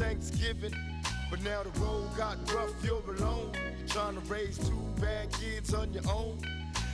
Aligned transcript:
Thanksgiving. 0.00 0.74
But 1.30 1.42
now 1.42 1.62
the 1.62 1.78
road 1.78 2.08
got 2.16 2.36
rough, 2.54 2.72
you're 2.82 3.02
alone. 3.16 3.52
You're 3.78 3.88
trying 3.88 4.14
to 4.14 4.20
raise 4.32 4.56
two 4.56 4.82
bad 4.98 5.30
kids 5.32 5.74
on 5.74 5.92
your 5.92 6.08
own. 6.10 6.38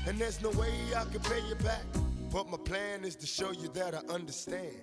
And 0.08 0.18
there's 0.18 0.42
no 0.42 0.50
way 0.50 0.72
I 0.94 1.04
can 1.04 1.20
pay 1.20 1.40
you 1.48 1.54
back. 1.56 1.84
But 2.32 2.50
my 2.50 2.58
plan 2.58 3.04
is 3.04 3.14
to 3.16 3.26
show 3.26 3.52
you 3.52 3.68
that 3.74 3.94
I 3.94 3.98
understand. 4.12 4.74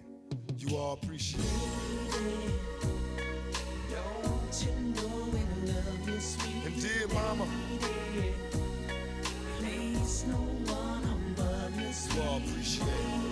You 0.58 0.78
all 0.78 0.94
appreciate 0.94 1.44
it. 1.44 2.14
Don't 3.92 4.66
you 4.66 4.71
know 4.96 5.26
we 5.34 5.71
love 5.71 6.10
you, 6.10 6.20
sweet 6.20 6.66
And 6.66 6.82
dear 6.82 7.08
mama, 7.10 7.46
lady? 7.82 8.34
Place 9.60 10.26
no 10.30 10.38
one 10.71 11.04
above 11.04 11.80
you, 11.80 12.16
you 12.16 12.21
all 12.30 12.38
appreciate 12.38 12.88
it. 12.88 13.23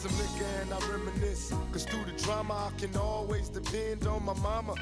Some 0.00 0.16
liquor 0.16 0.48
and 0.62 0.72
I 0.72 0.78
reminisce. 0.88 1.52
Cause 1.72 1.84
through 1.84 2.04
the 2.06 2.22
drama, 2.22 2.72
I 2.72 2.80
can 2.80 2.96
always 2.96 3.50
depend 3.50 4.06
on 4.06 4.24
my 4.24 4.32
mama. 4.34 4.74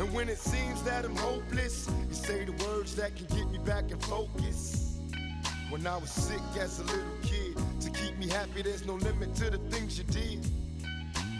And 0.00 0.12
when 0.12 0.28
it 0.28 0.38
seems 0.38 0.82
that 0.82 1.04
I'm 1.04 1.14
hopeless, 1.14 1.88
you 2.08 2.14
say 2.14 2.44
the 2.44 2.52
words 2.64 2.96
that 2.96 3.14
can 3.14 3.26
get 3.26 3.48
me 3.48 3.58
back 3.58 3.92
in 3.92 3.98
focus. 4.00 4.98
When 5.70 5.86
I 5.86 5.96
was 5.96 6.10
sick 6.10 6.40
as 6.58 6.80
a 6.80 6.82
little 6.82 7.18
kid, 7.22 7.56
to 7.80 7.90
keep 7.90 8.18
me 8.18 8.26
happy, 8.26 8.62
there's 8.62 8.84
no 8.84 8.94
limit 8.94 9.36
to 9.36 9.50
the 9.50 9.58
things 9.70 9.98
you 9.98 10.04
did. 10.04 10.44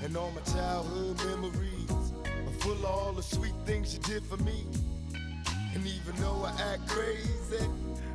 And 0.05 0.17
all 0.17 0.31
my 0.31 0.43
childhood 0.53 1.17
memories 1.27 1.91
are 1.91 2.59
full 2.61 2.75
of 2.75 2.85
all 2.85 3.13
the 3.13 3.25
sweet 3.25 3.55
things 3.65 3.93
you 3.93 4.01
did 4.01 4.23
for 4.23 4.37
me. 4.45 4.67
And 5.75 5.85
even 5.85 6.15
though 6.21 6.45
I 6.45 6.53
act 6.73 6.87
crazy, 6.87 7.65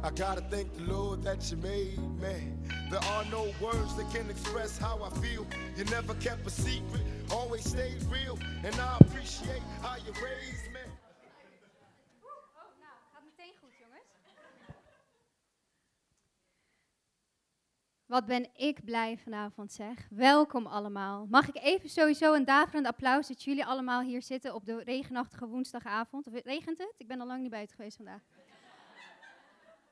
I 0.04 0.10
gotta 0.10 0.42
thank 0.50 0.74
the 0.74 0.92
Lord 0.92 1.22
that 1.24 1.52
you 1.52 1.58
made 1.58 2.00
me. 2.20 2.54
There 2.90 3.04
are 3.14 3.26
no 3.30 3.44
words 3.62 3.96
that 3.98 4.12
can 4.12 4.30
express 4.32 4.80
how 4.80 4.98
I 5.04 5.10
feel. 5.20 5.46
You 5.78 5.84
never 5.86 6.16
kept 6.16 6.48
a 6.48 6.50
secret, 6.50 7.04
always 7.30 7.70
stayed 7.70 8.02
real. 8.10 8.38
And 8.64 8.74
I 8.76 8.98
appreciate 9.00 9.62
how 9.82 9.98
you 9.98 10.12
raised 10.14 10.72
me. 10.74 10.80
Gaat 13.14 13.24
meteen 13.24 13.54
goed, 13.62 13.74
jongens. 13.80 14.10
Wat 18.06 18.26
ben 18.26 18.50
ik 18.56 18.86
blij 18.86 19.18
vanavond, 19.18 19.72
zeg. 19.72 20.08
Welkom 20.10 20.66
allemaal. 20.66 21.26
Mag 21.30 21.48
ik 21.48 21.64
even 21.64 21.90
sowieso 21.90 22.34
een 22.34 22.46
daverend 22.46 22.88
applaus 22.88 23.28
dat 23.28 23.44
jullie 23.44 23.66
allemaal 23.66 24.02
hier 24.02 24.22
zitten 24.22 24.54
op 24.54 24.66
de 24.66 24.84
regenachtige 24.84 25.48
woensdagavond. 25.48 26.28
Of 26.28 26.34
regent 26.44 26.78
het? 26.78 26.94
Ik 26.98 27.08
ben 27.08 27.22
al 27.22 27.28
lang 27.28 27.42
niet 27.42 27.52
buiten 27.52 27.76
geweest 27.76 27.96
vandaag. 27.96 28.22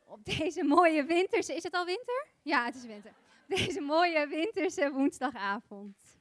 Op 0.09 0.25
deze 0.25 0.63
mooie 0.63 1.03
winterse... 1.03 1.55
Is 1.55 1.63
het 1.63 1.73
al 1.73 1.85
winter? 1.85 2.27
Ja, 2.41 2.65
het 2.65 2.75
is 2.75 2.85
winter. 2.85 3.11
Op 3.11 3.55
Deze 3.57 3.81
mooie 3.81 4.27
winterse 4.27 4.91
woensdagavond. 4.91 6.17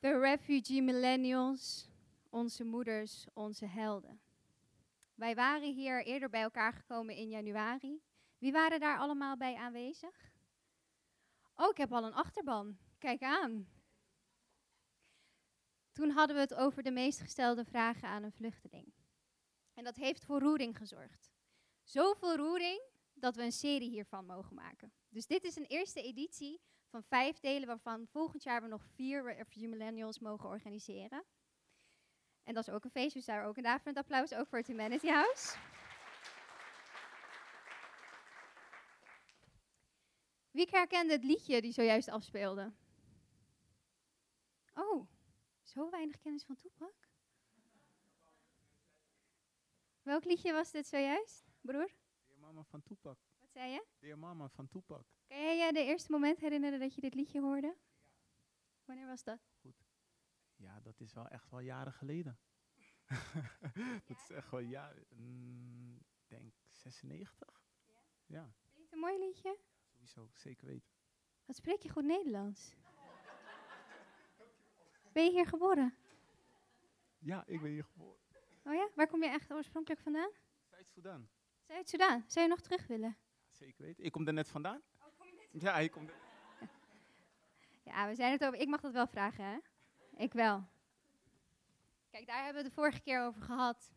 De 0.00 0.18
refugee 0.18 0.82
millennials, 0.82 1.90
onze 2.30 2.64
moeders, 2.64 3.26
onze 3.32 3.66
helden. 3.66 4.20
Wij 5.14 5.34
waren 5.34 5.72
hier 5.72 6.04
eerder 6.04 6.30
bij 6.30 6.42
elkaar 6.42 6.72
gekomen 6.72 7.14
in 7.14 7.28
januari. 7.28 8.00
Wie 8.38 8.52
waren 8.52 8.80
daar 8.80 8.98
allemaal 8.98 9.36
bij 9.36 9.54
aanwezig? 9.54 10.32
Oh, 11.56 11.68
ik 11.70 11.76
heb 11.76 11.92
al 11.92 12.04
een 12.04 12.14
achterban. 12.14 12.78
Kijk 12.98 13.22
aan. 13.22 13.75
Toen 15.96 16.10
hadden 16.10 16.36
we 16.36 16.42
het 16.42 16.54
over 16.54 16.82
de 16.82 16.90
meest 16.90 17.20
gestelde 17.20 17.64
vragen 17.64 18.08
aan 18.08 18.22
een 18.22 18.32
vluchteling. 18.32 18.92
En 19.74 19.84
dat 19.84 19.96
heeft 19.96 20.24
voor 20.24 20.40
roering 20.40 20.76
gezorgd. 20.76 21.32
Zoveel 21.82 22.36
roering 22.36 22.82
dat 23.14 23.36
we 23.36 23.42
een 23.42 23.52
serie 23.52 23.90
hiervan 23.90 24.26
mogen 24.26 24.54
maken. 24.54 24.92
Dus 25.08 25.26
dit 25.26 25.44
is 25.44 25.56
een 25.56 25.66
eerste 25.66 26.02
editie 26.02 26.60
van 26.88 27.02
vijf 27.02 27.38
delen, 27.38 27.66
waarvan 27.66 28.06
volgend 28.06 28.42
jaar 28.42 28.62
we 28.62 28.68
nog 28.68 28.84
vier 28.94 29.22
Refugee 29.22 29.68
Millennials 29.68 30.18
mogen 30.18 30.48
organiseren. 30.48 31.24
En 32.42 32.54
dat 32.54 32.68
is 32.68 32.74
ook 32.74 32.84
een 32.84 32.90
feest, 32.90 33.14
dus 33.14 33.24
daar 33.24 33.44
ook 33.44 33.56
een 33.56 33.62
daverend 33.62 33.96
applaus 33.96 34.34
ook 34.34 34.48
voor 34.48 34.58
het 34.58 34.66
Humanity 34.66 35.08
House. 35.08 35.56
Wie 40.50 40.68
herkende 40.70 41.12
het 41.12 41.24
liedje 41.24 41.60
die 41.60 41.72
zojuist 41.72 42.08
afspeelde? 42.08 42.72
Oh, 44.74 45.15
zo 45.76 45.90
weinig 45.90 46.18
kennis 46.18 46.44
van 46.44 46.56
Toepak. 46.56 47.08
Welk 50.02 50.24
liedje 50.24 50.52
was 50.52 50.70
dit 50.70 50.86
zojuist, 50.86 51.44
broer? 51.60 51.90
Dear 52.26 52.38
Mama 52.40 52.62
van 52.64 52.82
Toepak. 52.82 53.18
Wat 53.40 53.50
zei 53.52 53.70
je? 53.70 53.84
Dear 53.98 54.18
Mama 54.18 54.48
van 54.48 54.68
Toepak. 54.68 55.04
Kan 55.26 55.36
jij 55.38 55.56
je 55.66 55.72
de 55.72 55.84
eerste 55.84 56.10
moment 56.12 56.38
herinneren 56.40 56.78
dat 56.80 56.94
je 56.94 57.00
dit 57.00 57.14
liedje 57.14 57.40
hoorde? 57.40 57.76
Wanneer 58.84 59.06
was 59.06 59.22
dat? 59.24 59.38
Ja, 60.56 60.80
dat 60.80 61.00
is 61.00 61.12
wel 61.12 61.28
echt 61.28 61.50
wel 61.50 61.60
jaren 61.60 61.92
geleden. 61.92 62.38
dat 64.06 64.18
is 64.18 64.30
echt 64.30 64.50
wel 64.50 64.60
jaren. 64.60 65.06
mm, 65.10 65.96
Ik 65.96 66.28
denk 66.28 66.52
96? 66.72 67.62
Ja, 68.26 68.42
Vind 68.62 68.76
je 68.76 68.82
het 68.82 68.92
een 68.92 68.98
mooi 68.98 69.18
liedje? 69.18 69.58
sowieso. 69.92 70.30
Zeker 70.34 70.66
weten. 70.66 70.90
Wat 71.44 71.56
spreek 71.56 71.82
je 71.82 71.88
goed 71.88 72.04
Nederlands? 72.04 72.74
Ben 75.16 75.24
je 75.24 75.30
hier 75.30 75.46
geboren? 75.46 75.94
Ja, 77.18 77.44
ik 77.46 77.60
ben 77.60 77.70
hier 77.70 77.84
geboren. 77.84 78.20
Oh 78.64 78.74
ja? 78.74 78.88
Waar 78.94 79.08
kom 79.08 79.22
je 79.22 79.28
echt 79.28 79.52
oorspronkelijk 79.52 80.00
vandaan? 80.00 80.30
Zuid-Soedan. 80.70 81.28
Zuid-Soedan. 81.66 82.24
Zou 82.26 82.46
je 82.46 82.50
nog 82.50 82.60
terug 82.60 82.86
willen? 82.86 83.16
Zeker 83.50 83.84
weten. 83.84 84.04
Ik 84.04 84.12
kom 84.12 84.26
er 84.26 84.32
net 84.32 84.48
vandaan. 84.48 84.82
Ja, 85.50 85.78
ik 85.78 85.90
kom 85.90 86.08
er. 86.08 86.14
Ja, 87.84 88.08
we 88.08 88.14
zijn 88.14 88.32
het 88.32 88.44
over. 88.44 88.58
Ik 88.58 88.68
mag 88.68 88.80
dat 88.80 88.92
wel 88.92 89.06
vragen, 89.06 89.44
hè? 89.44 89.58
Ik 90.16 90.32
wel. 90.32 90.68
Kijk, 92.10 92.26
daar 92.26 92.44
hebben 92.44 92.62
we 92.62 92.68
de 92.68 92.74
vorige 92.74 93.00
keer 93.00 93.22
over 93.22 93.42
gehad. 93.42 93.92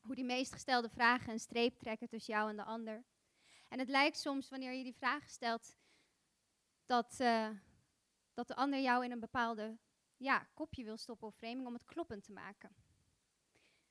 Hoe 0.00 0.14
die 0.14 0.24
meest 0.24 0.52
gestelde 0.52 0.88
vragen 0.88 1.32
een 1.32 1.40
streep 1.40 1.78
trekken 1.78 2.08
tussen 2.08 2.34
jou 2.34 2.50
en 2.50 2.56
de 2.56 2.64
ander. 2.64 3.04
En 3.68 3.78
het 3.78 3.88
lijkt 3.88 4.16
soms, 4.16 4.48
wanneer 4.48 4.72
je 4.72 4.84
die 4.84 4.96
vragen 4.96 5.28
stelt, 5.28 5.76
dat, 6.86 7.20
eh, 7.20 7.50
dat 8.34 8.46
de 8.46 8.54
ander 8.54 8.80
jou 8.80 9.04
in 9.04 9.10
een 9.10 9.20
bepaalde 9.20 9.78
ja, 10.24 10.46
kopje 10.54 10.84
wil 10.84 10.96
stoppen 10.96 11.28
of 11.28 11.34
framing 11.34 11.66
om 11.66 11.72
het 11.72 11.84
kloppend 11.84 12.24
te 12.24 12.32
maken. 12.32 12.74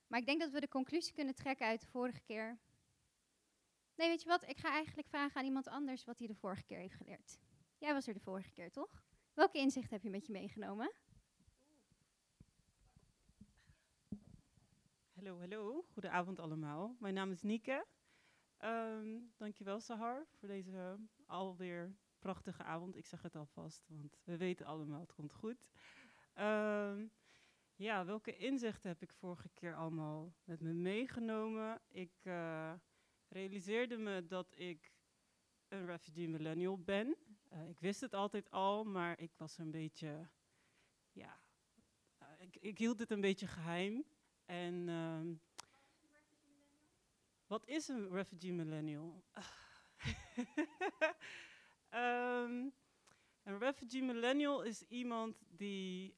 Maar 0.08 0.20
ik 0.20 0.26
denk 0.26 0.40
dat 0.40 0.52
we 0.52 0.60
de 0.60 0.68
conclusie 0.68 1.14
kunnen 1.14 1.36
trekken 1.36 1.68
uit 1.68 1.82
de 1.82 1.88
vorige 1.88 2.22
keer. 2.22 2.60
Nee, 3.96 4.08
weet 4.08 4.22
je 4.22 4.28
wat? 4.28 4.48
Ik 4.48 4.58
ga 4.58 4.70
eigenlijk 4.70 5.08
vragen 5.08 5.40
aan 5.40 5.46
iemand 5.46 5.68
anders 5.68 6.06
wat 6.06 6.18
hij 6.18 6.28
de 6.28 6.36
vorige 6.36 6.64
keer 6.64 6.78
heeft 6.78 6.96
geleerd. 6.96 7.40
Jij 7.78 7.94
was 7.94 8.08
er 8.08 8.14
de 8.14 8.20
vorige 8.20 8.52
keer, 8.52 8.72
toch? 8.72 9.04
Welke 9.34 9.58
inzicht 9.58 9.90
heb 9.90 10.04
je 10.04 10.10
met 10.10 10.26
je 10.26 10.32
meegenomen? 10.32 10.92
Hallo, 15.14 15.40
hallo. 15.40 15.86
Goedenavond 15.92 16.40
allemaal. 16.40 16.96
Mijn 17.00 17.14
naam 17.14 17.32
is 17.32 17.42
Nieke. 17.42 17.86
Ehm 18.58 19.20
dankjewel, 19.38 19.80
Sahar, 19.80 20.26
voor 20.40 20.48
deze 20.48 21.00
alweer 21.26 21.96
prachtige 22.20 22.64
avond. 22.64 22.96
Ik 22.96 23.06
zeg 23.06 23.22
het 23.22 23.36
alvast, 23.36 23.88
want 23.90 24.18
we 24.24 24.38
weten 24.38 24.66
allemaal, 24.66 25.00
het 25.00 25.14
komt 25.14 25.34
goed. 25.34 25.68
Ehm, 26.34 27.08
ja, 27.76 28.06
welke 28.06 28.36
inzichten 28.36 28.90
heb 28.90 29.02
ik 29.02 29.14
vorige 29.14 29.50
keer 29.50 29.76
allemaal 29.76 30.34
met 30.44 30.62
me 30.62 30.74
meegenomen? 30.74 31.82
Ik 31.88 32.14
eh, 32.22 32.74
realiseerde 33.28 33.98
me 33.98 34.26
dat 34.26 34.48
ik 34.60 34.92
een 35.68 35.86
refugee 35.86 36.30
millennial 36.30 36.78
ben. 36.78 37.18
Eh, 37.50 37.70
ik 37.70 37.80
wist 37.80 38.02
het 38.02 38.14
altijd 38.14 38.52
al, 38.52 38.84
maar 38.84 39.20
ik 39.20 39.32
was 39.38 39.58
een 39.58 39.72
beetje, 39.72 40.30
ja, 41.12 41.40
eh, 42.18 42.28
ik, 42.40 42.56
ik 42.56 42.78
hield 42.78 43.00
het 43.00 43.12
een 43.12 43.22
beetje 43.22 43.48
geheim. 43.48 44.06
En 44.46 44.90
ehm, 44.90 45.34
wat 47.48 47.66
is 47.66 47.88
een 47.88 48.10
refugee 48.10 48.54
millennial? 48.54 49.24
Ehm, 51.90 52.70
een 53.44 53.58
refugee 53.60 54.04
millennial 54.04 54.64
is 54.64 54.82
iemand 54.82 55.44
die 55.48 56.16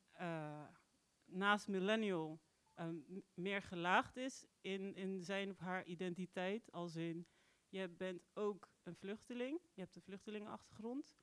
naast 1.26 1.68
millennial 1.68 2.40
m- 2.76 3.22
meer 3.34 3.62
gelaagd 3.62 4.18
is 4.18 4.46
in, 4.62 4.96
in 4.96 5.22
zijn 5.24 5.50
of 5.50 5.58
haar 5.60 5.86
identiteit. 5.86 6.72
Als 6.72 6.96
in, 6.96 7.28
je 7.70 7.90
bent 7.90 8.24
ook 8.34 8.70
een 8.84 8.96
vluchteling, 8.96 9.60
je 9.74 9.82
hebt 9.82 9.96
een 9.96 10.02
vluchtelingenachtergrond. 10.02 11.16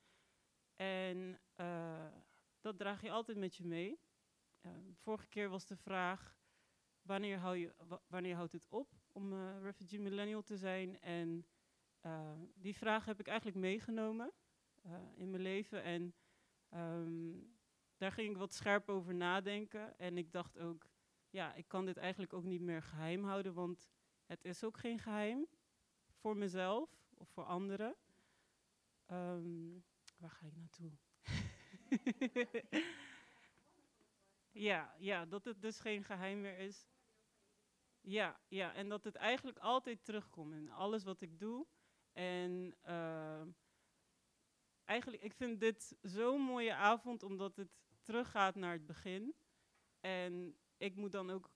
En 0.75 1.39
eh, 1.55 2.07
dat 2.61 2.77
draag 2.77 3.01
je 3.01 3.11
altijd 3.11 3.37
met 3.37 3.55
je 3.55 3.65
mee. 3.65 3.99
Vorige 4.93 5.27
keer 5.27 5.49
was 5.49 5.65
de 5.65 5.75
vraag, 5.75 6.37
wanneer, 7.01 7.37
hou 7.37 7.57
je, 7.57 7.73
wa- 7.77 8.01
wanneer 8.07 8.35
houdt 8.35 8.51
het 8.51 8.67
op 8.69 8.93
om 9.11 9.33
eh, 9.33 9.61
refugee 9.61 9.99
millennial 9.99 10.41
te 10.41 10.57
zijn? 10.57 10.99
En 10.99 11.45
eh, 11.99 12.39
die 12.55 12.75
vraag 12.75 13.05
heb 13.05 13.19
ik 13.19 13.27
eigenlijk 13.27 13.57
meegenomen 13.57 14.33
eh, 14.81 14.91
in 15.15 15.29
mijn 15.29 15.41
leven. 15.43 15.83
En 15.83 16.15
ehm, 16.69 17.37
daar 17.97 18.11
ging 18.11 18.29
ik 18.31 18.37
wat 18.37 18.53
scherp 18.53 18.89
over 18.89 19.15
nadenken. 19.15 19.97
En 19.97 20.17
ik 20.17 20.31
dacht 20.31 20.57
ook, 20.57 20.87
ja, 21.29 21.53
ik 21.53 21.67
kan 21.67 21.85
dit 21.85 21.97
eigenlijk 21.97 22.33
ook 22.33 22.43
niet 22.43 22.61
meer 22.61 22.81
geheim 22.81 23.23
houden, 23.23 23.53
want 23.53 23.89
het 24.25 24.45
is 24.45 24.63
ook 24.63 24.77
geen 24.77 24.99
geheim. 24.99 25.47
voor 26.15 26.37
mezelf 26.37 26.89
of 27.17 27.29
voor 27.29 27.43
anderen. 27.43 27.95
Ehm, 29.05 29.79
waar 30.17 30.29
ga 30.29 30.45
ik 30.45 30.55
naartoe? 30.55 30.91
ja, 34.69 34.95
ja, 34.97 35.25
dat 35.25 35.45
het 35.45 35.61
dus 35.61 35.79
geen 35.79 36.03
geheim 36.03 36.41
meer 36.41 36.57
is. 36.57 36.87
Ja, 38.01 38.39
ja, 38.47 38.73
en 38.73 38.89
dat 38.89 39.03
het 39.03 39.15
eigenlijk 39.15 39.57
altijd 39.57 40.05
terugkomt 40.05 40.53
in 40.53 40.71
alles 40.71 41.03
wat 41.03 41.21
ik 41.21 41.39
doe. 41.39 41.67
En 42.11 42.75
ehm, 42.81 43.49
eigenlijk, 44.85 45.23
ik 45.23 45.33
vind 45.33 45.59
dit 45.59 45.97
zo'n 46.01 46.41
mooie 46.41 46.73
avond, 46.73 47.23
omdat 47.23 47.55
het 47.55 47.69
teruggaat 48.01 48.55
naar 48.55 48.73
het 48.73 48.85
begin. 48.85 49.35
En 49.99 50.57
ik 50.77 50.95
moet 50.95 51.11
dan 51.11 51.29
ook, 51.29 51.49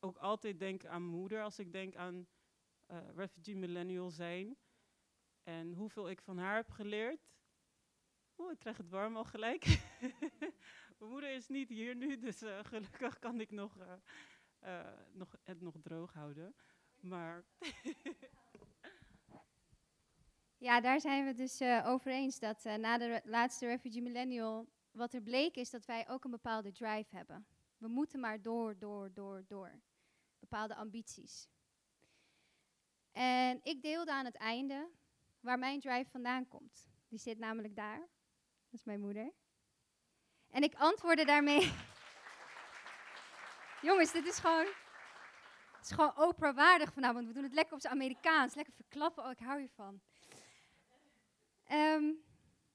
ook 0.00 0.16
altijd 0.16 0.58
denken 0.58 0.90
aan 0.90 1.02
moeder 1.02 1.42
als 1.42 1.58
ik 1.58 1.72
denk 1.72 1.96
aan 1.96 2.26
eh, 2.86 3.08
refugee 3.14 3.56
millennial 3.56 4.10
zijn. 4.10 4.56
En 5.42 5.74
hoeveel 5.74 6.10
ik 6.10 6.20
van 6.20 6.38
haar 6.38 6.56
heb 6.56 6.70
geleerd. 6.70 7.32
Oeh, 8.38 8.52
ik 8.52 8.58
krijg 8.58 8.76
het 8.76 8.88
warm 8.88 9.16
al 9.16 9.24
gelijk. 9.24 9.64
mijn 10.98 11.10
moeder 11.10 11.34
is 11.34 11.48
niet 11.48 11.68
hier 11.68 11.96
nu, 11.96 12.18
dus 12.18 12.42
eh, 12.42 12.58
gelukkig 12.62 13.18
kan 13.18 13.40
ik 13.40 13.50
nog, 13.50 13.78
eh, 14.58 14.92
nog, 15.12 15.36
het 15.42 15.60
nog 15.60 15.76
droog 15.82 16.12
houden. 16.12 16.54
Maar 17.00 17.44
Ja, 20.64 20.80
daar 20.80 21.00
zijn 21.00 21.24
we 21.24 21.34
dus 21.34 21.60
eh, 21.60 21.86
over 21.86 22.12
eens 22.12 22.38
dat 22.38 22.64
eh, 22.64 22.74
na 22.74 22.98
de 22.98 23.20
laatste 23.24 23.66
Refugee 23.66 24.02
Millennial, 24.02 24.68
wat 24.90 25.14
er 25.14 25.22
bleek 25.22 25.56
is 25.56 25.70
dat 25.70 25.84
wij 25.84 26.08
ook 26.08 26.24
een 26.24 26.30
bepaalde 26.30 26.72
drive 26.72 27.16
hebben. 27.16 27.46
We 27.76 27.88
moeten 27.88 28.20
maar 28.20 28.42
door, 28.42 28.78
door, 28.78 29.12
door, 29.12 29.44
door. 29.46 29.80
Bepaalde 30.38 30.74
ambities. 30.74 31.48
En 33.12 33.60
ik 33.62 33.82
deelde 33.82 34.12
aan 34.12 34.24
het 34.24 34.34
einde 34.34 34.90
waar 35.40 35.58
mijn 35.58 35.80
drive 35.80 36.10
vandaan 36.10 36.48
komt. 36.48 36.88
Die 37.08 37.18
zit 37.18 37.38
namelijk 37.38 37.76
daar. 37.76 37.98
Dat 37.98 38.80
is 38.80 38.84
mijn 38.84 39.00
moeder. 39.00 39.32
En 40.50 40.62
ik 40.62 40.74
antwoordde 40.74 41.24
daarmee. 41.24 41.72
Jongens, 43.88 44.12
dit 44.12 44.26
is 44.26 44.38
gewoon. 44.38 44.66
Het 45.76 45.84
is 45.84 45.90
gewoon 45.90 46.28
Oprah 46.28 46.56
waardig 46.56 46.92
vanavond. 46.92 47.26
We 47.26 47.32
doen 47.32 47.42
het 47.42 47.54
lekker 47.54 47.74
op 47.74 47.80
zijn 47.80 47.92
Amerikaans. 47.92 48.54
Lekker 48.54 48.74
verklappen. 48.74 49.24
Oh, 49.24 49.30
ik 49.30 49.38
hou 49.38 49.58
hiervan. 49.58 50.02
Ehm, 51.64 52.12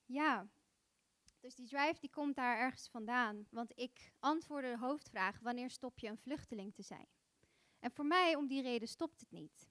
ja, 0.06 0.48
dus 1.40 1.56
die 1.56 1.68
drive 1.68 2.00
die 2.00 2.10
komt 2.10 2.36
daar 2.36 2.58
ergens 2.58 2.90
vandaan. 2.90 3.48
Want 3.50 3.72
ik 3.76 4.12
antwoordde 4.20 4.70
de 4.70 4.78
hoofdvraag, 4.78 5.40
wanneer 5.40 5.70
stop 5.70 6.00
je 6.00 6.08
een 6.08 6.18
vluchteling 6.18 6.74
te 6.74 6.82
zijn? 6.82 7.08
En 7.80 7.92
voor 7.92 8.06
mij, 8.06 8.36
om 8.36 8.48
die 8.48 8.62
reden, 8.62 8.88
stopt 8.88 9.20
het 9.20 9.32
niet. 9.32 9.70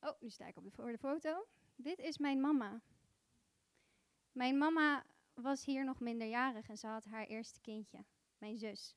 Oh, 0.00 0.20
nu 0.20 0.30
sta 0.30 0.46
ik 0.46 0.56
op 0.56 0.64
de, 0.64 0.70
voor 0.70 0.90
de 0.90 0.98
foto. 0.98 1.46
Dit 1.76 1.98
is 1.98 2.18
mijn 2.18 2.40
mama. 2.40 2.82
Mijn 4.32 4.58
mama 4.58 5.06
was 5.34 5.64
hier 5.64 5.84
nog 5.84 6.00
minderjarig 6.00 6.68
en 6.68 6.78
ze 6.78 6.86
had 6.86 7.04
haar 7.04 7.26
eerste 7.26 7.60
kindje, 7.60 8.04
mijn 8.38 8.58
zus. 8.58 8.96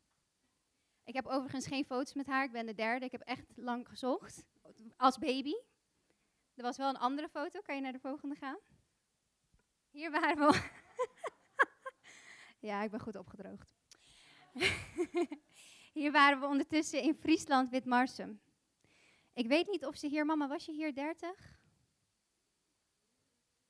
Ik 1.04 1.14
heb 1.14 1.26
overigens 1.26 1.68
geen 1.68 1.86
foto's 1.86 2.14
met 2.14 2.26
haar, 2.26 2.44
ik 2.44 2.52
ben 2.52 2.66
de 2.66 2.74
derde. 2.74 3.06
Ik 3.06 3.12
heb 3.12 3.22
echt 3.22 3.52
lang 3.56 3.88
gezocht, 3.88 4.46
als 4.98 5.18
baby. 5.18 5.54
Er 6.56 6.64
was 6.64 6.78
wel 6.78 6.90
een 6.90 6.98
andere 6.98 7.30
foto. 7.30 7.62
Kan 7.62 7.76
je 7.76 7.82
naar 7.82 7.92
de 7.92 8.00
volgende 8.00 8.36
gaan? 8.36 8.58
Hier 9.90 10.12
waren 10.12 10.48
we. 10.48 10.70
ja, 12.68 12.84
ik 12.84 12.92
ben 12.92 13.00
goed 13.00 13.16
opgedroogd. 13.16 13.74
hier 15.94 16.12
waren 16.12 16.40
we 16.40 16.46
ondertussen 16.46 17.02
in 17.02 17.16
Friesland, 17.16 17.70
Witmarsum. 17.70 18.42
Ik 19.34 19.48
weet 19.48 19.68
niet 19.68 19.86
of 19.86 19.98
ze 19.98 20.08
hier, 20.08 20.26
mama, 20.26 20.48
was 20.48 20.66
je 20.66 20.72
hier 20.72 20.94
30? 20.94 21.60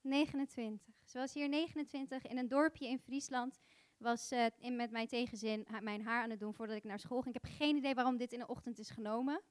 29. 0.01 0.95
Ze 1.05 1.17
was 1.17 1.33
hier 1.33 1.49
29 1.49 2.25
in 2.25 2.37
een 2.37 2.47
dorpje 2.47 2.87
in 2.87 2.99
Friesland. 2.99 3.59
Was 3.97 4.31
eh, 4.31 4.45
in, 4.57 4.75
met 4.75 4.91
mijn 4.91 5.07
tegenzin 5.07 5.67
mijn 5.81 6.01
haar 6.01 6.23
aan 6.23 6.29
het 6.29 6.39
doen 6.39 6.53
voordat 6.53 6.75
ik 6.75 6.83
naar 6.83 6.99
school 6.99 7.21
ging. 7.21 7.35
Ik 7.35 7.41
heb 7.43 7.53
geen 7.57 7.75
idee 7.75 7.93
waarom 7.93 8.17
dit 8.17 8.33
in 8.33 8.39
de 8.39 8.47
ochtend 8.47 8.79
is 8.79 8.89
genomen. 8.89 9.41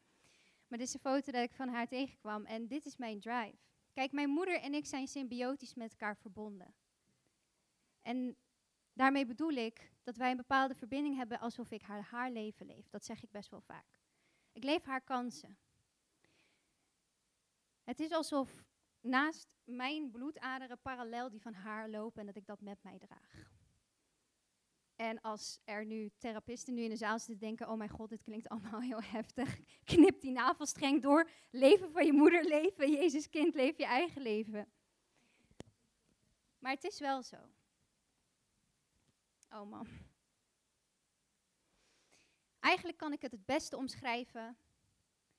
Maar 0.69 0.79
dit 0.79 0.89
is 0.89 0.95
een 0.95 1.01
foto 1.01 1.33
dat 1.33 1.43
ik 1.43 1.55
van 1.55 1.69
haar 1.69 1.87
tegenkwam. 1.87 2.45
En 2.45 2.67
dit 2.67 2.87
is 2.87 2.97
mijn 2.97 3.21
drive. 3.21 3.59
Kijk, 3.93 4.13
mijn 4.13 4.31
moeder 4.31 4.61
en 4.61 4.75
ik 4.75 4.87
zijn 4.87 5.09
symbiotisch 5.09 5.75
met 5.75 5.91
elkaar 5.91 6.17
verbonden. 6.17 6.75
En 8.03 8.37
daarmee 8.93 9.27
bedoel 9.27 9.53
ik 9.53 9.93
dat 10.03 10.17
wij 10.17 10.31
een 10.31 10.37
bepaalde 10.37 10.75
verbinding 10.75 11.17
hebben 11.17 11.41
alsof 11.41 11.71
ik 11.71 11.83
haar, 11.83 12.03
haar 12.03 12.31
leven 12.31 12.67
leef. 12.67 12.89
Dat 12.89 13.05
zeg 13.05 13.23
ik 13.23 13.31
best 13.31 13.51
wel 13.51 13.61
vaak. 13.61 14.01
Ik 14.53 14.65
leef 14.65 14.85
haar 14.85 15.01
kansen. 15.01 15.59
Het 17.83 18.01
is 18.01 18.11
alsof 18.11 18.65
naast 19.01 19.49
mijn 19.65 20.11
bloedaderen 20.11 20.81
parallel 20.81 21.31
die 21.31 21.41
van 21.41 21.55
haar 21.55 21.89
lopen 21.89 22.21
en 22.21 22.27
dat 22.27 22.37
ik 22.37 22.47
dat 22.47 22.61
met 22.61 22.83
mij 22.83 22.99
draag. 22.99 23.53
En 24.97 25.21
als 25.21 25.61
er 25.65 25.85
nu 25.85 26.11
therapisten 26.19 26.75
nu 26.75 26.83
in 26.83 26.91
de 26.91 26.97
zaal 26.97 27.19
zitten 27.19 27.39
denken, 27.39 27.69
oh 27.69 27.77
mijn 27.77 27.91
god, 27.91 28.09
dit 28.09 28.23
klinkt 28.23 28.49
allemaal 28.49 28.81
heel 28.81 29.03
heftig. 29.03 29.61
Knip 29.85 30.21
die 30.21 30.31
navelstreng 30.31 31.03
door, 31.03 31.31
leven 31.51 31.93
van 31.93 32.07
je 32.07 32.13
moeder 32.13 32.45
leven, 32.45 32.91
Jezus 32.91 33.29
kind, 33.29 33.55
leef 33.55 33.77
je 33.77 33.87
eigen 33.87 34.23
leven. 34.23 34.73
Maar 36.59 36.73
het 36.73 36.85
is 36.85 36.99
wel 36.99 37.23
zo. 37.23 37.37
Oh 39.51 39.71
man. 39.71 39.89
Eigenlijk 42.61 42.97
kan 42.97 43.13
ik 43.13 43.23
het 43.23 43.33
het 43.33 43.45
beste 43.45 43.77
omschrijven 43.77 44.57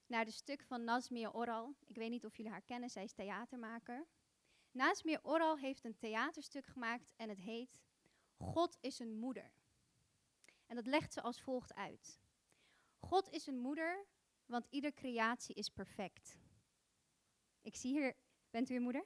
naar 0.08 0.26
de 0.26 0.32
stuk 0.32 0.64
van 0.64 0.84
Nazmir 0.84 1.34
Oral. 1.34 1.76
Ik 1.86 1.96
weet 1.96 2.10
niet 2.10 2.26
of 2.26 2.38
jullie 2.38 2.52
haar 2.52 2.62
kennen, 2.62 2.90
zij 2.90 3.04
is 3.04 3.14
theatermaker. 3.14 4.06
Nazmir 4.72 5.20
Oral 5.24 5.58
heeft 5.58 5.86
een 5.86 5.98
theaterstuk 5.98 6.66
gemaakt 6.66 7.14
en 7.16 7.30
het 7.30 7.40
heet 7.40 7.80
God 8.38 8.78
is 8.82 9.00
een 9.00 9.20
moeder. 9.20 9.52
En 10.66 10.76
dat 10.76 10.86
legt 10.86 11.14
ze 11.14 11.22
als 11.22 11.42
volgt 11.42 11.74
uit. 11.74 12.20
God 13.00 13.30
is 13.30 13.48
een 13.48 13.60
moeder, 13.60 14.06
want 14.46 14.68
ieder 14.70 14.94
creatie 14.94 15.56
is 15.56 15.70
perfect. 15.70 16.38
Ik 17.62 17.76
zie 17.76 17.92
hier, 17.92 18.16
bent 18.50 18.70
u 18.70 18.76
een 18.76 18.82
moeder? 18.82 19.06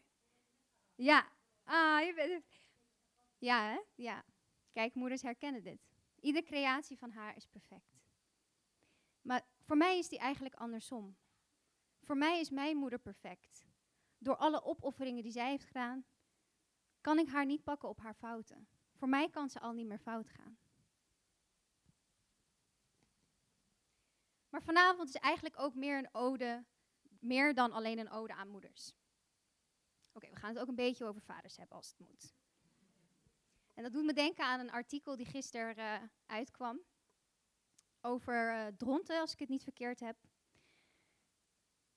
Ja, 0.95 1.31
ah, 1.63 2.05
je 2.05 2.13
bent 2.13 2.45
Ja, 3.37 3.69
hè? 3.69 3.79
Ja. 3.95 4.25
Kijk, 4.71 4.93
moeders 4.93 5.21
herkennen 5.21 5.63
dit. 5.63 5.89
Ieder 6.19 6.43
creatie 6.43 6.97
van 6.97 7.11
haar 7.11 7.35
is 7.35 7.45
perfect. 7.45 7.99
Maar 9.21 9.47
voor 9.59 9.77
mij 9.77 9.97
is 9.97 10.09
die 10.09 10.19
eigenlijk 10.19 10.55
andersom. 10.55 11.17
Voor 12.01 12.17
mij 12.17 12.39
is 12.39 12.49
mijn 12.49 12.77
moeder 12.77 12.99
perfect. 12.99 13.67
Door 14.17 14.35
alle 14.35 14.63
opofferingen 14.63 15.23
die 15.23 15.31
zij 15.31 15.49
heeft 15.49 15.65
gedaan, 15.65 16.05
kan 17.01 17.19
ik 17.19 17.27
haar 17.27 17.45
niet 17.45 17.63
pakken 17.63 17.89
op 17.89 17.99
haar 17.99 18.13
fouten. 18.13 18.67
Voor 18.99 19.09
mij 19.09 19.29
kan 19.29 19.49
ze 19.49 19.59
al 19.59 19.73
niet 19.73 19.87
meer 19.87 19.99
fout 19.99 20.29
gaan. 20.29 20.57
Maar 24.49 24.61
vanavond 24.61 25.09
is 25.09 25.15
eigenlijk 25.15 25.59
ook 25.59 25.75
meer 25.75 25.97
een 25.97 26.09
ode, 26.11 26.65
meer 27.19 27.53
dan 27.53 27.71
alleen 27.71 27.99
een 27.99 28.09
ode 28.09 28.33
aan 28.33 28.49
moeders. 28.49 28.93
Oké, 30.13 30.29
we 30.29 30.35
gaan 30.35 30.49
het 30.49 30.59
ook 30.59 30.67
een 30.67 30.75
beetje 30.75 31.05
over 31.05 31.21
vaders 31.21 31.57
hebben 31.57 31.77
als 31.77 31.89
het 31.89 31.99
moet. 31.99 32.33
En 33.73 33.83
dat 33.83 33.91
doet 33.91 34.05
me 34.05 34.13
denken 34.13 34.45
aan 34.45 34.59
een 34.59 34.71
artikel 34.71 35.15
die 35.15 35.25
gisteren 35.25 35.77
eh, 35.77 36.03
uitkwam 36.25 36.79
over 38.01 38.53
eh, 38.53 38.67
dronten, 38.67 39.19
als 39.19 39.33
ik 39.33 39.39
het 39.39 39.49
niet 39.49 39.63
verkeerd 39.63 39.99
heb. 39.99 40.17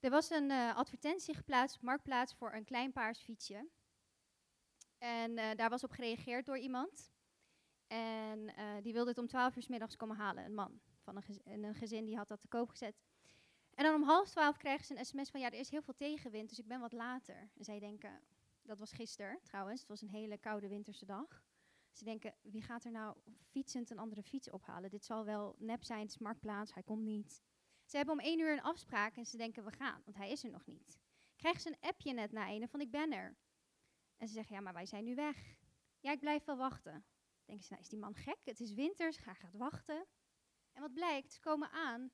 Er 0.00 0.10
was 0.10 0.30
een 0.30 0.50
eh, 0.50 0.76
advertentie 0.76 1.34
geplaatst 1.34 1.76
op 1.76 1.82
Marktplaats 1.82 2.34
voor 2.34 2.52
een 2.52 2.64
klein 2.64 2.92
paars 2.92 3.18
fietsje. 3.18 3.68
En 5.02 5.38
eh, 5.38 5.56
daar 5.56 5.70
was 5.70 5.84
op 5.84 5.90
gereageerd 5.90 6.46
door 6.46 6.58
iemand. 6.58 7.12
En 7.86 8.56
eh, 8.56 8.82
die 8.82 8.92
wilde 8.92 9.10
het 9.10 9.18
om 9.18 9.26
12 9.26 9.56
uur 9.56 9.62
's 9.62 9.68
middags 9.68 9.96
komen 9.96 10.16
halen, 10.16 10.44
een 10.44 10.54
man 10.54 10.80
van 10.98 11.16
een, 11.16 11.22
gez- 11.22 11.38
en 11.44 11.64
een 11.64 11.74
gezin 11.74 12.04
die 12.04 12.16
had 12.16 12.28
dat 12.28 12.40
te 12.40 12.48
koop 12.48 12.68
gezet. 12.68 13.02
En 13.74 13.84
dan 13.84 13.94
om 13.94 14.02
half 14.02 14.28
twaalf 14.28 14.56
krijgen 14.56 14.86
ze 14.86 14.98
een 14.98 15.04
sms 15.04 15.30
van 15.30 15.40
ja, 15.40 15.46
er 15.46 15.58
is 15.58 15.70
heel 15.70 15.82
veel 15.82 15.94
tegenwind, 15.94 16.48
dus 16.48 16.58
ik 16.58 16.66
ben 16.66 16.80
wat 16.80 16.92
later. 16.92 17.50
En 17.54 17.64
zij 17.64 17.78
denken, 17.78 18.20
dat 18.62 18.78
was 18.78 18.92
gisteren 18.92 19.38
trouwens, 19.42 19.80
het 19.80 19.88
was 19.88 20.02
een 20.02 20.08
hele 20.08 20.38
koude 20.38 20.68
winterse 20.68 21.04
dag. 21.04 21.44
Ze 21.92 22.04
denken, 22.04 22.34
wie 22.42 22.62
gaat 22.62 22.84
er 22.84 22.90
nou 22.90 23.16
fietsend 23.50 23.90
een 23.90 23.98
andere 23.98 24.22
fiets 24.22 24.50
ophalen? 24.50 24.90
Dit 24.90 25.04
zal 25.04 25.24
wel 25.24 25.56
nep 25.58 25.84
zijn, 25.84 26.00
het 26.00 26.10
is 26.10 26.18
marktplaats, 26.18 26.74
hij 26.74 26.82
komt 26.82 27.02
niet. 27.02 27.42
Ze 27.84 27.96
hebben 27.96 28.14
om 28.14 28.20
één 28.20 28.38
uur 28.38 28.52
een 28.52 28.62
afspraak 28.62 29.16
en 29.16 29.26
ze 29.26 29.36
denken, 29.36 29.64
we 29.64 29.72
gaan, 29.72 30.02
want 30.04 30.16
hij 30.16 30.30
is 30.30 30.44
er 30.44 30.50
nog 30.50 30.66
niet. 30.66 30.98
Krijgen 31.36 31.60
ze 31.60 31.68
een 31.68 31.88
appje 31.88 32.12
net 32.12 32.32
na 32.32 32.48
ene 32.48 32.68
van 32.68 32.80
ik 32.80 32.90
ben 32.90 33.12
er. 33.12 33.36
En 34.22 34.28
ze 34.28 34.34
zeggen, 34.34 34.56
ja, 34.56 34.62
maar 34.62 34.72
wij 34.72 34.86
zijn 34.86 35.04
nu 35.04 35.14
weg. 35.14 35.56
Ja, 36.00 36.12
ik 36.12 36.20
blijf 36.20 36.44
wel 36.44 36.56
wachten. 36.56 37.04
Denken 37.44 37.64
ze, 37.64 37.70
nou 37.70 37.82
is 37.82 37.88
die 37.88 37.98
man 37.98 38.14
gek? 38.14 38.38
Het 38.44 38.60
is 38.60 38.72
winters, 38.72 39.16
ga 39.16 39.34
gaat 39.34 39.54
wachten. 39.54 40.06
En 40.72 40.80
wat 40.80 40.94
blijkt, 40.94 41.32
ze 41.32 41.40
komen 41.40 41.70
aan 41.70 42.10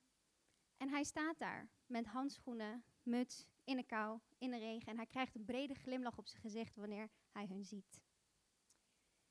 en 0.77 0.89
hij 0.89 1.03
staat 1.03 1.39
daar 1.39 1.69
met 1.85 2.05
handschoenen, 2.05 2.83
muts, 3.03 3.45
in 3.63 3.75
de 3.75 3.83
kou, 3.83 4.19
in 4.37 4.51
de 4.51 4.57
regen. 4.57 4.87
En 4.87 4.95
hij 4.95 5.05
krijgt 5.05 5.35
een 5.35 5.45
brede 5.45 5.73
glimlach 5.73 6.17
op 6.17 6.27
zijn 6.27 6.41
gezicht 6.41 6.75
wanneer 6.75 7.09
hij 7.31 7.45
hun 7.45 7.65
ziet. 7.65 8.01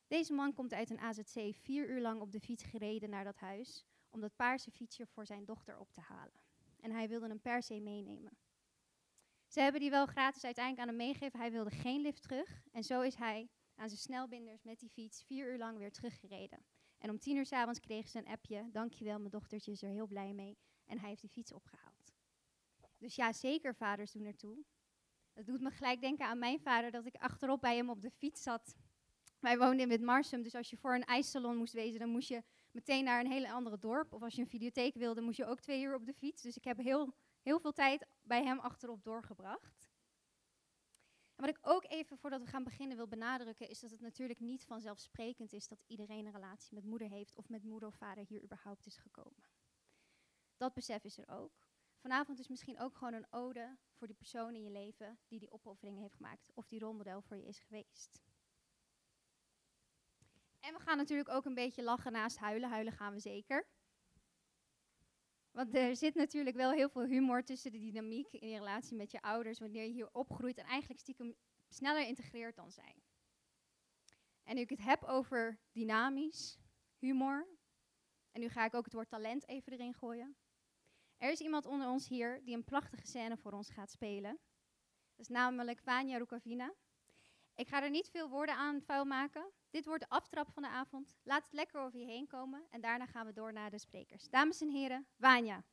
Deze 0.07 0.33
man 0.33 0.53
komt 0.53 0.73
uit 0.73 0.91
een 0.91 1.01
AZC 1.01 1.55
vier 1.55 1.89
uur 1.91 2.01
lang 2.01 2.21
op 2.21 2.33
de 2.33 2.41
fiets 2.41 2.65
gereden 2.65 3.11
naar 3.11 3.25
dat 3.25 3.37
huis 3.37 3.87
om 4.11 4.21
dat 4.21 4.37
paarse 4.37 4.71
fietsje 4.71 5.07
voor 5.07 5.27
zijn 5.27 5.45
dochter 5.45 5.79
op 5.79 5.93
te 5.93 6.01
halen. 6.01 6.41
En 6.81 6.91
hij 6.91 7.09
wilde 7.09 7.29
hem 7.29 7.41
per 7.41 7.63
se 7.63 7.81
meenemen. 7.81 8.39
Ze 9.49 9.61
hebben 9.61 9.81
die 9.81 9.91
wel 9.91 10.07
gratis 10.07 10.45
uiteindelijk 10.45 10.89
aan 10.89 10.97
hem 10.97 11.07
meegegeven. 11.07 11.41
Hij 11.41 11.51
wilde 11.53 11.71
geen 11.71 12.01
lift 12.01 12.23
terug. 12.23 12.63
En 12.73 12.85
zo 12.85 13.01
is 13.01 13.15
hij 13.15 13.49
aan 13.75 13.89
zijn 13.89 14.01
snelbinders 14.01 14.63
met 14.63 14.81
die 14.81 14.91
fiets 14.91 15.23
vier 15.23 15.53
uur 15.53 15.59
lang 15.59 15.79
weer 15.79 15.93
teruggereden. 15.93 16.65
En 16.99 17.11
om 17.11 17.19
tien 17.19 17.37
uur 17.37 17.47
s'avonds 17.47 17.81
kregen 17.81 18.11
ze 18.11 18.19
een 18.19 18.27
appje. 18.27 18.69
Dankjewel, 18.73 19.19
mijn 19.19 19.31
dochtertje 19.31 19.73
is 19.73 19.83
er 19.83 19.89
heel 19.89 20.07
blij 20.07 20.33
mee. 20.33 20.59
En 20.87 20.99
hij 20.99 21.09
heeft 21.09 21.21
die 21.21 21.31
fiets 21.31 21.53
opgehaald. 21.53 22.13
Dus 22.99 23.15
ja, 23.15 23.33
zeker 23.33 23.75
vaders 23.75 24.13
doen 24.13 24.25
ertoe. 24.25 24.65
Dat 25.33 25.47
doet 25.47 25.61
me 25.61 25.71
gelijk 25.71 26.01
denken 26.01 26.27
aan 26.27 26.39
mijn 26.39 26.61
vader, 26.61 26.91
dat 26.91 27.07
ik 27.07 27.15
achterop 27.15 27.61
bij 27.61 27.77
hem 27.77 27.91
op 27.91 28.03
de 28.03 28.11
fiets 28.11 28.43
zat. 28.43 28.77
Wij 29.41 29.59
woonden 29.59 29.81
in 29.81 29.89
Witmarsum, 29.89 30.43
dus 30.43 30.55
als 30.55 30.71
je 30.71 30.77
voor 30.77 30.95
een 30.95 31.05
ijssalon 31.05 31.57
moest 31.57 31.73
wezen, 31.73 31.99
dan 31.99 32.09
moest 32.09 32.29
je 32.29 32.43
meteen 32.71 33.05
naar 33.05 33.21
een 33.21 33.31
hele 33.31 33.51
andere 33.51 33.79
dorp. 33.79 34.13
Of 34.13 34.23
als 34.23 34.35
je 34.35 34.41
een 34.41 34.49
videotheek 34.49 34.95
wilde, 34.95 35.21
moest 35.21 35.37
je 35.37 35.47
ook 35.47 35.61
twee 35.61 35.83
uur 35.83 35.95
op 35.95 36.07
de 36.07 36.15
fiets. 36.15 36.43
Dus 36.43 36.57
ik 36.57 36.65
heb 36.65 36.79
heel, 36.79 37.15
heel 37.41 37.61
veel 37.61 37.73
tijd 37.73 38.07
bij 38.23 38.45
hem 38.45 38.59
achterop 38.59 39.05
doorgebracht. 39.05 39.91
En 41.35 41.45
wat 41.45 41.49
ik 41.49 41.59
ook 41.61 41.85
even 41.85 42.19
voordat 42.19 42.41
we 42.41 42.47
gaan 42.47 42.65
beginnen 42.65 42.97
wil 42.97 43.09
benadrukken, 43.09 43.69
is 43.69 43.81
dat 43.81 43.91
het 43.91 44.01
natuurlijk 44.01 44.41
niet 44.41 44.65
vanzelfsprekend 44.65 45.53
is 45.53 45.69
dat 45.69 45.85
iedereen 45.87 46.27
een 46.27 46.33
relatie 46.33 46.75
met 46.75 46.85
moeder 46.85 47.09
heeft 47.09 47.37
of 47.37 47.49
met 47.49 47.65
moeder 47.65 47.89
of 47.89 47.95
vader 47.95 48.25
hier 48.25 48.43
überhaupt 48.43 48.87
is 48.87 48.97
gekomen. 48.97 49.45
Dat 50.57 50.75
besef 50.75 51.05
is 51.05 51.19
er 51.19 51.29
ook. 51.29 51.67
Vanavond 51.99 52.39
is 52.39 52.49
misschien 52.49 52.81
ook 52.81 52.97
gewoon 52.97 53.15
een 53.15 53.27
ode 53.31 53.79
voor 53.93 54.07
die 54.07 54.17
persoon 54.17 54.55
in 54.55 54.63
je 54.63 54.71
leven 54.71 55.19
die 55.27 55.39
die 55.39 55.51
opoffering 55.51 55.99
heeft 55.99 56.15
gemaakt 56.15 56.51
of 56.55 56.67
die 56.67 56.81
rolmodel 56.81 57.23
voor 57.23 57.37
je 57.37 57.47
is 57.47 57.59
geweest. 57.59 58.23
En 60.61 60.75
we 60.75 60.81
gaan 60.81 60.97
natuurlijk 60.97 61.29
ook 61.29 61.45
een 61.45 61.55
beetje 61.55 61.83
lachen 61.83 62.13
naast 62.13 62.39
huilen. 62.39 62.71
Huilen 62.71 62.93
gaan 62.93 63.13
we 63.13 63.21
zeker. 63.21 63.67
Want 65.59 65.75
er 65.75 65.97
zit 65.97 66.15
natuurlijk 66.15 66.57
wel 66.57 66.71
heel 66.71 66.89
veel 66.89 67.05
humor 67.05 67.45
tussen 67.45 67.73
de 67.73 67.79
dynamiek 67.79 68.33
in 68.33 68.49
je 68.49 68.59
relatie 68.59 68.97
met 68.97 69.11
je 69.11 69.23
ouders, 69.23 69.59
wanneer 69.59 69.83
je 69.83 69.93
hier 69.93 70.09
opgroeit 70.13 70.59
en 70.59 70.65
eigenlijk 70.65 71.01
stiekem 71.01 71.35
sneller 71.69 72.07
integreert 72.07 72.57
dan 72.57 72.71
zij. 72.71 73.03
En 74.43 74.55
nu 74.55 74.61
ik 74.61 74.69
het 74.69 74.83
heb 74.83 75.05
over 75.05 75.59
dynamisch, 75.73 76.59
humor, 76.99 77.49
en 78.31 78.41
nu 78.41 78.49
ga 78.49 78.65
ik 78.65 78.75
ook 78.75 78.85
het 78.85 78.93
woord 78.93 79.09
talent 79.09 79.49
even 79.49 79.73
erin 79.73 79.95
gooien. 79.95 80.37
Er 81.17 81.31
is 81.31 81.41
iemand 81.41 81.67
onder 81.67 81.89
ons 81.89 82.09
hier 82.09 82.45
die 82.45 82.55
een 82.55 82.65
prachtige 82.65 83.07
scène 83.07 83.37
voor 83.37 83.53
ons 83.53 83.71
gaat 83.71 83.91
spelen. 83.91 84.39
Dat 85.17 85.27
is 85.27 85.29
namelijk 85.29 85.81
Vanya 85.81 86.17
Rukavina. 86.17 86.75
Ik 87.59 87.69
ga 87.69 87.83
er 87.83 87.91
niet 87.91 88.09
veel 88.11 88.29
woorden 88.29 88.55
aan 88.55 88.83
vuil 88.83 89.05
maken. 89.05 89.51
Dit 89.71 89.85
wordt 89.85 90.03
de 90.03 90.09
aftrap 90.09 90.51
van 90.51 90.63
de 90.63 90.69
avond. 90.69 91.17
Laat 91.23 91.45
het 91.45 91.53
lekker 91.53 91.81
over 91.81 91.99
je 91.99 92.05
heen 92.05 92.27
komen 92.27 92.67
en 92.71 92.81
daarna 92.81 93.07
gaan 93.07 93.27
we 93.27 93.33
door 93.33 93.53
naar 93.53 93.71
de 93.71 93.79
sprekers. 93.79 94.29
Dames 94.29 94.61
en 94.61 94.71
heren, 94.71 95.07
Vanya. 95.19 95.65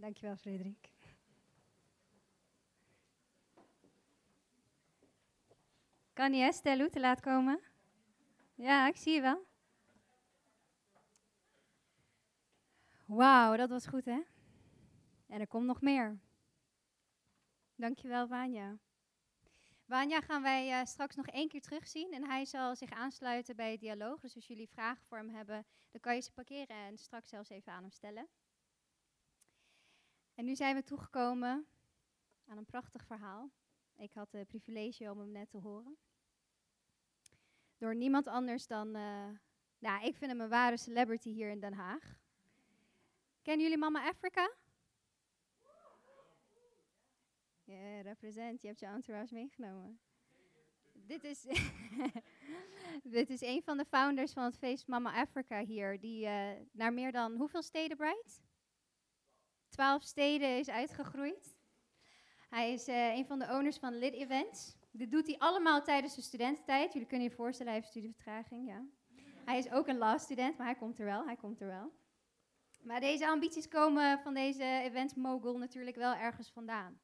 Dankjewel, 0.00 0.36
Frederik. 0.36 0.92
Kan 6.12 6.30
niet, 6.30 6.42
hè, 6.42 6.52
Stellu, 6.52 6.88
te 6.90 7.00
laat 7.00 7.20
komen? 7.20 7.60
Ja, 8.54 8.88
ik 8.88 8.96
zie 8.96 9.14
je 9.14 9.20
wel. 9.20 9.46
Wauw, 13.06 13.56
dat 13.56 13.70
was 13.70 13.86
goed, 13.86 14.04
hè? 14.04 14.20
En 15.26 15.40
er 15.40 15.46
komt 15.46 15.66
nog 15.66 15.80
meer. 15.80 16.18
Dankjewel, 17.74 18.28
Wanja. 18.28 18.78
Wanja 19.84 20.20
gaan 20.20 20.42
wij 20.42 20.80
eh, 20.80 20.86
straks 20.86 21.14
nog 21.14 21.26
één 21.26 21.48
keer 21.48 21.60
terugzien. 21.60 22.12
En 22.12 22.24
hij 22.24 22.44
zal 22.44 22.76
zich 22.76 22.90
aansluiten 22.90 23.56
bij 23.56 23.70
het 23.70 23.80
dialoog. 23.80 24.20
Dus 24.20 24.34
als 24.34 24.46
jullie 24.46 24.68
vragen 24.68 25.04
voor 25.04 25.18
hem 25.18 25.28
hebben, 25.28 25.66
dan 25.90 26.00
kan 26.00 26.14
je 26.14 26.20
ze 26.20 26.32
parkeren 26.32 26.76
en 26.76 26.98
straks 26.98 27.28
zelfs 27.28 27.48
even 27.48 27.72
aan 27.72 27.82
hem 27.82 27.90
stellen. 27.90 28.28
En 30.34 30.44
nu 30.44 30.56
zijn 30.56 30.74
we 30.74 30.84
toegekomen 30.84 31.66
aan 32.46 32.56
een 32.56 32.64
prachtig 32.64 33.04
verhaal. 33.04 33.50
Ik 33.96 34.12
had 34.12 34.32
het 34.32 34.48
privilege 34.48 35.10
om 35.10 35.18
hem 35.18 35.30
net 35.30 35.50
te 35.50 35.58
horen. 35.58 35.96
Door 37.76 37.94
niemand 37.94 38.26
anders 38.26 38.66
dan, 38.66 38.94
eh, 38.94 39.28
nou, 39.78 40.04
ik 40.04 40.16
vind 40.16 40.30
hem 40.30 40.40
een 40.40 40.48
ware 40.48 40.76
celebrity 40.76 41.30
hier 41.30 41.50
in 41.50 41.60
Den 41.60 41.72
Haag. 41.72 42.18
Kennen 43.42 43.62
jullie 43.62 43.78
Mama 43.78 44.08
Africa? 44.08 44.52
Ja, 47.64 48.00
represent. 48.00 48.60
Je 48.60 48.66
hebt 48.66 48.80
je 48.80 48.86
entourage 48.86 49.34
meegenomen. 49.34 50.00
Dit 50.92 51.24
is, 51.24 51.46
dit 53.16 53.30
is 53.30 53.40
een 53.40 53.62
van 53.62 53.76
de 53.76 53.84
founders 53.84 54.32
van 54.32 54.44
het 54.44 54.58
feest 54.58 54.86
Mama 54.86 55.20
Africa 55.20 55.64
hier, 55.64 56.00
die 56.00 56.26
eh, 56.26 56.60
naar 56.72 56.92
meer 56.92 57.12
dan 57.12 57.36
hoeveel 57.36 57.62
steden 57.62 57.96
breidt? 57.96 58.42
Twaalf 59.74 60.02
steden 60.02 60.58
is 60.58 60.68
uitgegroeid. 60.68 61.56
Hij 62.48 62.72
is 62.72 62.88
eh, 62.88 63.16
een 63.16 63.26
van 63.26 63.38
de 63.38 63.44
owners 63.44 63.78
van 63.78 63.98
Lit 63.98 64.14
Events. 64.14 64.76
Dit 64.90 65.10
doet 65.10 65.26
hij 65.26 65.38
allemaal 65.38 65.82
tijdens 65.82 66.14
de 66.14 66.22
studententijd. 66.22 66.92
Jullie 66.92 67.08
kunnen 67.08 67.28
je 67.28 67.34
voorstellen, 67.34 67.72
hij 67.72 67.80
heeft 67.80 67.90
studievertraging, 67.90 68.68
ja. 68.68 68.84
Hij 69.44 69.58
is 69.58 69.70
ook 69.70 69.88
een 69.88 69.98
law 69.98 70.18
student, 70.18 70.56
maar 70.56 70.66
hij 70.66 70.76
komt 70.76 70.98
er 70.98 71.04
wel, 71.04 71.24
hij 71.24 71.36
komt 71.36 71.60
er 71.60 71.66
wel. 71.66 71.92
Maar 72.82 73.00
deze 73.00 73.28
ambities 73.28 73.68
komen 73.68 74.18
van 74.18 74.34
deze 74.34 74.64
events 74.64 75.14
mogul 75.14 75.58
natuurlijk 75.58 75.96
wel 75.96 76.14
ergens 76.14 76.50
vandaan. 76.50 77.00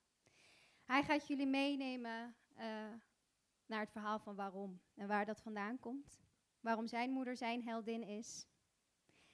Hij 0.84 1.02
gaat 1.02 1.26
jullie 1.26 1.46
meenemen 1.46 2.36
eh, 2.54 2.66
naar 3.66 3.80
het 3.80 3.92
verhaal 3.92 4.18
van 4.18 4.34
waarom 4.34 4.80
en 4.94 5.08
waar 5.08 5.26
dat 5.26 5.42
vandaan 5.42 5.78
komt. 5.78 6.20
Waarom 6.60 6.86
zijn 6.86 7.10
moeder 7.10 7.36
zijn 7.36 7.62
heldin 7.62 8.02
is. 8.02 8.46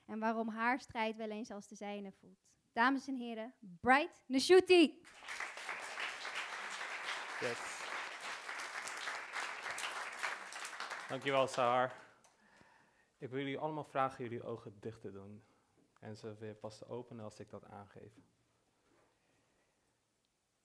En 0.04 0.18
waarom 0.18 0.48
haar 0.48 0.80
strijd 0.80 1.16
wel 1.16 1.30
eens 1.30 1.50
als 1.50 1.68
de 1.68 1.74
zijne 1.74 2.12
voelt. 2.12 2.45
Dames 2.76 3.06
en 3.08 3.16
heren, 3.16 3.54
Bright 3.80 4.22
Nashuti. 4.26 5.02
Yes. 7.40 7.58
Dankjewel, 11.08 11.46
Sahar. 11.46 11.92
Ik 13.18 13.28
wil 13.28 13.38
jullie 13.38 13.58
allemaal 13.58 13.84
vragen 13.84 14.24
jullie 14.24 14.42
ogen 14.42 14.80
dicht 14.80 15.00
te 15.00 15.12
doen. 15.12 15.44
En 16.00 16.16
ze 16.16 16.34
weer 16.34 16.54
pas 16.54 16.78
te 16.78 16.86
openen 16.86 17.24
als 17.24 17.38
ik 17.38 17.50
dat 17.50 17.64
aangeef. 17.64 18.12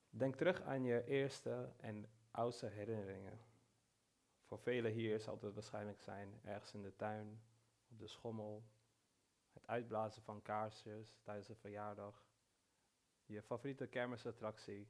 Denk 0.10 0.36
terug 0.36 0.62
aan 0.62 0.84
je 0.84 1.06
eerste 1.06 1.74
en 1.78 2.06
oudste 2.32 2.67
herinneringen. 2.67 3.39
Voor 4.43 4.60
velen 4.60 4.91
hier 4.91 5.19
zal 5.19 5.38
het 5.41 5.54
waarschijnlijk 5.54 6.02
zijn 6.02 6.39
ergens 6.43 6.74
in 6.74 6.82
de 6.82 6.95
tuin, 6.95 7.41
op 7.89 8.00
de 8.00 8.08
schommel, 8.08 8.63
het 9.54 9.68
uitblazen 9.68 10.22
van 10.22 10.42
kaarsjes 10.42 11.20
tijdens 11.22 11.50
een 11.50 11.56
verjaardag, 11.56 12.26
je 13.26 13.42
favoriete 13.42 13.88
kermisattractie. 13.88 14.90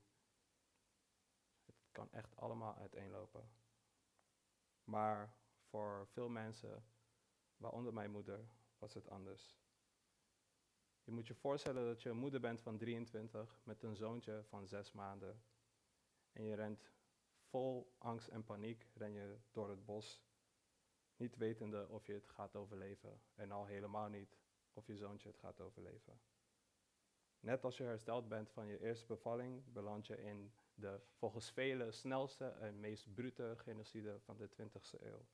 Het 1.66 1.76
kan 1.92 2.12
echt 2.12 2.36
allemaal 2.36 2.76
uiteenlopen. 2.76 3.50
Maar 4.84 5.36
voor 5.62 6.08
veel 6.08 6.30
mensen, 6.30 6.86
waaronder 7.58 7.94
mijn 7.94 8.12
moeder, 8.12 8.50
was 8.78 8.94
het 8.94 9.10
anders. 9.10 9.60
Je 11.04 11.12
moet 11.12 11.28
je 11.28 11.36
voorstellen 11.36 11.86
dat 11.86 12.02
je 12.02 12.10
een 12.10 12.18
moeder 12.18 12.40
bent 12.40 12.62
van 12.62 12.78
23 12.78 13.62
met 13.64 13.84
een 13.84 13.96
zoontje 13.96 14.44
van 14.44 14.68
6 14.68 14.92
maanden. 14.92 15.44
En 16.32 16.44
je 16.44 16.56
rent 16.56 16.92
vol 17.50 17.96
angst 17.98 18.28
en 18.28 18.44
paniek 18.44 18.88
ren 18.94 19.14
je 19.14 19.38
door 19.52 19.70
het 19.70 19.86
bos, 19.86 20.24
niet 21.16 21.36
wetende 21.36 21.88
of 21.90 22.06
je 22.06 22.14
het 22.14 22.30
gaat 22.30 22.56
overleven. 22.56 23.22
En 23.36 23.52
al 23.52 23.66
helemaal 23.66 24.10
niet 24.10 24.41
of 24.74 24.88
je 24.88 24.96
zoontje 24.96 25.28
het 25.28 25.38
gaat 25.38 25.62
overleven. 25.62 26.20
Net 27.40 27.64
als 27.64 27.78
je 27.78 27.84
hersteld 27.84 28.28
bent 28.28 28.52
van 28.52 28.68
je 28.68 28.80
eerste 28.80 29.06
bevalling, 29.06 29.74
beland 29.74 30.08
je 30.08 30.18
in 30.18 30.54
de 30.74 31.02
volgens 31.14 31.52
velen 31.52 31.94
snelste 31.94 32.46
en 32.46 32.80
meest 32.80 33.14
brute 33.14 33.54
genocide 33.58 34.20
van 34.20 34.38
de 34.38 34.50
20e 34.50 35.02
eeuw. 35.02 35.26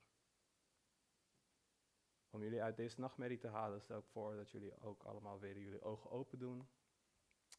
Om 2.30 2.42
jullie 2.42 2.62
uit 2.62 2.76
deze 2.76 3.00
nachtmerrie 3.00 3.38
te 3.38 3.48
halen, 3.48 3.80
stel 3.80 3.98
ik 3.98 4.06
voor 4.06 4.36
dat 4.36 4.50
jullie 4.50 4.80
ook 4.80 5.02
allemaal 5.02 5.38
weer 5.38 5.58
jullie 5.58 5.82
ogen 5.82 6.10
open 6.10 6.38
doen. 6.38 6.68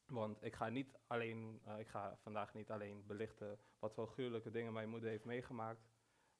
Want 0.05 0.43
ik 0.43 0.55
ga, 0.55 0.69
niet 0.69 0.97
alleen, 1.07 1.61
eh, 1.63 1.79
ik 1.79 1.87
ga 1.87 2.17
vandaag 2.17 2.53
niet 2.53 2.71
alleen 2.71 3.05
belichten 3.05 3.59
wat 3.79 3.93
voor 3.93 4.07
gruwelijke 4.07 4.51
dingen 4.51 4.73
mijn 4.73 4.89
moeder 4.89 5.09
heeft 5.09 5.25
meegemaakt. 5.25 5.89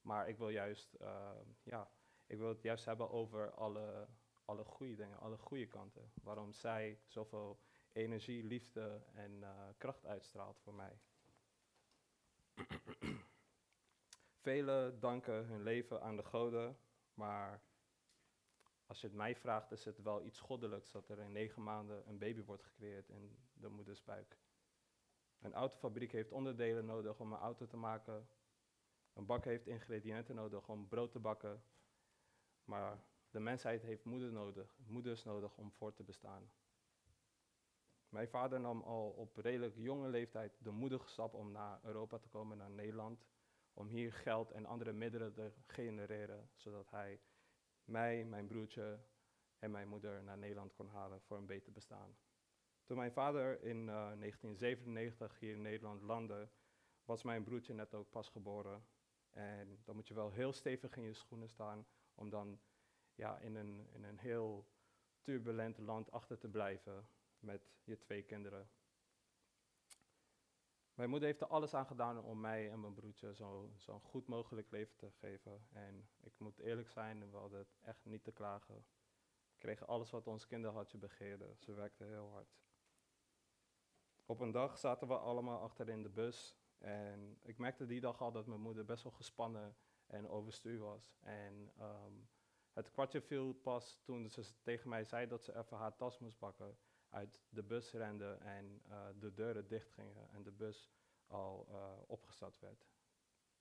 Maar 0.02 0.30
ik 0.30 0.38
wil 0.38 0.49
juist, 0.49 0.95
uh, 1.02 1.32
ja, 1.63 1.91
ik 2.25 2.38
wil 2.38 2.47
het 2.47 2.62
juist 2.62 2.86
hebben 2.86 3.10
over 3.10 3.52
alle, 3.52 4.08
alle 4.49 4.63
goede 4.63 4.95
dingen, 4.95 5.19
alle 5.19 5.38
goede 5.38 5.67
kanten. 5.67 6.12
Waarom 6.23 6.53
zij 6.53 6.99
zoveel 7.05 7.59
energie, 7.91 8.43
liefde 8.43 9.01
en 9.13 9.31
uh, 9.31 9.67
kracht 9.77 10.05
uitstraalt 10.05 10.59
voor 10.59 10.73
mij. 10.73 10.99
Velen 14.43 14.99
danken 14.99 15.45
hun 15.45 15.63
leven 15.63 16.01
aan 16.01 16.15
de 16.15 16.23
goden, 16.23 16.77
maar 17.13 17.62
als 18.85 19.01
je 19.01 19.07
het 19.07 19.15
mij 19.15 19.35
vraagt, 19.35 19.71
is 19.71 19.85
het 19.85 20.01
wel 20.01 20.23
iets 20.23 20.39
goddelijks 20.39 20.91
dat 20.91 21.09
er 21.09 21.19
in 21.19 21.31
negen 21.31 21.63
maanden 21.63 22.07
een 22.07 22.17
baby 22.17 22.43
wordt 22.43 22.63
gecreëerd 22.63 23.09
in 23.09 23.38
de 23.53 23.69
moeders 23.69 24.03
buik. 24.03 24.38
Een 25.39 25.53
autofabriek 25.53 26.12
heeft 26.12 26.31
onderdelen 26.31 26.85
nodig 26.85 27.19
om 27.19 27.33
een 27.33 27.39
auto 27.39 27.67
te 27.67 27.77
maken. 27.77 28.29
Een 29.13 29.25
bak 29.25 29.45
heeft 29.45 29.67
ingrediënten 29.67 30.35
nodig 30.35 30.69
om 30.69 30.88
brood 30.88 31.12
te 31.12 31.19
bakken. 31.19 31.63
Maar 32.63 33.03
de 33.32 33.39
mensheid 33.39 33.82
heeft 33.82 34.04
moeder 34.04 34.32
nodig, 34.32 34.78
moeders 34.88 35.24
nodig 35.24 35.58
om 35.58 35.72
voor 35.72 35.94
te 35.94 36.04
bestaan. 36.04 36.52
Mijn 38.10 38.30
vader 38.30 38.60
nam 38.60 38.82
al 38.82 39.10
op 39.10 39.36
redelijk 39.36 39.76
jonge 39.76 40.10
leeftijd 40.10 40.58
de 40.63 40.72
moedige 40.72 41.08
stap 41.08 41.34
om 41.34 41.52
naar 41.52 41.80
Europa 41.84 42.18
te 42.18 42.30
komen, 42.30 42.58
naar 42.58 42.70
Nederland. 42.70 43.28
Om 43.74 43.88
hier 43.88 44.13
geld 44.13 44.52
en 44.52 44.65
andere 44.65 44.94
middelen 44.94 45.34
te 45.34 45.52
genereren, 45.65 46.50
zodat 46.56 46.89
hij 46.89 47.20
mij, 47.84 48.26
mijn 48.26 48.48
broertje 48.48 49.00
en 49.60 49.72
mijn 49.72 49.88
moeder 49.88 50.24
naar 50.24 50.38
Nederland 50.38 50.74
kon 50.74 50.88
halen 50.88 51.22
voor 51.22 51.38
een 51.38 51.46
beter 51.46 51.72
bestaan. 51.72 52.18
Toen 52.84 52.98
mijn 52.98 53.12
vader 53.12 53.62
in 53.63 53.78
uh, 53.78 53.88
1997 53.88 55.39
hier 55.39 55.54
in 55.54 55.62
Nederland 55.62 56.02
landde, 56.02 56.50
was 57.06 57.24
mijn 57.24 57.44
broertje 57.44 57.74
net 57.74 57.94
ook 57.94 58.10
pas 58.10 58.30
geboren. 58.30 58.86
En 59.30 59.82
dan 59.84 59.96
moet 59.96 60.08
je 60.08 60.13
wel 60.13 60.32
heel 60.32 60.54
stevig 60.54 60.98
in 60.98 61.04
je 61.04 61.13
schoenen 61.13 61.50
staan 61.50 61.88
om 62.15 62.30
dan 62.30 62.60
ja, 63.19 63.38
in, 63.38 63.55
een, 63.55 63.88
in 63.91 64.03
een 64.03 64.17
heel 64.17 64.65
turbulent 65.21 65.77
land 65.77 66.12
achter 66.12 66.38
te 66.38 66.47
blijven 66.49 67.08
met 67.39 67.71
je 67.84 67.97
twee 67.97 68.23
kinderen. 68.23 68.69
Mijn 70.93 71.10
moeder 71.10 71.27
heeft 71.27 71.41
er 71.41 71.47
alles 71.47 71.73
aan 71.73 71.86
gedaan 71.86 72.23
om 72.23 72.39
mij 72.39 72.71
en 72.71 72.79
mijn 72.79 72.93
broertje 72.93 73.34
zo'n 73.34 73.73
zo 73.77 73.99
goed 73.99 74.27
mogelijk 74.27 74.71
leven 74.71 74.95
te 74.95 75.12
geven. 75.12 75.67
En 75.69 76.10
ik 76.19 76.39
moet 76.39 76.60
eerlijk 76.60 76.89
zijn, 76.89 77.32
we 77.32 77.38
hadden 77.38 77.60
het 77.60 77.77
echt 77.82 78.05
niet 78.05 78.23
te 78.23 78.32
klagen. 78.32 78.75
We 79.51 79.58
kregen 79.58 79.88
alles 79.88 80.10
wat 80.10 80.27
ons 80.27 80.47
kinderhartje 80.47 80.97
begeerde. 80.97 81.55
Ze 81.58 81.73
werkte 81.73 82.03
heel 82.03 82.29
hard. 82.32 82.58
Op 84.25 84.39
een 84.39 84.51
dag 84.51 84.77
zaten 84.77 85.08
we 85.08 85.17
allemaal 85.17 85.62
achter 85.62 85.89
in 85.89 86.03
de 86.03 86.10
bus. 86.10 86.58
En 86.77 87.38
ik 87.41 87.58
merkte 87.58 87.86
die 87.86 88.01
dag 88.01 88.21
al 88.21 88.32
dat 88.32 88.45
mijn 88.45 88.62
moeder 88.62 88.86
best 88.86 89.03
wel 89.03 89.12
gespannen 89.12 89.75
en 90.08 90.29
overstuur 90.29 90.79
was. 90.79 91.17
En 91.19 91.71
um, 91.79 92.29
het 92.80 92.92
kwartje 92.92 93.22
viel 93.22 93.54
pas 93.54 94.00
toen 94.04 94.30
ze 94.30 94.62
tegen 94.62 94.89
mij 94.89 95.04
zei 95.04 95.28
dat 95.28 95.44
ze 95.44 95.58
even 95.58 95.78
haar 95.78 95.96
tas 95.96 96.20
moest 96.20 96.38
pakken 96.38 96.78
uit 97.10 97.42
de 97.50 97.63
bus 97.63 97.92
rende 97.92 98.34
en 98.34 98.82
uh, 98.88 99.08
de 99.20 99.34
deuren 99.34 99.68
dichtgingen 99.68 100.30
en 100.30 100.44
de 100.44 100.52
bus 100.52 100.92
al 101.28 101.68
uh, 101.70 101.92
opgestart 102.08 102.60
werd. 102.60 102.88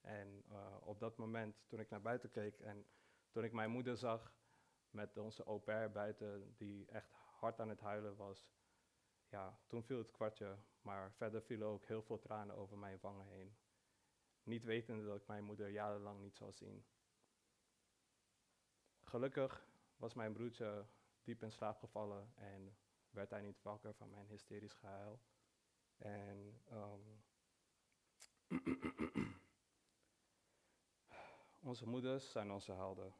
En 0.01 0.43
uh, 0.51 0.75
op 0.79 0.99
dat 0.99 1.17
moment, 1.17 1.63
toen 1.67 1.79
ik 1.79 1.89
naar 1.89 2.01
buiten 2.01 2.29
keek 2.29 2.59
en 2.59 2.85
toen 3.29 3.43
ik 3.43 3.51
mijn 3.51 3.71
moeder 3.71 3.97
zag 3.97 4.35
met 4.89 5.17
onze 5.17 5.43
au 5.43 5.59
pair 5.59 5.91
buiten, 5.91 6.55
die 6.57 6.87
echt 6.87 7.11
hard 7.11 7.59
aan 7.59 7.69
het 7.69 7.79
huilen 7.79 8.15
was, 8.15 8.51
ja, 9.27 9.59
toen 9.67 9.83
viel 9.83 9.97
het 9.97 10.11
kwartje, 10.11 10.57
maar 10.81 11.11
verder 11.11 11.41
vielen 11.41 11.67
ook 11.67 11.85
heel 11.85 12.01
veel 12.01 12.19
tranen 12.19 12.55
over 12.55 12.77
mijn 12.77 12.97
wangen 13.01 13.27
heen. 13.27 13.57
Niet 14.43 14.63
wetende 14.63 15.05
dat 15.05 15.15
ik 15.15 15.27
mijn 15.27 15.43
moeder 15.43 15.69
jarenlang 15.69 16.21
niet 16.21 16.35
zou 16.35 16.51
zien. 16.51 16.85
Gelukkig 19.09 19.65
was 19.97 20.13
mijn 20.13 20.33
broertje 20.33 20.85
diep 21.23 21.43
in 21.43 21.51
slaap 21.51 21.77
gevallen 21.77 22.31
en 22.35 22.77
werd 23.09 23.29
hij 23.29 23.41
niet 23.41 23.61
wakker 23.61 23.93
van 23.93 24.09
mijn 24.09 24.27
hysterisch 24.27 24.73
gehuil. 24.73 25.19
En 25.97 26.61
ehm, 26.67 27.01
onze 31.69 31.87
moeders 31.87 32.31
zijn 32.31 32.51
onze 32.51 32.71
helden. 32.71 33.13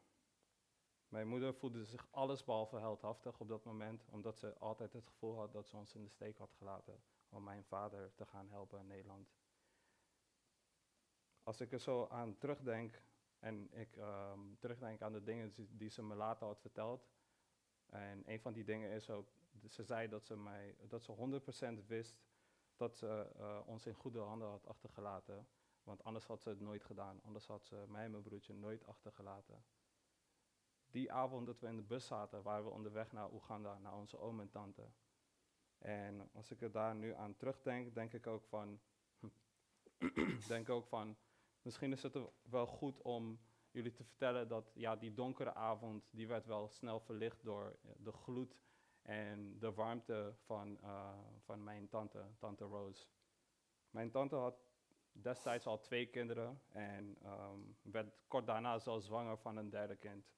Mijn 1.08 1.28
moeder 1.28 1.54
voelde 1.54 1.84
zich 1.84 2.06
allesbehalve 2.10 2.76
heldhaftig 2.76 3.40
op 3.40 3.48
dat 3.48 3.64
moment, 3.64 4.08
omdat 4.08 4.38
ze 4.38 4.58
altijd 4.58 4.92
het 4.92 5.06
gevoel 5.06 5.36
had 5.36 5.52
dat 5.52 5.68
ze 5.68 5.76
ons 5.76 5.94
in 5.94 6.04
de 6.04 6.10
steek 6.10 6.38
had 6.38 6.52
gelaten 6.52 7.02
om 7.28 7.44
mijn 7.44 7.64
vader 7.64 8.14
te 8.14 8.26
gaan 8.26 8.50
helpen 8.50 8.78
in 8.78 8.86
Nederland. 8.86 9.32
Als 11.42 11.60
ik 11.60 11.72
er 11.72 11.80
zo 11.80 12.06
aan 12.06 12.38
terugdenk 12.38 13.02
en 13.40 13.68
ik 13.72 13.96
ehm, 13.96 14.40
terugdenk 14.58 15.02
aan 15.02 15.12
de 15.12 15.22
dingen 15.22 15.52
die, 15.70 15.88
ze 15.88 16.02
me 16.02 16.14
later 16.14 16.46
had 16.46 16.60
verteld, 16.60 17.08
en 17.86 18.22
een 18.26 18.40
van 18.40 18.52
die 18.52 18.64
dingen 18.64 18.90
is 18.90 19.10
ook, 19.10 19.28
ze 19.68 19.84
zei 19.84 20.08
dat 20.08 20.24
ze, 20.24 20.36
mij, 20.36 20.76
dat 20.88 21.02
ze 21.02 21.40
100% 21.82 21.86
wist 21.86 22.20
dat 22.76 22.96
ze 22.96 23.30
eh, 23.36 23.60
ons 23.66 23.86
in 23.86 23.94
goede 23.94 24.18
handen 24.18 24.48
had 24.48 24.66
achtergelaten. 24.66 25.48
Want 25.82 26.04
anders 26.04 26.26
had 26.26 26.42
ze 26.42 26.48
het 26.48 26.60
nooit 26.60 26.84
gedaan. 26.84 27.22
Anders 27.22 27.46
had 27.46 27.64
ze 27.64 27.84
mij 27.88 28.04
en 28.04 28.10
mijn 28.10 28.22
broertje 28.22 28.54
nooit 28.54 28.86
achtergelaten. 28.86 29.64
Die 30.90 31.12
avond 31.12 31.46
dat 31.46 31.60
we 31.60 31.66
in 31.66 31.76
de 31.76 31.82
bus 31.82 32.06
zaten, 32.06 32.42
waren 32.42 32.64
we 32.64 32.70
onderweg 32.70 33.12
naar 33.12 33.32
Oeganda, 33.32 33.78
naar 33.78 33.94
onze 33.94 34.18
oom 34.18 34.40
en 34.40 34.50
tante. 34.50 34.90
En 35.78 36.30
als 36.32 36.50
ik 36.50 36.62
er 36.62 36.70
daar 36.70 36.94
nu 36.94 37.14
aan 37.14 37.36
terugdenk, 37.36 37.94
denk 37.94 38.12
ik 38.12 38.26
ook 38.26 38.44
van, 38.44 38.80
denk 40.48 40.68
ook 40.68 40.86
van, 40.86 41.16
misschien 41.62 41.92
is 41.92 42.02
het 42.02 42.18
wel 42.42 42.66
goed 42.66 43.02
om 43.02 43.40
jullie 43.70 43.92
te 43.92 44.04
vertellen 44.04 44.48
dat 44.48 44.70
ja, 44.74 44.96
die 44.96 45.14
donkere 45.14 45.54
avond, 45.54 46.08
die 46.10 46.28
werd 46.28 46.46
wel 46.46 46.68
snel 46.68 47.00
verlicht 47.00 47.44
door 47.44 47.64
eh, 47.82 47.90
de 47.98 48.12
gloed 48.12 48.56
en 49.02 49.58
de 49.58 49.72
warmte 49.72 50.34
van, 50.44 50.80
eh, 50.80 51.18
van 51.38 51.64
mijn 51.64 51.88
tante, 51.88 52.24
tante 52.38 52.64
Rose. 52.64 53.06
Mijn 53.90 54.10
tante 54.10 54.34
had 54.36 54.64
destijds 55.12 55.66
al 55.66 55.80
twee 55.80 56.06
kinderen 56.06 56.62
en 56.68 57.16
ehm, 57.22 57.58
werd 57.82 58.14
kort 58.28 58.46
daarna 58.46 58.78
zelfs 58.78 59.06
zwanger 59.06 59.38
van 59.38 59.56
een 59.56 59.70
derde 59.70 59.96
kind. 59.96 60.32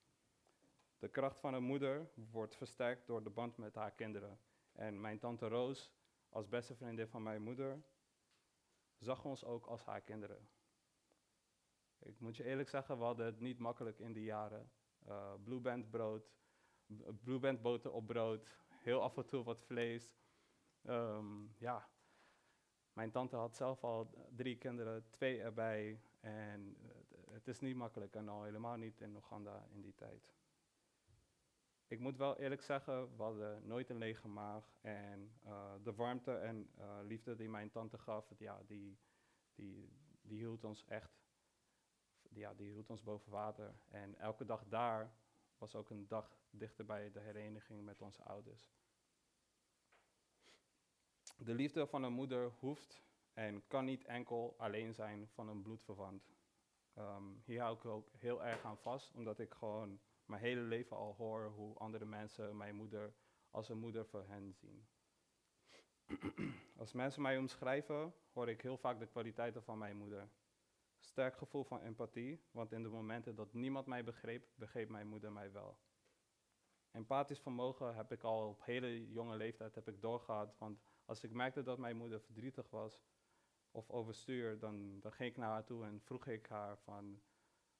De 0.99 1.09
kracht 1.09 1.41
van 1.41 1.55
een 1.55 1.63
moeder 1.63 2.11
wordt 2.31 2.57
versterkt 2.57 3.07
door 3.07 3.23
de 3.23 3.31
band 3.31 3.57
met 3.57 3.75
haar 3.75 3.93
kinderen. 3.93 4.41
En 4.73 5.01
mijn 5.01 5.19
tante 5.19 5.49
Roos, 5.49 5.93
als 6.29 6.49
beste 6.49 6.75
vriendin 6.75 7.09
van 7.09 7.23
mijn 7.23 7.43
moeder, 7.43 7.83
zag 8.99 9.25
ons 9.25 9.45
ook 9.45 9.67
als 9.67 9.85
haar 9.85 10.01
kinderen. 10.01 10.49
Ik 12.03 12.21
moet 12.21 12.37
je 12.37 12.45
eerlijk 12.45 12.69
zeggen, 12.69 12.99
we 12.99 13.05
hadden 13.05 13.27
het 13.27 13.41
niet 13.41 13.59
makkelijk 13.59 13.99
in 13.99 14.13
die 14.13 14.25
jaren. 14.25 14.71
Uh, 15.09 15.35
Blue 15.45 15.61
Band 15.61 15.91
brood, 15.91 16.33
Blue 17.23 17.59
boter 17.59 17.93
op 17.93 18.07
brood, 18.07 18.57
heel 18.69 19.03
af 19.03 19.17
en 19.17 19.27
toe 19.27 19.45
wat 19.45 19.63
vlees. 19.63 20.17
Ehm, 20.83 21.47
ja, 21.59 21.89
mijn 22.93 23.11
tante 23.11 23.37
had 23.37 23.57
zelf 23.57 23.85
al 23.85 24.11
drie 24.31 24.57
kinderen, 24.57 25.11
twee 25.11 25.41
erbij. 25.43 26.01
En 26.21 26.77
het 27.31 27.49
is 27.49 27.61
niet 27.61 27.77
makkelijk 27.77 28.15
en 28.15 28.29
al 28.29 28.43
helemaal 28.43 28.77
niet 28.77 29.01
in 29.01 29.17
Oeganda 29.17 29.67
in 29.71 29.81
die 29.81 29.95
tijd. 29.95 30.35
Ik 31.87 31.99
moet 31.99 32.17
wel 32.17 32.39
eerlijk 32.39 32.63
zeggen, 32.63 33.17
we 33.17 33.23
hadden 33.23 33.67
nooit 33.67 33.91
een 33.91 33.99
lege 33.99 34.29
maag. 34.29 34.73
En 34.81 35.33
uh, 35.45 35.73
de 35.83 35.95
warmte 35.95 36.33
en 36.33 36.71
uh, 36.79 36.99
liefde 37.03 37.35
die 37.35 37.49
mijn 37.49 37.71
tante 37.71 37.99
gaf, 37.99 38.33
ja, 38.39 38.63
die, 38.67 38.99
die, 39.55 39.93
die 40.23 40.39
hield 40.39 40.65
ons 40.65 40.85
echt 40.85 41.22
ja, 42.41 42.55
die 42.55 42.71
hield 42.71 42.91
ons 42.91 43.03
boven 43.03 43.31
water. 43.31 43.75
En 43.89 44.19
elke 44.19 44.45
dag 44.45 44.65
daar 44.69 45.15
was 45.59 45.75
ook 45.75 45.91
een 45.91 46.09
dag 46.09 46.37
dichter 46.51 46.85
bij 46.85 47.11
de 47.11 47.21
hereniging 47.21 47.85
met 47.85 48.01
onze 48.01 48.23
ouders. 48.23 48.73
De 51.37 51.55
liefde 51.55 51.87
van 51.87 52.03
een 52.03 52.13
moeder 52.13 52.51
hoeft 52.59 53.03
en 53.33 53.67
kan 53.67 53.85
niet 53.85 54.05
enkel 54.05 54.55
alleen 54.59 54.95
zijn 54.95 55.29
van 55.29 55.49
een 55.49 55.63
bloedverwant. 55.63 56.31
Um, 56.99 57.43
hier 57.45 57.61
hou 57.61 57.77
ik 57.77 57.85
ook 57.85 58.09
heel 58.17 58.45
erg 58.45 58.65
aan 58.65 58.79
vast, 58.79 59.15
omdat 59.15 59.39
ik 59.39 59.55
gewoon 59.55 60.01
mijn 60.25 60.43
hele 60.43 60.61
leven 60.61 60.97
al 60.97 61.15
hoor 61.15 61.51
hoe 61.51 61.79
andere 61.79 62.05
mensen 62.05 62.57
mijn 62.57 62.75
moeder 62.75 63.15
als 63.51 63.69
een 63.69 63.79
moeder 63.79 64.07
voor 64.07 64.25
hen 64.27 64.55
zien. 64.55 64.87
Als 66.77 66.93
mensen 66.93 67.23
mij 67.23 67.39
omschrijven, 67.39 68.15
hoor 68.33 68.49
ik 68.49 68.61
heel 68.61 68.77
vaak 68.77 68.99
de 68.99 69.07
kwaliteiten 69.07 69.63
van 69.63 69.79
mijn 69.79 69.97
moeder. 69.97 70.29
Sterk 71.05 71.37
gevoel 71.37 71.65
van 71.65 71.81
empathie, 71.81 72.43
want 72.51 72.73
in 72.73 72.83
de 72.83 72.89
momenten 72.89 73.35
dat 73.35 73.53
niemand 73.53 73.87
mij 73.87 74.05
begreep, 74.05 74.49
begreep 74.55 74.89
mijn 74.89 75.07
moeder 75.07 75.33
mij 75.33 75.53
wel. 75.53 75.79
Empathisch 76.91 77.41
vermogen 77.41 77.95
heb 77.95 78.13
ik 78.13 78.23
al 78.23 78.49
op 78.49 78.65
hele 78.65 79.11
jonge 79.11 79.37
leeftijd 79.37 79.75
heb 79.75 79.89
ik 79.89 80.01
doorgehad, 80.01 80.59
want 80.59 80.83
als 81.05 81.23
ik 81.23 81.33
merkte 81.33 81.63
dat 81.63 81.79
mijn 81.79 81.97
moeder 81.97 82.21
verdrietig 82.21 82.71
was 82.71 83.03
of 83.71 83.91
overstuur, 83.91 84.59
dan, 84.59 85.01
dan 85.01 85.13
ging 85.13 85.31
ik 85.31 85.37
naar 85.37 85.51
haar 85.51 85.65
toe 85.65 85.85
en 85.85 86.01
vroeg 86.01 86.27
ik 86.27 86.47
haar 86.47 86.79
van, 86.79 87.23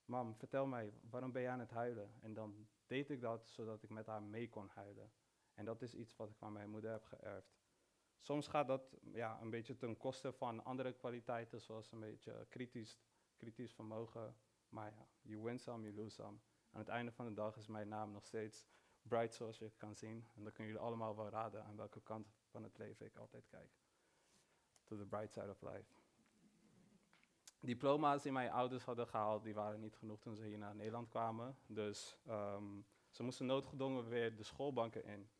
mam, 0.05 0.37
vertel 0.37 0.67
mij, 0.67 0.93
waarom 1.11 1.33
ben 1.33 1.43
je 1.43 1.49
aan 1.49 1.61
het 1.61 1.71
huilen? 1.71 2.15
En 2.21 2.35
dan 2.35 2.69
deed 2.87 3.11
ik 3.11 3.21
dat 3.21 3.49
zodat 3.49 3.83
ik 3.83 3.91
met 3.91 4.07
haar 4.07 4.23
mee 4.23 4.49
kon 4.49 4.69
huilen. 4.69 5.13
En 5.55 5.65
dat 5.65 5.83
is 5.83 5.95
iets 5.95 6.17
wat 6.17 6.31
ik 6.31 6.37
van 6.37 6.53
mijn 6.53 6.71
moeder 6.71 6.91
heb 6.91 7.05
geërfd. 7.05 7.61
Soms 8.21 8.49
gaat 8.49 8.67
dat 8.67 8.97
ja, 9.13 9.41
een 9.41 9.51
beetje 9.51 9.77
ten 9.77 9.97
koste 9.97 10.33
van 10.33 10.65
andere 10.65 10.93
kwaliteiten, 10.93 11.61
zoals 11.61 11.93
een 11.93 12.01
beetje 12.01 12.47
kritisch 12.49 12.99
kritisch 13.43 13.75
vermogen. 13.75 14.37
Maar 14.69 14.91
ja, 14.91 15.07
you 15.23 15.43
win 15.43 15.59
some, 15.59 15.85
you 15.85 15.95
lose 15.95 16.15
some. 16.15 16.39
Aan 16.71 16.81
het 16.81 16.89
einde 16.89 17.13
van 17.13 17.27
de 17.27 17.35
dag 17.35 17.57
is 17.57 17.67
mijn 17.67 17.89
naam 17.89 18.13
nog 18.13 18.27
steeds 18.27 18.67
Bright, 19.03 19.35
zoals 19.35 19.59
je 19.59 19.71
kan 19.77 19.97
zien. 19.97 20.27
En 20.35 20.43
dan 20.43 20.53
kunnen 20.53 20.73
jullie 20.73 20.87
allemaal 20.87 21.17
wel 21.17 21.29
raden 21.29 21.65
aan 21.65 21.77
welke 21.77 22.01
kant 22.03 22.35
van 22.47 22.63
het 22.63 22.79
leven 22.79 23.07
ik 23.07 23.17
altijd 23.17 23.47
kijk. 23.47 23.71
To 24.85 24.97
the 24.97 25.07
bright 25.07 25.33
side 25.33 25.51
of 25.51 25.63
life. 25.63 25.93
Diploma's 27.61 28.23
die 28.23 28.33
mijn 28.33 28.51
ouders 28.51 28.85
hadden 28.85 29.07
gehaald, 29.07 29.45
die 29.45 29.55
waren 29.55 29.81
niet 29.81 29.97
genoeg 29.97 30.21
toen 30.21 30.37
ze 30.37 30.45
hier 30.45 30.59
naar 30.59 30.75
Nederland 30.75 31.09
kwamen. 31.09 31.57
Dus 31.67 32.19
um, 32.29 32.87
ze 33.11 33.23
moesten 33.23 33.47
noodgedwongen 33.47 34.09
weer 34.09 34.37
de 34.37 34.43
schoolbanken 34.43 35.05
in. 35.05 35.31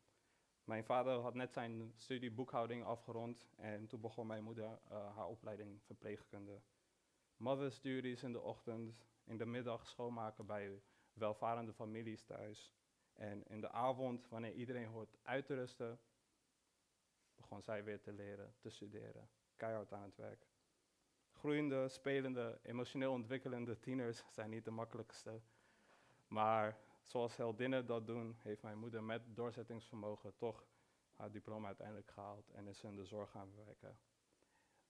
Mijn 0.63 0.85
vader 0.85 1.19
had 1.19 1.33
net 1.33 1.53
zijn 1.53 1.93
studie 1.95 2.31
boekhouding 2.31 2.83
afgerond 2.83 3.49
en 3.55 3.87
toen 3.87 4.01
begon 4.01 4.27
mijn 4.27 4.43
moeder 4.43 4.65
uh, 4.91 5.15
haar 5.15 5.27
opleiding 5.27 5.83
verpleegkunde. 5.83 6.61
Mothers 7.37 7.81
duties 7.81 8.23
in 8.23 8.31
de 8.31 8.41
ochtend, 8.41 9.05
in 9.23 9.37
de 9.37 9.45
middag 9.45 9.87
schoonmaken 9.87 10.45
bij 10.45 10.81
welvarende 11.13 11.73
families 11.73 12.23
thuis. 12.23 12.73
En 13.13 13.43
in 13.47 13.61
de 13.61 13.71
avond, 13.71 14.27
wanneer 14.29 14.53
iedereen 14.53 14.87
hoort 14.87 15.17
uit 15.21 15.45
te 15.45 15.55
rusten, 15.55 15.99
begon 17.35 17.61
zij 17.61 17.83
weer 17.83 18.01
te 18.01 18.11
leren, 18.11 18.53
te 18.59 18.69
studeren. 18.69 19.29
Keihard 19.55 19.93
aan 19.93 20.03
het 20.03 20.17
werk. 20.17 20.47
Groeiende, 21.31 21.89
spelende, 21.89 22.59
emotioneel 22.63 23.11
ontwikkelende 23.11 23.79
tieners 23.79 24.23
zijn 24.35 24.49
niet 24.49 24.65
de 24.65 24.71
makkelijkste. 24.71 25.41
Maar 26.27 26.77
zoals 27.03 27.35
heldinnen 27.35 27.85
dat 27.85 28.07
doen, 28.07 28.35
heeft 28.39 28.61
mijn 28.61 28.77
moeder 28.77 29.03
met 29.03 29.21
doorzettingsvermogen 29.35 30.35
toch 30.35 30.65
haar 31.15 31.31
diploma 31.31 31.67
uiteindelijk 31.67 32.11
gehaald 32.11 32.49
en 32.51 32.67
is 32.67 32.83
in 32.83 32.95
de 32.95 33.05
zorg 33.05 33.29
gaan 33.29 33.55
werken. 33.55 33.97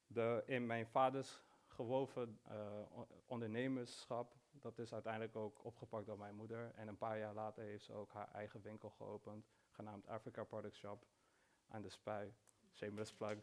De, 0.07 0.43
in 0.45 0.65
mijn 0.65 0.87
vaders 0.87 1.41
gewoven 1.73 2.39
uh, 2.51 3.01
ondernemerschap. 3.25 4.35
Dat 4.51 4.79
is 4.79 4.93
uiteindelijk 4.93 5.35
ook 5.35 5.63
opgepakt 5.63 6.05
door 6.05 6.17
mijn 6.17 6.35
moeder. 6.35 6.71
En 6.75 6.87
een 6.87 6.97
paar 6.97 7.17
jaar 7.19 7.33
later 7.33 7.63
heeft 7.63 7.83
ze 7.83 7.93
ook 7.93 8.13
haar 8.13 8.31
eigen 8.33 8.61
winkel 8.61 8.89
geopend, 8.89 9.45
genaamd 9.69 10.07
Africa 10.07 10.43
Product 10.43 10.75
Shop 10.75 11.05
aan 11.67 11.81
de 11.81 11.89
Spui. 11.89 12.33
Shameless 12.73 13.13
plug. 13.13 13.37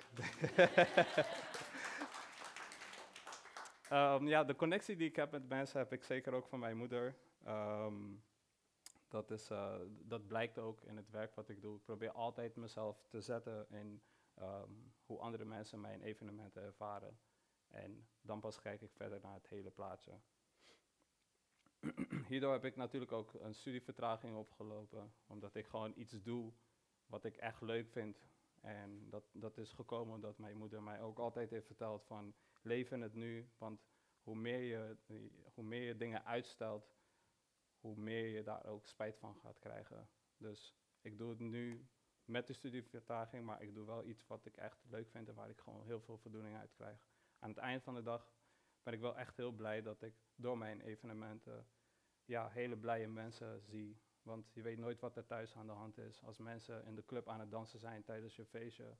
um, 3.92 4.26
ja, 4.34 4.44
de 4.44 4.56
connectie 4.56 4.96
die 4.96 5.08
ik 5.08 5.16
heb 5.16 5.30
met 5.30 5.48
mensen 5.48 5.78
heb 5.78 5.92
ik 5.92 6.04
zeker 6.04 6.32
ook 6.32 6.46
van 6.46 6.58
mijn 6.58 6.76
moeder. 6.76 7.16
Um, 7.46 8.22
dat, 9.08 9.30
is, 9.30 9.50
uh, 9.50 9.74
dat 9.86 10.26
blijkt 10.26 10.58
ook 10.58 10.80
in 10.82 10.96
het 10.96 11.10
werk 11.10 11.34
wat 11.34 11.48
ik 11.48 11.62
doe. 11.62 11.76
Ik 11.76 11.82
probeer 11.82 12.12
altijd 12.12 12.56
mezelf 12.56 13.04
te 13.08 13.20
zetten 13.20 13.66
in 13.70 14.02
um, 14.40 14.92
hoe 15.06 15.18
andere 15.18 15.44
mensen 15.44 15.80
mijn 15.80 16.02
evenementen 16.02 16.62
ervaren. 16.62 17.18
En 17.70 18.08
dan 18.20 18.40
pas 18.40 18.60
kijk 18.60 18.80
ik 18.80 18.92
verder 18.92 19.20
naar 19.20 19.34
het 19.34 19.48
hele 19.48 19.70
plaatje. 19.70 20.20
Hierdoor 22.28 22.52
heb 22.52 22.64
ik 22.64 22.76
natuurlijk 22.76 23.12
ook 23.12 23.34
een 23.34 23.54
studievertraging 23.54 24.36
opgelopen, 24.36 25.14
omdat 25.26 25.54
ik 25.54 25.66
gewoon 25.66 25.92
iets 25.96 26.22
doe 26.22 26.52
wat 27.06 27.24
ik 27.24 27.36
echt 27.36 27.60
leuk 27.60 27.90
vind. 27.90 28.28
En 28.60 29.10
dat, 29.10 29.24
dat 29.32 29.58
is 29.58 29.72
gekomen 29.72 30.14
omdat 30.14 30.38
mijn 30.38 30.56
moeder 30.56 30.82
mij 30.82 31.00
ook 31.00 31.18
altijd 31.18 31.50
heeft 31.50 31.66
verteld 31.66 32.04
van 32.04 32.34
leef 32.62 32.90
in 32.90 33.00
het 33.00 33.14
nu, 33.14 33.50
want 33.58 33.88
hoe 34.22 34.36
meer 34.36 34.60
je, 34.60 34.96
hoe 35.54 35.64
meer 35.64 35.82
je 35.82 35.96
dingen 35.96 36.24
uitstelt, 36.24 36.94
hoe 37.78 37.96
meer 37.96 38.26
je 38.26 38.42
daar 38.42 38.66
ook 38.66 38.86
spijt 38.86 39.18
van 39.18 39.34
gaat 39.34 39.58
krijgen. 39.58 40.08
Dus 40.36 40.74
ik 41.00 41.18
doe 41.18 41.30
het 41.30 41.38
nu 41.38 41.88
met 42.24 42.46
de 42.46 42.52
studievertraging, 42.52 43.44
maar 43.44 43.62
ik 43.62 43.74
doe 43.74 43.86
wel 43.86 44.04
iets 44.04 44.26
wat 44.26 44.46
ik 44.46 44.56
echt 44.56 44.84
leuk 44.88 45.10
vind 45.10 45.28
en 45.28 45.34
waar 45.34 45.50
ik 45.50 45.60
gewoon 45.60 45.84
heel 45.84 46.00
veel 46.00 46.18
voldoening 46.18 46.56
uit 46.56 46.72
krijg 46.72 47.09
aan 47.40 47.48
het 47.48 47.58
eind 47.58 47.82
van 47.82 47.94
de 47.94 48.02
dag 48.02 48.32
ben 48.82 48.94
ik 48.94 49.00
wel 49.00 49.16
echt 49.16 49.36
heel 49.36 49.52
blij 49.52 49.82
dat 49.82 50.02
ik 50.02 50.14
door 50.34 50.58
mijn 50.58 50.80
evenementen 50.80 51.66
ja, 52.24 52.48
hele 52.48 52.76
blije 52.76 53.08
mensen 53.08 53.60
zie 53.60 54.00
Want 54.22 54.52
je 54.52 54.62
weet 54.62 54.78
nooit 54.78 55.00
wat 55.00 55.16
er 55.16 55.26
thuis 55.26 55.56
aan 55.56 55.66
de 55.66 55.72
hand 55.72 55.98
is. 55.98 56.22
Als 56.22 56.38
mensen 56.38 56.84
in 56.84 56.94
de 56.94 57.04
club 57.04 57.28
aan 57.28 57.40
het 57.40 57.50
dansen 57.50 57.78
zijn 57.78 58.04
tijdens 58.04 58.36
je 58.36 58.46
feestje, 58.46 58.96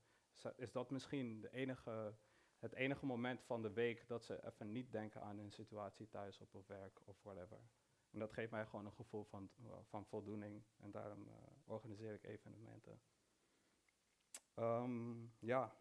is 0.56 0.72
dat 0.72 0.90
misschien 0.90 1.40
de 1.40 1.50
enige, 1.50 2.14
het 2.58 2.72
enige 2.74 3.06
moment 3.06 3.42
van 3.42 3.62
de 3.62 3.72
week 3.72 4.08
dat 4.08 4.24
ze 4.24 4.46
even 4.46 4.72
niet 4.72 4.92
denken 4.92 5.22
aan 5.22 5.38
hun 5.38 5.50
situatie 5.52 6.08
thuis 6.08 6.40
op 6.40 6.52
het 6.52 6.66
werk 6.66 7.00
of 7.04 7.22
whatever. 7.22 7.60
En 8.10 8.18
dat 8.18 8.32
geeft 8.32 8.50
mij 8.50 8.66
gewoon 8.66 8.86
een 8.86 8.92
gevoel 8.92 9.24
van, 9.24 9.50
van 9.82 10.06
voldoening. 10.06 10.64
En 10.78 10.90
daarom 10.90 11.28
eh, 11.28 11.34
organiseer 11.64 12.14
ik 12.14 12.24
evenementen. 12.24 13.00
Ehm, 14.54 15.26
Ja, 15.38 15.76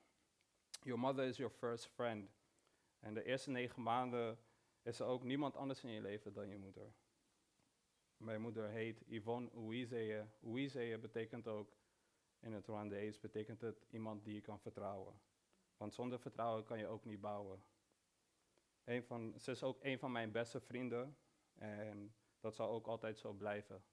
your 0.81 0.99
mother 0.99 1.25
is 1.25 1.37
your 1.37 1.53
first 1.53 1.87
friend. 1.87 2.38
En 2.99 3.13
de 3.13 3.23
eerste 3.23 3.49
negen 3.49 3.81
maanden 3.81 4.39
is 4.81 4.99
er 4.99 5.05
ook 5.05 5.23
niemand 5.23 5.55
anders 5.55 5.83
in 5.83 5.91
je 5.91 6.01
leven 6.01 6.33
dan 6.33 6.47
je 6.47 6.57
moeder. 6.57 6.93
Mijn 8.17 8.41
moeder 8.41 8.69
heet 8.69 9.03
Yvonne 9.07 9.49
Ouizeye. 9.51 10.27
Ouizeye 10.43 10.97
betekent 10.97 11.47
ook, 11.47 11.77
in 12.39 12.53
het 12.53 12.67
Rwandees 12.67 13.19
betekent 13.19 13.61
het 13.61 13.85
iemand 13.89 14.23
die 14.23 14.33
je 14.33 14.41
kan 14.41 14.59
vertrouwen. 14.59 15.21
Want 15.77 15.93
zonder 15.93 16.19
vertrouwen 16.19 16.63
kan 16.63 16.79
je 16.79 16.87
ook 16.87 17.05
niet 17.05 17.21
bouwen. 17.21 17.63
Een 18.83 19.03
van, 19.03 19.39
ze 19.39 19.51
is 19.51 19.63
ook 19.63 19.83
een 19.83 19.99
van 19.99 20.11
mijn 20.11 20.31
beste 20.31 20.59
vrienden 20.59 21.17
en 21.55 22.15
dat 22.39 22.55
zal 22.55 22.69
ook 22.69 22.87
altijd 22.87 23.17
zo 23.17 23.33
blijven. 23.33 23.83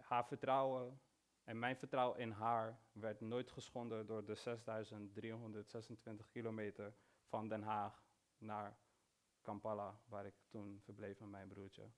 Haar 0.00 0.26
vertrouwen 0.26 1.00
en 1.44 1.58
mijn 1.58 1.76
vertrouwen 1.76 2.18
in 2.18 2.30
haar 2.30 2.80
werd 2.92 3.20
nooit 3.20 3.50
geschonden 3.50 4.06
door 4.06 4.24
de 4.24 4.34
6326 4.34 6.28
kilometer 6.28 6.94
van 7.32 7.48
Den 7.48 7.62
Haag 7.62 8.04
naar 8.38 8.78
Kampala, 9.40 10.00
waar 10.04 10.26
ik 10.26 10.34
toen 10.48 10.80
verbleef 10.80 11.20
met 11.20 11.28
mijn 11.28 11.48
broertje. 11.48 11.90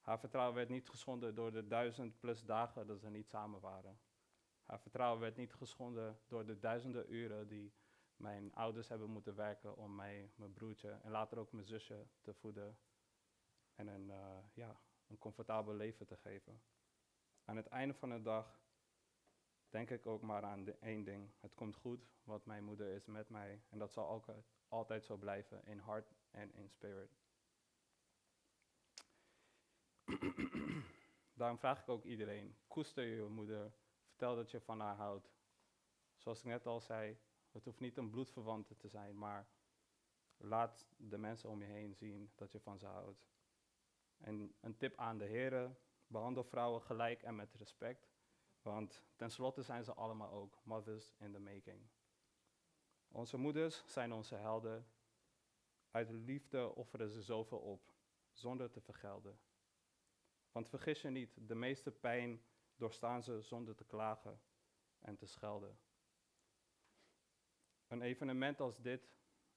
Haar 0.00 0.18
vertrouwen 0.18 0.54
werd 0.54 0.68
niet 0.68 0.88
geschonden 0.88 1.34
door 1.34 1.52
de 1.52 1.66
duizend 1.66 2.20
plus 2.20 2.44
dagen 2.44 2.86
dat 2.86 3.00
ze 3.00 3.10
niet 3.10 3.28
samen 3.28 3.60
waren. 3.60 4.00
Haar 4.62 4.80
vertrouwen 4.80 5.20
werd 5.20 5.36
niet 5.36 5.54
geschonden 5.54 6.20
door 6.26 6.46
de 6.46 6.58
duizenden 6.58 7.12
uren 7.12 7.48
die 7.48 7.74
mijn 8.16 8.54
ouders 8.54 8.88
hebben 8.88 9.10
moeten 9.10 9.34
werken 9.34 9.76
om 9.76 9.94
mij, 9.94 10.30
mijn 10.34 10.52
broertje 10.52 10.90
en 10.90 11.10
later 11.10 11.38
ook 11.38 11.52
mijn 11.52 11.66
zusje 11.66 12.06
te 12.20 12.34
voeden 12.34 12.78
en 13.74 13.86
een, 13.86 14.10
eh, 14.10 14.38
ja, 14.52 14.80
een 15.06 15.18
comfortabel 15.18 15.74
leven 15.74 16.06
te 16.06 16.16
geven. 16.16 16.62
Aan 17.44 17.56
het 17.56 17.66
einde 17.66 17.94
van 17.94 18.08
de 18.08 18.22
dag 18.22 18.60
denk 19.70 19.90
ik 19.90 20.06
ook 20.06 20.22
maar 20.22 20.42
aan 20.42 20.66
één 20.80 21.04
ding. 21.04 21.30
Het 21.40 21.54
komt 21.54 21.76
goed, 21.76 22.08
want 22.24 22.44
mijn 22.44 22.64
moeder 22.64 22.94
is 22.94 23.06
met 23.06 23.28
mij 23.28 23.62
en 23.68 23.78
dat 23.78 23.92
zal 23.92 24.08
ook 24.08 24.26
altijd 24.68 25.04
zo 25.04 25.16
blijven 25.16 25.64
in 25.64 25.78
hart 25.78 26.14
en 26.30 26.54
in 26.54 26.68
spirit. 26.68 27.16
Daarom 31.38 31.58
vraag 31.58 31.80
ik 31.80 31.88
ook 31.88 32.04
iedereen, 32.04 32.56
koester 32.66 33.04
je 33.04 33.22
moeder, 33.22 33.72
vertel 34.06 34.36
dat 34.36 34.50
je 34.50 34.60
van 34.60 34.80
haar 34.80 34.96
houdt. 34.96 35.30
Zoals 36.16 36.38
ik 36.38 36.44
net 36.44 36.66
al 36.66 36.80
zei, 36.80 37.18
het 37.50 37.64
hoeft 37.64 37.80
niet 37.80 37.96
een 37.96 38.10
bloedverwante 38.10 38.76
te 38.76 38.88
zijn, 38.88 39.18
maar 39.18 39.48
laat 40.36 40.86
de 40.96 41.18
mensen 41.18 41.48
om 41.48 41.60
je 41.60 41.68
heen 41.68 41.94
zien 41.94 42.30
dat 42.34 42.52
je 42.52 42.60
van 42.60 42.78
ze 42.78 42.86
houdt. 42.86 43.26
En 44.18 44.54
een 44.60 44.76
tip 44.76 44.96
aan 44.96 45.18
de 45.18 45.24
heren, 45.24 45.78
behandel 46.06 46.44
vrouwen 46.44 46.82
gelijk 46.82 47.22
en 47.22 47.36
met 47.36 47.54
respect, 47.54 48.08
want 48.62 49.04
tenslotte 49.16 49.62
zijn 49.62 49.84
ze 49.84 49.94
allemaal 49.94 50.30
ook 50.30 50.58
mothers 50.62 51.14
in 51.18 51.32
the 51.32 51.40
making. 51.40 51.88
Onze 53.08 53.36
moeders 53.36 53.82
zijn 53.86 54.12
onze 54.12 54.34
helden. 54.34 54.86
Uit 55.90 56.10
liefde 56.10 56.74
offeren 56.74 57.10
ze 57.10 57.22
zoveel 57.22 57.58
op, 57.58 57.92
zonder 58.32 58.70
te 58.70 58.80
vergelden. 58.80 59.40
Want 60.52 60.68
vergis 60.68 61.02
je 61.02 61.10
niet, 61.10 61.48
de 61.48 61.54
meeste 61.54 61.90
pijn 61.90 62.42
doorstaan 62.76 63.22
ze 63.22 63.40
zonder 63.40 63.74
te 63.74 63.84
klagen 63.84 64.40
en 64.98 65.16
te 65.16 65.26
schelden. 65.26 65.78
Een 67.86 68.02
evenement 68.02 68.60
als 68.60 68.80
dit 68.80 69.08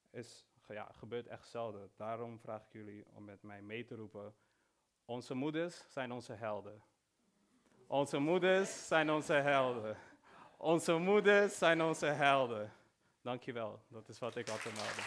is, 0.09 0.45
ja, 0.67 0.91
gebeurt 0.91 1.27
echt 1.27 1.47
zelden. 1.47 1.91
Daarom 1.95 2.39
vraag 2.39 2.65
ik 2.65 2.71
jullie 2.71 3.05
om 3.09 3.23
met 3.23 3.41
mij 3.41 3.61
mee 3.61 3.83
te 3.83 3.95
roepen. 3.95 4.35
Onze 5.05 5.33
moeders 5.33 5.91
zijn 5.91 6.11
onze 6.11 6.33
helden. 6.33 6.83
Onze 7.91 8.17
moeders 8.17 8.87
zijn 8.87 9.11
onze 9.11 9.33
helden. 9.33 9.97
Onze 10.57 10.97
moeders 10.97 11.57
zijn 11.57 11.81
onze 11.81 12.05
helden. 12.05 12.73
Dankjewel, 13.21 13.83
dat 13.87 14.09
is 14.09 14.19
wat 14.19 14.35
ik 14.35 14.47
had 14.47 14.61
te 14.61 14.71
melden. 14.75 15.03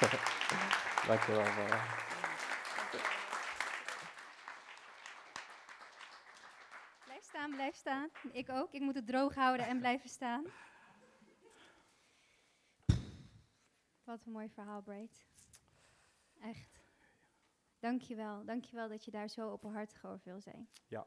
Dankjewel. 1.06 1.42
Blijf 7.04 7.24
staan, 7.24 7.50
blijf 7.50 7.74
staan. 7.74 8.08
Ik 8.32 8.48
ook. 8.48 8.72
Ik 8.72 8.80
moet 8.80 8.94
het 8.94 9.06
droog 9.06 9.34
houden 9.34 9.66
en 9.66 9.78
blijven 9.78 10.08
staan. 10.08 10.44
Wat 14.04 14.20
een 14.26 14.32
mooi 14.32 14.48
verhaal, 14.48 14.82
Braid. 14.82 15.26
Echt. 16.40 16.79
Dankjewel. 17.80 18.44
Dankjewel 18.44 18.88
dat 18.88 19.04
je 19.04 19.10
daar 19.10 19.28
zo 19.28 19.50
openhartig 19.50 20.04
over 20.06 20.20
wil 20.24 20.40
zijn. 20.40 20.68
Ja. 20.88 21.06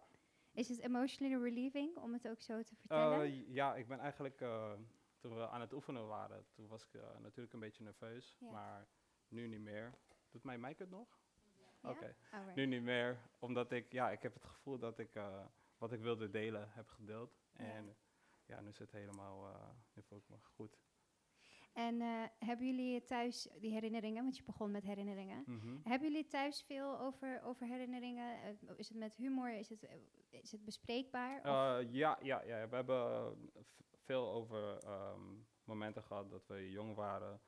Is 0.52 0.70
het 0.70 0.80
emotionally 0.80 1.44
relieving 1.44 1.98
om 1.98 2.14
het 2.14 2.28
ook 2.28 2.42
zo 2.42 2.64
te 2.64 2.76
vertellen? 2.76 3.22
Eh, 3.22 3.54
ja, 3.54 3.76
ik 3.76 3.88
ben 3.88 4.00
eigenlijk, 4.00 4.42
eh, 4.42 4.74
toen 5.20 5.36
we 5.36 5.50
aan 5.50 5.62
het 5.62 5.74
oefenen 5.74 6.08
waren, 6.08 6.46
toen 6.52 6.68
was 6.68 6.84
ik 6.86 6.94
eh, 6.94 7.18
natuurlijk 7.20 7.54
een 7.54 7.60
beetje 7.60 7.84
nerveus, 7.84 8.38
Ja. 8.40 8.52
maar 8.52 8.88
nu 9.28 9.48
niet 9.48 9.62
meer. 9.62 9.94
Doet 10.32 10.44
mijn 10.44 10.60
mic 10.60 10.78
het 10.78 10.90
nog? 10.90 11.20
Ja? 11.82 11.90
Oké, 11.90 12.16
nu 12.56 12.66
niet 12.66 12.82
meer, 12.82 13.20
omdat 13.40 13.72
ik, 13.72 13.92
ja, 13.92 14.12
ik 14.12 14.22
heb 14.22 14.34
het 14.34 14.46
gevoel 14.46 14.78
dat 14.78 15.00
ik 15.00 15.20
wat 15.78 15.92
ik 15.92 16.02
wilde 16.02 16.30
delen 16.30 16.72
heb 16.72 16.90
gedeeld. 16.90 17.40
En 17.54 17.96
ja, 18.46 18.62
nu 18.62 18.72
zit 18.72 18.92
het 18.92 18.92
helemaal, 18.92 19.56
nu 19.94 20.04
voel 20.04 20.18
ik 20.18 20.30
me 20.30 20.38
goed. 20.42 20.78
En 21.74 22.02
eh, 22.02 22.24
hebben 22.40 22.66
jullie 22.66 23.04
thuis 23.04 23.48
die 23.60 23.72
herinneringen, 23.72 24.24
want 24.24 24.38
je 24.38 24.44
begon 24.44 24.72
met 24.72 24.84
herinneringen. 24.84 25.44
Mhm. 25.46 25.78
Hebben 25.84 26.12
jullie 26.12 26.28
thuis 26.28 26.64
veel 26.64 27.00
over, 27.00 27.42
over 27.44 27.68
herinneringen? 27.68 28.42
Eh, 28.42 28.78
is 28.78 28.90
het 28.90 28.98
met 28.98 29.16
humor? 29.16 29.50
Is 29.50 29.70
het, 29.70 29.84
eh, 29.84 29.98
is 30.30 30.52
het 30.52 30.66
bespreekbaar? 30.66 31.48
Ja, 31.92 32.18
ja, 32.22 32.42
ja, 32.44 32.68
we 32.68 32.76
hebben 32.76 33.38
veel 34.04 34.32
over 34.32 34.78
ehm, 34.78 35.22
momenten 35.64 36.04
gehad 36.04 36.30
dat 36.30 36.48
we 36.48 36.70
jong 36.70 36.96
waren. 36.96 37.42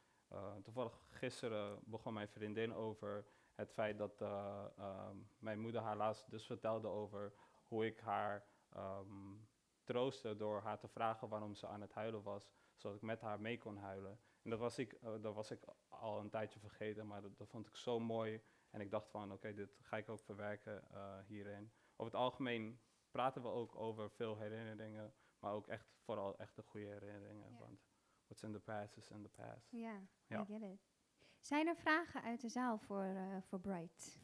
Toevallig 0.63 1.05
gisteren 1.09 1.79
begon 1.83 2.13
mijn 2.13 2.27
vriendin 2.27 2.73
over 2.73 3.25
het 3.55 3.71
feit 3.71 3.97
dat 3.97 4.21
eh, 4.21 4.65
ehm, 4.77 5.17
mijn 5.37 5.59
moeder 5.59 5.81
haar 5.81 5.97
laatst 5.97 6.29
dus 6.29 6.45
vertelde 6.45 6.87
over 6.87 7.33
hoe 7.63 7.85
ik 7.85 7.99
haar 7.99 8.45
ehm, 8.69 9.35
troostte 9.83 10.35
door 10.35 10.61
haar 10.61 10.79
te 10.79 10.87
vragen 10.87 11.29
waarom 11.29 11.55
ze 11.55 11.67
aan 11.67 11.81
het 11.81 11.93
huilen 11.93 12.23
was, 12.23 12.51
zodat 12.75 12.95
ik 12.97 13.01
met 13.01 13.21
haar 13.21 13.41
mee 13.41 13.57
kon 13.57 13.77
huilen. 13.77 14.19
En 14.41 14.49
dat 14.49 14.59
was 14.59 14.77
ik, 14.79 14.93
eh, 14.93 15.21
dat 15.21 15.33
was 15.33 15.51
ik 15.51 15.65
al 15.87 16.19
een 16.19 16.29
tijdje 16.29 16.59
vergeten, 16.59 17.07
maar 17.07 17.21
dat, 17.21 17.37
dat 17.37 17.49
vond 17.49 17.67
ik 17.67 17.75
zo 17.75 17.99
mooi. 17.99 18.41
En 18.69 18.81
ik 18.81 18.91
dacht 18.91 19.09
van, 19.09 19.31
oké, 19.31 19.53
dit 19.53 19.77
ga 19.81 19.97
ik 19.97 20.09
ook 20.09 20.23
verwerken 20.23 20.91
eh, 20.91 21.19
hierin. 21.25 21.71
Over 21.95 22.13
het 22.13 22.21
algemeen 22.21 22.79
praten 23.11 23.41
we 23.41 23.47
ook 23.47 23.75
over 23.75 24.11
veel 24.11 24.37
herinneringen, 24.37 25.13
maar 25.39 25.53
ook 25.53 25.67
echt 25.67 25.95
vooral 26.03 26.37
echt 26.37 26.55
de 26.55 26.63
goede 26.63 26.85
herinneringen. 26.85 27.57
Want 27.57 27.85
what's 28.25 28.43
in 28.43 28.51
the 28.51 28.59
past 28.59 28.97
is 28.97 29.09
in 29.09 29.21
the 29.21 29.29
past. 29.29 29.71
ja, 29.71 30.07
ja. 30.27 30.41
I 30.41 30.45
get 30.45 30.61
it. 30.61 30.93
Zijn 31.39 31.67
er 31.67 31.75
vragen 31.75 32.21
uit 32.21 32.41
de 32.41 32.49
zaal 32.49 32.77
voor, 32.77 33.03
eh 33.03 33.41
voor 33.41 33.59
Bright? 33.59 34.19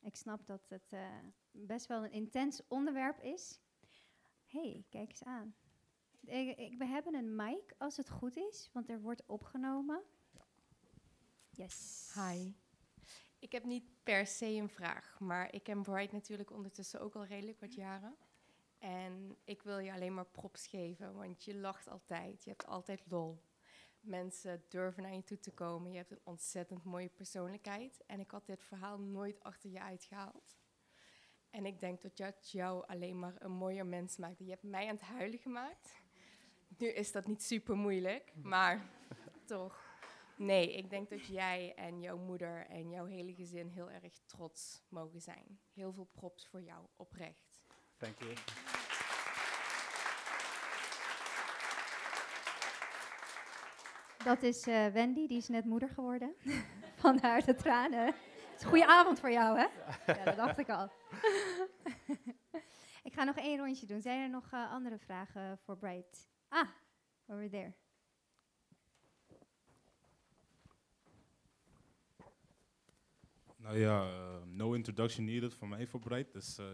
Ik 0.00 0.16
snap 0.16 0.46
dat 0.46 0.68
het 0.68 0.96
best 1.50 1.86
wel 1.86 2.04
een 2.04 2.12
intens 2.12 2.66
onderwerp 2.66 3.18
is. 3.20 3.60
hey, 4.46 4.84
kijk 4.88 5.08
eens 5.08 5.24
aan. 5.24 5.54
Ik, 6.26 6.78
we 6.78 6.84
hebben 6.84 7.14
een 7.14 7.36
mic 7.36 7.74
als 7.78 7.96
het 7.96 8.10
goed 8.10 8.36
is, 8.36 8.70
want 8.72 8.88
er 8.88 9.00
wordt 9.00 9.22
opgenomen. 9.26 10.02
Yes. 11.50 12.10
Hi. 12.14 12.52
Ik 13.38 13.52
heb 13.52 13.64
niet 13.64 13.84
per 14.02 14.26
se 14.26 14.46
een 14.46 14.68
vraag, 14.68 15.20
maar 15.20 15.54
ik 15.54 15.62
ken 15.62 15.82
Bright 15.82 16.12
natuurlijk 16.12 16.50
ondertussen 16.50 17.00
ook 17.00 17.14
al 17.14 17.24
redelijk 17.24 17.60
wat 17.60 17.74
jaren. 17.74 18.16
En 18.78 19.36
ik 19.44 19.62
wil 19.62 19.78
je 19.78 19.92
alleen 19.92 20.14
maar 20.14 20.26
props 20.26 20.66
geven, 20.66 21.14
want 21.14 21.44
je 21.44 21.54
lacht 21.54 21.88
altijd. 21.88 22.44
Je 22.44 22.50
hebt 22.50 22.66
altijd 22.66 23.02
lol. 23.06 23.42
Mensen 24.00 24.64
durven 24.68 25.02
naar 25.02 25.14
je 25.14 25.24
toe 25.24 25.38
te 25.38 25.52
komen. 25.52 25.90
Je 25.90 25.96
hebt 25.96 26.10
een 26.10 26.20
ontzettend 26.22 26.84
mooie 26.84 27.08
persoonlijkheid. 27.08 28.02
En 28.06 28.20
ik 28.20 28.30
had 28.30 28.46
dit 28.46 28.62
verhaal 28.62 28.98
nooit 28.98 29.42
achter 29.42 29.70
je 29.70 29.80
uitgehaald. 29.80 30.56
En 31.50 31.66
ik 31.66 31.80
denk 31.80 32.02
dat 32.02 32.16
dat 32.16 32.50
jou 32.50 32.86
alleen 32.86 33.18
maar 33.18 33.34
een 33.38 33.52
mooier 33.52 33.86
mens 33.86 34.16
maakt. 34.16 34.38
Je 34.38 34.50
hebt 34.50 34.62
mij 34.62 34.88
aan 34.88 34.94
het 34.94 35.00
huilen 35.00 35.38
gemaakt. 35.38 36.04
Nu 36.78 36.88
is 36.88 37.12
dat 37.12 37.26
niet 37.26 37.42
super 37.42 37.76
moeilijk, 37.76 38.32
maar 38.42 38.88
toch. 39.44 39.84
Nee, 40.36 40.76
ik 40.76 40.90
denk 40.90 41.10
dat 41.10 41.26
jij 41.26 41.74
en 41.74 42.00
jouw 42.00 42.18
moeder 42.18 42.66
en 42.66 42.90
jouw 42.90 43.04
hele 43.04 43.34
gezin 43.34 43.68
heel 43.68 43.90
erg 43.90 44.18
trots 44.26 44.82
mogen 44.88 45.20
zijn. 45.20 45.60
Heel 45.72 45.92
veel 45.92 46.08
props 46.12 46.48
voor 46.48 46.62
jou, 46.62 46.86
oprecht. 46.96 47.62
Thank 47.96 48.18
you. 48.18 48.34
Dat 54.24 54.42
is 54.42 54.66
eh, 54.66 54.86
Wendy, 54.86 55.26
die 55.26 55.36
is 55.36 55.48
net 55.48 55.64
moeder 55.64 55.88
geworden. 55.88 56.34
Vandaar 57.04 57.44
de 57.44 57.54
tranen. 57.54 58.06
Het 58.06 58.14
is 58.56 58.62
een 58.62 58.68
goede 58.68 58.86
avond 58.86 59.20
voor 59.20 59.30
jou, 59.30 59.58
hè? 59.58 59.66
Ja, 60.12 60.24
dat 60.24 60.36
dacht 60.36 60.58
ik 60.58 60.68
al. 60.68 60.90
ik 63.08 63.12
ga 63.12 63.24
nog 63.24 63.36
één 63.36 63.58
rondje 63.58 63.86
doen. 63.86 64.00
Zijn 64.00 64.20
er 64.20 64.30
nog 64.30 64.52
eh, 64.52 64.72
andere 64.72 64.98
vragen 64.98 65.58
voor 65.64 65.76
Bright? 65.76 66.28
Ah, 66.48 66.68
over 67.26 67.50
there. 67.50 67.74
Nou 73.56 73.78
ja, 73.78 74.08
eh, 74.08 74.42
no 74.44 74.72
introduction 74.72 75.24
needed 75.24 75.54
voor 75.54 75.68
mij 75.68 75.86
voor 75.86 76.00
Bright. 76.00 76.32
Dus, 76.32 76.58
eh, 76.58 76.66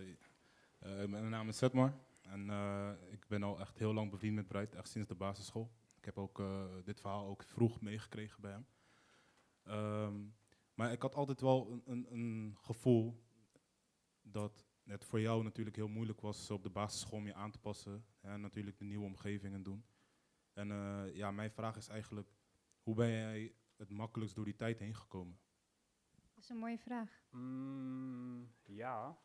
eh, 1.02 1.08
mijn 1.08 1.28
naam 1.28 1.48
is 1.48 1.58
Zetmar 1.58 1.98
en 2.22 2.50
eh, 2.50 2.90
ik 3.10 3.26
ben 3.28 3.42
al 3.42 3.60
echt 3.60 3.78
heel 3.78 3.94
lang 3.94 4.10
bevriend 4.10 4.34
met 4.34 4.46
Bright, 4.46 4.74
echt 4.74 4.88
sinds 4.88 5.08
de 5.08 5.14
basisschool. 5.14 5.70
Ik 5.96 6.04
heb 6.04 6.18
ook 6.18 6.42
dit 6.84 7.00
verhaal 7.00 7.26
ook 7.26 7.42
vroeg 7.42 7.80
meegekregen 7.80 8.40
bij 8.40 8.50
hem. 8.50 8.66
Ehm, 9.62 10.14
maar 10.74 10.92
ik 10.92 11.02
had 11.02 11.14
altijd 11.14 11.40
wel 11.40 11.70
een, 11.70 11.82
een, 11.86 12.06
een 12.12 12.56
gevoel 12.60 13.22
dat 14.22 14.66
het 14.84 15.04
voor 15.04 15.20
jou 15.20 15.42
natuurlijk 15.42 15.76
heel 15.76 15.88
moeilijk 15.88 16.20
was 16.20 16.50
op 16.50 16.62
de 16.62 16.70
basisschool 16.70 17.18
om 17.18 17.26
je 17.26 17.34
aan 17.34 17.50
te 17.50 17.58
passen. 17.58 18.04
En 18.22 18.40
natuurlijk 18.40 18.78
de 18.78 18.84
nieuwe 18.84 19.04
omgeving 19.04 19.54
en 19.54 19.62
doen. 19.62 19.84
En 20.52 20.70
eh, 20.70 21.14
ja, 21.14 21.30
mijn 21.30 21.50
vraag 21.50 21.76
is 21.76 21.88
eigenlijk, 21.88 22.28
hoe 22.82 22.94
ben 22.94 23.10
jij 23.10 23.54
het 23.76 23.90
makkelijkst 23.90 24.36
door 24.36 24.44
die 24.44 24.56
tijd 24.56 24.78
heen 24.78 24.94
gekomen? 24.94 25.40
Dat 26.34 26.42
is 26.42 26.48
een 26.48 26.56
mooie 26.56 26.78
vraag. 26.78 27.22
Mm, 27.30 28.54
ja. 28.62 29.18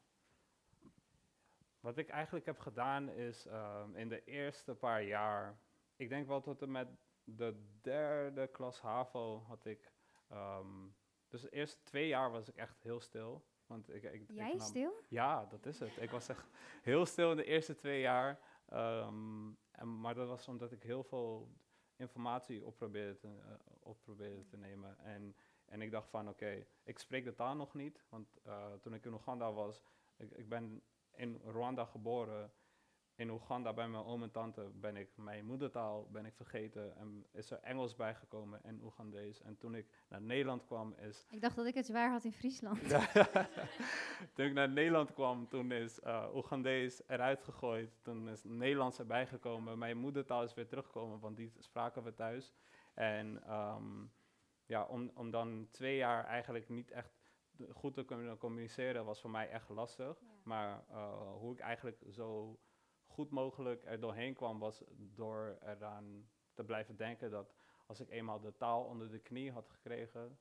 Wat 1.80 1.98
ik 1.98 2.10
eigenlijk 2.10 2.46
heb 2.46 2.60
gedaan 2.60 3.10
is 3.10 3.46
ehm, 3.46 3.96
in 3.96 4.10
de 4.10 4.24
eerste 4.24 4.76
paar 4.76 5.04
jaar, 5.04 5.60
ik 5.96 6.10
denk 6.10 6.28
wel 6.28 6.42
tot 6.42 6.62
en 6.62 6.72
met 6.72 6.88
de 7.24 7.78
derde 7.82 8.48
klas 8.48 8.82
HAVO 8.82 9.42
had 9.42 9.66
ik, 9.66 9.94
ehm, 10.28 10.88
dus 11.28 11.42
de 11.42 11.50
eerste 11.50 11.84
twee 11.84 12.08
jaar 12.08 12.32
was 12.32 12.48
ik 12.48 12.56
echt 12.56 12.82
heel 12.82 13.00
stil. 13.00 13.46
Want 13.66 13.90
ik, 13.94 14.04
ik, 14.04 14.14
ik 14.14 14.32
Jij 14.32 14.50
nam- 14.56 14.60
stil? 14.60 14.94
Ja, 15.10 15.46
dat 15.46 15.66
is 15.66 15.80
het. 15.80 15.98
Ik 16.02 16.10
was 16.10 16.28
echt 16.30 16.48
heel 16.82 17.06
stil 17.06 17.32
in 17.32 17.38
de 17.38 17.44
eerste 17.46 17.76
twee 17.76 18.02
jaar. 18.02 18.40
Ehm, 18.70 20.00
maar 20.00 20.16
dat 20.16 20.28
was 20.28 20.48
omdat 20.48 20.72
ik 20.72 20.84
heel 20.84 21.04
veel 21.04 21.52
informatie 21.96 22.66
op 22.66 22.76
probeerde 22.76 23.18
te, 23.18 23.28
eh, 23.28 23.54
op 23.80 24.02
probeerde 24.02 24.46
te 24.46 24.58
nemen. 24.58 25.00
En, 25.00 25.36
en 25.66 25.82
ik 25.82 25.92
dacht 25.92 26.10
van, 26.10 26.30
oké, 26.30 26.66
ik 26.84 27.00
spreek 27.00 27.24
de 27.24 27.34
taal 27.34 27.56
nog 27.56 27.74
niet. 27.74 28.06
Want 28.10 28.40
eh, 28.44 28.74
toen 28.74 28.94
ik 28.94 29.06
in 29.06 29.14
Oeganda 29.14 29.54
was, 29.54 29.82
ik, 30.18 30.32
ik 30.32 30.50
ben 30.50 30.82
in 31.12 31.42
Rwanda 31.46 31.86
geboren. 31.86 32.52
In 33.18 33.30
Oeganda 33.30 33.74
bij 33.74 33.88
mijn 33.88 34.04
oom 34.04 34.24
en 34.24 34.32
tante 34.32 34.72
ben 34.74 34.96
ik 34.96 35.10
mijn 35.16 35.46
moedertaal 35.46 36.08
ben 36.12 36.26
ik 36.26 36.36
vergeten. 36.36 36.98
En 36.98 37.26
is 37.32 37.52
er 37.52 37.60
Engels 37.60 37.96
bijgekomen 37.96 38.64
en 38.64 38.80
Oegandees. 38.84 39.42
En 39.42 39.58
toen 39.58 39.76
ik 39.76 39.88
naar 40.10 40.22
Nederland 40.22 40.66
kwam, 40.66 40.94
is 40.94 41.26
Ik 41.30 41.42
dacht 41.42 41.56
dat 41.56 41.66
ik 41.66 41.74
het 41.74 41.86
zwaar 41.86 42.12
had 42.12 42.24
in 42.24 42.34
Friesland. 42.34 42.90
toen 44.34 44.46
ik 44.46 44.54
naar 44.54 44.70
Nederland 44.70 45.14
kwam, 45.14 45.48
toen 45.48 45.72
is 45.72 46.00
uh, 46.00 46.28
Oegandees 46.34 47.02
eruit 47.08 47.42
gegooid. 47.42 48.00
Toen 48.02 48.30
is 48.30 48.44
Nederlands 48.44 49.00
erbij 49.00 49.28
gekomen. 49.28 49.78
Mijn 49.78 49.98
moedertaal 49.98 50.44
is 50.44 50.54
weer 50.54 50.68
teruggekomen, 50.68 51.20
want 51.20 51.38
die 51.38 51.54
spraken 51.58 52.04
we 52.04 52.14
thuis. 52.14 52.54
En 52.94 53.44
ehm, 53.44 54.06
ja, 54.66 54.84
om, 54.84 55.12
om 55.14 55.32
dan 55.32 55.68
twee 55.72 55.98
jaar 55.98 56.26
eigenlijk 56.26 56.70
niet 56.70 56.92
echt 56.92 57.18
goed 57.74 57.94
te 57.94 58.06
kunnen 58.06 58.38
communiceren, 58.38 59.06
was 59.06 59.22
voor 59.22 59.30
mij 59.30 59.50
echt 59.50 59.70
lastig. 59.70 60.22
Maar 60.44 60.84
uh, 60.92 61.34
hoe 61.38 61.54
ik 61.54 61.60
eigenlijk 61.60 62.04
zo 62.10 62.60
goed 63.18 63.30
mogelijk 63.32 63.86
er 63.86 64.00
doorheen 64.00 64.34
kwam, 64.34 64.60
was 64.60 64.84
door 65.16 65.58
eraan 65.62 66.30
te 66.54 66.64
blijven 66.64 66.98
denken 66.98 67.32
dat 67.32 67.54
als 67.86 68.00
ik 68.00 68.10
eenmaal 68.10 68.40
de 68.40 68.58
taal 68.58 68.84
onder 68.84 69.12
de 69.12 69.20
knie 69.20 69.52
had 69.52 69.70
gekregen, 69.70 70.40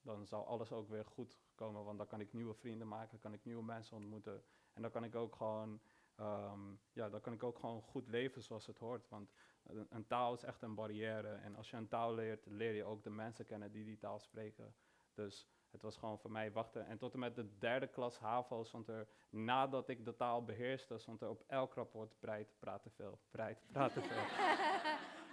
dan 0.00 0.26
zou 0.26 0.46
alles 0.46 0.72
ook 0.72 0.88
weer 0.88 1.04
goed 1.04 1.38
komen. 1.54 1.84
Want 1.84 1.98
dan 1.98 2.06
kan 2.06 2.20
ik 2.20 2.32
nieuwe 2.32 2.54
vrienden 2.54 2.88
maken, 2.88 3.18
kan 3.18 3.32
ik 3.32 3.44
nieuwe 3.44 3.62
mensen 3.62 3.96
ontmoeten. 3.96 4.44
En 4.72 4.82
dan 4.82 4.90
kan 4.90 5.04
ik 5.04 5.14
ook 5.14 5.36
gewoon, 5.36 5.80
ehm, 6.16 6.74
ja, 6.92 7.08
dan 7.08 7.20
kan 7.20 7.32
ik 7.32 7.42
ook 7.42 7.58
gewoon 7.58 7.82
goed 7.82 8.08
leven 8.08 8.42
zoals 8.42 8.66
het 8.66 8.78
hoort. 8.78 9.08
Want 9.08 9.32
een, 9.62 9.86
een 9.90 10.06
taal 10.06 10.34
is 10.34 10.42
echt 10.42 10.62
een 10.62 10.74
barrière. 10.74 11.32
En 11.32 11.56
als 11.56 11.70
je 11.70 11.76
een 11.76 11.88
taal 11.88 12.14
leert, 12.14 12.46
leer 12.46 12.74
je 12.74 12.84
ook 12.84 13.02
de 13.02 13.10
mensen 13.10 13.44
kennen 13.44 13.72
die 13.72 13.84
die 13.84 13.98
taal 13.98 14.18
spreken. 14.18 14.74
Dus 15.14 15.48
het 15.70 15.82
was 15.82 15.96
gewoon 15.96 16.18
voor 16.18 16.30
mij 16.30 16.52
wachten. 16.52 16.86
En 16.86 16.98
tot 16.98 17.12
en 17.12 17.18
met 17.18 17.34
de 17.36 17.58
derde 17.58 17.86
klas 17.86 18.18
HAVO 18.18 18.64
stond 18.64 18.88
er, 18.88 19.08
nadat 19.30 19.88
ik 19.88 20.04
de 20.04 20.14
taal 20.16 20.44
beheerste, 20.44 20.98
stond 20.98 21.20
er 21.22 21.28
op 21.28 21.44
elk 21.46 21.74
rapport, 21.74 22.18
Breit, 22.20 22.54
praat 22.58 22.82
te 22.82 22.90
veel, 22.90 23.18
Breit, 23.30 23.58
praat 23.72 23.92
te 23.92 24.02
veel. 24.02 24.22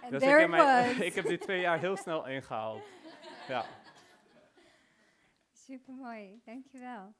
En 0.02 0.10
dus 0.12 0.22
ik, 0.22 0.28
heb 0.28 0.48
mijn- 0.48 1.02
ik 1.08 1.14
heb 1.14 1.24
die 1.26 1.38
twee 1.38 1.60
jaar 1.60 1.78
heel 1.78 1.96
snel 1.96 2.26
ingehaald. 2.26 2.82
Ja. 3.48 3.64
Supermooi, 5.52 6.40
dankjewel. 6.44 7.14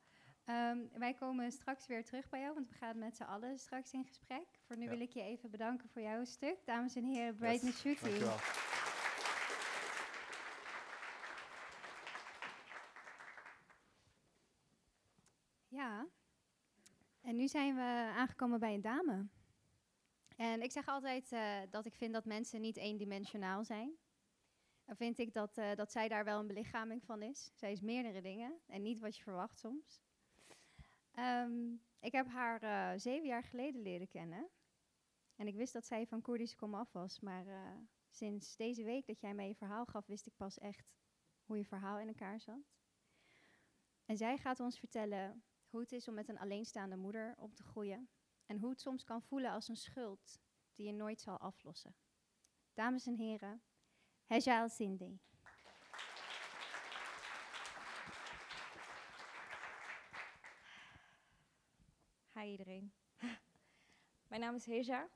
Ehm 0.44 0.78
wij 0.92 1.14
komen 1.14 1.52
straks 1.52 1.86
weer 1.86 2.04
terug 2.04 2.28
bij 2.28 2.40
jou, 2.40 2.54
want 2.54 2.68
we 2.68 2.74
gaan 2.74 2.98
met 2.98 3.16
z'n 3.16 3.22
allen 3.22 3.58
straks 3.58 3.92
in 3.92 4.04
gesprek. 4.04 4.46
Voor 4.66 4.76
nu 4.76 4.84
Ja. 4.84 4.90
wil 4.90 5.00
ik 5.00 5.10
je 5.10 5.22
even 5.22 5.50
bedanken 5.50 5.88
voor 5.88 6.02
jouw 6.02 6.24
stuk. 6.24 6.56
Dames 6.64 6.94
en 6.94 7.04
heren, 7.04 7.36
Bright 7.36 7.62
Yes, 7.62 7.84
Nashuti. 7.84 8.24
Ja, 15.86 16.08
en 17.20 17.36
nu 17.36 17.48
zijn 17.48 17.74
we 17.74 18.12
aangekomen 18.16 18.60
bij 18.60 18.74
een 18.74 18.80
dame. 18.80 19.26
En 20.36 20.62
ik 20.62 20.70
zeg 20.70 20.86
altijd 20.86 21.32
eh, 21.32 21.58
dat 21.70 21.86
ik 21.86 21.94
vind 21.94 22.12
dat 22.12 22.24
mensen 22.24 22.60
niet 22.60 22.76
eendimensionaal 22.76 23.64
zijn. 23.64 23.96
Dan 24.84 24.96
vind 24.96 25.18
ik 25.18 25.32
dat, 25.32 25.58
eh, 25.58 25.74
dat 25.74 25.92
zij 25.92 26.08
daar 26.08 26.24
wel 26.24 26.38
een 26.38 26.46
belichaming 26.46 27.04
van 27.04 27.22
is. 27.22 27.50
Zij 27.54 27.72
is 27.72 27.80
meerdere 27.80 28.20
dingen 28.20 28.60
en 28.66 28.82
niet 28.82 29.00
wat 29.00 29.16
je 29.16 29.22
verwacht 29.22 29.58
soms. 29.58 30.00
Ehm, 31.12 31.72
ik 32.00 32.12
heb 32.12 32.26
haar 32.26 32.62
eh, 32.62 33.00
zeven 33.00 33.26
jaar 33.26 33.42
geleden 33.42 33.82
leren 33.82 34.08
kennen. 34.08 34.48
En 35.36 35.46
ik 35.46 35.54
wist 35.54 35.72
dat 35.72 35.86
zij 35.86 36.06
van 36.06 36.22
Koerdische 36.22 36.56
komaf 36.56 36.92
was. 36.92 37.20
Maar 37.20 37.46
sinds 38.10 38.56
deze 38.56 38.84
week 38.84 39.06
dat 39.06 39.20
jij 39.20 39.34
mij 39.34 39.48
je 39.48 39.54
verhaal 39.54 39.84
gaf, 39.84 40.06
wist 40.06 40.26
ik 40.26 40.36
pas 40.36 40.58
echt 40.58 40.94
hoe 41.44 41.56
je 41.56 41.64
verhaal 41.64 41.98
in 41.98 42.08
elkaar 42.08 42.40
zat. 42.40 42.74
En 44.04 44.16
zij 44.16 44.38
gaat 44.38 44.60
ons 44.60 44.78
vertellen 44.78 45.44
hoe 45.68 45.80
het 45.80 45.92
is 45.92 46.08
om 46.08 46.14
met 46.14 46.28
een 46.28 46.38
alleenstaande 46.38 46.96
moeder 46.96 47.34
op 47.38 47.54
te 47.54 47.62
groeien. 47.62 48.08
En 48.46 48.58
hoe 48.58 48.70
het 48.70 48.80
soms 48.80 49.04
kan 49.04 49.22
voelen 49.22 49.50
als 49.50 49.68
een 49.68 49.76
schuld 49.76 50.40
die 50.74 50.86
je 50.86 50.92
nooit 50.92 51.20
zal 51.20 51.38
aflossen. 51.38 51.96
Dames 52.74 53.06
en 53.06 53.14
heren, 53.14 53.62
Hejal 54.26 54.68
Cindy. 54.68 55.18
Hi 62.32 62.50
iedereen. 62.50 62.92
Mijn 64.28 64.40
naam 64.40 64.54
is 64.54 64.66
Heja 64.66 65.08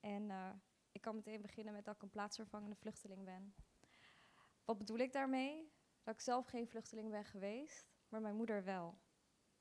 en 0.00 0.30
eh, 0.30 0.50
ik 0.92 1.00
kan 1.00 1.14
meteen 1.14 1.40
beginnen 1.42 1.72
met 1.72 1.84
dat 1.84 1.94
ik 1.94 2.02
een 2.02 2.10
plaatsvervangende 2.10 2.76
vluchteling 2.76 3.24
ben. 3.24 3.54
Wat 4.64 4.78
bedoel 4.78 4.98
ik 4.98 5.12
daarmee? 5.12 5.72
Dat 6.02 6.14
ik 6.14 6.20
zelf 6.20 6.46
geen 6.46 6.68
vluchteling 6.68 7.10
ben 7.10 7.24
geweest, 7.24 7.86
maar 8.08 8.20
mijn 8.20 8.36
moeder 8.36 8.64
wel. 8.64 8.98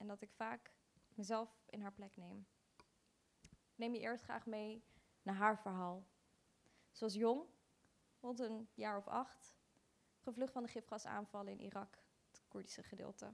En 0.01 0.07
dat 0.07 0.21
ik 0.21 0.31
vaak 0.31 0.73
mezelf 1.13 1.63
in 1.69 1.81
haar 1.81 1.93
plek 1.93 2.17
neem. 2.17 2.47
Neem 3.75 3.93
je 3.93 3.99
eerst 3.99 4.23
graag 4.23 4.45
mee 4.45 4.83
naar 5.21 5.35
haar 5.35 5.59
verhaal. 5.59 6.07
Ze 6.91 7.03
was 7.03 7.13
jong, 7.13 7.45
rond 8.19 8.39
een 8.39 8.69
jaar 8.73 8.97
of 8.97 9.07
acht, 9.07 9.57
gevlucht 10.19 10.53
van 10.53 10.63
de 10.63 10.69
gifgasaanvallen 10.69 11.51
in 11.51 11.59
Irak, 11.59 12.03
het 12.31 12.47
Koerdische 12.47 12.83
gedeelte. 12.83 13.33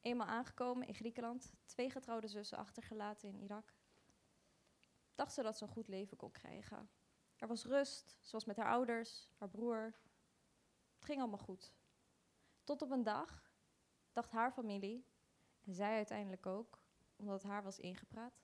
Eenmaal 0.00 0.26
aangekomen 0.26 0.86
in 0.86 0.94
Griekenland, 0.94 1.52
twee 1.64 1.90
getrouwde 1.90 2.28
zussen 2.28 2.58
achtergelaten 2.58 3.28
in 3.28 3.38
Irak, 3.38 3.74
dacht 5.14 5.32
ze 5.32 5.42
dat 5.42 5.56
ze 5.56 5.64
een 5.64 5.72
goed 5.72 5.88
leven 5.88 6.16
kon 6.16 6.30
krijgen. 6.30 6.90
Er 7.36 7.48
was 7.48 7.64
rust, 7.64 8.18
was 8.30 8.44
met 8.44 8.56
haar 8.56 8.70
ouders, 8.70 9.30
haar 9.38 9.50
broer. 9.50 9.94
Het 10.94 11.04
ging 11.04 11.20
allemaal 11.20 11.38
goed. 11.38 11.72
Tot 12.64 12.82
op 12.82 12.90
een 12.90 13.02
dag 13.02 13.43
dacht 14.14 14.30
haar 14.30 14.52
familie, 14.52 15.06
en 15.64 15.74
zij 15.74 15.94
uiteindelijk 15.94 16.46
ook, 16.46 16.82
omdat 17.16 17.42
haar 17.42 17.62
was 17.62 17.78
ingepraat, 17.78 18.42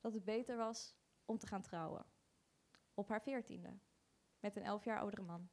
dat 0.00 0.12
het 0.12 0.24
beter 0.24 0.56
was 0.56 0.94
om 1.24 1.38
te 1.38 1.46
gaan 1.46 1.62
trouwen. 1.62 2.06
Op 2.94 3.08
haar 3.08 3.22
veertiende, 3.22 3.78
met 4.40 4.56
een 4.56 4.62
elf 4.62 4.84
jaar 4.84 4.98
oudere 4.98 5.22
man. 5.22 5.48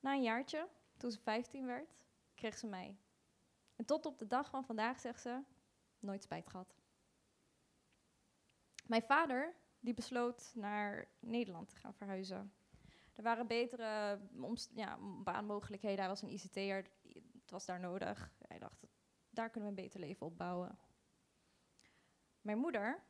Na 0.00 0.12
een 0.12 0.22
jaartje, 0.22 0.68
toen 0.96 1.10
ze 1.10 1.20
15 1.20 1.66
werd, 1.66 1.96
kreeg 2.34 2.58
ze 2.58 2.66
mij. 2.66 2.98
En 3.76 3.84
tot 3.84 4.06
op 4.06 4.18
de 4.18 4.26
dag 4.26 4.50
van 4.50 4.64
vandaag 4.64 5.00
zegt 5.00 5.20
ze, 5.20 5.42
nooit 5.98 6.22
spijt 6.22 6.48
gehad. 6.48 6.74
Mijn 8.86 9.02
vader, 9.02 9.54
die 9.80 9.94
besloot 9.94 10.52
naar 10.54 11.08
Nederland 11.20 11.68
te 11.68 11.76
gaan 11.76 11.94
verhuizen. 11.94 12.52
Er 13.18 13.24
waren 13.24 13.46
betere 13.46 14.20
omst- 14.40 14.72
ja, 14.74 14.98
baanmogelijkheden. 15.24 15.98
Hij 15.98 16.08
was 16.08 16.22
een 16.22 16.32
ICT'er, 16.32 16.90
het 17.32 17.50
was 17.50 17.64
daar 17.64 17.80
nodig. 17.80 18.32
Hij 18.48 18.58
dacht, 18.58 18.86
daar 19.30 19.50
kunnen 19.50 19.70
we 19.70 19.76
een 19.76 19.84
beter 19.84 20.00
leven 20.00 20.26
opbouwen. 20.26 20.78
Mijn 22.40 22.58
moeder, 22.58 23.02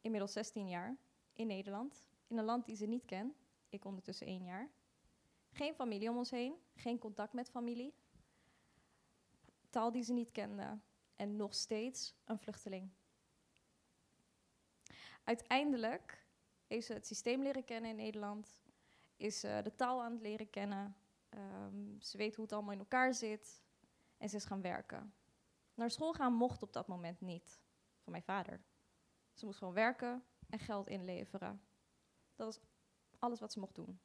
inmiddels 0.00 0.32
16 0.32 0.68
jaar, 0.68 0.96
in 1.32 1.46
Nederland, 1.46 2.08
in 2.26 2.38
een 2.38 2.44
land 2.44 2.66
die 2.66 2.76
ze 2.76 2.86
niet 2.86 3.04
kent, 3.04 3.46
ik 3.68 3.84
ondertussen 3.84 4.26
één 4.26 4.44
jaar, 4.44 4.70
Geen 5.50 5.74
familie 5.74 6.10
om 6.10 6.16
ons 6.16 6.30
heen, 6.30 6.54
geen 6.74 6.98
contact 6.98 7.32
met 7.32 7.50
familie. 7.50 7.94
Taal 9.70 9.92
die 9.92 10.02
ze 10.02 10.12
niet 10.12 10.32
kenden 10.32 10.82
en 11.16 11.36
nog 11.36 11.54
steeds 11.54 12.14
een 12.24 12.38
vluchteling. 12.38 12.90
Uiteindelijk 15.24 16.26
heeft 16.66 16.86
ze 16.86 16.92
het 16.92 17.06
systeem 17.06 17.42
leren 17.42 17.64
kennen 17.64 17.90
in 17.90 17.96
Nederland, 17.96 18.58
is 19.16 19.40
ze 19.40 19.60
de 19.62 19.74
taal 19.74 20.02
aan 20.02 20.12
het 20.12 20.20
leren 20.20 20.50
kennen, 20.50 20.96
ehm, 21.28 22.00
ze 22.00 22.16
weet 22.16 22.34
hoe 22.34 22.44
het 22.44 22.54
allemaal 22.54 22.72
in 22.72 22.78
elkaar 22.78 23.14
zit 23.14 23.62
en 24.16 24.28
ze 24.28 24.36
is 24.36 24.44
gaan 24.44 24.62
werken. 24.62 25.14
Naar 25.74 25.90
school 25.90 26.12
gaan 26.12 26.32
mocht 26.32 26.62
op 26.62 26.72
dat 26.72 26.86
moment 26.86 27.20
niet, 27.20 27.60
van 28.02 28.12
mijn 28.12 28.24
vader. 28.24 28.60
Ze 29.32 29.44
moest 29.44 29.58
gewoon 29.58 29.74
werken 29.74 30.24
en 30.48 30.58
geld 30.58 30.86
inleveren. 30.86 31.62
Dat 32.34 32.46
was 32.46 32.60
alles 33.18 33.40
wat 33.40 33.52
ze 33.52 33.58
mocht 33.58 33.74
doen. 33.74 34.00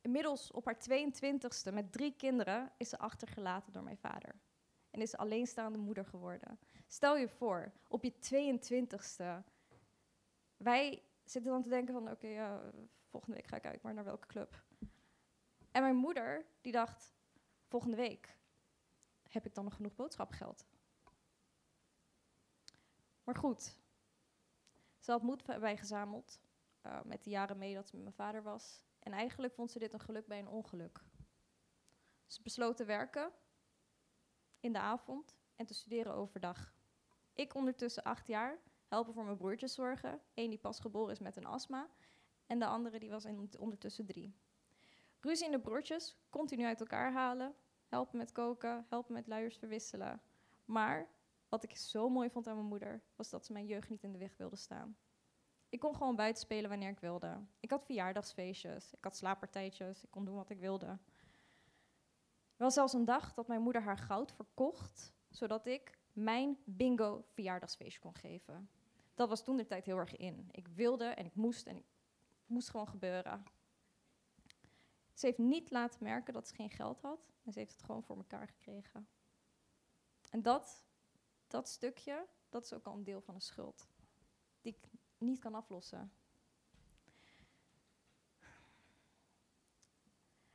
Inmiddels 0.00 0.50
op 0.50 0.64
haar 0.64 0.78
22ste 0.78 1.72
met 1.72 1.92
drie 1.92 2.16
kinderen 2.16 2.72
is 2.76 2.88
ze 2.88 2.98
achtergelaten 2.98 3.72
door 3.72 3.82
mijn 3.82 3.98
vader. 3.98 4.34
En 4.90 5.00
is 5.00 5.10
ze 5.10 5.16
alleenstaande 5.16 5.78
moeder 5.78 6.04
geworden. 6.04 6.58
Stel 6.86 7.16
je 7.16 7.28
voor, 7.28 7.72
op 7.88 8.04
je 8.04 8.12
22ste. 8.12 9.44
Wij 10.56 11.02
zitten 11.30 11.52
dan 11.52 11.62
te 11.62 11.68
denken 11.68 11.94
van, 11.94 12.10
oké, 12.10 12.26
ja, 12.26 12.72
volgende 13.08 13.36
week 13.36 13.46
ga 13.46 13.56
ik 13.56 13.66
uit, 13.66 13.82
maar 13.82 13.94
naar 13.94 14.04
welke 14.04 14.26
club? 14.26 14.64
En 15.70 15.82
mijn 15.82 15.96
moeder, 15.96 16.46
die 16.60 16.72
dacht, 16.72 17.14
volgende 17.64 17.96
week 17.96 18.38
heb 19.28 19.46
ik 19.46 19.54
dan 19.54 19.64
nog 19.64 19.74
genoeg 19.74 19.94
boodschapgeld? 19.94 20.66
Maar 23.24 23.34
goed, 23.34 23.76
ze 24.98 25.10
had 25.10 25.22
moed 25.22 25.44
bij 25.44 25.76
gezameld, 25.76 26.40
uh, 26.82 27.02
met 27.02 27.24
de 27.24 27.30
jaren 27.30 27.58
mee 27.58 27.74
dat 27.74 27.88
ze 27.88 27.94
met 27.94 28.04
mijn 28.04 28.16
vader 28.16 28.42
was. 28.42 28.84
En 28.98 29.12
eigenlijk 29.12 29.54
vond 29.54 29.70
ze 29.70 29.78
dit 29.78 29.92
een 29.92 30.00
geluk 30.00 30.26
bij 30.26 30.38
een 30.38 30.48
ongeluk. 30.48 31.04
Ze 32.26 32.42
besloot 32.42 32.76
te 32.76 32.84
werken 32.84 33.32
in 34.60 34.72
de 34.72 34.78
avond 34.78 35.36
en 35.56 35.66
te 35.66 35.74
studeren 35.74 36.14
overdag. 36.14 36.74
Ik 37.32 37.54
ondertussen 37.54 38.02
acht 38.02 38.26
jaar, 38.26 38.58
helpen 38.88 39.14
voor 39.14 39.24
mijn 39.24 39.36
broertjes 39.36 39.74
zorgen. 39.74 40.20
Eén 40.34 40.50
die 40.50 40.58
pas 40.58 40.80
geboren 40.80 41.12
is 41.12 41.18
met 41.18 41.36
een 41.36 41.46
astma 41.46 41.88
en 42.46 42.58
de 42.58 42.66
andere 42.66 42.98
die 42.98 43.10
was 43.10 43.26
ondertussen 43.58 44.06
drie. 44.06 44.34
Ruzie 45.20 45.46
in 45.46 45.52
de 45.52 45.60
broertjes, 45.60 46.16
continu 46.30 46.64
uit 46.64 46.80
elkaar 46.80 47.12
halen, 47.12 47.54
helpen 47.86 48.18
met 48.18 48.32
koken, 48.32 48.86
helpen 48.88 49.14
met 49.14 49.26
luiers 49.26 49.56
verwisselen. 49.56 50.22
Maar 50.64 51.08
wat 51.48 51.62
ik 51.62 51.76
zo 51.76 52.08
mooi 52.08 52.30
vond 52.30 52.46
aan 52.46 52.54
mijn 52.54 52.66
moeder, 52.66 53.02
was 53.16 53.30
dat 53.30 53.46
ze 53.46 53.52
mijn 53.52 53.66
jeugd 53.66 53.88
niet 53.88 54.02
in 54.02 54.12
de 54.12 54.18
weg 54.18 54.36
wilde 54.36 54.56
staan. 54.56 54.96
Ik 55.68 55.80
kon 55.80 55.96
gewoon 55.96 56.16
buiten 56.16 56.42
spelen 56.42 56.70
wanneer 56.70 56.90
ik 56.90 57.00
wilde. 57.00 57.46
Ik 57.60 57.70
had 57.70 57.84
verjaardagsfeestjes, 57.84 58.92
ik 58.92 59.04
had 59.04 59.16
slaappartijtjes, 59.16 60.04
ik 60.04 60.10
kon 60.10 60.24
doen 60.24 60.34
wat 60.34 60.50
ik 60.50 60.58
wilde. 60.58 60.86
Er 62.56 62.64
was 62.64 62.74
zelfs 62.74 62.92
een 62.92 63.04
dag 63.04 63.34
dat 63.34 63.48
mijn 63.48 63.62
moeder 63.62 63.82
haar 63.82 63.98
goud 63.98 64.32
verkocht, 64.32 65.12
zodat 65.28 65.66
ik 65.66 65.98
mijn 66.16 66.58
bingo 66.64 67.24
verjaardagsfeestje 67.32 68.00
kon 68.00 68.14
geven. 68.14 68.70
Dat 69.14 69.28
was 69.28 69.44
toen 69.44 69.56
de 69.56 69.66
tijd 69.66 69.84
heel 69.84 69.98
erg 69.98 70.16
in. 70.16 70.48
Ik 70.50 70.68
wilde 70.68 71.04
en 71.04 71.26
ik 71.26 71.34
moest 71.34 71.66
en 71.66 71.76
ik 71.76 71.84
moest 72.46 72.68
gewoon 72.70 72.88
gebeuren. 72.88 73.44
Ze 75.12 75.26
heeft 75.26 75.38
niet 75.38 75.70
laten 75.70 76.04
merken 76.04 76.32
dat 76.32 76.48
ze 76.48 76.54
geen 76.54 76.70
geld 76.70 77.00
had 77.00 77.32
en 77.44 77.52
ze 77.52 77.58
heeft 77.58 77.72
het 77.72 77.82
gewoon 77.82 78.02
voor 78.02 78.16
elkaar 78.16 78.46
gekregen. 78.46 79.08
En 80.30 80.42
dat, 80.42 80.86
dat 81.46 81.68
stukje, 81.68 82.26
dat 82.48 82.64
is 82.64 82.72
ook 82.72 82.86
al 82.86 82.94
een 82.94 83.04
deel 83.04 83.20
van 83.20 83.34
een 83.34 83.40
schuld. 83.40 83.88
Die 84.60 84.76
ik 84.76 84.88
niet 85.18 85.38
kan 85.38 85.54
aflossen. 85.54 86.12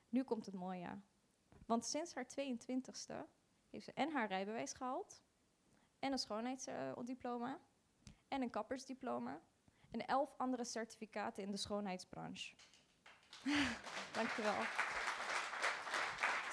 Nu 0.10 0.24
komt 0.24 0.46
het 0.46 0.56
mooie. 0.56 1.00
Want 1.66 1.86
sinds 1.86 2.14
haar 2.14 2.28
22ste 2.28 3.30
heeft 3.70 3.86
ze 3.86 3.94
en 3.94 4.12
haar 4.12 4.28
rijbewijs 4.28 4.74
gehaald, 4.74 5.22
en 6.02 6.12
een 6.12 6.20
schoonheidsdiploma, 6.20 7.60
en 8.28 8.42
een 8.42 8.50
kappersdiploma, 8.50 9.40
en 9.92 10.06
elf 10.06 10.34
andere 10.38 10.64
certificaten 10.66 11.44
in 11.44 11.52
de 11.52 11.58
schoonheidsbranche. 11.58 12.56
Dankjewel. 14.14 14.64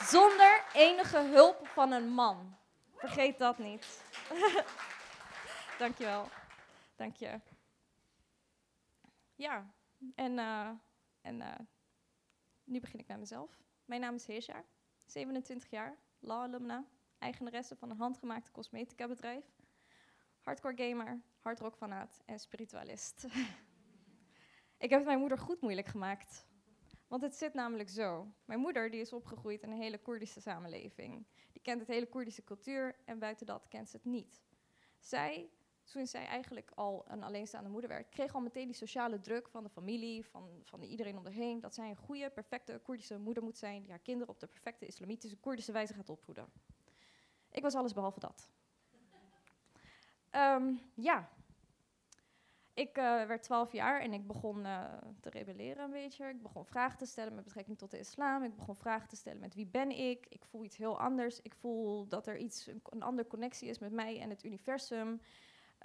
Zonder 0.01 0.65
enige 0.73 1.19
hulp 1.19 1.67
van 1.67 1.93
een 1.93 2.09
man. 2.09 2.57
Vergeet 2.95 3.39
dat 3.39 3.59
niet. 3.59 4.03
Dankjewel. 5.79 6.29
Dank 6.97 7.17
je. 7.17 7.41
Ja, 9.35 9.71
en, 10.15 10.39
uh, 10.39 10.71
en 11.21 11.41
uh, 11.41 11.55
nu 12.65 12.81
begin 12.81 13.01
ik 13.01 13.07
met 13.07 13.19
mezelf. 13.19 13.59
Mijn 13.85 14.01
naam 14.01 14.15
is 14.15 14.27
Heesja, 14.27 14.65
27 15.05 15.71
jaar, 15.71 15.97
law 16.19 16.41
alumna, 16.43 16.85
eigenaresse 17.19 17.77
van 17.77 17.91
een 17.91 17.97
handgemaakte 17.97 18.51
cosmetica 18.51 19.09
bedrijf, 19.09 19.45
hardcore 20.41 20.89
gamer, 20.89 21.21
hardrock 21.39 21.77
fanaat 21.77 22.23
en 22.25 22.39
spiritualist. 22.39 23.25
ik 24.85 24.91
heb 24.91 24.99
het 24.99 25.05
mijn 25.05 25.19
moeder 25.19 25.39
goed 25.39 25.61
moeilijk 25.61 25.87
gemaakt. 25.87 26.47
Want 27.09 27.23
het 27.23 27.35
zit 27.35 27.55
namelijk 27.55 27.89
zo. 27.89 28.33
Mijn 28.45 28.61
moeder 28.61 28.91
die 28.91 29.01
is 29.01 29.13
opgegroeid 29.13 29.63
in 29.63 29.71
een 29.71 29.81
hele 29.81 29.99
Koerdische 29.99 30.41
samenleving. 30.41 31.27
Die 31.53 31.63
kent 31.63 31.81
het 31.81 31.89
hele 31.89 32.07
Koerdische 32.07 32.45
cultuur 32.45 32.97
en 33.05 33.19
buiten 33.19 33.47
dat 33.47 33.69
kent 33.69 33.89
ze 33.89 33.97
het 33.97 34.05
niet. 34.05 34.43
Zij 34.99 35.51
toen 35.89 36.07
zij 36.07 36.27
eigenlijk 36.27 36.71
al 36.75 37.05
een 37.09 37.23
alleenstaande 37.23 37.69
moeder 37.69 37.91
werd, 37.91 38.09
kreeg 38.09 38.35
al 38.35 38.41
meteen 38.41 38.67
die 38.67 38.75
sociale 38.75 39.21
druk 39.21 39.49
van 39.49 39.63
de 39.63 39.71
familie, 39.71 40.25
van, 40.25 40.63
van 40.65 40.83
iedereen 40.83 41.17
om 41.17 41.25
haar 41.25 41.33
heen, 41.33 41.61
dat 41.61 41.75
zij 41.75 41.89
een 41.89 41.97
goede, 41.97 42.31
perfecte 42.31 42.81
Koerdische 42.83 43.19
moeder 43.19 43.43
moet 43.43 43.59
zijn, 43.59 43.83
die 43.83 43.91
haar 43.91 43.99
kinderen 43.99 44.35
op 44.35 44.41
de 44.41 44.47
perfecte 44.47 44.87
islamitische 44.87 45.37
Koerdische 45.37 45.73
wijze 45.73 45.95
gaat 45.95 46.09
opvoeden. 46.09 46.47
Ik 47.51 47.63
was 47.63 47.75
alles 47.75 47.93
behalve 47.93 48.21
dat. 48.21 48.51
Um, 50.33 50.81
ja. 50.95 51.29
Ik 52.75 52.99
uh, 52.99 53.25
werd 53.25 53.43
12 53.43 53.73
jaar 53.73 54.01
en 54.01 54.13
ik 54.13 54.27
begon 54.27 54.65
uh, 54.65 54.85
te 55.21 55.31
rebelleren 55.31 55.85
een 55.85 55.91
beetje. 55.91 56.29
Ik 56.29 56.43
begon 56.43 56.65
vragen 56.65 56.99
te 56.99 57.07
stellen 57.07 57.35
met 57.35 57.45
betrekking 57.45 57.79
tot 57.79 57.91
de 57.91 57.99
islam. 57.99 58.43
Ik 58.43 58.57
begon 58.57 58.77
vragen 58.77 59.09
te 59.09 59.17
stellen 59.17 59.41
met 59.41 59.55
wie 59.55 59.67
ben 59.67 59.91
ik? 59.91 60.27
Ik 60.29 60.45
voel 60.45 60.65
iets 60.65 60.77
heel 60.77 61.01
anders. 61.01 61.41
Ik 61.41 61.55
voel 61.55 62.09
dat 62.09 62.27
er 62.27 62.37
iets, 62.37 62.67
een, 62.67 63.03
andere 63.03 63.29
connectie 63.29 63.69
is 63.69 63.79
met 63.79 63.93
mij 63.93 64.21
en 64.21 64.31
het 64.31 64.45
universum. 64.45 65.21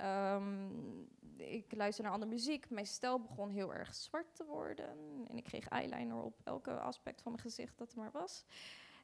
Um, 0.01 1.09
ik 1.37 1.75
luisterde 1.75 2.09
naar 2.09 2.19
andere 2.19 2.31
muziek. 2.31 2.69
Mijn 2.69 2.85
stijl 2.85 3.19
begon 3.19 3.49
heel 3.49 3.73
erg 3.73 3.95
zwart 3.95 4.35
te 4.35 4.45
worden. 4.45 4.89
En 5.27 5.37
ik 5.37 5.43
kreeg 5.43 5.67
eyeliner 5.67 6.21
op 6.21 6.39
elke 6.43 6.79
aspect 6.79 7.21
van 7.21 7.31
mijn 7.31 7.43
gezicht 7.43 7.77
dat 7.77 7.91
er 7.91 7.97
maar 7.97 8.11
was. 8.11 8.45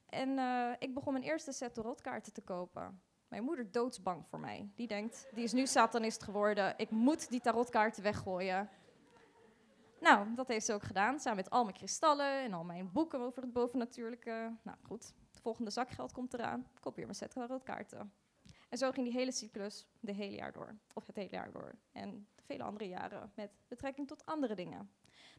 En 0.09 0.29
uh, 0.29 0.71
ik 0.79 0.93
begon 0.93 1.13
mijn 1.13 1.25
eerste 1.25 1.51
set 1.51 1.73
tarotkaarten 1.73 2.33
te 2.33 2.41
kopen. 2.41 3.01
Mijn 3.27 3.43
moeder 3.43 3.71
doodsbang 3.71 4.27
voor 4.27 4.39
mij. 4.39 4.71
Die 4.75 4.87
denkt, 4.87 5.27
die 5.33 5.43
is 5.43 5.51
nu 5.51 5.67
satanist 5.67 6.23
geworden. 6.23 6.73
Ik 6.77 6.89
moet 6.89 7.29
die 7.29 7.41
tarotkaarten 7.41 8.03
weggooien. 8.03 8.69
Nou, 9.99 10.35
dat 10.35 10.47
heeft 10.47 10.65
ze 10.65 10.73
ook 10.73 10.83
gedaan, 10.83 11.19
samen 11.19 11.37
met 11.37 11.49
al 11.49 11.63
mijn 11.63 11.75
kristallen 11.75 12.43
en 12.43 12.53
al 12.53 12.63
mijn 12.63 12.91
boeken 12.91 13.19
over 13.19 13.41
het 13.41 13.53
bovennatuurlijke. 13.53 14.57
Nou 14.63 14.77
goed, 14.81 15.13
het 15.31 15.41
volgende 15.41 15.71
zakgeld 15.71 16.11
komt 16.11 16.33
eraan. 16.33 16.59
Ik 16.59 16.81
koop 16.81 16.95
mijn 16.95 17.15
set 17.15 17.31
tarotkaarten. 17.31 18.13
En 18.69 18.77
zo 18.77 18.91
ging 18.91 19.07
die 19.07 19.17
hele 19.17 19.31
cyclus 19.31 19.87
de 19.99 20.11
hele 20.11 20.35
jaar 20.35 20.51
door. 20.51 20.75
Of 20.93 21.07
het 21.07 21.15
hele 21.15 21.31
jaar 21.31 21.51
door. 21.51 21.75
En 21.91 22.27
vele 22.35 22.63
andere 22.63 22.87
jaren 22.87 23.31
met 23.35 23.51
betrekking 23.67 24.07
tot 24.07 24.25
andere 24.25 24.55
dingen. 24.55 24.91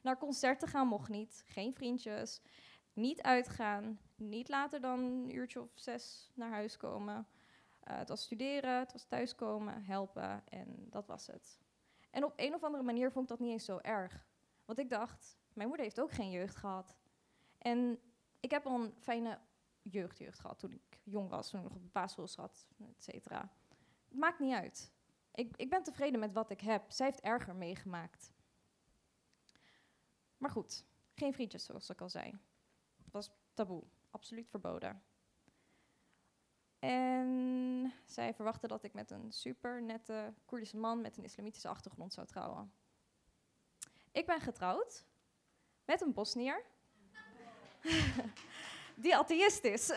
Naar 0.02 0.18
concerten 0.18 0.68
gaan 0.68 0.86
mocht 0.86 1.08
niet. 1.08 1.44
Geen 1.46 1.74
vriendjes. 1.74 2.40
Niet 2.92 3.22
uitgaan. 3.22 4.00
Niet 4.16 4.48
later 4.48 4.80
dan 4.80 4.98
een 4.98 5.34
uurtje 5.34 5.60
of 5.60 5.70
zes 5.74 6.30
naar 6.34 6.50
huis 6.50 6.76
komen. 6.76 7.26
Uh, 7.88 7.96
het 7.96 8.08
was 8.08 8.22
studeren, 8.22 8.78
het 8.78 8.92
was 8.92 9.04
thuiskomen, 9.04 9.84
helpen 9.84 10.48
en 10.48 10.86
dat 10.90 11.06
was 11.06 11.26
het. 11.26 11.58
En 12.10 12.24
op 12.24 12.32
een 12.36 12.54
of 12.54 12.64
andere 12.64 12.82
manier 12.82 13.12
vond 13.12 13.24
ik 13.24 13.30
dat 13.30 13.46
niet 13.46 13.52
eens 13.52 13.64
zo 13.64 13.78
erg. 13.78 14.26
Want 14.64 14.78
ik 14.78 14.90
dacht, 14.90 15.38
mijn 15.52 15.68
moeder 15.68 15.86
heeft 15.86 16.00
ook 16.00 16.12
geen 16.12 16.30
jeugd 16.30 16.56
gehad. 16.56 16.96
En 17.58 18.00
ik 18.40 18.50
heb 18.50 18.66
al 18.66 18.80
een 18.80 18.94
fijne 18.98 19.38
jeugdjeugd 19.82 20.38
gehad 20.38 20.58
toen 20.58 20.72
ik 20.72 21.00
jong 21.02 21.28
was, 21.28 21.50
toen 21.50 21.60
ik 21.60 21.66
nog 21.66 21.76
op 21.76 21.82
de 21.82 21.88
basisschool 21.92 22.28
zat, 22.28 22.66
et 22.78 23.02
cetera. 23.02 23.52
Het 24.08 24.18
maakt 24.18 24.38
niet 24.38 24.54
uit. 24.54 24.92
Ik, 25.34 25.56
ik 25.56 25.70
ben 25.70 25.82
tevreden 25.82 26.20
met 26.20 26.32
wat 26.32 26.50
ik 26.50 26.60
heb. 26.60 26.90
Zij 26.90 27.06
heeft 27.06 27.20
erger 27.20 27.56
meegemaakt. 27.56 28.32
Maar 30.36 30.50
goed, 30.50 30.84
geen 31.14 31.32
vriendjes 31.32 31.64
zoals 31.64 31.90
ik 31.90 32.00
al 32.00 32.08
zei. 32.08 32.38
Was 33.10 33.30
taboe, 33.54 33.82
absoluut 34.10 34.48
verboden. 34.48 35.02
En 36.78 37.92
zij 38.04 38.34
verwachtte 38.34 38.66
dat 38.66 38.82
ik 38.82 38.92
met 38.92 39.10
een 39.10 39.32
super 39.32 39.82
nette 39.82 40.34
Koerdische 40.44 40.76
man 40.76 41.00
met 41.00 41.16
een 41.16 41.24
islamitische 41.24 41.68
achtergrond 41.68 42.12
zou 42.12 42.26
trouwen. 42.26 42.72
Ik 44.12 44.26
ben 44.26 44.40
getrouwd 44.40 45.04
met 45.84 46.00
een 46.00 46.12
Bosnier. 46.12 46.64
die 48.96 49.16
atheïst 49.16 49.64
is. 49.64 49.90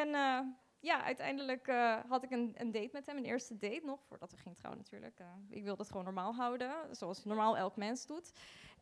en 0.00 0.08
uh, 0.08 0.40
ja, 0.82 1.02
uiteindelijk 1.02 1.68
eh, 1.68 1.98
had 2.08 2.22
ik 2.22 2.30
een, 2.30 2.54
een 2.56 2.72
date 2.72 2.90
met 2.92 3.06
hem, 3.06 3.16
een 3.16 3.24
eerste 3.24 3.58
date 3.58 3.82
nog, 3.84 4.04
voordat 4.04 4.30
we 4.30 4.36
gingen 4.36 4.56
trouwen 4.56 4.82
natuurlijk. 4.82 5.18
Eh, 5.18 5.26
ik 5.48 5.62
wilde 5.62 5.82
het 5.82 5.90
gewoon 5.90 6.04
normaal 6.04 6.34
houden, 6.34 6.96
zoals 6.96 7.24
normaal 7.24 7.56
elk 7.56 7.76
mens 7.76 8.06
doet. 8.06 8.32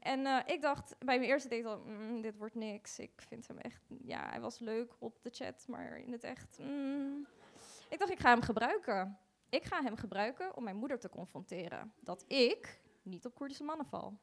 En 0.00 0.26
eh, 0.26 0.38
ik 0.46 0.60
dacht 0.60 0.96
bij 0.98 1.18
mijn 1.18 1.30
eerste 1.30 1.48
date 1.48 1.68
al, 1.68 1.78
"Mm, 1.78 2.20
dit 2.20 2.36
wordt 2.36 2.54
niks. 2.54 2.98
Ik 2.98 3.22
vind 3.28 3.48
hem 3.48 3.58
echt, 3.58 3.82
ja, 4.02 4.28
hij 4.30 4.40
was 4.40 4.58
leuk 4.58 4.94
op 4.98 5.22
de 5.22 5.30
chat, 5.32 5.64
maar 5.68 5.98
in 5.98 6.12
het 6.12 6.24
echt, 6.24 6.58
mm." 6.58 7.26
Ik 7.88 7.98
dacht, 7.98 8.10
ik 8.10 8.18
ga 8.18 8.30
hem 8.30 8.42
gebruiken. 8.42 9.18
Ik 9.48 9.64
ga 9.64 9.82
hem 9.82 9.96
gebruiken 9.96 10.56
om 10.56 10.64
mijn 10.64 10.76
moeder 10.76 10.98
te 10.98 11.08
confronteren. 11.08 11.92
Dat 12.00 12.24
ik 12.26 12.80
niet 13.02 13.26
op 13.26 13.34
Koerdische 13.34 13.64
mannen 13.64 13.86
val. 13.86 14.18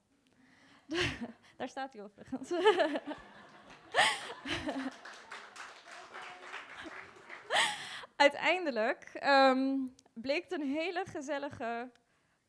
Daar 1.57 1.69
staat 1.69 1.93
hij 1.93 2.03
overigens. 2.03 2.51
Uiteindelijk 8.15 9.03
ehm, 9.13 9.77
bleek 10.13 10.43
het 10.43 10.51
een 10.51 10.71
hele 10.71 11.05
gezellige 11.05 11.91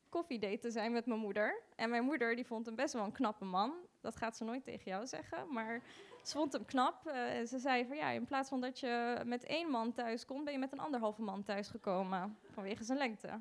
koffiedate 0.08 0.58
te 0.58 0.70
zijn 0.70 0.92
met 0.92 1.06
mijn 1.06 1.20
moeder. 1.20 1.62
En 1.76 1.90
mijn 1.90 2.04
moeder 2.04 2.34
die 2.36 2.46
vond 2.46 2.66
hem 2.66 2.74
best 2.74 2.92
wel 2.92 3.04
een 3.04 3.12
knappe 3.12 3.44
man. 3.44 3.72
Dat 4.00 4.16
gaat 4.16 4.36
ze 4.36 4.44
nooit 4.44 4.64
tegen 4.64 4.84
jou 4.84 5.06
zeggen, 5.06 5.52
maar 5.52 5.82
ze 6.22 6.32
vond 6.32 6.52
hem 6.52 6.64
knap. 6.64 7.06
Eh, 7.06 7.38
en 7.38 7.46
ze 7.46 7.58
zei 7.58 7.86
van 7.86 7.96
ja, 7.96 8.10
in 8.10 8.24
plaats 8.24 8.48
van 8.48 8.60
dat 8.60 8.80
je 8.80 9.22
met 9.24 9.44
één 9.44 9.70
man 9.70 9.92
thuis 9.92 10.24
komt, 10.24 10.44
ben 10.44 10.52
je 10.52 10.58
met 10.58 10.72
een 10.72 10.80
anderhalve 10.80 11.22
man 11.22 11.42
thuis 11.42 11.68
gekomen. 11.68 12.38
Vanwege 12.50 12.84
zijn 12.84 12.98
lengte. 12.98 13.40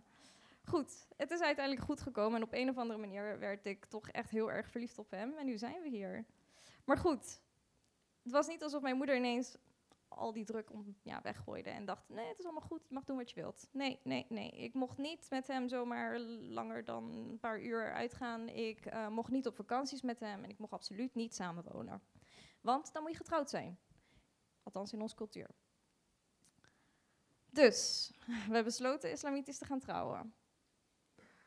Goed, 0.65 1.07
het 1.18 1.32
is 1.32 1.41
uiteindelijk 1.41 1.86
goed 1.86 2.01
gekomen. 2.01 2.36
En 2.36 2.43
op 2.43 2.53
een 2.53 2.70
of 2.70 2.78
andere 2.78 2.99
manier 2.99 3.39
werd 3.39 3.65
ik 3.65 3.86
toch 3.86 4.09
echt 4.09 4.30
heel 4.30 4.51
erg 4.51 4.70
verliefd 4.70 4.97
op 4.97 5.11
hem. 5.11 5.34
En 5.38 5.45
nu 5.45 5.57
zijn 5.57 5.82
we 5.82 5.89
hier. 5.89 6.26
Maar 6.86 6.97
goed, 6.97 7.41
het 8.24 8.32
was 8.32 8.47
niet 8.47 8.63
alsof 8.63 8.82
mijn 8.82 8.97
moeder 8.97 9.15
ineens 9.15 9.57
al 10.08 10.34
die 10.34 10.45
druk 10.45 10.72
om, 10.72 10.95
ja, 11.03 11.22
weggooide 11.22 11.70
en 11.70 11.86
dacht: 11.86 12.10
nee, 12.10 12.28
het 12.28 12.39
is 12.39 12.45
allemaal 12.45 12.68
goed, 12.68 12.88
je 12.88 12.93
mag 12.93 13.03
doen 13.03 13.18
wat 13.18 13.30
je 13.30 13.36
wilt. 13.36 13.68
Nee, 13.72 13.99
nee, 14.03 14.26
nee. 14.30 14.51
Ik 14.51 14.74
mocht 14.74 14.97
niet 14.97 15.28
met 15.30 15.47
hem 15.47 15.68
zomaar 15.70 16.20
langer 16.20 16.84
dan 16.84 17.14
een 17.14 17.39
paar 17.39 17.62
uur 17.62 17.93
uitgaan. 17.93 18.49
Ik 18.49 18.86
eh, 18.86 19.08
mocht 19.08 19.32
niet 19.32 19.47
op 19.47 19.55
vakanties 19.55 20.01
met 20.01 20.20
hem 20.20 20.43
en 20.43 20.49
ik 20.49 20.58
mocht 20.58 20.74
absoluut 20.74 21.16
niet 21.16 21.36
samenwonen. 21.36 22.01
Want 22.62 22.93
dan 22.93 23.01
moet 23.01 23.12
je 23.12 23.18
getrouwd 23.18 23.49
zijn. 23.49 23.80
Althans 24.64 24.93
in 24.93 25.01
onze 25.01 25.16
cultuur. 25.16 25.49
Dus, 27.49 28.12
we 28.26 28.34
hebben 28.34 28.64
besloten 28.64 29.12
islamitisch 29.12 29.58
te 29.58 29.66
gaan 29.66 29.80
trouwen. 29.80 30.34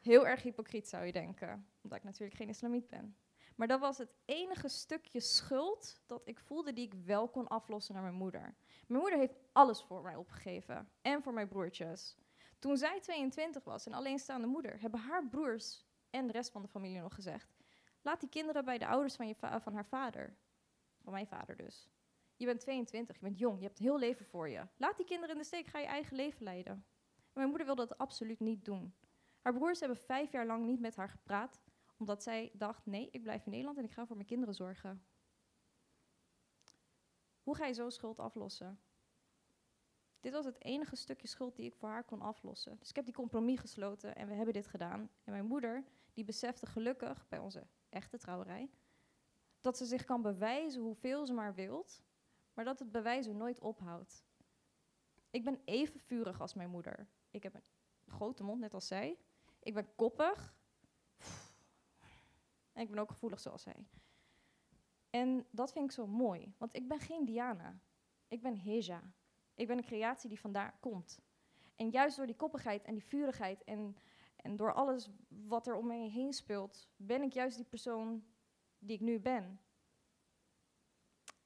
Heel 0.01 0.27
erg 0.27 0.43
hypocriet 0.43 0.89
zou 0.89 1.05
je 1.05 1.13
denken, 1.13 1.69
omdat 1.83 1.99
ik 1.99 2.05
natuurlijk 2.05 2.37
geen 2.37 2.49
islamiet 2.49 2.89
ben. 2.89 3.17
Maar 3.61 3.69
dat 3.69 3.81
was 3.81 3.99
het 3.99 4.15
enige 4.25 4.69
stukje 4.69 5.21
schuld 5.21 6.01
dat 6.07 6.23
ik 6.25 6.39
voelde 6.39 6.73
die 6.73 6.87
ik 6.87 6.95
wel 6.95 7.29
kon 7.29 7.49
aflossen 7.49 7.95
naar 7.95 8.03
mijn 8.03 8.15
moeder. 8.15 8.55
Mijn 8.87 9.01
moeder 9.01 9.19
heeft 9.19 9.39
alles 9.53 9.83
voor 9.83 10.03
mij 10.03 10.17
opgegeven 10.17 10.89
en 11.03 11.23
voor 11.23 11.33
mijn 11.33 11.49
broertjes. 11.49 12.17
Toen 12.59 12.77
zij 12.77 13.01
22 13.01 13.65
was 13.65 13.87
en 13.87 13.93
alleenstaande 13.93 14.47
moeder, 14.47 14.81
hebben 14.81 15.01
haar 15.01 15.29
broers 15.29 15.85
en 16.11 16.27
de 16.27 16.33
rest 16.33 16.51
van 16.51 16.63
de 16.63 16.69
familie 16.69 17.01
nog 17.01 17.15
gezegd: 17.15 17.55
laat 18.03 18.21
die 18.21 18.29
kinderen 18.29 18.65
bij 18.65 18.79
de 18.79 18.87
ouders 18.87 19.17
van, 19.17 19.29
je 19.29 19.35
va- 19.35 19.61
van 19.61 19.75
haar 19.75 19.87
vader. 19.87 20.37
Van 21.03 21.13
mijn 21.13 21.27
vader 21.27 21.57
dus. 21.57 21.89
Je 22.37 22.47
bent 22.47 22.61
22, 22.61 23.17
je 23.17 23.23
bent 23.23 23.39
jong, 23.39 23.59
je 23.59 23.67
hebt 23.67 23.79
heel 23.79 23.99
leven 23.99 24.27
voor 24.27 24.49
je. 24.49 24.67
Laat 24.77 24.97
die 24.97 25.07
kinderen 25.07 25.35
in 25.35 25.41
de 25.41 25.47
steek, 25.47 25.67
ga 25.67 25.79
je 25.79 25.87
eigen 25.87 26.17
leven 26.17 26.43
leiden. 26.43 26.73
En 26.73 26.85
mijn 27.33 27.49
moeder 27.49 27.67
wilde 27.67 27.87
dat 27.87 27.99
absoluut 27.99 28.41
niet 28.41 28.65
doen. 28.65 28.95
Haar 29.41 29.55
broers 29.55 29.81
hebben 29.81 29.99
vijf 29.99 30.33
jaar 30.33 30.47
lang 30.47 30.67
niet 30.67 30.81
met 30.81 30.97
haar 30.97 31.09
gepraat, 31.09 31.61
omdat 32.01 32.23
zij 32.23 32.51
dacht, 32.53 32.87
nee, 32.87 33.09
ik 33.11 33.23
blijf 33.23 33.45
in 33.45 33.51
Nederland 33.51 33.79
en 33.79 33.85
ik 33.85 33.93
ga 33.93 34.07
voor 34.07 34.17
mijn 34.17 34.29
kinderen 34.29 34.55
zorgen. 34.55 35.05
Hoe 37.43 37.57
ga 37.57 37.67
je 37.67 37.75
zo'n 37.75 37.91
schuld 37.91 38.19
aflossen? 38.19 38.81
Dit 40.21 40.33
was 40.33 40.45
het 40.45 40.65
enige 40.65 40.97
stukje 40.97 41.29
schuld 41.29 41.57
die 41.57 41.67
ik 41.67 41.75
voor 41.75 41.89
haar 41.89 42.05
kon 42.05 42.21
aflossen. 42.21 42.79
Dus 42.79 42.89
ik 42.89 42.97
heb 42.97 43.05
die 43.05 43.15
compromis 43.15 43.61
gesloten 43.61 44.17
en 44.17 44.29
we 44.29 44.35
hebben 44.35 44.55
dit 44.55 44.67
gedaan. 44.67 45.01
En 45.01 45.33
mijn 45.33 45.45
moeder, 45.45 45.85
die 46.13 46.25
besefte 46.25 46.67
gelukkig 46.67 47.29
bij 47.29 47.39
onze 47.39 47.67
echte 47.89 48.19
trouwerij, 48.19 48.71
dat 49.61 49.77
ze 49.77 49.85
zich 49.85 50.05
kan 50.05 50.23
bewijzen 50.23 50.83
hoeveel 50.83 51.27
ze 51.27 51.33
maar 51.33 51.55
wilt, 51.55 52.03
maar 52.55 52.65
dat 52.65 52.79
het 52.79 52.91
bewijzen 52.91 53.37
nooit 53.37 53.61
ophoudt. 53.61 54.25
Ik 55.31 55.45
ben 55.45 55.61
even 55.65 56.01
vurig 56.01 56.41
als 56.41 56.55
mijn 56.55 56.71
moeder. 56.71 57.09
Ik 57.31 57.43
heb 57.43 57.55
een 57.55 57.63
grote 58.07 58.43
mond, 58.43 58.61
net 58.61 58.75
als 58.75 58.87
zij. 58.87 59.19
Ik 59.63 59.75
ben 59.75 59.95
koppig. 59.95 60.59
En 62.81 62.87
ik 62.87 62.93
ben 62.93 63.03
ook 63.03 63.11
gevoelig 63.11 63.41
zoals 63.41 63.63
zij. 63.63 63.87
En 65.11 65.47
dat 65.51 65.73
vind 65.73 65.85
ik 65.85 65.93
zo 65.93 66.07
mooi, 66.07 66.55
want 66.59 66.77
ik 66.77 66.89
ben 66.89 67.01
geen 67.01 67.25
Diana. 67.25 67.81
Ik 68.29 68.43
ben 68.43 68.59
Heja. 68.59 69.15
Ik 69.55 69.67
ben 69.67 69.77
een 69.77 69.85
creatie 69.85 70.29
die 70.29 70.41
vandaar 70.41 70.79
komt. 70.81 71.21
En 71.77 71.91
juist 71.91 72.17
door 72.17 72.27
die 72.27 72.37
koppigheid 72.37 72.85
en 72.85 72.95
die 72.95 73.05
vurigheid 73.05 73.65
en, 73.65 73.97
en 74.37 74.57
door 74.57 74.73
alles 74.73 75.11
wat 75.29 75.67
er 75.67 75.75
om 75.75 75.87
me 75.87 75.95
heen 75.95 76.33
speelt, 76.33 76.89
ben 76.97 77.23
ik 77.23 77.33
juist 77.33 77.57
die 77.57 77.67
persoon 77.67 78.25
die 78.79 78.97
ik 78.97 79.01
nu 79.01 79.21
ben. 79.21 79.61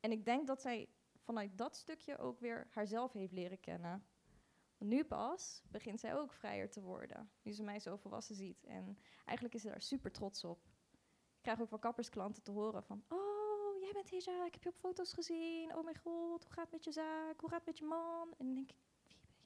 En 0.00 0.12
ik 0.12 0.24
denk 0.24 0.46
dat 0.46 0.60
zij 0.60 0.88
vanuit 1.18 1.58
dat 1.58 1.76
stukje 1.76 2.18
ook 2.18 2.40
weer 2.40 2.66
haarzelf 2.70 3.12
heeft 3.12 3.32
leren 3.32 3.60
kennen. 3.60 4.06
Nu 4.78 5.04
pas 5.04 5.62
begint 5.68 6.00
zij 6.00 6.16
ook 6.16 6.32
vrijer 6.32 6.70
te 6.70 6.80
worden, 6.80 7.30
nu 7.42 7.52
ze 7.52 7.62
mij 7.62 7.80
zo 7.80 7.96
volwassen 7.96 8.34
ziet. 8.34 8.64
En 8.64 8.98
eigenlijk 9.24 9.54
is 9.54 9.62
ze 9.62 9.68
daar 9.68 9.82
super 9.82 10.12
trots 10.12 10.44
op. 10.44 10.73
Krijg 11.44 11.60
ook 11.60 11.68
van 11.68 11.78
kappersklanten 11.78 12.42
te 12.42 12.50
horen 12.50 12.82
van, 12.82 13.04
oh, 13.08 13.80
jij 13.80 13.92
bent 13.92 14.10
Heja, 14.10 14.44
ik 14.44 14.52
heb 14.52 14.62
je 14.62 14.68
op 14.68 14.76
foto's 14.76 15.12
gezien. 15.12 15.76
Oh 15.76 15.84
mijn 15.84 15.96
god, 15.96 16.44
hoe 16.44 16.52
gaat 16.52 16.64
het 16.64 16.72
met 16.72 16.84
je 16.84 16.92
zaak? 16.92 17.40
Hoe 17.40 17.48
gaat 17.48 17.58
het 17.58 17.66
met 17.66 17.78
je 17.78 17.84
man? 17.84 18.34
En 18.38 18.46
dan 18.46 18.54
denk 18.54 18.70
ik, 18.70 18.76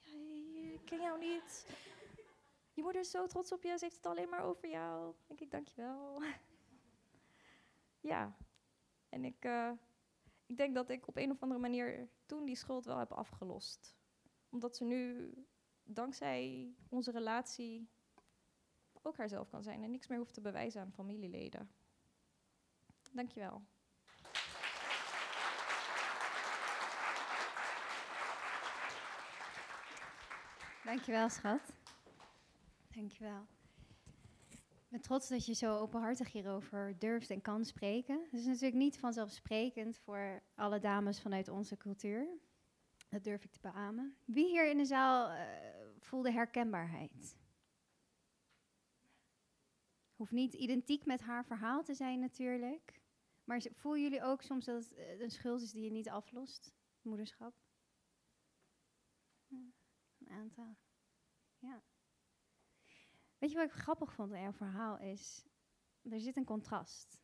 wie 0.04 0.12
ben 0.12 0.52
jij? 0.52 0.72
Ik 0.72 0.84
ken 0.84 1.00
jou 1.00 1.18
niet. 1.18 1.66
Je 2.72 2.82
moeder 2.82 3.00
is 3.00 3.10
zo 3.10 3.26
trots 3.26 3.52
op 3.52 3.62
je, 3.62 3.78
ze 3.78 3.84
heeft 3.84 3.96
het 3.96 4.06
alleen 4.06 4.28
maar 4.28 4.42
over 4.42 4.68
jou. 4.68 5.14
Denk 5.26 5.40
ik, 5.40 5.50
dankjewel. 5.50 6.22
ja, 8.10 8.36
en 9.08 9.24
ik, 9.24 9.44
eh, 9.44 9.70
ik 10.46 10.56
denk 10.56 10.74
dat 10.74 10.90
ik 10.90 11.08
op 11.08 11.16
een 11.16 11.30
of 11.30 11.42
andere 11.42 11.60
manier 11.60 12.08
toen 12.26 12.44
die 12.44 12.56
schuld 12.56 12.84
wel 12.84 12.98
heb 12.98 13.12
afgelost. 13.12 13.96
Omdat 14.48 14.76
ze 14.76 14.84
nu, 14.84 15.32
dankzij 15.82 16.74
onze 16.88 17.10
relatie, 17.10 17.88
ook 19.02 19.16
haarzelf 19.16 19.48
kan 19.48 19.62
zijn 19.62 19.82
en 19.82 19.90
niks 19.90 20.06
meer 20.06 20.18
hoeft 20.18 20.34
te 20.34 20.40
bewijzen 20.40 20.80
aan 20.80 20.92
familieleden. 20.92 21.77
Dankjewel. 23.10 23.62
Dankjewel, 30.84 31.28
schat. 31.28 31.72
Dankjewel. 32.94 33.46
Ik 34.88 34.94
ben 34.94 35.00
trots 35.00 35.28
dat 35.28 35.46
je 35.46 35.54
zo 35.54 35.76
openhartig 35.76 36.32
hierover 36.32 36.98
durft 36.98 37.30
en 37.30 37.40
kan 37.40 37.64
spreken. 37.64 38.20
Het 38.30 38.40
is 38.40 38.46
natuurlijk 38.46 38.74
niet 38.74 38.98
vanzelfsprekend 38.98 39.98
voor 39.98 40.42
alle 40.54 40.78
dames 40.78 41.20
vanuit 41.20 41.48
onze 41.48 41.76
cultuur. 41.76 42.28
Dat 43.08 43.24
durf 43.24 43.44
ik 43.44 43.50
te 43.50 43.60
beamen. 43.60 44.16
Wie 44.24 44.46
hier 44.46 44.70
in 44.70 44.76
de 44.76 44.84
zaal 44.84 45.30
eh, 45.30 45.46
voelde 45.98 46.32
herkenbaarheid? 46.32 47.36
Hoeft 50.18 50.32
niet 50.32 50.54
identiek 50.54 51.04
met 51.04 51.20
haar 51.20 51.44
verhaal 51.44 51.82
te 51.82 51.94
zijn 51.94 52.20
natuurlijk. 52.20 53.02
Maar 53.44 53.62
voelen 53.74 54.02
jullie 54.02 54.22
ook 54.22 54.42
soms 54.42 54.64
dat 54.64 54.84
het 54.84 54.94
eh, 54.94 55.20
een 55.20 55.30
schuld 55.30 55.62
is 55.62 55.72
die 55.72 55.84
je 55.84 55.90
niet 55.90 56.08
aflost? 56.08 56.72
Moederschap? 57.02 57.54
Een 59.48 60.28
aantal. 60.28 60.76
Ja. 61.58 61.82
Weet 63.38 63.50
je 63.50 63.56
wat 63.56 63.66
ik 63.66 63.72
grappig 63.72 64.12
vond 64.12 64.32
aan 64.32 64.42
jouw 64.42 64.52
verhaal 64.52 64.98
is? 64.98 65.46
Er 66.02 66.20
zit 66.20 66.36
een 66.36 66.44
contrast. 66.44 67.20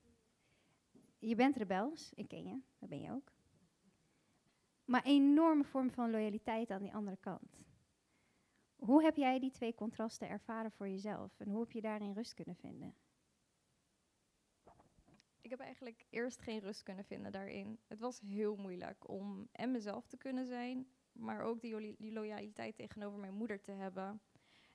Je 1.18 1.34
bent 1.34 1.56
rebels, 1.56 2.12
ik 2.14 2.28
ken 2.28 2.44
je, 2.44 2.60
dat 2.78 2.88
ben 2.88 3.00
je 3.00 3.10
ook. 3.10 3.32
Maar 4.84 5.02
enorme 5.04 5.64
vorm 5.64 5.90
van 5.90 6.10
loyaliteit 6.10 6.70
aan 6.70 6.82
die 6.82 6.94
andere 6.94 7.16
kant. 7.16 7.73
Hoe 8.84 9.02
heb 9.02 9.16
jij 9.16 9.38
die 9.38 9.50
twee 9.50 9.74
contrasten 9.74 10.28
ervaren 10.28 10.72
voor 10.72 10.88
jezelf? 10.88 11.40
En 11.40 11.48
hoe 11.48 11.60
heb 11.60 11.70
je 11.70 11.80
daarin 11.80 12.12
rust 12.12 12.34
kunnen 12.34 12.56
vinden? 12.56 12.94
Ik 15.40 15.50
heb 15.50 15.60
eigenlijk 15.60 16.06
eerst 16.10 16.40
geen 16.40 16.60
rust 16.60 16.82
kunnen 16.82 17.04
vinden 17.04 17.32
daarin. 17.32 17.78
Het 17.86 18.00
was 18.00 18.20
heel 18.20 18.56
moeilijk 18.56 19.08
om 19.08 19.48
en 19.52 19.70
mezelf 19.70 20.06
te 20.06 20.16
kunnen 20.16 20.46
zijn, 20.46 20.86
maar 21.12 21.40
ook 21.40 21.60
die, 21.60 22.12
loyaliteit 22.12 22.76
tegenover 22.76 23.18
mijn 23.18 23.34
moeder 23.34 23.60
te 23.60 23.72
hebben. 23.72 24.20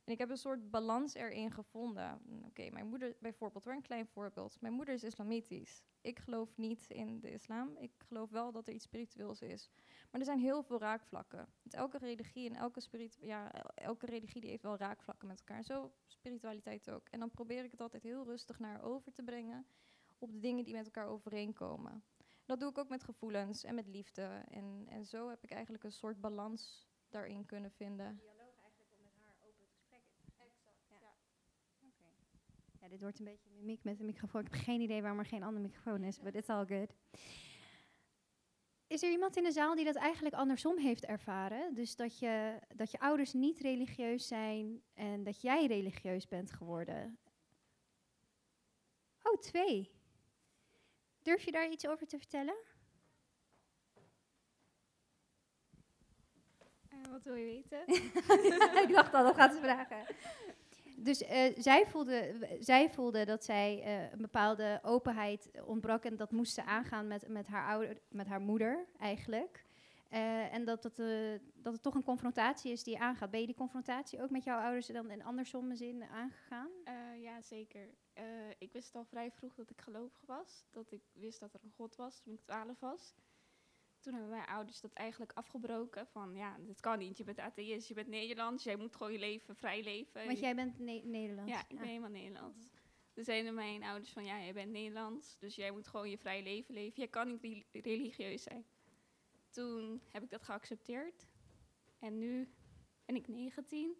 En 0.10 0.16
ik 0.16 0.22
heb 0.22 0.30
een 0.30 0.38
soort 0.38 0.70
balans 0.72 1.14
erin 1.14 1.51
gevonden. 1.51 2.22
Mm, 2.26 2.43
Oké, 2.45 2.70
mijn 2.70 2.88
moeder 2.88 3.16
bijvoorbeeld, 3.20 3.64
hoor, 3.66 3.74
een 3.74 3.82
klein 3.82 4.07
voorbeeld. 4.07 4.57
Mijn 4.62 4.74
moeder 4.74 4.93
is 4.93 5.03
islamitisch. 5.03 5.84
Ik 6.01 6.20
geloof 6.20 6.57
niet 6.57 6.86
in 6.89 7.20
de 7.20 7.32
islam. 7.32 7.78
Ik 7.78 7.91
geloof 7.97 8.30
wel 8.30 8.51
dat 8.51 8.68
er 8.68 8.74
iets 8.74 8.84
spiritueels 8.84 9.41
is. 9.41 9.70
Maar 10.12 10.20
er 10.20 10.26
zijn 10.26 10.39
heel 10.39 10.64
veel 10.64 10.80
raakvlakken. 10.80 11.47
Elke 11.70 11.97
religie 11.97 12.49
en 12.49 12.55
elke, 12.55 12.80
spirit, 12.82 13.18
ja, 13.22 13.51
el- 13.53 13.72
elke 13.76 14.05
religie 14.05 14.41
die 14.41 14.49
heeft 14.49 14.64
wel 14.64 14.78
raakvlakken 14.78 15.28
met 15.28 15.39
elkaar. 15.39 15.64
Zo 15.64 15.91
spiritualiteit 16.07 16.89
ook. 16.91 17.07
En 17.10 17.20
dan 17.20 17.32
probeer 17.32 17.64
ik 17.64 17.72
het 17.72 17.82
altijd 17.82 18.03
heel 18.03 18.26
rustig 18.26 18.60
naar 18.60 18.82
over 18.82 19.12
te 19.14 19.24
brengen 19.24 19.66
op 20.18 20.32
de 20.32 20.39
dingen 20.39 20.64
die 20.64 20.74
met 20.74 20.86
elkaar 20.86 21.07
overeenkomen. 21.07 22.03
Dat 22.45 22.60
doe 22.60 22.70
ik 22.70 22.78
ook 22.78 22.89
met 22.89 23.03
gevoelens 23.03 23.64
en 23.64 23.76
met 23.76 23.88
liefde. 23.88 24.43
En, 24.49 24.86
en 24.88 25.05
zo 25.05 25.30
heb 25.30 25.43
ik 25.43 25.51
eigenlijk 25.51 25.84
een 25.84 25.91
soort 25.91 26.20
balans 26.22 26.88
daarin 27.10 27.45
kunnen 27.45 27.72
vinden. 27.72 28.16
dialoog 28.18 28.55
eigenlijk 28.62 28.91
om 28.91 29.01
met 29.03 29.12
haar 29.26 29.36
open 29.47 29.64
het 29.66 29.72
gesprek 29.74 30.01
in 30.07 30.16
te 30.26 30.32
gaan. 30.38 30.45
Exact, 30.47 30.84
ja. 30.89 31.14
Oké. 31.88 32.18
Ja, 32.78 32.78
dit 32.89 33.01
wordt 33.01 33.19
een 33.19 33.25
beetje 33.25 33.49
mimiek 33.49 33.83
met 33.83 33.97
de 33.97 34.03
microfoon. 34.03 34.45
Ik 34.45 34.53
heb 34.53 34.61
geen 34.61 34.81
idee 34.81 35.01
waarom 35.01 35.19
er 35.19 35.25
geen 35.25 35.43
andere 35.43 35.63
microfoon 35.67 36.03
is, 36.03 36.19
but 36.19 36.35
it's 36.35 36.49
all 36.49 36.65
good. 36.65 36.95
Is 38.87 39.03
er 39.03 39.11
iemand 39.11 39.37
in 39.37 39.43
de 39.43 39.51
zaal 39.51 39.75
die 39.75 39.85
dat 39.85 39.95
eigenlijk 39.95 40.35
andersom 40.35 40.77
heeft 40.77 41.05
ervaren? 41.05 41.73
Dus 41.73 41.95
dat 41.95 42.19
je, 42.19 42.59
dat 42.75 42.91
je 42.91 42.99
ouders 42.99 43.33
niet 43.33 43.59
religieus 43.59 44.27
zijn 44.27 44.81
en 44.93 45.23
dat 45.23 45.41
jij 45.41 45.65
religieus 45.65 46.27
bent 46.27 46.51
geworden? 46.51 47.19
Oh, 49.23 49.39
twee. 49.39 49.91
Durf 51.21 51.43
je 51.43 51.51
daar 51.51 51.69
iets 51.69 51.87
over 51.87 52.07
te 52.07 52.17
vertellen? 52.17 52.57
Eh, 56.89 57.11
wat 57.11 57.23
wil 57.23 57.35
je 57.35 57.45
weten? 57.45 57.87
ik 58.87 58.89
dacht 58.93 59.13
al, 59.13 59.23
dat 59.23 59.35
gaat 59.35 59.53
ze 59.53 59.59
vragen. 59.59 60.05
Dus 61.03 61.23
eh, 61.23 61.53
zij, 61.57 61.85
voelde, 61.87 62.33
zij 62.59 62.89
voelde 62.89 63.25
dat 63.25 63.43
zij 63.43 63.81
eh, 63.83 64.11
een 64.11 64.21
bepaalde 64.21 64.79
openheid 64.83 65.49
ontbrak 65.65 66.03
en 66.03 66.15
dat 66.15 66.31
moest 66.31 66.53
ze 66.53 66.63
aangaan 66.63 67.07
met, 67.07 67.27
met, 67.27 67.47
haar, 67.47 67.67
ouder, 67.67 67.97
met 68.09 68.27
haar 68.27 68.41
moeder 68.41 68.85
eigenlijk. 68.99 69.67
Eh, 70.09 70.53
en 70.53 70.65
dat 70.65 70.85
eh, 70.85 71.39
dat 71.53 71.73
het 71.73 71.81
toch 71.81 71.95
een 71.95 72.03
confrontatie 72.03 72.71
is 72.71 72.83
die 72.83 72.99
aangaat. 72.99 73.31
Ben 73.31 73.39
je 73.39 73.45
die 73.45 73.55
confrontatie 73.55 74.21
ook 74.21 74.29
met 74.29 74.43
jouw 74.43 74.59
ouders 74.59 74.87
dan 74.87 75.11
in 75.11 75.23
andersomme 75.23 75.75
zin 75.75 76.03
aangegaan? 76.03 76.69
Ja, 77.19 77.41
zeker. 77.41 77.89
Ik 78.57 78.71
wist 78.71 78.95
al 78.95 79.05
vrij 79.05 79.31
vroeg 79.31 79.55
dat 79.55 79.69
ik 79.69 79.81
gelovig 79.81 80.21
was. 80.25 80.65
Dat 80.71 80.91
ik 80.91 81.01
wist 81.13 81.39
dat 81.39 81.53
er 81.53 81.59
een 81.63 81.73
God 81.75 81.95
was 81.95 82.19
toen 82.19 82.33
ik 82.33 82.41
twaalf 82.41 82.79
was. 82.79 83.13
Toen 83.99 84.13
hebben 84.13 84.31
mijn 84.31 84.45
ouders 84.45 84.81
dat 84.81 84.93
eigenlijk 84.93 85.31
afgebroken. 85.33 86.07
Van 86.07 86.35
ja, 86.35 86.57
dit 86.59 86.79
kan 86.79 86.97
niet. 86.99 87.17
Je 87.17 87.23
bent 87.23 87.39
atheïst, 87.39 87.87
je 87.87 87.93
bent 87.93 88.07
Nederlands. 88.07 88.63
Jij 88.63 88.75
moet 88.75 88.95
gewoon 88.95 89.11
je 89.11 89.19
leven 89.19 89.55
vrij 89.55 89.83
leven. 89.83 90.25
Want 90.25 90.39
jij 90.39 90.55
bent 90.55 90.79
Ne- 90.79 91.01
Nederlands. 91.03 91.51
Ja, 91.51 91.59
ik 91.67 91.77
ben 91.77 91.87
helemaal 91.87 92.09
Nederlands. 92.09 92.69
Toen 93.13 93.23
zeiden 93.23 93.53
mijn 93.53 93.83
ouders 93.83 94.11
van 94.11 94.25
ja, 94.25 94.39
jij 94.41 94.53
bent 94.53 94.71
Nederlands. 94.71 95.37
Dus 95.39 95.55
jij 95.55 95.71
moet 95.71 95.87
gewoon 95.87 96.09
je 96.09 96.17
vrij 96.17 96.43
leven 96.43 96.73
leven. 96.73 96.97
Jij 96.97 97.07
kan 97.07 97.27
niet 97.27 97.41
reli- 97.41 97.65
religieus 97.71 98.43
zijn. 98.43 98.65
Toen 99.49 100.01
heb 100.09 100.23
ik 100.23 100.29
dat 100.29 100.43
geaccepteerd. 100.43 101.27
En 101.99 102.17
nu 102.19 102.49
ben 103.05 103.15
ik 103.15 103.27
19. 103.27 103.97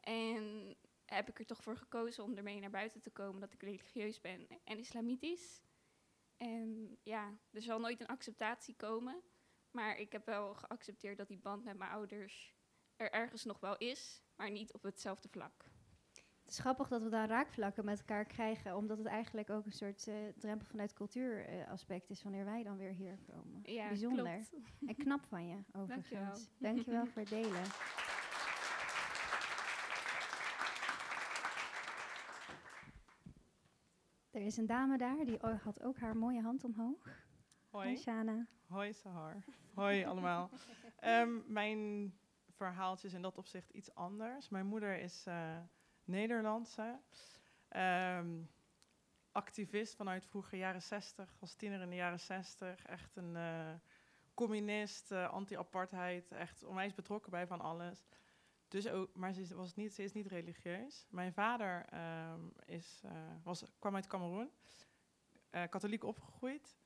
En 0.00 0.74
heb 1.04 1.28
ik 1.28 1.38
er 1.38 1.46
toch 1.46 1.62
voor 1.62 1.76
gekozen 1.76 2.24
om 2.24 2.34
ermee 2.36 2.60
naar 2.60 2.70
buiten 2.70 3.00
te 3.00 3.10
komen 3.10 3.40
dat 3.40 3.52
ik 3.52 3.62
religieus 3.62 4.20
ben 4.20 4.46
en 4.64 4.78
islamitisch. 4.78 5.62
En 6.36 6.98
ja, 7.02 7.38
er 7.50 7.62
zal 7.62 7.80
nooit 7.80 8.00
een 8.00 8.06
acceptatie 8.06 8.74
komen. 8.76 9.22
Maar 9.70 9.98
ik 9.98 10.12
heb 10.12 10.26
wel 10.26 10.54
geaccepteerd 10.54 11.18
dat 11.18 11.28
die 11.28 11.38
band 11.38 11.64
met 11.64 11.78
mijn 11.78 11.90
ouders 11.90 12.54
er 12.96 13.10
ergens 13.12 13.44
nog 13.44 13.60
wel 13.60 13.76
is, 13.76 14.22
maar 14.36 14.50
niet 14.50 14.72
op 14.72 14.82
hetzelfde 14.82 15.28
vlak. 15.28 15.64
Het 16.44 16.52
is 16.52 16.58
grappig 16.58 16.88
dat 16.88 17.02
we 17.02 17.08
daar 17.08 17.28
raakvlakken 17.28 17.84
met 17.84 17.98
elkaar 17.98 18.24
krijgen, 18.24 18.76
omdat 18.76 18.98
het 18.98 19.06
eigenlijk 19.06 19.50
ook 19.50 19.66
een 19.66 19.72
soort 19.72 20.08
eh, 20.08 20.14
drempel 20.36 20.66
vanuit 20.66 20.92
cultuuraspect 20.92 21.70
aspect 21.70 22.10
is 22.10 22.22
wanneer 22.22 22.44
wij 22.44 22.62
dan 22.62 22.76
weer 22.76 22.92
hier 22.92 23.18
komen. 23.26 23.60
Ja, 23.62 23.88
Bijzonder. 23.88 24.24
klopt. 24.24 24.52
En 24.86 24.96
knap 24.96 25.24
van 25.24 25.48
je, 25.48 25.56
overigens. 25.78 26.10
Dankjewel. 26.10 26.46
Dankjewel 26.58 27.06
voor 27.06 27.20
het 27.20 27.30
delen. 27.30 27.62
Er 34.34 34.42
is 34.42 34.56
een 34.56 34.66
dame 34.66 34.98
daar, 34.98 35.24
die 35.24 35.38
had 35.62 35.82
ook 35.82 35.98
haar 35.98 36.16
mooie 36.16 36.42
hand 36.42 36.64
omhoog. 36.64 37.04
Hi, 37.04 37.12
Hoi. 37.70 37.96
Shana. 37.96 38.46
Hoi 38.66 38.92
Sahar. 38.92 39.44
Hoi 39.74 40.04
allemaal. 40.04 40.50
Ehm, 40.98 41.52
mijn 41.52 42.12
verhaaltje 42.50 43.06
is 43.06 43.14
in 43.14 43.22
dat 43.22 43.36
opzicht 43.38 43.70
iets 43.70 43.94
anders. 43.94 44.48
Mijn 44.48 44.66
moeder 44.66 44.98
is 44.98 45.26
eh, 45.26 45.58
Nederlandse. 46.04 47.00
Ehm, 47.68 48.42
activist 49.32 49.96
vanuit 49.96 50.26
vroeger 50.26 50.58
jaren 50.58 50.82
60, 50.82 51.36
als 51.40 51.54
tiener 51.54 51.80
in 51.80 51.90
de 51.90 51.96
jaren 51.96 52.20
60. 52.20 52.84
Echt 52.86 53.16
een 53.16 53.36
eh, 53.36 53.74
communist, 54.34 55.12
eh, 55.12 55.28
anti-apartheid. 55.30 56.32
Echt 56.32 56.64
onwijs 56.64 56.94
betrokken 56.94 57.30
bij 57.30 57.46
van 57.46 57.60
alles. 57.60 58.06
Dus 58.74 58.88
ook, 58.88 59.16
maar 59.16 59.32
ze 59.32 59.40
is, 59.40 59.50
was 59.50 59.74
niet, 59.74 59.92
ze 59.92 60.02
is 60.02 60.12
niet 60.12 60.26
religieus. 60.26 61.06
Mijn 61.10 61.32
vader 61.32 61.84
ehm, 61.88 62.40
is, 62.64 63.00
eh, 63.04 63.12
was, 63.42 63.64
kwam 63.78 63.94
uit 63.94 64.06
Cameroen. 64.06 64.50
eh, 65.50 65.62
katholiek 65.68 66.04
opgegroeid. 66.04 66.78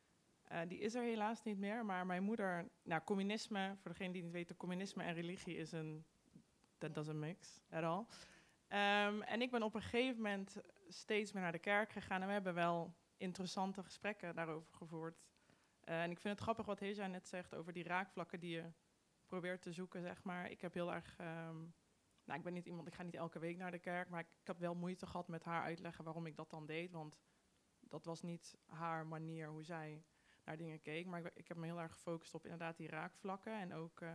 Eh, 0.45 0.61
die 0.69 0.79
is 0.79 0.95
er 0.95 1.03
helaas 1.03 1.43
niet 1.43 1.59
meer. 1.59 1.85
Maar 1.85 2.07
mijn 2.07 2.23
moeder, 2.23 2.69
nou, 2.83 3.03
communisme, 3.05 3.77
voor 3.81 3.91
degene 3.91 4.13
die 4.13 4.23
niet 4.23 4.33
weten, 4.33 4.57
communisme 4.57 5.03
en 5.03 5.15
religie 5.15 5.57
is 5.57 5.73
een. 5.73 6.05
That 6.79 6.95
doesn't 6.95 7.19
mix 7.19 7.61
at 7.71 7.83
all. 7.83 8.07
Ehm, 8.67 9.21
en 9.23 9.43
ik 9.43 9.51
ben 9.51 9.63
op 9.63 9.75
een 9.75 9.83
gegeven 9.83 10.17
moment 10.17 10.57
steeds 10.89 11.33
meer 11.33 11.43
naar 11.43 11.53
de 11.53 11.59
kerk 11.59 11.93
gegaan. 11.93 12.21
En 12.21 12.27
we 12.27 12.33
hebben 12.33 12.55
wel 12.55 12.95
interessante 13.17 13.83
gesprekken 13.83 14.35
daarover 14.35 14.73
gevoerd. 14.75 15.23
En 15.81 16.11
ik 16.11 16.19
vind 16.19 16.35
het 16.35 16.43
grappig 16.43 16.67
wat 16.67 16.81
Heja 16.81 17.07
net 17.07 17.29
zegt 17.29 17.55
over 17.55 17.73
die 17.73 17.85
raakvlakken 17.85 18.41
die 18.41 18.51
je 18.51 18.73
probeert 19.27 19.63
te 19.63 19.73
zoeken, 19.73 20.03
zeg 20.03 20.23
maar. 20.23 20.51
Ik 20.51 20.61
heb 20.61 20.75
heel 20.75 20.93
erg. 20.93 21.15
ehm, 21.19 21.57
nou, 22.29 22.39
ik 22.39 22.45
ben 22.45 22.55
niet 22.55 22.67
iemand, 22.67 22.87
ik 22.87 22.95
ga 22.95 23.03
niet 23.03 23.15
elke 23.15 23.39
week 23.39 23.57
naar 23.57 23.71
de 23.71 23.79
kerk, 23.79 24.09
maar 24.09 24.21
ik, 24.21 24.27
heb 24.43 24.59
wel 24.59 24.75
moeite 24.75 25.07
gehad 25.07 25.29
met 25.29 25.45
haar 25.45 25.63
uitleggen 25.63 26.05
waarom 26.05 26.27
ik 26.27 26.37
dat 26.37 26.51
dan 26.51 26.67
deed. 26.67 26.93
Want 26.93 27.19
dat 27.81 28.05
was 28.05 28.23
niet 28.23 28.59
haar 28.67 29.07
manier 29.07 29.49
hoe 29.49 29.63
zij 29.63 30.05
naar 30.45 30.57
dingen 30.57 30.83
keek. 30.83 31.07
Maar 31.07 31.21
ik, 31.21 31.31
ik 31.35 31.49
heb 31.49 31.57
me 31.57 31.67
heel 31.67 31.81
erg 31.81 31.93
gefocust 31.93 32.35
op 32.35 32.45
inderdaad 32.45 32.77
die 32.77 32.89
raakvlakken. 32.89 33.61
En 33.61 33.75
ook 33.75 34.01
eh, 34.01 34.11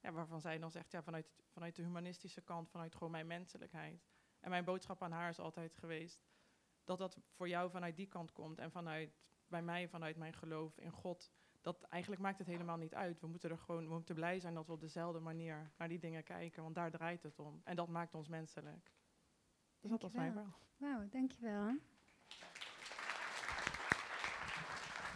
ja, 0.00 0.12
waarvan 0.12 0.40
zij 0.40 0.58
dan 0.58 0.70
zegt, 0.70 0.92
ja, 0.92 1.02
vanuit, 1.02 1.26
vanuit 1.48 1.76
de 1.76 1.82
humanistische 1.82 2.40
kant, 2.40 2.70
vanuit 2.70 2.94
gewoon 2.94 3.10
mijn 3.10 3.26
menselijkheid. 3.26 4.06
En 4.40 4.50
mijn 4.50 4.64
boodschap 4.64 5.02
aan 5.02 5.12
haar 5.12 5.28
is 5.28 5.38
altijd 5.38 5.74
geweest 5.74 6.26
dat 6.84 6.98
dat 6.98 7.18
voor 7.30 7.48
jou 7.48 7.70
vanuit 7.70 7.96
die 7.96 8.08
kant 8.08 8.32
komt. 8.32 8.58
En 8.58 8.70
vanuit, 8.70 9.18
bij 9.46 9.62
mij 9.62 9.88
vanuit 9.88 10.16
mijn 10.16 10.34
geloof 10.34 10.78
in 10.78 10.90
God. 10.90 11.32
Dat 11.68 11.82
eigenlijk 11.82 12.22
maakt 12.22 12.38
het 12.38 12.46
helemaal 12.46 12.76
niet 12.76 12.94
uit. 12.94 13.20
We 13.20 13.26
moeten 13.26 13.50
er 13.50 13.58
gewoon, 13.58 13.86
we 13.88 13.92
moeten 13.92 14.14
blij 14.14 14.40
zijn 14.40 14.54
dat 14.54 14.66
we 14.66 14.72
op 14.72 14.80
dezelfde 14.80 15.20
manier 15.20 15.70
naar 15.76 15.88
die 15.88 15.98
dingen 15.98 16.24
kijken. 16.24 16.62
Want 16.62 16.74
daar 16.74 16.90
draait 16.90 17.22
het 17.22 17.38
om. 17.38 17.60
En 17.64 17.76
dat 17.76 17.88
maakt 17.88 18.14
ons 18.14 18.28
menselijk. 18.28 18.92
Dus 19.80 19.90
dat 19.90 20.02
was 20.02 20.12
mijn 20.12 20.32
verhaal. 20.32 20.58
Wauw, 20.76 21.08
dankjewel. 21.08 21.76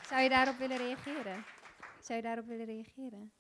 Zou 0.03 0.21
je 0.21 0.29
daarop 0.29 0.57
willen 0.57 0.77
reageren? 0.77 1.45
Zou 2.01 2.17
je 2.19 2.25
daarop 2.25 2.47
willen 2.47 2.67
reageren? 2.67 3.33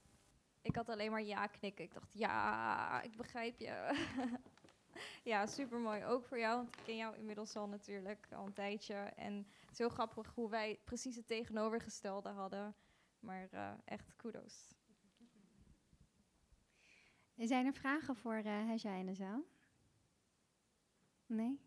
Ik 0.62 0.76
had 0.76 0.88
alleen 0.88 1.10
maar 1.10 1.22
ja 1.22 1.46
knikken. 1.46 1.84
Ik 1.84 1.94
dacht, 1.94 2.12
ja, 2.12 3.02
ik 3.02 3.16
begrijp 3.16 3.58
je. 3.58 4.06
ja, 5.32 5.46
super 5.46 5.78
mooi. 5.78 6.04
Ook 6.04 6.24
voor 6.24 6.38
jou, 6.38 6.56
want 6.56 6.76
ik 6.76 6.82
ken 6.84 6.96
jou 6.96 7.16
inmiddels 7.16 7.56
al 7.56 7.68
natuurlijk 7.68 8.28
al 8.30 8.46
een 8.46 8.52
tijdje. 8.52 8.94
En 8.94 9.36
het 9.60 9.70
is 9.70 9.78
heel 9.78 9.88
grappig 9.88 10.34
hoe 10.34 10.50
wij 10.50 10.80
precies 10.84 11.16
het 11.16 11.26
tegenovergestelde 11.26 12.28
hadden. 12.28 12.74
Maar 13.22 13.48
eh, 13.50 13.72
echt 13.84 14.16
kudos. 14.16 14.74
Zijn 17.36 17.66
er 17.66 17.74
vragen 17.74 18.16
voor 18.16 18.36
uh, 18.36 18.66
Hesja 18.66 18.94
in 18.94 19.06
de 19.06 19.14
zaal? 19.14 19.44
Nee? 21.26 21.60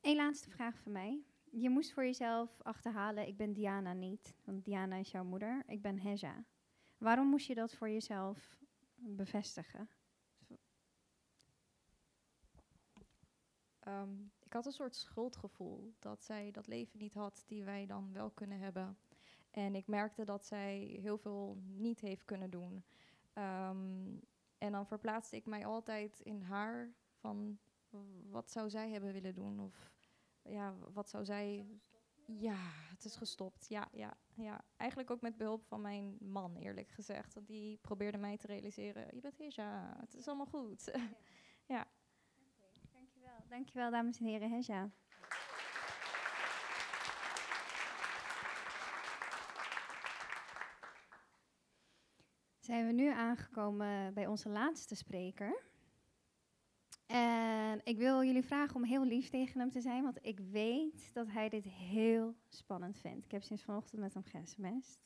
Eén 0.00 0.16
laatste 0.16 0.50
vraag 0.50 0.78
van 0.78 0.92
mij. 0.92 1.22
Je 1.50 1.70
moest 1.70 1.92
voor 1.92 2.04
jezelf 2.04 2.60
achterhalen, 2.62 3.26
ik 3.26 3.36
ben 3.36 3.52
Diana 3.52 3.92
niet, 3.92 4.34
want 4.44 4.64
Diana 4.64 4.96
is 4.96 5.10
jouw 5.10 5.24
moeder. 5.24 5.62
Ik 5.66 5.82
ben 5.82 5.98
Hesja. 5.98 6.44
Waarom 6.98 7.26
moest 7.26 7.46
je 7.46 7.54
dat 7.54 7.74
voor 7.74 7.88
jezelf 7.88 8.58
bevestigen? 8.94 9.88
Um, 13.88 14.32
ik 14.44 14.52
had 14.52 14.66
een 14.66 14.72
soort 14.72 14.94
schuldgevoel 14.94 15.94
dat 15.98 16.24
zij 16.24 16.50
dat 16.50 16.66
leven 16.66 16.98
niet 16.98 17.14
had 17.14 17.44
die 17.46 17.64
wij 17.64 17.86
dan 17.86 18.12
wel 18.12 18.30
kunnen 18.30 18.58
hebben. 18.58 18.98
En 19.58 19.74
ik 19.74 19.86
merkte 19.86 20.24
dat 20.24 20.46
zij 20.46 20.98
heel 21.00 21.18
veel 21.18 21.56
niet 21.66 22.00
heeft 22.00 22.24
kunnen 22.24 22.50
doen. 22.50 22.84
Um, 23.34 24.20
en 24.58 24.72
dan 24.72 24.86
verplaatste 24.86 25.36
ik 25.36 25.46
mij 25.46 25.66
altijd 25.66 26.20
in 26.20 26.42
haar 26.42 26.92
van 27.14 27.58
wat 28.30 28.50
zou 28.50 28.70
zij 28.70 28.90
hebben 28.90 29.12
willen 29.12 29.34
doen? 29.34 29.60
Of 29.60 29.92
ja, 30.42 30.74
wat 30.92 31.08
zou 31.08 31.24
zij. 31.24 31.66
Ja, 32.26 32.56
het 32.90 33.04
is 33.04 33.16
gestopt. 33.16 33.68
Ja, 33.68 33.88
ja, 33.92 34.16
ja. 34.34 34.64
Eigenlijk 34.76 35.10
ook 35.10 35.20
met 35.20 35.36
behulp 35.36 35.66
van 35.66 35.80
mijn 35.80 36.16
man, 36.20 36.56
eerlijk 36.56 36.90
gezegd. 36.90 37.34
Want 37.34 37.46
die 37.46 37.76
probeerde 37.76 38.18
mij 38.18 38.36
te 38.36 38.46
realiseren: 38.46 39.14
je 39.14 39.20
bent 39.20 39.38
Hesja, 39.38 39.96
het 40.00 40.14
is 40.14 40.28
allemaal 40.28 40.46
goed. 40.46 40.90
Ja. 41.66 41.76
ja. 41.76 41.86
Dankjewel. 42.92 43.44
Dankjewel, 43.48 43.90
dames 43.90 44.18
en 44.18 44.24
heren. 44.24 44.50
Hesja. 44.50 44.90
Zijn 52.68 52.86
we 52.86 52.92
nu 52.92 53.12
aangekomen 53.12 54.14
bij 54.14 54.26
onze 54.26 54.48
laatste 54.48 54.94
spreker. 54.94 55.60
En 57.06 57.80
ik 57.84 57.98
wil 57.98 58.24
jullie 58.24 58.44
vragen 58.44 58.76
om 58.76 58.84
heel 58.84 59.04
lief 59.04 59.28
tegen 59.28 59.60
hem 59.60 59.70
te 59.70 59.80
zijn, 59.80 60.02
want 60.02 60.18
ik 60.20 60.40
weet 60.50 61.14
dat 61.14 61.26
hij 61.28 61.48
dit 61.48 61.64
heel 61.64 62.34
spannend 62.48 62.98
vindt. 62.98 63.24
Ik 63.24 63.30
heb 63.30 63.42
sinds 63.42 63.62
vanochtend 63.62 64.00
met 64.00 64.14
hem 64.14 64.22
ge-sms'd. 64.22 65.00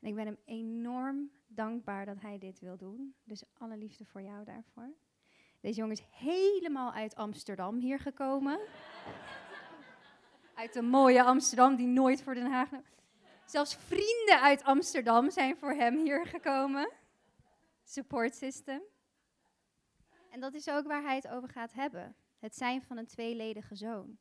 En 0.00 0.08
ik 0.08 0.14
ben 0.14 0.26
hem 0.26 0.38
enorm 0.44 1.30
dankbaar 1.46 2.06
dat 2.06 2.20
hij 2.20 2.38
dit 2.38 2.60
wil 2.60 2.76
doen. 2.76 3.14
Dus 3.24 3.42
alle 3.54 3.76
liefde 3.76 4.04
voor 4.04 4.22
jou 4.22 4.44
daarvoor. 4.44 4.94
Deze 5.60 5.78
jongen 5.78 5.96
is 5.96 6.06
helemaal 6.10 6.92
uit 6.92 7.14
Amsterdam 7.14 7.78
hier 7.78 7.98
gekomen. 7.98 8.58
uit 10.62 10.72
de 10.72 10.82
mooie 10.82 11.22
Amsterdam 11.22 11.76
die 11.76 11.86
nooit 11.86 12.22
voor 12.22 12.34
Den 12.34 12.50
Haag. 12.50 12.70
Zelfs 13.48 13.76
vrienden 13.76 14.40
uit 14.40 14.62
Amsterdam 14.62 15.30
zijn 15.30 15.56
voor 15.56 15.72
hem 15.72 15.96
hier 15.96 16.26
gekomen. 16.26 16.92
Support 17.82 18.34
system. 18.34 18.82
En 20.30 20.40
dat 20.40 20.54
is 20.54 20.68
ook 20.68 20.86
waar 20.86 21.02
hij 21.02 21.14
het 21.14 21.28
over 21.28 21.48
gaat 21.48 21.72
hebben. 21.72 22.16
Het 22.38 22.56
zijn 22.56 22.82
van 22.82 22.96
een 22.96 23.06
tweeledige 23.06 23.74
zoon. 23.74 24.18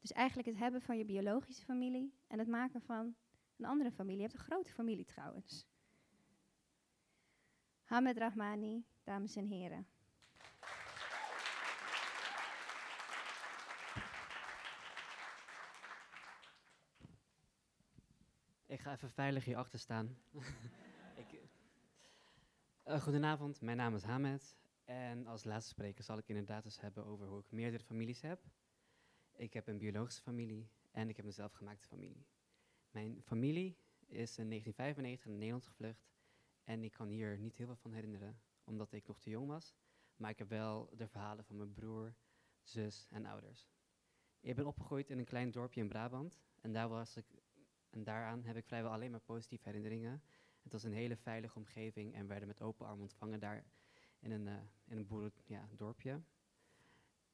Dus 0.00 0.12
eigenlijk 0.12 0.48
het 0.48 0.58
hebben 0.58 0.82
van 0.82 0.98
je 0.98 1.04
biologische 1.04 1.64
familie 1.64 2.14
en 2.26 2.38
het 2.38 2.48
maken 2.48 2.82
van 2.82 3.14
een 3.56 3.64
andere 3.64 3.90
familie. 3.90 4.16
Je 4.20 4.26
hebt 4.26 4.34
een 4.34 4.52
grote 4.52 4.72
familie 4.72 5.04
trouwens. 5.04 5.66
Hamed 7.82 8.16
Rahmani, 8.16 8.84
dames 9.04 9.36
en 9.36 9.46
heren. 9.46 9.86
Ik 18.70 18.80
ga 18.80 18.92
even 18.92 19.10
veilig 19.10 19.44
hierachter 19.44 19.78
staan. 19.78 20.16
ik, 21.22 21.40
uh, 22.86 23.00
goedenavond, 23.00 23.60
mijn 23.60 23.76
naam 23.76 23.94
is 23.94 24.02
Hamed. 24.02 24.56
En 24.84 25.26
als 25.26 25.44
laatste 25.44 25.70
spreker 25.70 26.04
zal 26.04 26.18
ik 26.18 26.28
inderdaad 26.28 26.64
eens 26.64 26.80
hebben 26.80 27.04
over 27.04 27.26
hoe 27.26 27.40
ik 27.40 27.50
meerdere 27.50 27.84
families 27.84 28.20
heb. 28.20 28.44
Ik 29.36 29.52
heb 29.52 29.66
een 29.66 29.78
biologische 29.78 30.22
familie 30.22 30.70
en 30.90 31.08
ik 31.08 31.16
heb 31.16 31.26
een 31.26 31.32
zelfgemaakte 31.32 31.88
familie. 31.88 32.26
Mijn 32.90 33.22
familie 33.22 33.76
is 34.06 34.38
in 34.38 34.48
1995 34.48 35.26
naar 35.26 35.36
Nederland 35.36 35.66
gevlucht. 35.66 36.10
En 36.64 36.84
ik 36.84 36.92
kan 36.92 37.08
hier 37.08 37.38
niet 37.38 37.56
heel 37.56 37.66
veel 37.66 37.76
van 37.76 37.92
herinneren, 37.92 38.40
omdat 38.64 38.92
ik 38.92 39.06
nog 39.06 39.20
te 39.20 39.30
jong 39.30 39.46
was. 39.46 39.74
Maar 40.16 40.30
ik 40.30 40.38
heb 40.38 40.48
wel 40.48 40.90
de 40.96 41.08
verhalen 41.08 41.44
van 41.44 41.56
mijn 41.56 41.72
broer, 41.72 42.14
zus 42.62 43.06
en 43.10 43.26
ouders. 43.26 43.70
Ik 44.40 44.54
ben 44.54 44.66
opgegroeid 44.66 45.10
in 45.10 45.18
een 45.18 45.24
klein 45.24 45.50
dorpje 45.50 45.80
in 45.80 45.88
Brabant. 45.88 46.40
En, 46.60 46.72
daar 46.72 46.88
was 46.88 47.16
ik, 47.16 47.26
en 47.90 48.04
daaraan 48.04 48.44
heb 48.44 48.56
ik 48.56 48.64
vrijwel 48.64 48.92
alleen 48.92 49.10
maar 49.10 49.20
positieve 49.20 49.68
herinneringen. 49.68 50.22
Het 50.62 50.72
was 50.72 50.82
een 50.82 50.92
hele 50.92 51.16
veilige 51.16 51.58
omgeving 51.58 52.14
en 52.14 52.26
werden 52.26 52.48
met 52.48 52.62
open 52.62 52.86
armen 52.86 53.02
ontvangen 53.02 53.40
daar 53.40 53.64
in 54.18 54.30
een, 54.30 54.46
uh, 54.46 54.54
in 54.84 54.96
een. 54.96 55.32
Ja, 55.46 55.68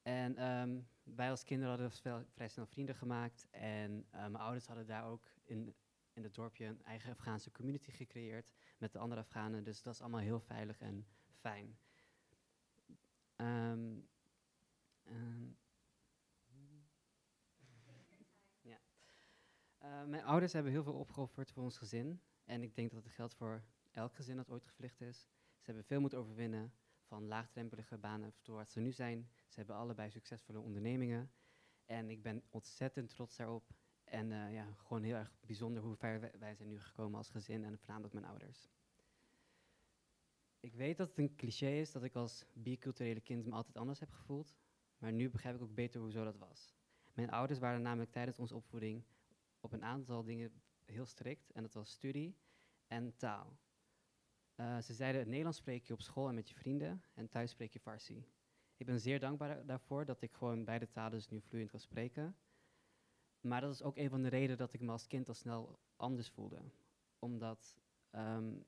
en 0.07 0.51
um, 0.51 0.87
wij 1.03 1.29
als 1.29 1.43
kinderen 1.43 1.69
hadden 1.69 1.91
vrij, 1.91 2.25
vrij 2.33 2.47
snel 2.47 2.65
vrienden 2.65 2.95
gemaakt. 2.95 3.47
En 3.51 3.91
uh, 3.91 4.19
mijn 4.19 4.35
ouders 4.35 4.67
hadden 4.67 4.87
daar 4.87 5.05
ook 5.05 5.31
in, 5.43 5.75
in 6.13 6.23
het 6.23 6.33
dorpje 6.33 6.65
een 6.65 6.83
eigen 6.83 7.11
Afghaanse 7.11 7.51
community 7.51 7.91
gecreëerd 7.91 8.53
met 8.77 8.91
de 8.91 8.99
andere 8.99 9.21
Afghanen. 9.21 9.63
Dus 9.63 9.81
dat 9.81 9.93
is 9.93 10.01
allemaal 10.01 10.19
heel 10.19 10.39
veilig 10.39 10.79
en 10.79 11.07
fijn. 11.39 11.77
Um, 13.35 14.07
Uh, 19.87 20.03
mijn 20.03 20.23
ouders 20.23 20.53
hebben 20.53 20.71
heel 20.71 20.83
veel 20.83 20.93
opgeofferd 20.93 21.51
voor 21.51 21.63
ons 21.63 21.77
gezin. 21.77 22.21
En 22.45 22.63
ik 22.63 22.75
denk 22.75 22.91
dat 22.91 23.03
het 23.03 23.13
geldt 23.13 23.35
voor 23.35 23.63
elk 23.91 24.15
gezin 24.15 24.35
dat 24.35 24.49
ooit 24.49 24.63
gevlucht 24.65 25.01
is. 25.01 25.19
Ze 25.57 25.65
hebben 25.65 25.83
veel 25.83 25.99
moeten 25.99 26.19
overwinnen, 26.19 26.73
van 27.01 27.27
laagdrempelige 27.27 27.97
banen 27.97 28.33
tot 28.41 28.55
waar 28.55 28.67
ze 28.67 28.79
nu 28.79 28.91
zijn. 28.91 29.29
Ze 29.47 29.55
hebben 29.55 29.75
allebei 29.75 30.09
succesvolle 30.09 30.59
ondernemingen. 30.59 31.31
En 31.85 32.09
ik 32.09 32.21
ben 32.21 32.43
ontzettend 32.49 33.09
trots 33.09 33.35
daarop. 33.35 33.75
En 34.03 34.31
uh, 34.31 34.53
ja, 34.53 34.73
gewoon 34.77 35.03
heel 35.03 35.15
erg 35.15 35.31
bijzonder 35.45 35.83
hoe 35.83 35.95
ver 35.95 36.31
wij, 36.39 36.55
zijn 36.55 36.69
nu 36.69 36.79
gekomen 36.79 37.17
als 37.17 37.29
gezin 37.29 37.63
en 37.63 37.77
voornamelijk 37.77 38.13
mijn 38.13 38.25
ouders. 38.25 38.69
Ik 40.59 40.73
weet 40.73 40.97
dat 40.97 41.09
het 41.09 41.17
een 41.17 41.35
cliché 41.35 41.69
is 41.69 41.91
dat 41.91 42.03
ik 42.03 42.15
als 42.15 42.45
biculturele 42.53 43.21
kind 43.21 43.45
me 43.45 43.51
altijd 43.51 43.77
anders 43.77 43.99
heb 43.99 44.11
gevoeld. 44.11 44.55
Maar 44.97 45.11
nu 45.11 45.29
begrijp 45.29 45.55
ik 45.55 45.61
ook 45.61 45.75
beter 45.75 46.01
hoezo 46.01 46.23
dat 46.23 46.37
was. 46.37 46.75
Mijn 47.13 47.29
ouders 47.29 47.59
waren 47.59 47.81
namelijk 47.81 48.11
tijdens 48.11 48.39
onze 48.39 48.55
opvoeding 48.55 49.03
op 49.67 49.73
een 49.73 49.83
aantal 49.83 50.23
dingen 50.23 50.51
heel 50.85 51.05
strikt. 51.05 51.51
En 51.51 51.61
dat 51.61 51.73
was 51.73 51.89
studie 51.89 52.35
en 52.87 53.15
taal. 53.15 53.57
Uh, 54.55 54.81
ze 54.81 54.93
zeiden, 54.93 55.27
Nederlands 55.27 55.57
spreek 55.57 55.85
je 55.85 55.93
op 55.93 56.01
school 56.01 56.27
en 56.27 56.35
met 56.35 56.49
je 56.49 56.55
vrienden 56.55 57.03
en 57.13 57.29
thuis 57.29 57.51
spreek 57.51 57.73
je 57.73 57.79
Farsi. 57.79 58.25
Ik 58.77 58.85
ben 58.85 58.99
zeer 58.99 59.19
dankbaar 59.19 59.65
daarvoor 59.65 60.05
dat 60.05 60.21
ik 60.21 60.33
gewoon 60.33 60.65
beide 60.65 60.89
talen 60.89 61.11
dus 61.11 61.27
nu 61.27 61.41
vloeiend 61.41 61.71
kan 61.71 61.79
spreken. 61.79 62.35
Maar 63.41 63.61
dat 63.61 63.73
is 63.73 63.83
ook 63.83 63.97
een 63.97 64.09
van 64.09 64.21
de 64.21 64.27
redenen 64.27 64.57
dat 64.57 64.73
ik 64.73 64.81
me 64.81 64.91
als 64.91 65.07
kind 65.07 65.27
al 65.27 65.33
snel 65.33 65.79
anders 65.95 66.29
voelde. 66.29 66.61
Omdat 67.19 67.75
um, 68.11 68.65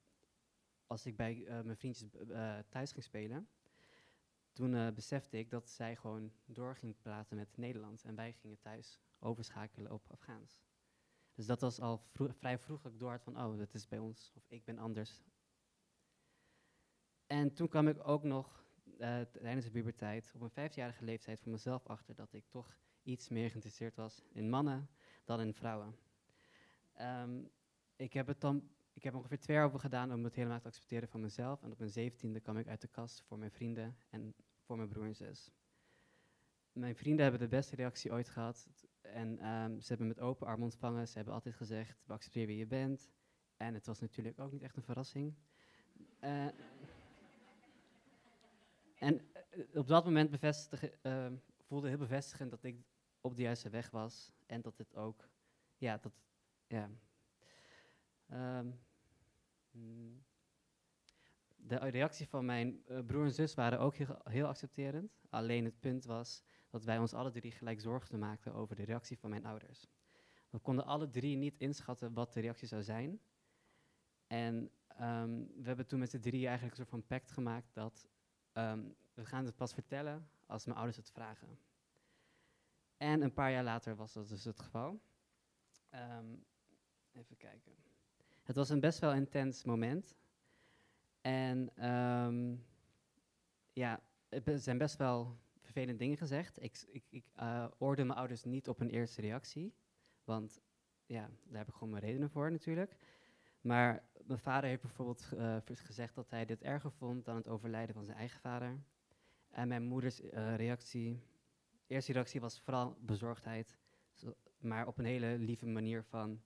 als 0.88 1.06
ik 1.06 1.16
bij 1.16 1.36
uh, 1.36 1.62
mijn 1.62 1.78
vriendjes 1.78 2.14
uh, 2.14 2.60
thuis 2.70 2.92
ging 2.92 3.04
spelen, 3.04 3.50
toen 4.52 4.94
besefte 4.94 5.38
ik 5.38 5.50
dat 5.50 5.70
zij 5.70 5.96
gewoon 5.96 6.32
door 6.46 6.76
ging 6.76 6.96
praten 7.02 7.38
met 7.38 7.58
Nederlands 7.58 8.04
en 8.04 8.16
wij 8.16 8.34
gingen 8.34 8.60
thuis 8.60 9.00
overschakelen 9.20 9.92
op 9.92 10.12
Afghaans. 10.12 10.69
Dus 11.40 11.48
dat 11.48 11.62
was 11.62 11.80
al 11.80 12.04
vrij 12.14 12.58
vroeg 12.58 12.86
ik 12.86 13.00
door 13.00 13.12
had 13.12 13.24
van, 13.24 13.42
oh, 13.42 13.58
dat 13.58 13.74
is 13.74 13.88
bij 13.88 14.00
ons, 14.00 14.32
of 14.36 14.44
ik 14.50 14.64
ben 14.66 14.78
anders 14.78 15.22
en 17.30 17.54
toen 17.54 17.68
kwam 17.68 17.88
ik 17.88 18.08
ook 18.08 18.24
nog 18.24 18.64
uh, 19.00 19.22
tijdens 19.22 19.66
de 19.66 19.72
puberteit 19.72 20.32
op 20.36 20.42
een 20.42 20.50
vijfjarige 20.50 21.04
leeftijd 21.04 21.40
voor 21.40 21.52
mezelf 21.52 21.88
achter 21.88 22.16
dat 22.16 22.34
ik 22.34 22.46
toch 22.50 22.78
iets 23.04 23.30
meer 23.30 23.50
geïnteresseerd 23.50 23.96
was 23.96 24.24
in 24.32 24.50
mannen 24.50 24.90
dan 25.26 25.42
in 25.42 25.54
vrouwen. 25.54 25.96
Um, 27.02 27.50
ik 27.96 28.14
heb 28.14 28.28
het 28.28 28.42
dan 28.42 28.70
ik 28.94 29.04
heb 29.04 29.16
ongeveer 29.16 29.40
twee 29.40 29.56
jaar 29.56 29.66
over 29.66 29.80
gedaan 29.80 30.14
om 30.14 30.24
het 30.24 30.36
helemaal 30.36 30.60
te 30.60 30.68
accepteren 30.68 31.10
van 31.10 31.22
mezelf. 31.22 31.64
En 31.64 31.72
op 31.72 31.78
mijn 31.80 31.92
zeventiende 31.92 32.40
kwam 32.40 32.58
ik 32.58 32.68
uit 32.68 32.82
de 32.82 32.88
kast 32.88 33.22
voor 33.22 33.40
mijn 33.40 33.52
vrienden 33.52 33.98
en 34.10 34.36
voor 34.60 34.78
mijn 34.78 34.90
broer 34.90 35.06
en 35.06 35.16
zus. 35.16 35.52
Mijn 36.72 36.96
vrienden 36.96 37.22
hebben 37.22 37.42
de 37.42 37.56
beste 37.56 37.76
reactie 37.76 38.12
ooit 38.12 38.30
gehad. 38.30 38.70
En 39.14 39.48
um, 39.48 39.82
ze 39.82 39.88
hebben 39.88 40.08
me 40.08 40.14
met 40.14 40.24
open 40.24 40.48
armen 40.48 40.64
ontvangen. 40.64 41.08
Ze 41.08 41.16
hebben 41.16 41.34
altijd 41.34 41.56
gezegd, 41.56 42.04
we 42.06 42.14
accepteren 42.14 42.48
wie 42.48 42.58
je 42.58 42.68
bent. 42.68 43.10
En 43.58 43.74
het 43.74 43.86
was 43.86 44.00
natuurlijk 44.00 44.40
ook 44.40 44.52
niet 44.52 44.62
echt 44.62 44.76
een 44.76 44.84
verrassing. 44.84 45.36
Uh, 46.22 46.48
en 48.96 49.22
uh, 49.54 49.66
op 49.74 49.88
dat 49.88 50.06
moment 50.06 50.44
uh, 50.44 51.28
voelde 51.62 51.88
heel 51.88 51.98
bevestigend 51.98 52.52
dat 52.52 52.64
ik 52.64 52.84
op 53.22 53.36
de 53.36 53.42
juiste 53.42 53.70
weg 53.70 53.90
was. 53.90 54.32
En 54.46 54.62
dat 54.62 54.78
het 54.78 54.96
ook, 54.96 55.30
ja, 55.78 55.98
dat, 55.98 56.14
ja. 56.68 56.90
Um, 58.32 58.80
de 61.56 61.76
reactie 61.76 62.28
van 62.28 62.46
mijn 62.46 62.84
uh, 62.88 63.00
broer 63.06 63.24
en 63.24 63.32
zus 63.32 63.54
waren 63.54 63.80
ook 63.80 63.96
heel, 64.24 64.48
accepterend. 64.48 65.12
Alleen 65.30 65.66
het 65.66 65.80
punt 65.80 66.06
was 66.06 66.44
dat 66.70 66.84
wij 66.84 66.98
ons 66.98 67.14
alle 67.14 67.32
drie 67.32 67.52
gelijk 67.52 67.82
zorgen 67.82 68.20
maakten 68.20 68.54
over 68.54 68.76
de 68.76 68.84
reactie 68.84 69.20
van 69.20 69.30
mijn 69.30 69.46
ouders. 69.46 69.88
We 70.50 70.60
konden 70.60 70.86
alle 70.86 71.10
drie 71.10 71.38
niet 71.38 71.58
inschatten 71.58 72.14
wat 72.14 72.34
de 72.34 72.40
reactie 72.40 72.68
zou 72.68 72.84
zijn. 72.84 73.20
En 74.28 74.72
um, 75.02 75.52
we 75.56 75.68
hebben 75.68 75.88
toen 75.88 76.00
met 76.00 76.10
z'n 76.10 76.20
drie 76.20 76.48
eigenlijk 76.48 76.72
een 76.72 76.86
soort 76.86 76.90
van 76.90 77.08
pact 77.08 77.32
gemaakt 77.32 77.74
dat 77.74 78.08
Um, 78.54 78.96
we 79.14 79.26
gaan 79.26 79.46
het 79.46 79.56
pas 79.56 79.74
vertellen 79.74 80.30
als 80.46 80.66
mijn 80.66 80.78
ouders 80.78 80.98
het 80.98 81.12
vragen. 81.12 81.60
En 82.98 83.22
een 83.22 83.34
paar 83.34 83.52
jaar 83.52 83.64
later 83.64 83.96
was 83.96 84.14
dat 84.14 84.30
dus 84.30 84.44
het 84.44 84.60
geval. 84.60 85.02
Um, 85.92 86.46
even 87.12 87.38
kijken. 87.38 87.76
Het 88.44 88.56
was 88.56 88.70
een 88.70 88.80
best 88.80 89.00
wel 89.00 89.14
intens 89.14 89.64
moment. 89.64 90.16
En 91.22 91.72
ja, 93.74 94.00
er 94.30 94.60
zijn 94.60 94.78
best 94.78 94.98
wel 94.98 95.40
vervelende 95.72 96.04
dingen 96.04 96.18
gezegd. 96.18 96.64
Ik, 96.64 96.84
ik, 96.92 97.04
ik 97.10 97.26
uh, 97.40 97.66
oorde 97.78 98.04
mijn 98.04 98.20
ouders 98.20 98.44
niet 98.44 98.68
op 98.70 98.80
hun 98.80 98.90
eerste 98.90 99.22
reactie. 99.22 99.74
Want 100.24 100.62
ja, 101.06 101.30
daar 101.44 101.58
heb 101.58 101.68
ik 101.68 101.74
gewoon 101.74 101.90
mijn 101.90 102.04
redenen 102.04 102.30
voor 102.30 102.52
natuurlijk. 102.52 102.96
Maar 103.62 104.04
mijn 104.26 104.40
vader 104.40 104.70
heeft 104.70 104.82
bijvoorbeeld 104.82 105.30
uh, 105.34 105.58
gezegd 105.66 106.16
dat 106.16 106.30
hij 106.30 106.46
dit 106.46 106.62
erger 106.62 106.92
vond 106.92 107.26
dan 107.26 107.36
het 107.36 107.48
overlijden 107.48 107.96
van 107.96 108.06
zijn 108.06 108.18
eigen 108.18 108.40
vader. 108.40 108.80
En 109.50 109.68
mijn 109.68 109.84
moeders 109.84 110.22
uh, 110.22 110.56
reactie, 110.56 111.20
eerste 111.88 112.12
reactie 112.12 112.42
was 112.42 112.60
vooral 112.60 112.98
bezorgdheid, 113.00 113.78
zo, 114.14 114.36
maar 114.58 114.88
op 114.88 114.98
een 114.98 115.06
hele 115.06 115.38
lieve 115.38 115.66
manier 115.66 116.04
van 116.04 116.42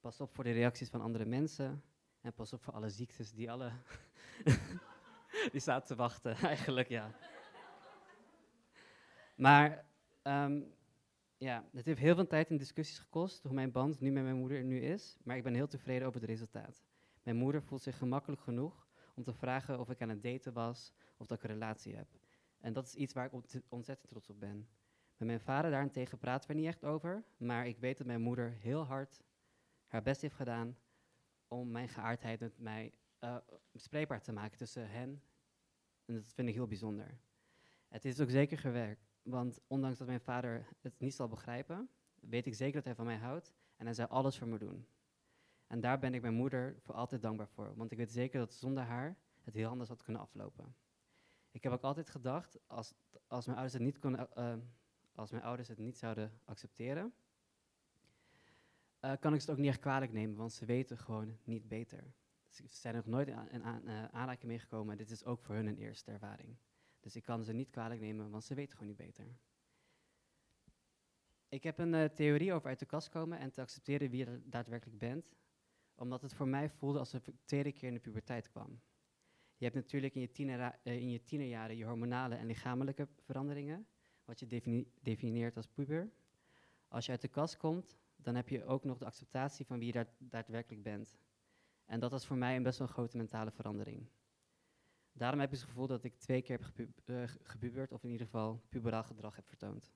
pas 0.00 0.20
op 0.20 0.34
voor 0.34 0.44
de 0.44 0.52
reacties 0.52 0.88
van 0.88 1.00
andere 1.00 1.24
mensen 1.24 1.82
en 2.20 2.32
pas 2.32 2.52
op 2.52 2.62
voor 2.62 2.74
alle 2.74 2.90
ziektes 2.90 3.32
die 3.32 3.50
alle 3.50 3.72
die 5.52 5.60
zaten 5.60 5.86
te 5.86 5.94
wachten, 5.94 6.36
eigenlijk 6.54 6.88
ja. 6.88 7.14
Maar 9.38 9.84
um, 10.22 10.74
ja, 11.36 11.64
het 11.72 11.84
heeft 11.84 11.98
heel 11.98 12.14
veel 12.14 12.26
tijd 12.26 12.50
en 12.50 12.56
discussies 12.56 12.98
gekost 12.98 13.42
hoe 13.42 13.54
mijn 13.54 13.72
band 13.72 14.00
nu 14.00 14.10
met 14.10 14.22
mijn 14.22 14.36
moeder 14.36 14.64
nu 14.64 14.80
is, 14.80 15.18
maar 15.22 15.36
ik 15.36 15.42
ben 15.42 15.54
heel 15.54 15.66
tevreden 15.66 16.06
over 16.06 16.20
het 16.20 16.28
resultaat. 16.28 16.84
Mijn 17.22 17.36
moeder 17.36 17.62
voelt 17.62 17.82
zich 17.82 17.98
gemakkelijk 17.98 18.42
genoeg 18.42 18.88
om 19.14 19.22
te 19.22 19.32
vragen 19.32 19.80
of 19.80 19.90
ik 19.90 20.02
aan 20.02 20.08
het 20.08 20.22
daten 20.22 20.52
was 20.52 20.92
of 21.16 21.26
dat 21.26 21.38
ik 21.38 21.44
een 21.44 21.50
relatie 21.50 21.96
heb. 21.96 22.08
En 22.60 22.72
dat 22.72 22.86
is 22.86 22.94
iets 22.94 23.12
waar 23.12 23.26
ik 23.26 23.42
ontzettend 23.68 24.08
trots 24.08 24.28
op 24.28 24.40
ben. 24.40 24.68
Met 25.16 25.28
mijn 25.28 25.40
vader 25.40 25.70
daarentegen 25.70 26.18
praten 26.18 26.48
we 26.48 26.54
niet 26.54 26.66
echt 26.66 26.84
over, 26.84 27.24
maar 27.36 27.66
ik 27.66 27.78
weet 27.78 27.98
dat 27.98 28.06
mijn 28.06 28.20
moeder 28.20 28.50
heel 28.50 28.84
hard 28.84 29.22
haar 29.86 30.02
best 30.02 30.20
heeft 30.20 30.34
gedaan 30.34 30.78
om 31.48 31.70
mijn 31.70 31.88
geaardheid 31.88 32.40
met 32.40 32.58
mij 32.58 32.92
eh, 33.18 33.36
bespreekbaar 33.72 34.22
te 34.22 34.32
maken 34.32 34.58
tussen 34.58 34.90
hen. 34.90 35.22
En 36.04 36.14
dat 36.14 36.32
vind 36.34 36.48
ik 36.48 36.54
heel 36.54 36.66
bijzonder. 36.66 37.18
Het 37.88 38.04
is 38.04 38.20
ook 38.20 38.30
zeker 38.30 38.58
gewerkt, 38.58 39.07
want 39.28 39.60
ondanks 39.66 39.98
dat 39.98 40.06
mijn 40.06 40.20
vader 40.20 40.66
het 40.80 40.98
niet 40.98 41.14
zal 41.14 41.28
begrijpen, 41.28 41.88
weet 42.20 42.46
ik 42.46 42.54
zeker 42.54 42.74
dat 42.74 42.84
hij 42.84 42.94
van 42.94 43.04
mij 43.04 43.16
houdt 43.16 43.52
en 43.76 43.84
hij 43.84 43.94
zal 43.94 44.06
alles 44.06 44.38
voor 44.38 44.48
me 44.48 44.58
doen. 44.58 44.86
En 45.66 45.80
daar 45.80 45.98
ben 45.98 46.14
ik 46.14 46.22
mijn 46.22 46.34
moeder 46.34 46.76
voor 46.80 46.94
altijd 46.94 47.22
dankbaar 47.22 47.48
voor, 47.48 47.76
want 47.76 47.90
ik 47.90 47.98
weet 47.98 48.12
zeker 48.12 48.38
dat 48.38 48.52
zonder 48.52 48.84
haar 48.84 49.16
het 49.42 49.54
heel 49.54 49.68
anders 49.68 49.88
had 49.88 50.02
kunnen 50.02 50.22
aflopen. 50.22 50.76
Ik 51.50 51.62
heb 51.62 51.72
ook 51.72 51.82
altijd 51.82 52.10
gedacht, 52.10 52.58
als, 52.66 52.94
als, 53.26 53.46
mijn, 53.46 53.58
ouders 53.58 53.74
het 53.74 53.82
niet 53.82 53.98
eh, 54.34 54.54
als 55.14 55.30
mijn 55.30 55.42
ouders 55.42 55.68
het 55.68 55.78
niet 55.78 55.98
zouden 55.98 56.40
accepteren, 56.44 57.14
eh, 59.00 59.12
kan 59.20 59.34
ik 59.34 59.40
ze 59.40 59.46
het 59.46 59.54
ook 59.54 59.62
niet 59.62 59.70
echt 59.70 59.80
kwalijk 59.80 60.12
nemen, 60.12 60.36
want 60.36 60.52
ze 60.52 60.64
weten 60.64 60.98
gewoon 60.98 61.38
niet 61.44 61.68
beter. 61.68 62.12
Ze 62.48 62.64
zijn 62.66 62.94
nog 62.94 63.06
nooit 63.06 63.28
in 63.28 63.62
eh, 63.62 64.04
aanraking 64.04 64.44
meegekomen 64.44 64.92
en 64.92 64.98
dit 64.98 65.10
is 65.10 65.24
ook 65.24 65.40
voor 65.40 65.54
hun 65.54 65.66
een 65.66 65.78
eerste 65.78 66.10
ervaring. 66.10 66.56
Dus 67.00 67.16
ik 67.16 67.22
kan 67.22 67.44
ze 67.44 67.52
niet 67.52 67.70
kwalijk 67.70 68.00
nemen, 68.00 68.30
want 68.30 68.44
ze 68.44 68.54
weten 68.54 68.72
gewoon 68.72 68.88
niet 68.88 68.96
beter. 68.96 69.26
Ik 71.48 71.62
heb 71.62 71.78
een 71.78 71.94
eh, 71.94 72.04
theorie 72.04 72.52
over 72.52 72.68
uit 72.68 72.78
de 72.78 72.86
kast 72.86 73.08
komen 73.08 73.38
en 73.38 73.50
te 73.50 73.60
accepteren 73.60 74.10
wie 74.10 74.18
je 74.18 74.24
da- 74.24 74.38
daadwerkelijk 74.44 74.98
bent, 74.98 75.36
omdat 75.94 76.22
het 76.22 76.34
voor 76.34 76.48
mij 76.48 76.70
voelde 76.70 76.98
alsof 76.98 77.26
ik 77.28 77.34
tweede 77.44 77.72
keer 77.72 77.88
in 77.88 77.94
de 77.94 78.00
puberteit 78.00 78.48
kwam. 78.50 78.80
Je 79.56 79.64
hebt 79.64 79.76
natuurlijk 79.76 80.14
in 80.14 80.20
je, 80.20 80.30
tienera- 80.30 80.78
eh, 80.82 80.96
in 80.96 81.10
je 81.10 81.22
tienerjaren 81.24 81.76
je 81.76 81.84
hormonale 81.84 82.34
en 82.34 82.46
lichamelijke 82.46 83.08
veranderingen, 83.20 83.86
wat 84.24 84.40
je 84.40 84.46
defini- 84.46 84.92
definieert 85.02 85.56
als 85.56 85.66
puber. 85.66 86.12
Als 86.88 87.04
je 87.06 87.10
uit 87.12 87.20
de 87.20 87.28
kast 87.28 87.56
komt, 87.56 87.96
dan 88.16 88.34
heb 88.34 88.48
je 88.48 88.64
ook 88.64 88.84
nog 88.84 88.98
de 88.98 89.04
acceptatie 89.04 89.66
van 89.66 89.78
wie 89.78 89.86
je 89.86 89.92
daad- 89.92 90.16
daadwerkelijk 90.18 90.82
bent. 90.82 91.18
En 91.84 92.00
dat 92.00 92.10
was 92.10 92.26
voor 92.26 92.36
mij 92.36 92.56
een 92.56 92.62
best 92.62 92.78
wel 92.78 92.86
grote 92.88 93.16
mentale 93.16 93.50
verandering. 93.50 94.06
Daarom 95.18 95.40
heb 95.40 95.52
ik 95.52 95.58
het 95.58 95.68
gevoel 95.68 95.86
dat 95.86 96.04
ik 96.04 96.18
twee 96.18 96.42
keer 96.42 96.58
heb 96.60 96.64
gepu- 97.42 97.72
eh, 97.74 97.92
of 97.92 98.04
in 98.04 98.10
ieder 98.10 98.26
geval 98.26 98.62
puberaal 98.68 99.02
gedrag 99.02 99.36
heb 99.36 99.48
vertoond. 99.48 99.92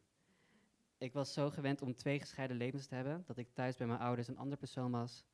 Ik 0.98 1.12
was 1.12 1.32
zo 1.32 1.50
gewend 1.50 1.82
om 1.82 1.94
twee 1.94 2.20
gescheiden 2.20 2.56
levens 2.56 2.86
te 2.86 2.94
hebben, 2.94 3.22
dat 3.26 3.36
ik 3.36 3.48
thuis 3.52 3.76
bij 3.76 3.86
mijn 3.86 4.00
ouders 4.00 4.28
een 4.28 4.38
ander 4.38 4.58
persoon 4.58 4.90
was, 4.90 5.24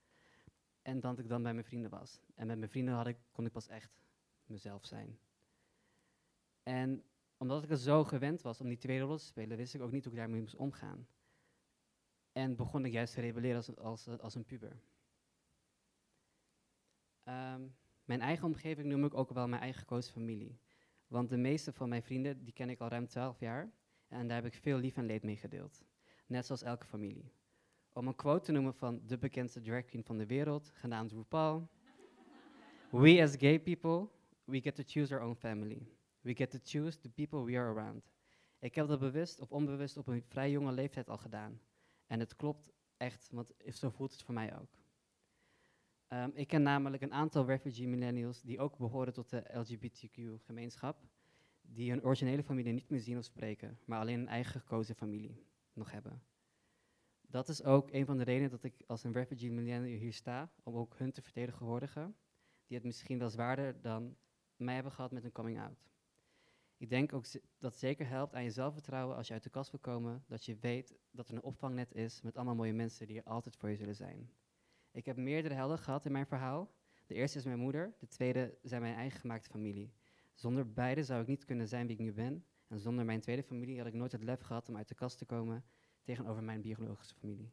en 0.82 1.01
dat 1.01 1.18
ik 1.18 1.28
dan 1.28 1.43
bij 1.43 1.53
mijn 1.53 1.64
vrienden 1.64 1.91
was. 1.91 2.20
En 2.34 2.47
met 2.47 2.59
mijn 2.59 2.70
vrienden 2.70 2.95
had 2.95 3.07
ik, 3.07 3.16
kon 3.32 3.47
ik 3.47 3.53
pas 3.53 3.68
echt 3.68 4.01
mezelf 4.47 4.86
zijn. 4.86 5.18
En 6.62 7.05
omdat 7.36 7.62
ik 7.62 7.70
er 7.70 7.78
zo 7.78 8.05
gewend 8.05 8.43
was 8.43 8.61
om 8.61 8.68
die 8.68 8.78
twee 8.78 9.01
rollen 9.01 9.18
te 9.18 9.24
spelen, 9.24 9.57
wist 9.57 9.74
ik 9.74 9.80
ook 9.80 9.93
niet 9.93 10.05
hoe 10.05 10.12
ik 10.12 10.18
daarmee 10.18 10.41
moest 10.41 10.57
omgaan. 10.57 11.09
En 12.32 12.57
begon 12.57 12.84
ik 12.84 12.93
juist 12.93 13.14
te 13.14 13.20
rebelleren 13.20 13.57
als, 13.57 13.76
als, 13.76 14.09
als 14.09 14.34
een 14.34 14.45
puber. 14.45 14.80
Ehm, 17.22 17.62
mijn 18.09 18.20
eigen 18.20 18.46
omgeving 18.46 18.88
noem 18.88 19.04
ik 19.04 19.14
ook 19.14 19.32
wel 19.32 19.48
mijn 19.48 19.62
eigen 19.62 19.80
gekozen 19.80 20.12
familie. 20.12 20.59
Want 21.06 21.28
de 21.28 21.36
meeste 21.36 21.72
van 21.72 21.88
mijn 21.88 22.02
vrienden, 22.02 22.44
die 22.44 22.52
ken 22.52 22.70
ik 22.70 22.80
al 22.80 22.88
ruim 22.88 23.06
12 23.06 23.40
jaar. 23.40 23.72
En 24.09 24.28
daar 24.28 24.42
heb 24.42 24.52
ik 24.52 24.61
veel 24.61 24.78
lief 24.78 24.96
en 24.96 25.04
leed 25.04 25.22
mee 25.22 25.36
gedeeld. 25.36 25.84
Net 26.26 26.46
zoals 26.46 26.62
elke 26.62 26.86
familie. 26.86 27.32
Om 27.92 28.06
een 28.06 28.14
quote 28.14 28.44
te 28.44 28.52
noemen 28.52 28.74
van 28.74 29.00
de 29.06 29.18
bekendste 29.18 29.61
drag 29.61 29.84
queen 29.84 30.04
van 30.04 30.18
de 30.18 30.26
wereld, 30.26 30.70
genaamd 30.74 31.12
RuPaul. 31.12 31.68
We 32.90 33.22
as 33.22 33.36
gay 33.36 33.61
people, 33.61 34.09
we 34.44 34.61
get 34.61 34.74
to 34.74 34.82
choose 34.86 35.14
our 35.14 35.24
own 35.24 35.34
family. 35.34 35.88
We 36.20 36.34
get 36.34 36.50
to 36.50 36.59
choose 36.62 36.98
the 36.98 37.09
people 37.09 37.44
we 37.44 37.59
are 37.59 37.80
around. 37.80 38.11
Ik 38.59 38.74
heb 38.74 38.88
dat 38.88 39.00
bewust 39.00 39.40
of 39.40 39.52
onbewust 39.52 39.96
op 39.96 40.06
een 40.06 40.22
vrij 40.22 40.50
jonge 40.50 40.72
leeftijd 40.72 41.09
al 41.09 41.18
gedaan. 41.18 41.61
En 42.06 42.20
het 42.20 42.36
klopt 42.36 42.72
echt, 42.96 43.28
want 43.32 43.52
zo 43.66 43.90
voelt 43.90 44.12
het 44.12 44.22
voor 44.22 44.34
mij 44.34 44.59
ook. 44.59 44.78
Ehm, 46.09 46.30
ik 46.34 46.46
ken 46.46 46.62
namelijk 46.62 47.02
een 47.02 47.12
aantal 47.12 47.46
refugee 47.46 47.88
millennials 47.88 48.42
die 48.42 48.61
ook 48.61 48.76
behoren 48.76 49.12
tot 49.12 49.30
de 49.30 49.44
LGBTQ-gemeenschap, 49.52 51.06
die 51.62 51.90
hun 51.90 52.04
originele 52.04 52.42
familie 52.42 52.72
niet 52.72 52.88
meer 52.88 53.00
zien 53.00 53.18
of 53.18 53.24
spreken, 53.24 53.78
maar 53.84 54.00
alleen 54.00 54.20
een 54.20 54.28
eigen 54.28 54.61
gekozen 54.61 54.94
familie 54.94 55.46
nog 55.72 55.90
hebben. 55.90 56.22
Dat 57.20 57.48
is 57.48 57.62
ook 57.62 57.90
een 57.92 58.06
van 58.06 58.18
de 58.18 58.24
redenen 58.24 58.50
dat 58.50 58.64
ik 58.64 58.82
als 58.86 59.04
een 59.04 59.12
refugee 59.12 59.50
millennial 59.50 59.98
hier 59.98 60.12
sta, 60.12 60.50
om 60.62 60.76
ook 60.76 60.98
hun 60.98 61.12
te 61.12 61.22
vertegenwoordigen, 61.22 62.16
die 62.66 62.76
het 62.76 62.86
misschien 62.86 63.18
wel 63.18 63.30
zwaarder 63.30 63.80
dan 63.80 64.16
mij 64.56 64.74
hebben 64.74 64.92
gehad 64.92 65.12
met 65.12 65.24
een 65.24 65.32
coming 65.32 65.61
out. 65.61 65.88
Ik 66.76 66.88
denk 66.88 67.12
ook 67.12 67.32
dat 67.32 67.70
het 67.70 67.80
zeker 67.80 68.09
helpt 68.09 68.34
aan 68.34 68.44
je 68.44 68.50
zelfvertrouwen 68.50 69.16
als 69.16 69.26
je 69.26 69.32
uit 69.32 69.42
de 69.42 69.50
kast 69.50 69.70
wil 69.70 69.80
komen, 69.80 70.24
dat 70.26 70.44
je 70.44 70.56
weet 70.56 70.98
dat 71.11 71.28
er 71.28 71.34
een 71.34 71.42
opvangnet 71.42 71.94
is 71.94 72.22
met 72.22 72.36
allemaal 72.36 72.54
mooie 72.54 72.72
mensen 72.72 73.06
die 73.06 73.16
er 73.16 73.30
altijd 73.30 73.56
voor 73.56 73.68
je 73.68 73.76
zullen 73.76 73.96
zijn. 73.96 74.30
Ik 74.93 75.05
heb 75.05 75.16
meerdere 75.16 75.55
helden 75.55 75.78
gehad 75.78 76.07
in 76.07 76.12
mijn 76.12 76.26
verhaal. 76.26 76.74
De 77.07 77.14
eerste 77.14 77.39
is 77.39 77.45
mijn 77.45 77.59
moeder, 77.59 77.95
de 77.99 78.09
tweede 78.09 78.59
zijn 78.62 78.82
mijn 78.82 78.95
eigen 78.95 79.20
gemaakte 79.20 79.51
familie. 79.51 79.93
Zonder 80.34 80.72
beide 80.72 81.05
zou 81.05 81.20
ik 81.20 81.26
niet 81.26 81.45
kunnen 81.45 81.68
zijn 81.68 81.86
wie 81.86 81.97
ik 81.97 82.03
nu 82.03 82.12
ben. 82.12 82.45
En 82.68 82.78
zonder 82.78 83.05
mijn 83.05 83.20
tweede 83.20 83.43
familie 83.43 83.78
had 83.78 83.86
ik 83.86 83.95
nooit 83.95 84.12
het 84.12 84.22
lef 84.22 84.41
gehad 84.41 84.68
om 84.68 84.76
uit 84.76 84.89
de 84.89 84.95
kast 84.95 85.18
te 85.18 85.24
komen 85.24 85.64
tegenover 86.03 86.43
mijn 86.43 86.61
biologische 86.61 87.14
familie. 87.14 87.53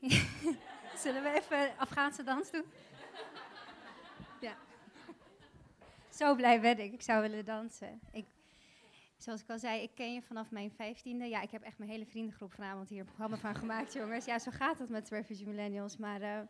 Zullen 1.02 1.22
we 1.22 1.32
even 1.34 1.78
Afghaanse 1.78 2.22
dans 2.22 2.50
doen? 2.50 2.64
ja. 4.40 4.56
Zo 6.22 6.34
blij 6.34 6.60
ben 6.60 6.78
ik. 6.78 6.92
Ik 6.92 7.02
zou 7.02 7.22
willen 7.22 7.44
dansen. 7.44 8.00
Ik, 8.12 8.26
zoals 9.16 9.42
ik 9.42 9.50
al 9.50 9.58
zei, 9.58 9.82
ik 9.82 9.90
ken 9.94 10.14
je 10.14 10.22
vanaf 10.22 10.50
mijn 10.50 10.70
vijftiende. 10.70 11.24
Ja, 11.24 11.42
ik 11.42 11.50
heb 11.50 11.62
echt 11.62 11.78
mijn 11.78 11.90
hele 11.90 12.06
vriendengroep 12.06 12.52
vanavond 12.52 12.88
hier 12.88 13.00
een 13.00 13.06
programma 13.06 13.36
van 13.36 13.54
gemaakt, 13.54 13.92
jongens. 14.02 14.24
Ja, 14.24 14.38
zo 14.38 14.50
gaat 14.50 14.78
het 14.78 14.88
met 14.88 15.08
Refugee 15.08 15.46
Millennials. 15.46 15.96
Maar 15.96 16.20
eh, 16.20 16.40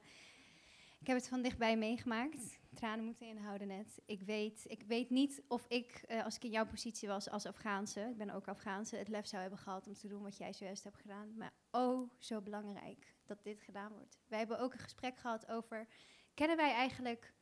ik 1.01 1.07
heb 1.07 1.17
het 1.17 1.29
van 1.29 1.43
dichtbij 1.43 1.77
meegemaakt. 1.77 2.59
Tranen 2.75 3.05
moeten 3.05 3.27
inhouden 3.27 3.67
net. 3.67 4.01
Ik 4.07 4.23
weet, 4.23 4.65
ik 4.69 4.83
weet 4.83 5.11
niet 5.11 5.43
of 5.49 5.65
ik, 5.69 6.05
eh, 6.09 6.25
als 6.25 6.37
ik 6.37 6.45
in 6.45 6.51
jouw 6.51 6.67
positie 6.67 7.09
was 7.09 7.31
als 7.31 7.47
Afghaanse, 7.47 8.01
ik 8.01 8.17
ben 8.17 8.31
ook 8.31 8.49
Afghaanse, 8.49 8.97
het 8.97 9.09
lef 9.09 9.27
zou 9.27 9.41
hebben 9.43 9.59
gehad 9.59 9.87
om 9.87 9.95
te 9.95 10.09
doen 10.09 10.23
wat 10.23 10.37
jij 10.37 10.53
zojuist 10.53 10.85
hebt 10.85 11.01
gedaan. 11.01 11.37
Maar 11.37 11.53
oh, 11.71 12.11
zo 12.19 12.41
belangrijk 12.41 13.15
dat 13.25 13.43
dit 13.43 13.61
gedaan 13.61 13.93
wordt. 13.93 14.19
Wij 14.29 14.39
hebben 14.39 14.59
ook 14.59 14.73
een 14.73 14.79
gesprek 14.79 15.19
gehad 15.19 15.49
over, 15.49 15.87
kennen 16.35 16.57
wij 16.57 16.73
eigenlijk 16.73 17.35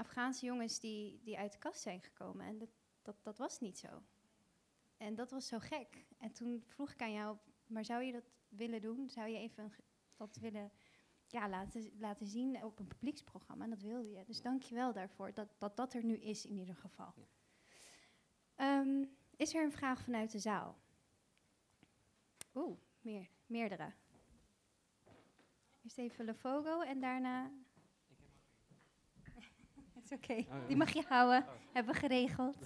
Afghaanse 0.00 0.46
jongens 0.46 0.80
die, 0.80 1.20
die 1.22 1.38
uit 1.38 1.52
de 1.52 1.58
kast 1.58 1.80
zijn 1.80 2.02
gekomen? 2.02 2.46
En 2.46 2.58
dat, 2.58 2.68
dat, 3.02 3.16
dat 3.22 3.38
was 3.38 3.60
niet 3.60 3.78
zo. 3.78 4.02
En 4.96 5.14
dat 5.14 5.30
was 5.30 5.46
zo 5.46 5.58
gek. 5.58 6.06
En 6.18 6.32
toen 6.32 6.62
vroeg 6.66 6.92
ik 6.92 7.02
aan 7.02 7.12
jou, 7.12 7.36
maar 7.66 7.84
zou 7.84 8.02
je 8.02 8.12
dat 8.12 8.30
willen 8.48 8.80
doen? 8.80 9.10
Zou 9.10 9.28
je 9.28 9.38
even 9.38 9.72
dat 10.16 10.36
willen 10.36 10.72
ja, 11.26 11.48
laten, 11.48 11.90
laten 11.98 12.26
zien 12.26 12.64
op 12.64 12.78
een 12.78 12.86
publieksprogramma? 12.86 13.64
En 13.64 13.70
dat 13.70 13.82
wilde 13.82 14.10
je. 14.10 14.24
Dus 14.24 14.42
dank 14.42 14.62
je 14.62 14.74
wel 14.74 14.92
daarvoor 14.92 15.34
dat, 15.34 15.48
dat 15.58 15.76
dat 15.76 15.94
er 15.94 16.04
nu 16.04 16.16
is 16.16 16.46
in 16.46 16.58
ieder 16.58 16.76
geval. 16.76 17.14
Ehm, 18.54 19.04
is 19.36 19.54
er 19.54 19.64
een 19.64 19.72
vraag 19.72 20.02
vanuit 20.02 20.30
de 20.30 20.38
zaal? 20.38 20.78
Oeh, 22.54 22.78
meer, 23.00 23.28
meerdere. 23.46 23.92
Eerst 25.82 25.98
even 25.98 26.24
Lefogo 26.24 26.80
en 26.80 27.00
daarna... 27.00 27.50
Is 30.10 30.16
oké, 30.16 30.32
ja. 30.32 30.66
die 30.66 30.76
mag 30.76 30.90
je 30.92 31.04
houden. 31.08 31.44
Hebben 31.72 31.94
we 31.94 32.00
geregeld. 32.00 32.56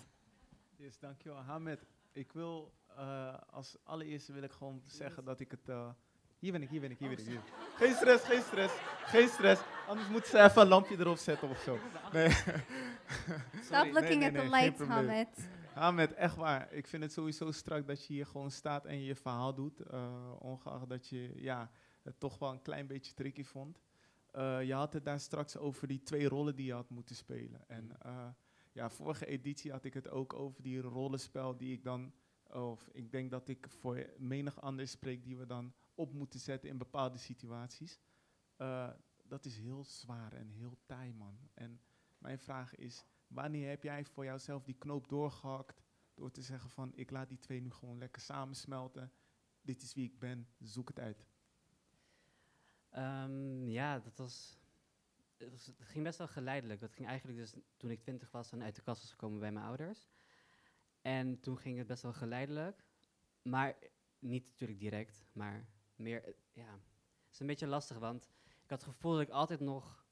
Yes, 0.76 0.98
dankjewel. 0.98 1.38
Hamed, 1.42 1.84
ik 2.12 2.32
wil 2.32 2.72
eh, 2.96 3.34
als 3.50 3.76
allereerste 3.82 4.32
wil 4.32 4.42
ik 4.42 4.52
gewoon 4.52 4.82
zeggen 4.86 5.24
dat 5.24 5.40
ik 5.40 5.50
het... 5.50 5.68
eh, 5.68 5.88
hier 6.38 6.52
ben 6.52 6.62
ik, 6.62 6.68
hier 6.68 6.80
ben 6.80 6.90
ik, 6.90 6.98
hier 6.98 7.08
ben 7.08 7.18
ik. 7.18 7.24
Hier. 7.26 7.40
Geen 7.76 7.94
stress, 7.94 8.24
geen 8.24 8.42
stress, 8.42 8.74
geen 9.04 9.28
stress. 9.28 9.62
Anders 9.86 10.08
moeten 10.08 10.30
ze 10.30 10.38
even 10.42 10.62
een 10.62 10.68
lampje 10.68 10.98
erop 10.98 11.16
zetten 11.16 11.48
of 11.48 11.58
zo. 11.58 11.78
Nee. 12.12 12.30
Stop 13.62 13.92
looking 13.96 14.24
at 14.24 14.34
the 14.34 14.48
lights. 14.48 14.80
Hamed. 14.80 15.48
Hamed, 15.74 16.12
echt 16.14 16.36
waar. 16.36 16.72
Ik 16.72 16.86
vind 16.86 17.02
het 17.02 17.12
sowieso 17.12 17.50
strak 17.50 17.86
dat 17.86 18.06
je 18.06 18.12
hier 18.12 18.26
gewoon 18.26 18.50
staat 18.50 18.84
en 18.84 19.02
je 19.02 19.14
verhaal 19.14 19.54
doet. 19.54 19.80
eh, 19.80 20.32
ongeacht 20.38 20.88
dat 20.88 21.08
je 21.08 21.32
ja, 21.36 21.70
het 22.02 22.20
toch 22.20 22.38
wel 22.38 22.50
een 22.52 22.62
klein 22.62 22.86
beetje 22.86 23.14
tricky 23.14 23.44
vond. 23.44 23.78
Eh, 24.34 24.62
je 24.62 24.74
had 24.74 24.92
het 24.92 25.04
daar 25.04 25.20
straks 25.20 25.56
over 25.56 25.88
die 25.88 26.02
twee 26.02 26.28
rollen 26.28 26.56
die 26.56 26.66
je 26.66 26.72
had 26.72 26.90
moeten 26.90 27.16
spelen. 27.16 27.68
En 27.68 28.00
eh, 28.00 28.28
ja, 28.72 28.90
vorige 28.90 29.26
editie 29.26 29.70
had 29.70 29.84
ik 29.84 29.94
het 29.94 30.08
ook 30.08 30.32
over 30.32 30.62
die 30.62 30.80
rollenspel 30.80 31.56
die 31.56 31.72
ik 31.72 31.84
dan, 31.84 32.12
of 32.42 32.88
ik 32.92 33.10
denk 33.10 33.30
dat 33.30 33.48
ik 33.48 33.66
voor 33.68 34.06
menig 34.18 34.60
ander 34.60 34.88
spreek, 34.88 35.24
die 35.24 35.36
we 35.36 35.46
dan 35.46 35.74
op 35.94 36.12
moeten 36.12 36.40
zetten 36.40 36.68
in 36.68 36.78
bepaalde 36.78 37.18
situaties. 37.18 38.00
Eh, 38.56 38.90
dat 39.22 39.44
is 39.44 39.58
heel 39.58 39.84
zwaar 39.84 40.32
en 40.32 40.48
heel 40.48 40.78
taai, 40.86 41.12
man. 41.12 41.38
En 41.54 41.80
mijn 42.18 42.38
vraag 42.38 42.74
is, 42.74 43.04
wanneer 43.26 43.68
heb 43.68 43.82
jij 43.82 44.04
voor 44.04 44.24
jouzelf 44.24 44.64
die 44.64 44.78
knoop 44.78 45.08
doorgehakt 45.08 45.82
door 46.14 46.30
te 46.30 46.42
zeggen 46.42 46.70
van, 46.70 46.92
ik 46.94 47.10
laat 47.10 47.28
die 47.28 47.38
twee 47.38 47.60
nu 47.60 47.70
gewoon 47.70 47.98
lekker 47.98 48.22
samensmelten. 48.22 49.12
Dit 49.60 49.82
is 49.82 49.94
wie 49.94 50.04
ik 50.04 50.18
ben, 50.18 50.48
zoek 50.58 50.88
het 50.88 50.98
uit. 50.98 51.26
Ehm, 52.94 53.68
ja, 53.68 53.98
dat 53.98 54.16
was. 54.16 54.58
het, 55.36 55.50
was- 55.50 55.72
ging 55.78 56.04
best 56.04 56.18
wel 56.18 56.28
geleidelijk. 56.28 56.80
Dat 56.80 56.92
ging 56.92 57.08
eigenlijk 57.08 57.38
dus 57.38 57.54
toen 57.76 57.90
ik 57.90 58.00
twintig 58.00 58.30
was 58.30 58.52
en 58.52 58.62
uit 58.62 58.76
de 58.76 58.82
kast 58.82 59.00
was 59.00 59.10
gekomen 59.10 59.38
bij 59.40 59.52
mijn 59.52 59.66
ouders. 59.66 60.08
En 61.00 61.40
toen 61.40 61.58
ging 61.58 61.78
het 61.78 61.86
best 61.86 62.02
wel 62.02 62.12
geleidelijk. 62.12 62.84
Maar 63.42 63.76
niet 64.18 64.46
natuurlijk 64.48 64.80
direct, 64.80 65.24
maar 65.32 65.66
meer, 65.96 66.24
eh, 66.24 66.32
ja. 66.52 66.72
Het 66.72 67.32
is 67.32 67.40
een 67.40 67.46
beetje 67.46 67.66
lastig, 67.66 67.98
want 67.98 68.30
ik 68.44 68.70
had 68.70 68.80
het 68.82 68.90
gevoel 68.90 69.12
dat 69.12 69.20
ik 69.20 69.28
altijd 69.28 69.60
nog 69.60 70.06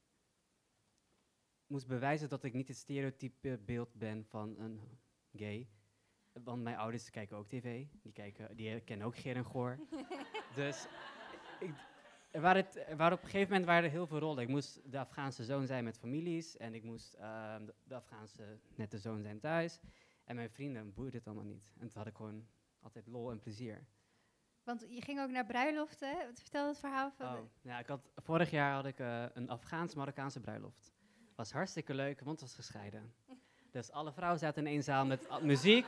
moest 1.66 1.86
bewijzen 1.86 2.28
dat 2.28 2.44
ik 2.44 2.52
niet 2.52 2.68
het 2.68 2.76
stereotype 2.76 3.58
beeld 3.64 3.94
ben 3.94 4.24
van 4.24 4.58
een 4.58 4.80
gay. 5.32 5.68
Want 6.32 6.62
mijn 6.62 6.76
ouders 6.76 7.10
kijken 7.10 7.36
ook 7.36 7.48
tv, 7.48 7.86
die, 8.02 8.12
kijken, 8.12 8.56
die 8.56 8.80
kennen 8.80 9.06
ook 9.06 9.16
Geer 9.16 9.36
en 9.36 9.44
Goor. 9.44 9.78
dus 10.54 10.86
ik, 11.60 11.74
waren 12.40 12.64
het- 12.64 12.86
op 12.90 12.98
een 13.00 13.18
gegeven 13.18 13.48
moment 13.48 13.64
waren 13.64 13.84
er 13.84 13.90
heel 13.90 14.06
veel 14.06 14.18
rollen. 14.18 14.42
Ik 14.42 14.48
moest 14.48 14.80
de 14.90 14.98
Afghaanse 14.98 15.44
zoon 15.44 15.66
zijn 15.66 15.84
met 15.84 15.98
families 15.98 16.56
en 16.56 16.74
ik 16.74 16.82
moest 16.82 17.14
ehm, 17.14 17.66
de, 17.84 17.94
Afghaanse 17.94 18.58
nette 18.74 18.98
zoon 18.98 19.22
zijn 19.22 19.40
thuis. 19.40 19.80
En 20.24 20.36
mijn 20.36 20.50
vrienden 20.50 20.92
boeide 20.94 21.16
het 21.16 21.26
allemaal 21.26 21.44
niet. 21.44 21.72
En 21.78 21.88
toen 21.88 21.98
had 21.98 22.06
ik 22.06 22.16
gewoon 22.16 22.46
altijd 22.80 23.06
lol 23.06 23.30
en 23.30 23.38
plezier. 23.40 23.86
Want 24.64 24.86
je 24.88 25.02
ging 25.02 25.20
ook 25.20 25.30
naar 25.30 25.46
bruiloften. 25.46 26.16
Vertel 26.34 26.68
het 26.68 26.78
verhaal 26.78 27.10
van... 27.10 27.26
Oh, 27.36 27.40
ja, 27.62 27.78
ik 27.78 27.86
had, 27.86 28.10
vorig 28.16 28.50
jaar 28.50 28.74
had 28.74 28.86
ik 28.86 28.98
eh, 28.98 29.24
een 29.34 29.48
Afghaans-Marokkaanse 29.48 30.40
bruiloft. 30.40 30.92
Was 31.34 31.52
hartstikke 31.52 31.94
leuk, 31.94 32.20
want 32.20 32.40
het 32.40 32.48
was 32.48 32.54
gescheiden. 32.54 33.14
Dus 33.70 33.90
alle 33.90 34.12
vrouwen 34.12 34.38
zaten 34.38 34.66
in 34.66 34.72
één 34.72 34.82
zaal 34.82 35.06
met 35.06 35.42
muziek 35.42 35.86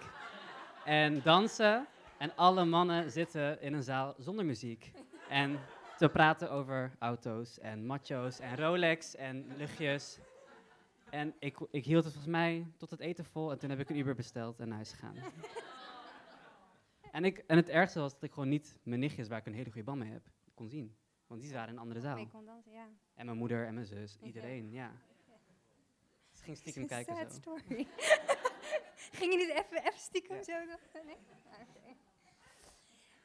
en 0.84 1.22
dansen. 1.22 1.86
En 2.18 2.36
alle 2.36 2.64
mannen 2.64 3.10
zitten 3.10 3.60
in 3.60 3.72
een 3.72 3.82
zaal 3.82 4.14
zonder 4.18 4.44
muziek. 4.44 4.92
En 5.28 5.58
te 5.98 6.08
praten 6.08 6.50
over 6.50 6.92
auto's 6.98 7.58
en 7.58 7.86
macho's 7.86 8.38
en 8.40 8.56
Rolex 8.56 9.14
en 9.14 9.56
luchtjes. 9.56 10.18
En 11.10 11.34
ik, 11.38 11.58
ik 11.70 11.84
hield 11.84 12.04
het 12.04 12.12
volgens 12.12 12.32
mij 12.32 12.66
tot 12.76 12.90
het 12.90 13.00
eten 13.00 13.24
vol 13.24 13.50
en 13.50 13.58
toen 13.58 13.70
heb 13.70 13.78
ik 13.78 13.90
een 13.90 13.96
Uber 13.96 14.14
besteld 14.14 14.60
en 14.60 14.66
naar 14.68 14.76
huis 14.76 14.92
gegaan. 14.92 15.16
En, 17.10 17.24
ik, 17.24 17.38
en 17.38 17.56
het 17.56 17.68
ergste 17.68 18.00
was 18.00 18.12
dat 18.12 18.22
ik 18.22 18.32
gewoon 18.32 18.48
niet 18.48 18.78
mijn 18.82 19.00
nichtjes, 19.00 19.28
waar 19.28 19.38
ik 19.38 19.46
een 19.46 19.54
hele 19.54 19.70
goede 19.70 19.84
band 19.84 19.98
mee 19.98 20.12
heb, 20.12 20.26
kon 20.54 20.68
zien. 20.68 20.96
Want 21.26 21.40
die 21.40 21.52
waren 21.52 21.68
in 21.68 21.74
een 21.74 21.80
andere 21.80 22.00
zaal. 22.00 22.28
dansen, 22.44 22.72
ja. 22.72 22.88
En 23.14 23.26
mijn 23.26 23.38
moeder 23.38 23.66
en 23.66 23.74
mijn 23.74 23.86
zus, 23.86 24.18
iedereen, 24.22 24.70
ja. 24.70 24.92
Ik 26.32 26.40
ging 26.40 26.56
stiekem 26.56 26.86
kijken 26.86 27.16
Sad 27.16 27.32
zo. 27.32 27.38
story. 27.38 27.86
Ging 29.18 29.32
je 29.32 29.38
niet 29.38 29.48
even, 29.48 29.78
even 29.86 29.98
stiekem 29.98 30.42
zo? 30.42 30.52
Nee? 31.04 31.16
Ah. 31.50 31.58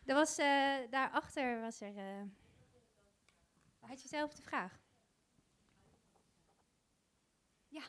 Er 0.05 0.15
was, 0.15 0.37
eh, 0.37 0.77
daarachter 0.89 1.59
was 1.61 1.81
er... 1.81 1.97
eh, 1.97 2.21
had 3.79 4.01
je 4.01 4.07
zelf 4.07 4.33
de 4.33 4.41
vraag? 4.41 4.79
Ja. 7.67 7.81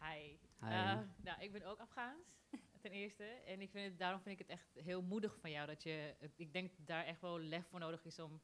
Hi. 0.00 0.38
Hi. 0.60 0.70
Eh, 0.70 0.98
nou, 1.16 1.40
ik 1.40 1.52
ben 1.52 1.64
ook 1.64 1.78
Afghaans, 1.78 2.26
ten 2.82 2.90
eerste. 2.90 3.24
En 3.24 3.60
ik 3.60 3.70
vind 3.70 3.84
het, 3.88 3.98
daarom 3.98 4.20
vind 4.20 4.40
ik 4.40 4.48
het 4.48 4.58
echt 4.58 4.84
heel 4.84 5.02
moedig 5.02 5.38
van 5.38 5.50
jou. 5.50 5.66
Dat 5.66 5.82
je, 5.82 6.14
ik 6.36 6.52
denk 6.52 6.76
dat 6.76 6.86
daar 6.86 7.04
echt 7.04 7.20
wel 7.20 7.40
lef 7.40 7.66
voor 7.66 7.80
nodig 7.80 8.04
is 8.04 8.18
om 8.18 8.40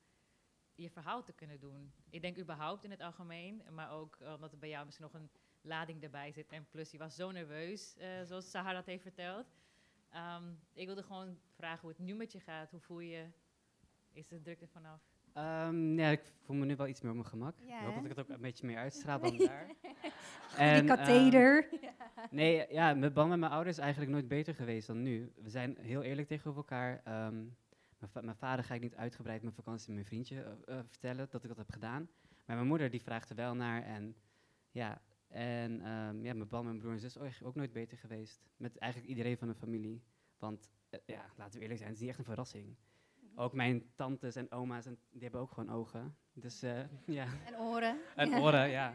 je 0.74 0.90
verhaal 0.90 1.24
te 1.24 1.32
kunnen 1.32 1.60
doen. 1.60 1.92
Ik 2.10 2.22
denk 2.22 2.38
überhaupt 2.38 2.84
in 2.84 2.90
het 2.90 3.00
algemeen, 3.00 3.62
maar 3.70 3.90
ook 3.90 4.18
omdat 4.20 4.52
er 4.52 4.58
bij 4.58 4.68
jou 4.68 4.84
misschien 4.84 5.06
nog 5.12 5.14
een 5.14 5.30
lading 5.66 6.02
erbij 6.02 6.32
zit. 6.32 6.52
En 6.52 6.68
plus, 6.68 6.90
je 6.90 6.98
was 6.98 7.14
zo 7.14 7.30
nerveus, 7.30 7.96
eh, 7.96 8.22
zoals 8.22 8.50
Sahar 8.50 8.74
dat 8.74 8.86
heeft 8.86 9.02
verteld. 9.02 9.46
Ehm, 10.16 10.44
ik 10.72 10.86
wilde 10.86 11.02
gewoon 11.02 11.38
vragen 11.56 11.80
hoe 11.80 11.90
het 11.90 11.98
nu 11.98 12.14
met 12.14 12.32
je 12.32 12.40
gaat. 12.40 12.70
Hoe 12.70 12.80
voel 12.80 13.00
je 13.00 13.08
je? 13.10 13.24
Is 14.12 14.28
de 14.28 14.42
druk 14.42 14.60
er 14.60 14.68
vanaf? 14.68 15.00
Ehm, 15.32 15.98
ja, 15.98 16.08
ik 16.08 16.22
voel 16.44 16.56
me 16.56 16.64
nu 16.64 16.76
wel 16.76 16.86
iets 16.86 17.00
meer 17.00 17.10
op 17.10 17.16
mijn 17.16 17.28
gemak. 17.28 17.58
Ja, 17.66 17.78
ik 17.78 17.84
hoop 17.84 17.94
hè? 17.94 18.00
dat 18.02 18.10
ik 18.10 18.16
het 18.16 18.26
ook 18.26 18.34
een 18.36 18.40
beetje 18.40 18.66
meer 18.66 18.76
uitstraal 18.78 19.20
dan 19.20 19.36
daar. 19.46 19.66
Die 20.74 20.84
katheder. 20.84 21.68
ehm, 21.70 22.26
nee, 22.30 22.66
ja, 22.72 22.94
mijn 22.94 23.12
band 23.12 23.28
met 23.28 23.38
mijn 23.38 23.52
ouders 23.52 23.76
is 23.76 23.82
eigenlijk 23.82 24.12
nooit 24.12 24.28
beter 24.28 24.54
geweest 24.54 24.86
dan 24.86 25.02
nu. 25.02 25.32
We 25.36 25.50
zijn 25.50 25.76
heel 25.80 26.02
eerlijk 26.02 26.28
tegenover 26.28 26.60
elkaar. 26.60 27.00
Ehm, 27.04 27.34
mijn, 27.98 28.10
va- 28.12 28.20
mijn 28.20 28.36
vader 28.36 28.64
ga 28.64 28.74
ik 28.74 28.80
niet 28.80 28.94
uitgebreid 28.96 29.42
mijn 29.42 29.54
vakantie 29.54 29.86
met 29.86 29.94
mijn 29.96 30.06
vriendje 30.06 30.42
eh, 30.42 30.78
eh, 30.78 30.84
vertellen 30.88 31.26
dat 31.30 31.42
ik 31.42 31.48
dat 31.48 31.56
heb 31.58 31.70
gedaan. 31.72 32.08
Maar 32.44 32.56
mijn 32.56 32.68
moeder 32.68 32.90
die 32.90 33.02
vraagt 33.02 33.30
er 33.30 33.36
wel 33.36 33.54
naar. 33.54 33.82
En 33.82 34.16
ja, 34.70 35.00
en, 35.28 35.80
ehm, 35.80 36.24
ja 36.24 36.34
met 36.34 36.50
mijn 36.50 36.78
broer 36.78 36.92
en 36.92 37.00
zus 37.00 37.16
is 37.16 37.42
ook, 37.42 37.54
nooit 37.54 37.72
beter 37.72 37.98
geweest. 37.98 38.40
Met 38.56 38.78
eigenlijk 38.78 39.10
iedereen 39.10 39.38
van 39.38 39.48
de 39.48 39.54
familie. 39.54 40.02
Want 40.38 40.70
eh, 40.90 41.00
ja, 41.06 41.24
laten 41.36 41.54
we 41.54 41.60
eerlijk 41.60 41.78
zijn, 41.78 41.90
het 41.90 41.98
is 41.98 42.00
niet 42.00 42.10
echt 42.10 42.18
een 42.18 42.24
verrassing. 42.24 42.76
Ook 43.34 43.52
mijn 43.52 43.90
tantes 43.94 44.36
en 44.36 44.50
oma's, 44.50 44.86
en 44.86 44.98
die 45.10 45.22
hebben 45.22 45.40
ook 45.40 45.52
gewoon 45.52 45.70
ogen. 45.70 46.16
Dus 46.32 46.62
eh, 46.62 46.80
ja. 47.06 47.26
En 47.44 47.58
oren. 47.58 48.00
En 48.16 48.34
oren, 48.34 48.68
ja. 48.68 48.94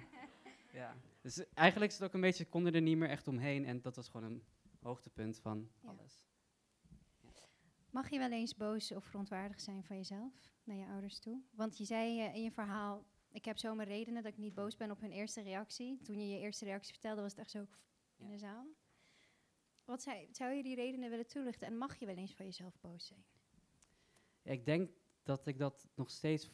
ja. 0.73 0.95
Dus 1.21 1.53
eigenlijk 1.53 1.91
is 1.91 1.97
het 1.97 2.07
ook 2.07 2.13
een 2.13 2.21
beetje, 2.21 2.43
ik 2.43 2.49
kon 2.49 2.65
er 2.65 2.81
niet 2.81 2.97
meer 2.97 3.09
echt 3.09 3.27
omheen. 3.27 3.65
En 3.65 3.81
dat 3.81 3.95
was 3.95 4.09
gewoon 4.09 4.31
een 4.31 4.43
hoogtepunt 4.79 5.39
van 5.39 5.69
Ja. 5.81 5.89
alles. 5.89 6.23
Mag 7.89 8.09
je 8.09 8.17
wel 8.19 8.31
eens 8.31 8.55
boos 8.55 8.91
of 8.91 9.05
verontwaardigd 9.05 9.61
zijn 9.61 9.83
van 9.83 9.95
jezelf 9.95 10.33
naar 10.63 10.77
je 10.77 10.85
ouders 10.85 11.19
toe? 11.19 11.41
Want 11.51 11.77
je 11.77 11.85
zei 11.85 12.19
eh, 12.19 12.35
in 12.35 12.43
je 12.43 12.51
verhaal, 12.51 13.05
ik 13.31 13.45
heb 13.45 13.57
zo 13.57 13.75
mijn 13.75 13.87
redenen 13.87 14.23
dat 14.23 14.31
ik 14.31 14.37
niet 14.37 14.53
boos 14.53 14.75
ben 14.75 14.91
op 14.91 15.01
hun 15.01 15.11
eerste 15.11 15.41
reactie. 15.41 16.01
Toen 16.01 16.19
je 16.19 16.27
je 16.27 16.39
eerste 16.39 16.65
reactie 16.65 16.93
vertelde, 16.93 17.21
was 17.21 17.31
het 17.31 17.39
echt 17.39 17.51
zo 17.51 17.65
in 18.17 18.29
de 18.29 18.37
zaal. 18.37 18.67
Wat 19.85 20.01
zou, 20.01 20.27
zou 20.31 20.53
je 20.53 20.63
die 20.63 20.75
redenen 20.75 21.09
willen 21.09 21.27
toelichten? 21.27 21.67
En 21.67 21.77
mag 21.77 21.99
je 21.99 22.05
wel 22.05 22.15
eens 22.15 22.33
van 22.33 22.45
jezelf 22.45 22.79
boos 22.79 23.07
zijn? 23.07 23.23
Ja, 24.41 24.51
ik 24.51 24.65
denk 24.65 24.89
dat 25.23 25.47
ik 25.47 25.57
dat 25.57 25.87
nog 25.95 26.09
steeds, 26.09 26.49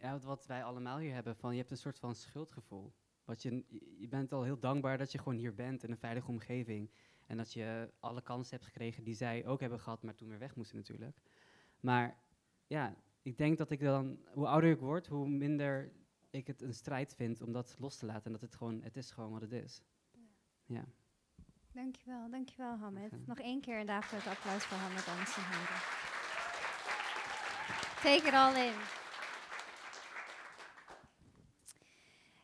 ja, 0.00 0.18
wat 0.18 0.46
wij 0.46 0.64
allemaal 0.64 0.98
hier 0.98 1.14
hebben, 1.14 1.36
van 1.36 1.52
je 1.52 1.58
hebt 1.58 1.70
een 1.70 1.76
soort 1.76 1.98
van 1.98 2.14
schuldgevoel. 2.14 2.92
Wat 3.24 3.42
je, 3.42 3.64
je 3.98 4.08
bent 4.08 4.32
al 4.32 4.42
heel 4.42 4.58
dankbaar 4.58 4.98
dat 4.98 5.12
je 5.12 5.18
gewoon 5.18 5.38
hier 5.38 5.54
bent 5.54 5.82
in 5.82 5.90
een 5.90 5.98
veilige 5.98 6.30
omgeving. 6.30 6.90
En 7.26 7.36
dat 7.36 7.52
je 7.52 7.92
alle 8.00 8.22
kansen 8.22 8.56
hebt 8.56 8.64
gekregen 8.64 9.04
die 9.04 9.14
zij 9.14 9.46
ook 9.46 9.60
hebben 9.60 9.80
gehad, 9.80 10.02
maar 10.02 10.14
toen 10.14 10.28
weer 10.28 10.38
weg 10.38 10.56
moesten 10.56 10.76
natuurlijk. 10.76 11.16
Maar 11.80 12.22
ja, 12.66 12.96
ik 13.22 13.38
denk 13.38 13.58
dat 13.58 13.70
ik 13.70 13.80
dan, 13.80 14.18
hoe 14.32 14.46
ouder 14.46 14.70
ik 14.70 14.78
word, 14.78 15.06
hoe 15.06 15.28
minder 15.28 15.92
ik 16.30 16.46
het 16.46 16.62
een 16.62 16.74
strijd 16.74 17.14
vind 17.14 17.42
om 17.42 17.52
dat 17.52 17.76
los 17.78 17.96
te 17.96 18.06
laten. 18.06 18.24
En 18.24 18.32
dat 18.32 18.40
het 18.40 18.54
gewoon, 18.54 18.82
het 18.82 18.96
is 18.96 19.10
gewoon 19.10 19.30
wat 19.30 19.40
het 19.40 19.52
is. 19.52 19.82
Ja. 20.64 20.84
Dankjewel, 21.72 22.30
dankjewel 22.30 22.76
Hamed. 22.76 23.08
Graag 23.08 23.26
Nog 23.26 23.38
één 23.38 23.60
keer 23.60 23.80
een 23.80 23.88
het 23.88 24.26
applaus 24.26 24.64
voor 24.64 24.76
Hamed 24.76 25.08
Andersen. 25.08 25.42
Take 28.02 28.26
it 28.28 28.32
all 28.32 28.66
in. 28.66 28.74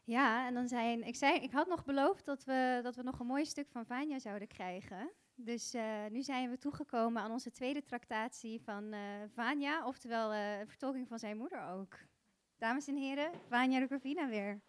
Ja, 0.05 0.47
en 0.47 0.55
dan 0.55 0.69
zijn, 0.69 1.03
ik, 1.03 1.17
zei, 1.17 1.39
ik 1.39 1.51
had 1.51 1.67
nog 1.67 1.85
beloofd 1.85 2.25
dat 2.25 2.45
we, 2.45 2.81
dat 2.83 2.97
we 2.97 3.03
nog 3.03 3.19
een 3.19 3.27
mooi 3.27 3.45
stuk 3.45 3.69
van 3.71 3.87
Vanja 3.87 4.19
zouden 4.19 4.49
krijgen. 4.49 5.11
Dus 5.35 5.75
eh, 5.75 6.07
nu 6.11 6.23
zijn 6.23 6.51
we 6.51 6.59
toegekomen 6.59 7.23
aan 7.23 7.31
onze 7.31 7.51
tweede 7.51 7.83
tractatie 7.83 8.61
van 8.61 8.93
eh 8.93 9.01
Vanja, 9.35 9.87
oftewel 9.87 10.35
een 10.35 10.69
vertolking 10.69 11.09
van 11.09 11.19
zijn 11.19 11.37
moeder 11.37 11.69
ook. 11.69 11.99
Dames 12.59 12.89
en 12.89 12.97
heren, 12.97 13.31
Vanja 13.49 13.79
Rukovina 13.79 14.29
weer. 14.29 14.61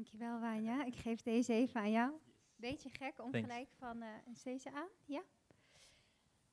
Dankjewel, 0.00 0.40
Wanja. 0.40 0.84
Ik 0.84 0.94
geef 0.94 1.20
deze 1.22 1.52
even 1.52 1.80
aan 1.80 1.90
jou. 1.90 2.12
Beetje 2.56 2.90
gek 2.90 3.22
om 3.22 3.30
Thanks. 3.30 3.48
gelijk 3.48 3.68
van... 3.78 4.02
eh 4.02 4.08
is 4.32 4.42
deze 4.42 4.72
aan? 4.72 4.88
Ja? 5.04 5.22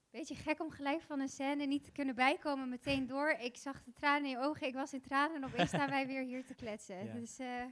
Beetje 0.10 0.36
gek 0.36 0.61
om 0.61 0.72
gelijk 0.72 1.02
van 1.02 1.19
een 1.19 1.30
scène 1.30 1.65
niet 1.65 1.84
te 1.84 1.91
kunnen 1.91 2.15
bijkomen 2.15 2.69
meteen 2.69 3.07
door. 3.07 3.30
Ik 3.30 3.57
zag 3.57 3.84
de 3.84 3.94
tranen 3.94 4.24
in 4.24 4.30
je 4.30 4.38
ogen, 4.38 4.68
ik 4.68 4.74
was 4.74 4.94
in 4.94 5.02
tranen 5.02 5.36
en 5.36 5.45
opeens 5.45 5.68
staan 5.68 5.90
wij 5.98 6.07
weer 6.07 6.24
hier 6.24 6.45
te 6.45 6.56
kletsen. 6.56 7.06
Ja. 7.06 7.14
Dus 7.14 7.40
eh 7.40 7.64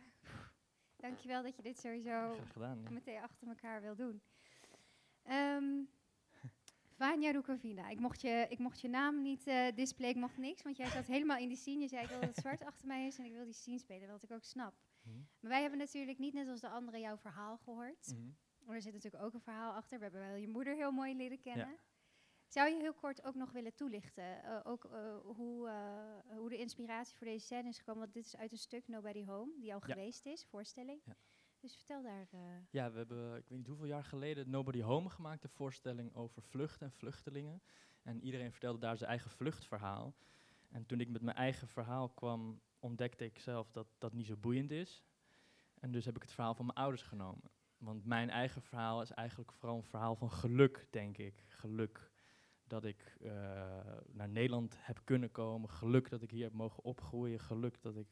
dankjewel 0.96 1.44
dat 1.44 1.56
je 1.56 1.62
dit 1.62 1.80
sowieso 1.80 2.36
gedaan, 2.52 2.82
ja. 2.82 2.90
meteen 2.90 3.22
achter 3.22 3.48
elkaar 3.48 3.82
wil 3.82 3.96
doen. 3.96 4.22
Ehm 5.24 5.84
Vanja 6.98 7.32
Rukovina, 7.32 7.90
ik 7.90 8.00
mocht 8.00 8.22
je, 8.22 8.46
ik 8.50 8.60
mocht 8.60 8.82
je 8.82 8.88
naam 8.88 9.22
niet 9.22 9.48
eh 9.48 9.76
displayen, 9.76 10.16
ik 10.16 10.22
mocht 10.22 10.38
niks, 10.38 10.62
want 10.64 10.78
jij 10.78 10.90
zat 10.90 11.06
helemaal 11.06 11.38
in 11.38 11.48
die 11.48 11.58
scene. 11.58 11.82
Je 11.82 11.88
zei 11.88 12.04
ik 12.04 12.10
wil 12.10 12.20
dat 12.20 12.30
het 12.30 12.38
zwart 12.38 12.64
achter 12.64 12.88
mij 12.88 13.08
is 13.08 13.18
en 13.18 13.26
ik 13.26 13.34
wil 13.34 13.46
die 13.46 13.54
scene 13.54 13.80
spelen, 13.80 14.10
wat 14.10 14.24
ik 14.24 14.32
ook 14.32 14.44
snap. 14.44 14.74
Mhm. 15.06 15.18
Maar 15.40 15.52
wij 15.52 15.62
hebben 15.62 15.80
natuurlijk 15.80 16.18
niet 16.18 16.34
net 16.34 16.48
als 16.48 16.62
de 16.62 16.70
anderen 16.70 17.00
jouw 17.00 17.18
verhaal 17.18 17.58
gehoord. 17.58 18.08
Mhm. 18.14 18.30
Maar 18.66 18.76
er 18.76 18.82
zit 18.82 18.94
natuurlijk 18.94 19.24
ook 19.24 19.34
een 19.34 19.42
verhaal 19.42 19.74
achter. 19.74 19.98
We 19.98 20.04
hebben 20.04 20.22
wel 20.22 20.36
je 20.36 20.48
moeder 20.48 20.76
heel 20.76 20.92
mooi 20.92 21.16
leren 21.16 21.40
kennen. 21.40 21.68
Ja. 21.70 21.78
Zou 22.48 22.70
je 22.70 22.76
heel 22.82 22.94
kort 22.94 23.24
ook 23.24 23.36
nog 23.36 23.52
willen 23.52 23.76
toelichten? 23.76 24.44
eh, 24.44 24.60
ook 24.64 24.86
eh, 24.86 25.18
hoe, 25.24 25.70
eh, 25.70 26.38
hoe 26.38 26.50
de 26.50 26.58
inspiratie 26.58 27.18
voor 27.18 27.28
deze 27.28 27.46
scène 27.46 27.68
is 27.70 27.78
gekomen? 27.78 28.02
Want 28.02 28.14
dit 28.14 28.26
is 28.26 28.36
uit 28.38 28.52
een 28.52 28.58
stuk 28.58 28.88
Nobody 28.88 29.26
Home, 29.26 29.60
die 29.60 29.74
al 29.74 29.80
Ja. 29.86 29.94
geweest 29.94 30.26
is, 30.26 30.46
voorstelling. 30.46 31.02
Ja. 31.06 31.16
Dus 31.60 31.76
vertel 31.76 32.02
daar. 32.02 32.28
Ja, 32.70 32.92
we 32.92 32.98
hebben, 32.98 33.36
ik 33.38 33.48
weet 33.50 33.58
niet 33.58 33.68
hoeveel 33.68 33.86
jaar 33.86 34.04
geleden, 34.04 34.50
Nobody 34.50 34.82
Home 34.82 35.10
gemaakt, 35.10 35.44
een 35.44 35.50
voorstelling 35.50 36.16
over 36.16 36.42
vlucht 36.42 36.82
en 36.82 36.92
vluchtelingen. 36.92 37.62
En 38.02 38.22
iedereen 38.24 38.52
vertelde 38.52 38.80
daar 38.80 38.98
zijn 38.98 39.10
eigen 39.10 39.32
vluchtverhaal. 39.32 40.16
En 40.70 40.86
toen 40.86 41.00
ik 41.00 41.10
met 41.10 41.22
mijn 41.22 41.38
eigen 41.38 41.68
verhaal 41.68 42.10
kwam, 42.10 42.62
ontdekte 42.86 43.26
ik 43.26 43.40
zelf 43.40 43.72
dat 43.72 43.88
dat 43.98 44.14
niet 44.14 44.26
zo 44.26 44.38
boeiend 44.38 44.72
is. 44.72 45.04
En 45.80 45.92
dus 45.92 46.06
heb 46.06 46.16
ik 46.16 46.22
het 46.22 46.32
verhaal 46.32 46.54
van 46.56 46.66
mijn 46.66 46.78
ouders 46.78 47.02
genomen. 47.02 47.52
Want 47.78 48.06
mijn 48.06 48.30
eigen 48.30 48.62
verhaal 48.62 49.02
is 49.02 49.12
eigenlijk 49.12 49.52
vooral 49.52 49.78
een 49.78 49.84
verhaal 49.84 50.16
van 50.16 50.32
geluk, 50.32 50.88
denk 50.90 51.18
ik. 51.18 51.44
Geluk 51.48 52.12
dat 52.64 52.86
ik 52.86 53.16
eh, 53.22 53.30
naar 54.08 54.30
Nederland 54.30 54.76
heb 54.80 55.02
kunnen 55.04 55.32
komen. 55.32 55.70
Geluk 55.70 56.10
dat 56.10 56.22
ik 56.22 56.32
hier 56.32 56.44
heb 56.44 56.54
mogen 56.54 56.84
opgroeien. 56.84 57.40
Geluk 57.40 57.82
dat 57.82 57.96
ik 57.96 58.08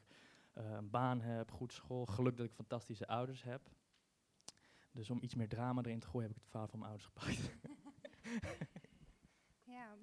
eh, 0.54 0.72
een 0.72 0.90
baan 0.90 1.22
heb, 1.22 1.52
goed 1.52 1.74
school. 1.74 2.06
Geluk 2.06 2.38
dat 2.38 2.46
ik 2.46 2.54
fantastische 2.54 3.08
ouders 3.08 3.44
heb. 3.44 3.70
Dus 4.92 5.10
om 5.10 5.18
iets 5.22 5.36
meer 5.36 5.50
drama 5.50 5.82
erin 5.82 6.00
te 6.00 6.08
gooien, 6.08 6.28
heb 6.28 6.38
ik 6.38 6.42
het 6.42 6.50
verhaal 6.50 6.68
van 6.68 6.80
mijn 6.80 6.92
ouders 6.92 7.12
gepakt. 7.14 7.52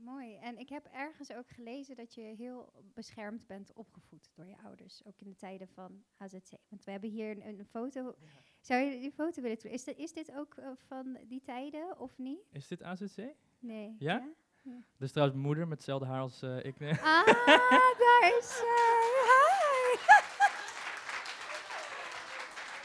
Mooi. 0.04 0.36
En 0.36 0.58
ik 0.58 0.68
heb 0.68 0.86
ergens 0.92 1.32
ook 1.32 1.48
gelezen 1.48 1.96
dat 1.96 2.14
je 2.14 2.20
heel 2.20 2.72
beschermd 2.94 3.46
bent 3.46 3.72
opgevoed 3.72 4.30
door 4.34 4.46
je 4.46 4.56
ouders. 4.64 5.04
Ook 5.06 5.20
in 5.20 5.28
de 5.28 5.36
tijden 5.36 5.68
van 5.68 6.04
AZC. 6.16 6.50
Want 6.68 6.84
we 6.84 6.90
hebben 6.90 7.10
hier 7.10 7.30
een, 7.30 7.58
een 7.58 7.66
foto. 7.66 8.14
Zou 8.60 8.82
je 8.82 9.00
die 9.00 9.12
foto 9.12 9.42
willen 9.42 9.58
doen? 9.58 9.72
Is, 9.72 9.84
dit- 9.84 9.98
is 9.98 10.12
dit 10.12 10.32
ook 10.34 10.54
eh, 10.54 10.70
van 10.76 11.18
die 11.26 11.40
tijden 11.40 11.98
of 11.98 12.18
niet? 12.18 12.40
Is 12.52 12.68
dit 12.68 12.82
AZC? 12.82 13.34
Nee. 13.58 13.96
Ja? 13.98 14.28
Ja? 14.62 14.82
Is 14.98 15.10
trouwens 15.10 15.36
mijn 15.38 15.46
moeder 15.48 15.68
met 15.68 15.76
hetzelfde 15.78 16.06
haar 16.06 16.20
als 16.20 16.42
eh, 16.42 16.64
ik. 16.64 16.80
Ah, 16.80 17.26
daar 17.98 18.36
is 18.38 18.56
zij. 18.56 19.12
Hi. 19.30 19.98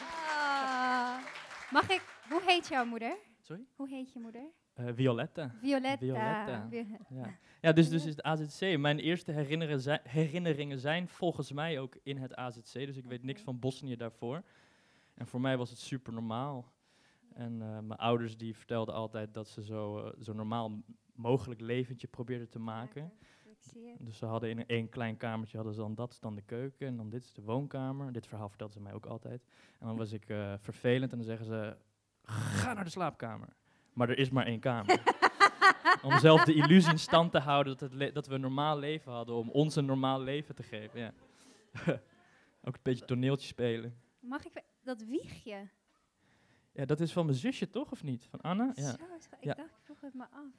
Ah. 0.01 1.23
Mag 1.71 1.89
ik... 1.89 2.01
Hoe 2.29 2.41
heet 2.45 2.67
jouw 2.67 2.85
moeder? 2.85 3.17
Sorry? 3.41 3.65
Hoe 3.75 3.89
heet 3.89 4.13
je 4.13 4.19
moeder? 4.19 4.51
Eh, 4.76 4.85
Violetta. 4.93 5.52
Violetta. 5.61 5.97
Violetta. 5.97 6.68
Violetta. 6.69 7.15
Ja. 7.15 7.38
ja, 7.61 7.72
dus, 7.72 7.89
dus 7.89 8.06
is 8.06 8.15
het 8.15 8.23
AZC. 8.23 8.77
Mijn 8.77 8.99
eerste 8.99 9.31
herinneren 9.31 9.99
herinneringen 10.03 10.80
zijn 10.80 11.07
volgens 11.07 11.52
mij 11.52 11.80
ook 11.80 11.97
in 12.03 12.18
het 12.18 12.35
AZC. 12.35 12.73
Dus 12.73 12.97
ik 12.97 13.06
weet 13.06 13.23
niks 13.23 13.41
van 13.41 13.60
Bosnië 13.60 13.95
daarvoor. 13.95 14.43
En 15.14 15.27
voor 15.27 15.41
mij 15.41 15.57
was 15.57 15.69
het 15.69 15.80
super 15.80 16.14
normaal. 16.14 16.73
En 17.34 17.61
eh, 17.61 17.80
mijn 17.80 17.99
ouders 17.99 18.38
die 18.38 18.56
vertelden 18.56 18.93
altijd 18.93 19.34
dat 19.34 19.47
ze 19.47 19.64
zo, 19.64 19.97
eh, 19.99 20.22
zo 20.22 20.34
normaal 20.34 20.84
mogelijk 21.14 21.61
leventje 21.61 22.07
probeerden 22.07 22.49
te 22.49 22.60
maken. 22.60 23.11
Dus 23.99 24.18
ze 24.18 24.26
hadden 24.26 24.49
in 24.49 24.68
één 24.68 24.89
klein 24.89 25.18
kamertje, 25.18 25.57
hadden 25.57 25.76
ze 25.76 25.81
dan 25.81 25.95
dat 25.95 26.11
is 26.11 26.19
dan 26.19 26.35
de 26.35 26.41
keuken 26.41 26.88
en 26.88 26.97
dan 26.97 27.10
dit 27.10 27.23
is 27.23 27.34
de 27.34 27.41
woonkamer. 27.41 28.11
Dit 28.11 28.27
verhaal 28.27 28.49
vertelden 28.49 28.76
ze 28.76 28.81
mij 28.81 28.93
ook 28.93 29.06
altijd. 29.06 29.45
En 29.80 29.88
dan 29.88 29.97
was 29.97 30.11
ik 30.11 30.30
eh, 30.30 30.53
vervelend 30.57 31.11
en 31.11 31.18
dan 31.18 31.27
zeggen 31.27 31.45
ze, 31.45 31.77
ga 32.23 32.73
naar 32.73 32.84
de 32.84 32.89
slaapkamer. 32.89 33.56
Maar 33.95 34.09
er 34.09 34.17
is 34.17 34.30
maar 34.30 34.45
één 34.45 34.59
kamer. 34.59 35.01
om 36.03 36.19
zelf 36.19 36.43
de 36.43 36.53
illusie 36.53 36.91
in 36.91 36.99
stand 36.99 37.31
te 37.31 37.39
houden 37.39 37.77
dat, 37.77 37.91
het 37.91 38.13
dat 38.13 38.27
we 38.27 38.34
een 38.35 38.41
normaal 38.41 38.80
leven 38.80 39.11
hadden, 39.11 39.35
om 39.35 39.49
ons 39.49 39.76
een 39.76 39.85
normaal 39.85 40.22
leven 40.22 40.55
te 40.55 40.63
geven. 40.63 40.99
Ja. 40.99 41.13
ook 42.65 42.76
een 42.76 42.80
beetje 42.84 43.05
toneeltje 43.05 43.47
spelen. 43.47 43.99
Mag 44.19 44.45
ik... 44.45 44.63
Dat 44.84 45.01
wiegje. 45.01 45.69
Ja, 46.72 46.85
dat 46.85 46.99
is 46.99 47.13
van 47.13 47.26
mijn 47.26 47.38
zusje 47.38 47.69
toch, 47.69 47.91
of 47.91 48.03
niet? 48.03 48.26
Van 48.26 48.41
Anna? 48.41 48.72
Ja, 48.76 48.91
Zo, 48.91 48.95
ik 49.39 49.43
Ja. 49.43 49.53
dacht, 49.53 49.69
ik 49.69 49.84
vroeg 49.84 50.01
het 50.01 50.13
me 50.13 50.26
af. 50.31 50.53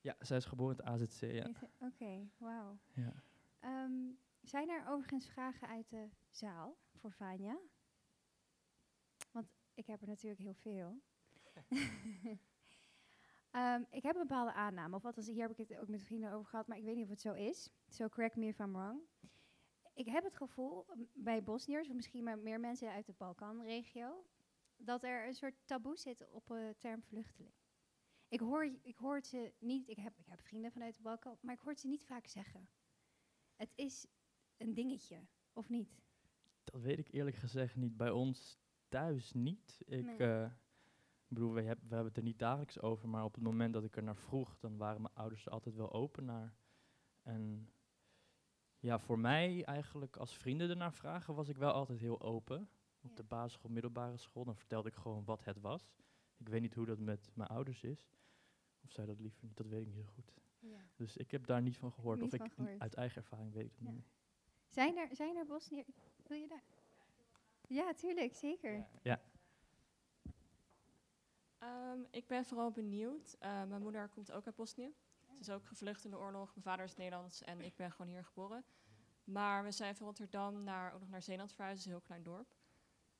ja 0.00 0.14
zij 0.18 0.36
is 0.36 0.44
geboren 0.44 0.76
in 0.78 0.84
het 0.84 1.02
AZC, 1.02 1.20
ja. 1.32 1.50
Oké, 1.78 2.28
wauw. 2.38 2.78
ja. 2.92 3.12
Ehm, 3.60 3.92
zijn 4.42 4.68
er 4.70 4.84
overigens 4.88 5.26
vragen 5.28 5.68
uit 5.68 5.88
de 5.90 6.08
zaal 6.30 6.76
voor 6.96 7.12
Vanja? 7.12 7.58
Want 9.32 9.46
ik 9.74 9.86
heb 9.86 10.00
er 10.00 10.08
natuurlijk 10.08 10.40
heel 10.40 10.54
veel. 10.54 11.00
Ehm, 13.50 13.82
ik 13.90 14.02
heb 14.02 14.14
een 14.14 14.20
bepaalde 14.26 14.52
aanname, 14.52 14.96
of 14.96 15.04
althans 15.04 15.26
hier 15.26 15.40
heb 15.48 15.58
ik 15.58 15.68
het 15.68 15.78
ook 15.78 15.88
met 15.88 16.02
vrienden 16.02 16.32
over 16.32 16.48
gehad, 16.50 16.66
maar 16.66 16.76
ik 16.76 16.84
weet 16.84 16.94
niet 16.94 17.04
of 17.04 17.10
het 17.10 17.20
zo 17.20 17.32
is. 17.32 17.70
So 17.88 18.08
correct 18.08 18.36
me 18.36 18.46
if 18.46 18.58
I'm 18.58 18.72
wrong. 18.72 19.00
Ik 19.94 20.06
heb 20.06 20.24
het 20.24 20.36
gevoel 20.36 20.86
bij 21.14 21.42
Bosniërs, 21.42 21.88
of 21.88 21.94
misschien 21.94 22.24
maar 22.24 22.38
meer 22.38 22.60
mensen 22.60 22.90
uit 22.92 23.06
de 23.06 23.12
Balkanregio, 23.16 24.24
dat 24.76 25.02
er 25.04 25.26
een 25.26 25.34
soort 25.34 25.54
taboe 25.64 25.96
zit 25.96 26.28
op 26.30 26.46
de 26.46 26.74
term 26.78 27.02
vluchteling. 27.02 27.54
Ik 28.28 28.40
hoor, 28.40 28.64
ik 28.82 28.96
hoor 28.96 29.14
het 29.14 29.26
ze 29.26 29.52
niet, 29.58 29.88
ik 29.88 29.96
heb, 29.96 30.18
ik 30.18 30.26
heb 30.26 30.40
vrienden 30.40 30.72
vanuit 30.72 30.94
de 30.94 31.02
Balkan, 31.02 31.38
maar 31.40 31.54
ik 31.54 31.60
hoor 31.60 31.70
het 31.70 31.80
ze 31.80 31.86
niet 31.88 32.04
vaak 32.04 32.26
zeggen. 32.26 32.68
Het 33.56 33.72
is 33.74 34.06
een 34.56 34.74
dingetje, 34.74 35.26
of 35.52 35.68
niet? 35.68 36.00
Dat 36.64 36.80
weet 36.80 36.98
ik 36.98 37.08
eerlijk 37.12 37.36
gezegd 37.36 37.76
niet. 37.76 37.96
Bij 37.96 38.10
ons 38.10 38.58
thuis 38.88 39.32
niet. 39.32 39.82
Ik 39.86 40.04
Nee. 40.04 40.16
eh, 40.16 40.50
ik 41.30 41.36
bedoel, 41.36 41.52
we, 41.52 41.62
heb- 41.62 41.78
we 41.80 41.86
hebben 41.94 42.06
het 42.06 42.16
er 42.16 42.22
niet 42.22 42.38
dagelijks 42.38 42.80
over, 42.80 43.08
maar 43.08 43.24
op 43.24 43.34
het 43.34 43.42
moment 43.42 43.72
dat 43.72 43.84
ik 43.84 43.96
er 43.96 44.02
naar 44.02 44.16
vroeg, 44.16 44.56
dan 44.58 44.76
waren 44.76 45.02
mijn 45.02 45.14
ouders 45.14 45.46
er 45.46 45.52
altijd 45.52 45.74
wel 45.74 45.92
open 45.92 46.24
naar. 46.24 46.54
En 47.22 47.70
ja, 48.78 48.98
voor 48.98 49.18
mij 49.18 49.64
eigenlijk, 49.64 50.16
als 50.16 50.36
vrienden 50.36 50.70
ernaar 50.70 50.92
vragen, 50.92 51.34
was 51.34 51.48
ik 51.48 51.56
wel 51.56 51.72
altijd 51.72 51.98
heel 52.00 52.20
open. 52.20 52.68
Op 53.02 53.16
de 53.16 53.22
basisschool, 53.22 53.70
middelbare 53.70 54.16
school, 54.16 54.44
dan 54.44 54.56
vertelde 54.56 54.88
ik 54.88 54.94
gewoon 54.94 55.24
wat 55.24 55.44
het 55.44 55.60
was. 55.60 55.92
Ik 56.36 56.48
weet 56.48 56.60
niet 56.60 56.74
hoe 56.74 56.86
dat 56.86 56.98
met 56.98 57.30
mijn 57.34 57.48
ouders 57.48 57.82
is. 57.82 58.08
Of 58.84 58.90
zij 58.92 59.06
dat 59.06 59.20
liever 59.20 59.44
niet, 59.44 59.56
dat 59.56 59.66
weet 59.66 59.80
ik 59.80 59.86
niet 59.86 60.04
zo 60.04 60.12
goed. 60.14 60.32
Ja. 60.58 60.78
Dus 60.96 61.16
ik 61.16 61.30
heb 61.30 61.46
daar 61.46 61.62
niet 61.62 61.76
van 61.76 61.92
gehoord. 61.92 62.20
Niet 62.20 62.32
of 62.32 62.38
van 62.38 62.46
ik 62.46 62.52
gehoord. 62.52 62.80
uit 62.80 62.94
eigen 62.94 63.22
ervaring 63.22 63.52
weet 63.52 63.64
ik 63.64 63.72
het 63.76 63.86
Ja. 63.86 63.90
niet. 63.92 64.08
Zijn 64.68 64.96
er, 64.96 65.08
zijn 65.16 65.36
er 65.36 65.46
Bosniërs? 65.46 65.86
Wil 66.26 66.36
je 66.38 66.48
daar? 66.48 66.62
Ja, 67.68 67.92
tuurlijk, 67.94 68.34
zeker. 68.34 68.86
Ja. 69.02 69.20
Ehm, 71.60 72.00
ik 72.10 72.26
ben 72.26 72.44
vooral 72.44 72.70
benieuwd. 72.70 73.36
Eh, 73.38 73.64
mijn 73.64 73.82
moeder 73.82 74.08
komt 74.08 74.32
ook 74.32 74.46
uit 74.46 74.54
Bosnië. 74.54 74.94
Ze 75.26 75.38
is 75.40 75.50
ook 75.50 75.66
gevlucht 75.66 76.04
in 76.04 76.10
de 76.10 76.18
oorlog. 76.18 76.50
Mijn 76.54 76.64
vader 76.64 76.84
is 76.84 76.96
Nederlands 76.96 77.42
en 77.42 77.60
ik 77.60 77.76
ben 77.76 77.90
gewoon 77.92 78.10
hier 78.10 78.24
geboren. 78.24 78.64
Maar 79.24 79.64
we 79.64 79.72
zijn 79.72 79.96
van 79.96 80.06
Rotterdam 80.06 80.64
naar, 80.64 80.92
ook 80.94 81.00
nog 81.00 81.08
naar 81.08 81.22
Zeeland 81.22 81.52
verhuisd, 81.52 81.84
een 81.84 81.90
heel 81.90 82.00
klein 82.00 82.22
dorp. 82.22 82.54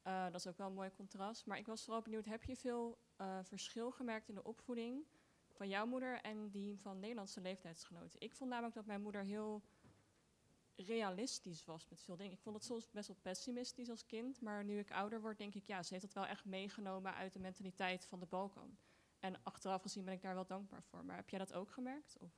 Eh, 0.03 0.25
dat 0.25 0.35
is 0.35 0.47
ook 0.47 0.57
wel 0.57 0.67
een 0.67 0.75
mooi 0.75 0.91
contrast. 0.91 1.47
Maar 1.47 1.59
ik 1.59 1.67
was 1.67 1.85
vooral 1.85 2.03
benieuwd, 2.03 2.25
heb 2.25 2.45
je 2.45 2.57
veel 2.57 2.99
eh, 3.17 3.39
verschil 3.43 3.91
gemerkt 3.91 4.29
in 4.29 4.35
de 4.35 4.45
opvoeding 4.45 5.05
van 5.51 5.69
jouw 5.69 5.87
moeder 5.87 6.21
en 6.21 6.51
die 6.51 6.81
van 6.81 6.99
Nederlandse 7.01 7.41
leeftijdsgenoten? 7.41 8.21
Ik 8.21 8.35
vond 8.35 8.51
namelijk 8.51 8.75
dat 8.75 8.87
mijn 8.87 9.03
moeder 9.03 9.23
heel 9.23 9.63
realistisch 10.77 11.65
was 11.65 11.89
met 11.89 12.03
veel 12.03 12.17
dingen. 12.17 12.33
Ik 12.33 12.41
vond 12.41 12.57
het 12.57 12.65
soms 12.65 12.91
best 12.91 13.09
wel 13.09 13.17
pessimistisch 13.23 13.91
als 13.91 14.07
kind, 14.07 14.41
maar 14.41 14.65
nu 14.65 14.79
ik 14.79 14.93
ouder 14.93 15.21
word, 15.21 15.39
denk 15.39 15.55
ik, 15.55 15.65
ja, 15.65 15.83
ze 15.83 15.93
heeft 15.93 16.05
dat 16.05 16.15
wel 16.15 16.27
echt 16.27 16.45
meegenomen 16.45 17.15
uit 17.15 17.33
de 17.33 17.39
mentaliteit 17.39 18.07
van 18.07 18.21
de 18.21 18.27
Balkan. 18.27 18.77
En 19.19 19.37
achteraf 19.43 19.83
gezien 19.83 20.05
ben 20.05 20.15
ik 20.15 20.23
daar 20.23 20.35
wel 20.35 20.47
dankbaar 20.47 20.83
voor. 20.83 21.05
Maar 21.05 21.17
heb 21.17 21.29
jij 21.29 21.39
dat 21.39 21.53
ook 21.53 21.71
gemerkt? 21.71 22.17
Of? 22.21 22.31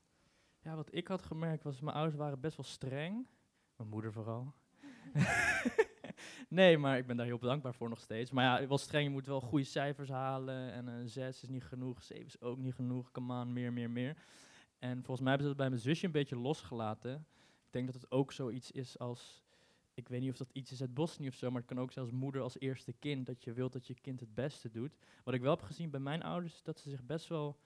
Ja, 0.62 0.76
wat 0.76 0.94
ik 0.94 1.08
had 1.08 1.22
gemerkt 1.22 1.62
was, 1.62 1.80
mijn 1.80 1.96
ouders 1.96 2.16
waren 2.16 2.40
best 2.40 2.56
wel 2.56 2.66
streng. 2.66 3.26
Mijn 3.76 3.88
moeder 3.88 4.12
vooral. 4.12 4.54
nee, 6.48 6.78
maar 6.78 6.98
ik 6.98 7.06
ben 7.06 7.16
daar 7.16 7.26
heel 7.26 7.38
dankbaar 7.38 7.74
voor 7.74 7.88
nog 7.88 8.00
steeds. 8.00 8.30
Maar 8.30 8.44
ja, 8.60 8.68
wel 8.68 8.78
streng, 8.78 9.04
je 9.04 9.10
moet 9.10 9.26
wel 9.26 9.40
goede 9.40 9.64
cijfers 9.64 10.08
halen. 10.08 10.72
En 10.72 10.86
een 10.86 11.08
6 11.08 11.42
is 11.42 11.48
niet 11.48 11.64
genoeg, 11.64 12.02
7 12.02 12.26
is 12.26 12.40
ook 12.40 12.58
niet 12.58 12.74
genoeg. 12.74 13.10
Come 13.10 13.40
on, 13.40 13.52
meer, 13.52 13.72
meer, 13.72 13.90
meer. 13.90 14.16
En 14.78 14.94
volgens 14.94 15.20
mij 15.20 15.28
hebben 15.28 15.48
ze 15.48 15.54
dat 15.54 15.56
bij 15.56 15.68
mijn 15.68 15.80
zusje 15.80 16.06
een 16.06 16.12
beetje 16.12 16.36
losgelaten. 16.36 17.26
Ik 17.72 17.78
denk 17.78 17.92
dat 17.92 18.02
het 18.02 18.10
ook 18.10 18.32
zoiets 18.32 18.70
is 18.70 18.98
als... 18.98 19.42
Ik 19.94 20.08
weet 20.08 20.20
niet 20.20 20.30
of 20.30 20.36
dat 20.36 20.50
iets 20.52 20.72
is 20.72 20.80
uit 20.80 20.94
Bosnië 20.94 21.28
of 21.28 21.34
zo, 21.34 21.50
maar 21.50 21.60
het 21.60 21.70
kan 21.70 21.80
ook 21.80 21.92
zelfs 21.92 22.10
moeder 22.10 22.42
als 22.42 22.58
eerste 22.60 22.92
kind, 22.92 23.26
dat 23.26 23.44
je 23.44 23.52
wilt 23.52 23.72
dat 23.72 23.86
je 23.86 23.94
kind 23.94 24.20
het 24.20 24.34
beste 24.34 24.70
doet. 24.70 24.96
Wat 25.24 25.34
ik 25.34 25.40
wel 25.40 25.50
heb 25.50 25.62
gezien 25.62 25.90
bij 25.90 26.00
mijn 26.00 26.22
ouders, 26.22 26.54
is 26.54 26.62
dat 26.62 26.78
ze 26.78 26.90
zich 26.90 27.04
best 27.04 27.28
wel 27.28 27.58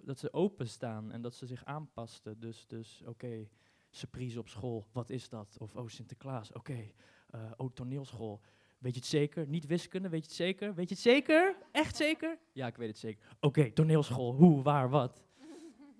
dat 0.00 0.18
ze 0.18 0.32
openstaan 0.32 1.12
en 1.12 1.22
dat 1.22 1.34
ze 1.34 1.46
zich 1.46 1.64
aanpasten. 1.64 2.40
Dus, 2.40 2.66
dus 2.66 3.02
oké, 3.06 3.48
surprise 3.90 4.38
op 4.38 4.48
school, 4.48 4.86
wat 4.92 5.10
is 5.10 5.28
dat? 5.28 5.56
Of 5.60 5.76
oh, 5.76 5.88
Sinterklaas, 5.88 6.52
oké. 6.52 6.90
eh, 7.30 7.50
oh, 7.56 7.70
toneelschool. 7.72 8.40
weet 8.78 8.94
je 8.94 9.00
het 9.00 9.08
zeker? 9.08 9.48
Niet 9.48 9.66
wiskunde, 9.66 10.08
weet 10.08 10.22
je 10.22 10.26
het 10.26 10.36
zeker? 10.36 10.74
Weet 10.74 10.88
je 10.88 10.94
het 10.94 11.04
zeker? 11.04 11.56
Echt 11.72 11.96
zeker? 11.96 12.38
Ja, 12.52 12.66
ik 12.66 12.76
weet 12.76 12.88
het 12.88 12.98
zeker. 12.98 13.36
Oké, 13.40 13.70
toneelschool, 13.70 14.34
hoe, 14.34 14.62
waar, 14.62 14.88
wat? 14.88 15.22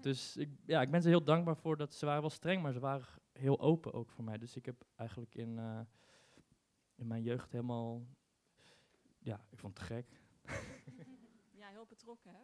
Dus 0.05 0.37
ik, 0.37 0.49
ja, 0.67 0.81
ik 0.83 0.91
ben 0.91 1.03
ze 1.03 1.09
heel 1.09 1.25
dankbaar 1.25 1.57
voor 1.57 1.77
dat 1.77 1.95
ze 1.95 2.07
waren 2.07 2.21
wel 2.21 2.31
streng, 2.31 2.63
maar 2.63 2.73
ze 2.73 2.81
waren 2.81 3.07
heel 3.33 3.61
open 3.61 3.93
ook 3.93 4.11
voor 4.11 4.25
mij. 4.25 4.39
Dus 4.39 4.57
ik 4.57 4.67
heb 4.67 4.85
eigenlijk 4.95 5.35
in, 5.35 5.59
eh, 5.59 5.81
in 6.95 7.07
mijn 7.07 7.23
jeugd 7.23 7.53
helemaal, 7.53 8.07
ja, 9.19 9.47
ik 9.51 9.59
vond 9.59 9.79
het 9.79 9.87
gek. 9.87 10.21
Ja, 11.57 11.69
heel 11.71 11.87
betrokken, 11.87 12.31
hè? 12.31 12.41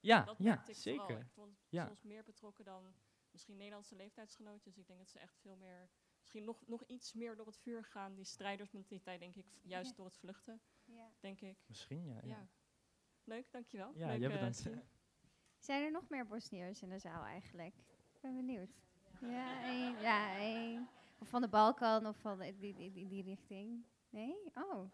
Ja, 0.00 0.24
dat 0.24 0.36
ja, 0.38 0.52
ik 0.52 0.58
vooral. 0.60 0.74
zeker. 1.06 1.18
Ik 1.20 1.30
vond 1.30 1.56
Ja. 1.68 1.86
soms 1.86 2.02
meer 2.02 2.22
betrokken 2.24 2.64
dan 2.64 2.94
misschien 3.30 3.56
Nederlandse 3.56 3.94
leeftijdsgenoten. 3.96 4.62
Dus 4.64 4.78
ik 4.78 4.86
denk 4.86 4.98
dat 4.98 5.08
ze 5.08 5.18
echt 5.18 5.38
veel 5.40 5.56
meer, 5.56 5.88
misschien 6.20 6.44
nog, 6.44 6.66
nog 6.66 6.84
iets 6.86 7.12
meer 7.12 7.36
door 7.36 7.46
het 7.46 7.58
vuur 7.58 7.84
gaan. 7.84 8.14
Die 8.14 8.24
strijdersmentaliteit, 8.24 9.20
denk 9.20 9.34
ik, 9.34 9.46
juist 9.62 9.90
Ja. 9.90 9.96
door 9.96 10.04
het 10.06 10.16
vluchten, 10.16 10.60
Ja. 10.84 11.10
denk 11.20 11.40
ik. 11.40 11.58
Misschien, 11.66 12.06
ja, 12.06 12.20
ja. 12.24 12.48
Leuk, 13.24 13.50
dankjewel. 13.52 13.92
Ja, 13.94 14.06
Leuk, 14.06 14.18
jij 14.20 14.28
eh, 14.28 14.34
bedankt. 14.34 14.62
Zijn 15.64 15.84
er 15.84 15.90
nog 15.90 16.08
meer 16.08 16.26
Bosniërs 16.26 16.82
in 16.82 16.88
de 16.88 16.98
zaal 16.98 17.24
eigenlijk? 17.24 17.74
Ik 18.14 18.20
ben 18.20 18.36
benieuwd. 18.36 18.70
Ja, 19.20 19.62
één. 19.62 20.00
Ja, 20.00 20.36
één. 20.36 20.88
Of 21.18 21.28
van 21.28 21.40
de 21.40 21.48
Balkan 21.48 22.06
of 22.06 22.16
van 22.16 22.38
die, 22.38 22.74
die, 22.74 22.92
die, 22.92 23.08
die 23.08 23.22
richting. 23.22 23.84
Nee? 24.10 24.36
Oh. 24.54 24.90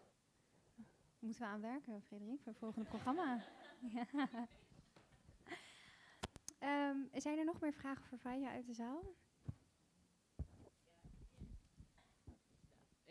Moeten 1.19 1.41
we 1.41 1.47
aan 1.47 1.61
werken, 1.61 2.03
Frederik, 2.03 2.41
voor 2.43 2.53
het 2.53 2.59
volgende 2.59 2.89
programma? 2.89 3.43
Ja. 3.81 4.07
Ehm, 6.59 6.97
zijn 7.13 7.39
er 7.39 7.45
nog 7.45 7.61
meer 7.61 7.73
vragen 7.73 8.05
voor 8.05 8.19
Faya 8.19 8.51
uit 8.51 8.67
de 8.67 8.75
zaal? 8.75 9.03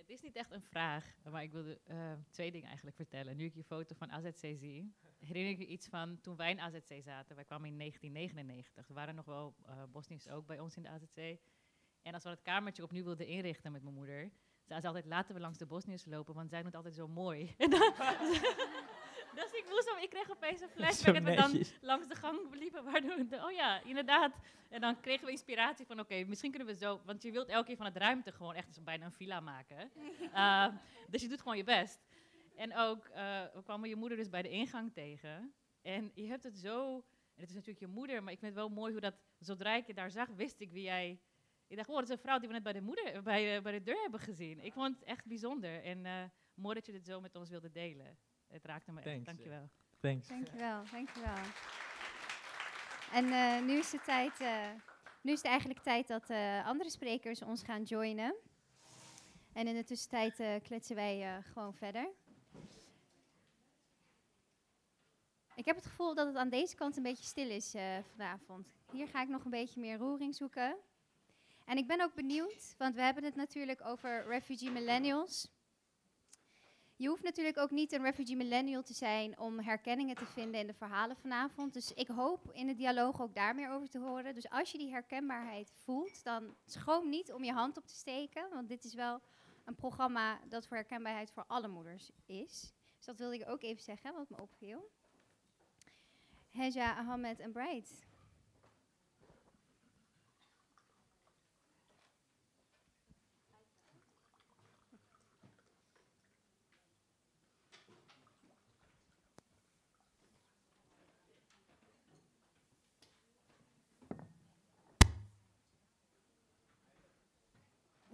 Het 0.09 0.17
is 0.17 0.23
niet 0.23 0.35
echt 0.35 0.51
een 0.51 0.61
vraag, 0.61 1.15
maar 1.31 1.43
ik 1.43 1.51
wilde 1.51 1.79
eh, 1.83 2.13
twee 2.29 2.51
dingen 2.51 2.67
eigenlijk 2.67 2.95
vertellen. 2.95 3.37
Nu 3.37 3.45
ik 3.45 3.53
je 3.53 3.63
foto 3.63 3.95
van 3.95 4.11
AZC 4.11 4.37
zie, 4.37 4.93
herinner 5.19 5.51
ik 5.51 5.57
me 5.57 5.65
iets 5.65 5.87
van 5.87 6.21
toen 6.21 6.35
wij 6.35 6.49
in 6.49 6.59
AZC 6.59 7.01
zaten. 7.03 7.35
Wij 7.35 7.45
kwamen 7.45 7.69
in 7.69 7.77
1999. 7.77 8.87
Er 8.87 8.93
waren 8.93 9.15
nog 9.15 9.25
wel 9.25 9.55
eh 9.65 9.83
Bosniërs 9.91 10.29
ook 10.29 10.45
bij 10.45 10.59
ons 10.59 10.75
in 10.75 10.83
de 10.83 10.89
AZC. 10.89 11.39
En 12.01 12.13
als 12.13 12.23
we 12.23 12.29
het 12.29 12.41
kamertje 12.41 12.83
opnieuw 12.83 13.03
wilden 13.03 13.27
inrichten 13.27 13.71
met 13.71 13.83
mijn 13.83 13.95
moeder, 13.95 14.31
zei 14.63 14.81
ze 14.81 14.87
altijd, 14.87 15.05
laten 15.05 15.35
we 15.35 15.41
langs 15.41 15.57
de 15.57 15.65
Bosniërs 15.65 16.05
lopen, 16.05 16.33
want 16.33 16.49
zij 16.49 16.57
doen 16.57 16.67
het 16.67 16.75
altijd 16.75 16.95
zo 16.95 17.07
mooi. 17.07 17.55
Dus 19.35 19.51
ik 19.51 19.65
moest 19.69 19.89
hem, 19.93 20.03
ik 20.03 20.09
kreeg 20.09 20.31
opeens 20.31 20.61
een 20.61 20.69
flashback 20.69 21.15
en 21.15 21.23
we 21.23 21.35
dan 21.35 21.63
langs 21.81 22.07
de 22.07 22.15
gang 22.15 22.39
liepen. 22.55 22.83
Waardoor 22.83 23.15
we 23.17 23.27
de- 23.27 23.43
oh 23.43 23.51
ja, 23.51 23.81
inderdaad. 23.83 24.35
En 24.69 24.81
dan 24.81 24.99
kregen 25.01 25.25
we 25.25 25.31
inspiratie 25.31 25.85
van, 25.85 25.99
oké, 25.99 26.23
misschien 26.23 26.49
kunnen 26.51 26.67
we 26.67 26.75
zo... 26.75 27.01
Want 27.05 27.23
je 27.23 27.31
wilt 27.31 27.47
elke 27.47 27.65
keer 27.67 27.75
van 27.77 27.85
het 27.85 27.97
ruimte 27.97 28.31
gewoon 28.31 28.53
echt 28.55 28.73
zo 28.73 28.81
bijna 28.81 29.05
een 29.05 29.11
villa 29.11 29.39
maken. 29.39 29.91
Eh, 30.33 30.67
dus 31.07 31.21
je 31.21 31.27
doet 31.27 31.41
gewoon 31.41 31.57
je 31.57 31.63
best. 31.63 31.99
En 32.55 32.75
ook, 32.75 33.05
eh, 33.05 33.43
we 33.53 33.63
kwamen 33.63 33.89
je 33.89 33.95
moeder 33.95 34.17
dus 34.17 34.29
bij 34.29 34.41
de 34.41 34.49
ingang 34.49 34.93
tegen. 34.93 35.53
En 35.81 36.11
je 36.13 36.27
hebt 36.27 36.43
het 36.43 36.57
zo... 36.57 36.95
En 37.35 37.41
het 37.45 37.49
is 37.49 37.55
natuurlijk 37.55 37.79
je 37.85 37.87
moeder, 37.87 38.23
maar 38.23 38.33
ik 38.33 38.39
vind 38.39 38.51
het 38.55 38.61
wel 38.61 38.69
mooi 38.69 38.91
hoe 38.91 39.01
dat... 39.01 39.13
Zodra 39.39 39.75
ik 39.75 39.87
je 39.87 39.93
daar 39.93 40.11
zag, 40.11 40.27
wist 40.27 40.59
ik 40.61 40.71
wie 40.71 40.83
jij... 40.83 41.19
Ik 41.67 41.75
dacht, 41.77 41.89
oh, 41.89 41.95
dat 41.95 42.03
is 42.03 42.09
een 42.09 42.17
vrouw 42.19 42.37
die 42.39 42.47
we 42.47 42.53
net 42.53 42.63
bij 42.63 42.73
de, 42.73 42.81
moeder, 42.81 43.23
bij, 43.23 43.55
de- 43.55 43.61
bij 43.61 43.71
de 43.71 43.83
deur 43.83 44.01
hebben 44.01 44.19
gezien. 44.19 44.59
Ik 44.59 44.73
vond 44.73 44.95
het 44.99 45.03
echt 45.03 45.25
bijzonder. 45.25 45.83
En 45.83 46.05
eh, 46.05 46.13
mooi 46.53 46.75
dat 46.75 46.85
je 46.85 46.91
dit 46.91 47.05
zo 47.05 47.21
met 47.21 47.35
ons 47.35 47.49
wilde 47.49 47.71
delen. 47.71 48.17
Het 48.49 48.65
raakte 48.65 48.91
me 48.91 49.01
echt. 49.01 49.05
Thanks. 49.05 49.25
Dankjewel. 49.25 49.69
Thanks. 49.99 50.27
Dankjewel, 50.27 50.83
dankjewel. 50.91 51.43
En 53.11 53.25
eh, 53.25 53.65
nu, 53.65 53.77
is 53.77 53.91
het 53.91 54.03
tijd, 54.03 54.39
eh, 54.39 54.69
nu 55.21 55.31
is 55.31 55.37
het 55.37 55.47
eigenlijk 55.47 55.79
tijd 55.79 56.07
dat 56.07 56.29
eh, 56.29 56.65
andere 56.65 56.89
sprekers 56.89 57.41
ons 57.41 57.63
gaan 57.63 57.83
joinen. 57.83 58.35
En 59.53 59.67
in 59.67 59.75
de 59.75 59.83
tussentijd 59.83 60.39
eh, 60.39 60.55
kletsen 60.63 60.95
wij 60.95 61.21
eh, 61.21 61.43
gewoon 61.51 61.73
verder. 61.73 62.09
Ik 65.55 65.65
heb 65.65 65.75
het 65.75 65.85
gevoel 65.85 66.15
dat 66.15 66.27
het 66.27 66.35
aan 66.35 66.49
deze 66.49 66.75
kant 66.75 66.97
een 66.97 67.03
beetje 67.03 67.25
stil 67.25 67.49
is 67.49 67.73
eh, 67.73 67.97
vanavond. 68.11 68.73
Hier 68.91 69.07
ga 69.07 69.21
ik 69.21 69.29
nog 69.29 69.43
een 69.43 69.51
beetje 69.51 69.79
meer 69.79 69.97
roering 69.97 70.35
zoeken. 70.35 70.77
En 71.65 71.77
ik 71.77 71.87
ben 71.87 72.01
ook 72.01 72.13
benieuwd, 72.13 72.75
want 72.77 72.95
we 72.95 73.01
hebben 73.01 73.23
het 73.23 73.35
natuurlijk 73.35 73.85
over 73.85 74.27
refugee 74.27 74.71
millennials. 74.71 75.47
Je 76.99 77.07
hoeft 77.07 77.23
natuurlijk 77.23 77.57
ook 77.57 77.71
niet 77.71 77.91
een 77.91 78.03
refugee 78.03 78.35
millennial 78.35 78.83
te 78.83 78.93
zijn 78.93 79.39
om 79.39 79.59
herkenningen 79.59 80.15
te 80.15 80.25
vinden 80.25 80.59
in 80.59 80.67
de 80.67 80.73
verhalen 80.73 81.15
vanavond. 81.15 81.73
Dus 81.73 81.93
ik 81.93 82.07
hoop 82.07 82.51
in 82.53 82.67
de 82.67 82.75
dialoog 82.75 83.21
ook 83.21 83.35
daar 83.35 83.55
meer 83.55 83.69
over 83.69 83.89
te 83.89 83.99
horen. 83.99 84.33
Dus 84.33 84.49
als 84.49 84.71
je 84.71 84.77
die 84.77 84.91
herkenbaarheid 84.91 85.71
voelt, 85.75 86.23
dan 86.23 86.55
schroom 86.65 87.09
niet 87.09 87.33
om 87.33 87.43
je 87.43 87.51
hand 87.51 87.77
op 87.77 87.85
te 87.85 87.95
steken. 87.95 88.49
Want 88.53 88.69
dit 88.69 88.83
is 88.83 88.93
wel 88.93 89.21
een 89.65 89.75
programma 89.75 90.39
dat 90.49 90.67
voor 90.67 90.77
herkenbaarheid 90.77 91.31
voor 91.31 91.43
alle 91.47 91.67
moeders 91.67 92.11
is. 92.25 92.73
Dus 92.95 93.05
dat 93.05 93.17
wilde 93.17 93.35
ik 93.35 93.49
ook 93.49 93.63
even 93.63 93.83
zeggen, 93.83 94.13
wat 94.13 94.29
me 94.29 94.41
opviel. 94.41 94.91
Heja, 96.51 96.95
Ahmed 96.95 97.39
en 97.39 97.51
Bright. 97.51 98.08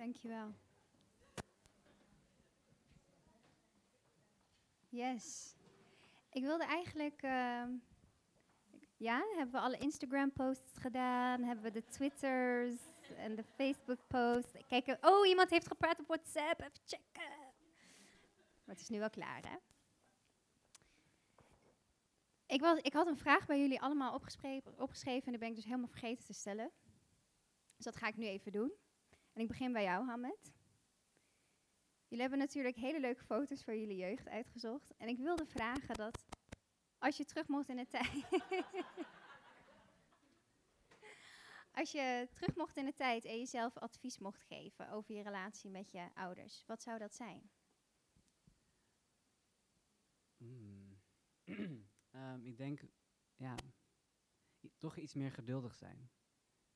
Dankjewel. 0.05 0.53
Yes. 4.89 5.55
Ik 6.29 6.43
wilde 6.43 6.63
eigenlijk. 6.63 7.21
ehm, 7.21 7.71
ja, 8.97 9.25
hebben 9.35 9.51
we 9.51 9.59
alle 9.59 9.77
Instagram-posts 9.77 10.77
gedaan? 10.77 11.43
Hebben 11.43 11.63
we 11.63 11.71
de 11.71 11.85
Twitters 11.85 12.75
en 13.15 13.35
de 13.35 13.43
Facebook-posts? 13.43 14.51
Kijk, 14.67 14.97
oh, 15.01 15.27
iemand 15.27 15.49
heeft 15.49 15.67
gepraat 15.67 15.99
op 15.99 16.07
WhatsApp. 16.07 16.59
Even 16.59 16.81
checken. 16.85 17.37
Maar 18.63 18.75
het 18.75 18.81
is 18.81 18.89
nu 18.89 18.99
wel 18.99 19.09
klaar, 19.09 19.41
hè? 19.41 19.57
Ik, 22.45 22.61
was, 22.61 22.79
ik 22.79 22.93
had 22.93 23.07
een 23.07 23.17
vraag 23.17 23.45
bij 23.45 23.59
jullie 23.59 23.81
allemaal 23.81 24.13
opgeschreven, 24.13 24.79
opgeschreven 24.79 25.25
en 25.25 25.31
die 25.31 25.39
ben 25.39 25.49
ik 25.49 25.55
dus 25.55 25.65
helemaal 25.65 25.87
vergeten 25.87 26.25
te 26.25 26.33
stellen. 26.33 26.71
Dus 27.75 27.85
dat 27.85 27.95
ga 27.95 28.07
ik 28.07 28.17
nu 28.17 28.25
even 28.25 28.51
doen. 28.51 28.83
En 29.35 29.41
ik 29.41 29.47
begin 29.47 29.73
bij 29.73 29.83
jou, 29.83 30.05
Hamed. 30.05 30.53
Jullie 32.07 32.21
hebben 32.21 32.39
natuurlijk 32.39 32.75
hele 32.75 32.99
leuke 32.99 33.23
foto's 33.23 33.63
van 33.63 33.79
jullie 33.79 33.97
jeugd 33.97 34.27
uitgezocht. 34.27 34.93
En 34.97 35.07
ik 35.07 35.17
wilde 35.17 35.45
vragen 35.45 35.95
dat 35.95 36.25
als 36.97 37.17
je 37.17 37.25
terug 37.25 37.47
mocht 37.47 37.69
in 37.69 37.75
de 37.75 37.87
tijd. 37.87 38.11
als 41.79 41.91
je 41.91 42.29
terug 42.33 42.55
mocht 42.55 42.77
in 42.77 42.85
de 42.85 42.93
tijd 42.93 43.25
en 43.25 43.37
jezelf 43.37 43.77
advies 43.77 44.17
mocht 44.17 44.41
geven 44.41 44.89
over 44.89 45.15
je 45.15 45.23
relatie 45.23 45.69
met 45.69 45.91
je 45.91 46.09
ouders, 46.13 46.63
wat 46.65 46.81
zou 46.81 46.97
dat 46.97 47.15
zijn? 47.15 47.49
Mm. 50.37 51.01
Ehm, 52.11 52.45
ik 52.45 52.57
denk, 52.57 52.81
ja, 53.35 53.55
toch 54.77 54.97
iets 54.97 55.13
meer 55.13 55.31
geduldig 55.31 55.75
zijn. 55.75 56.09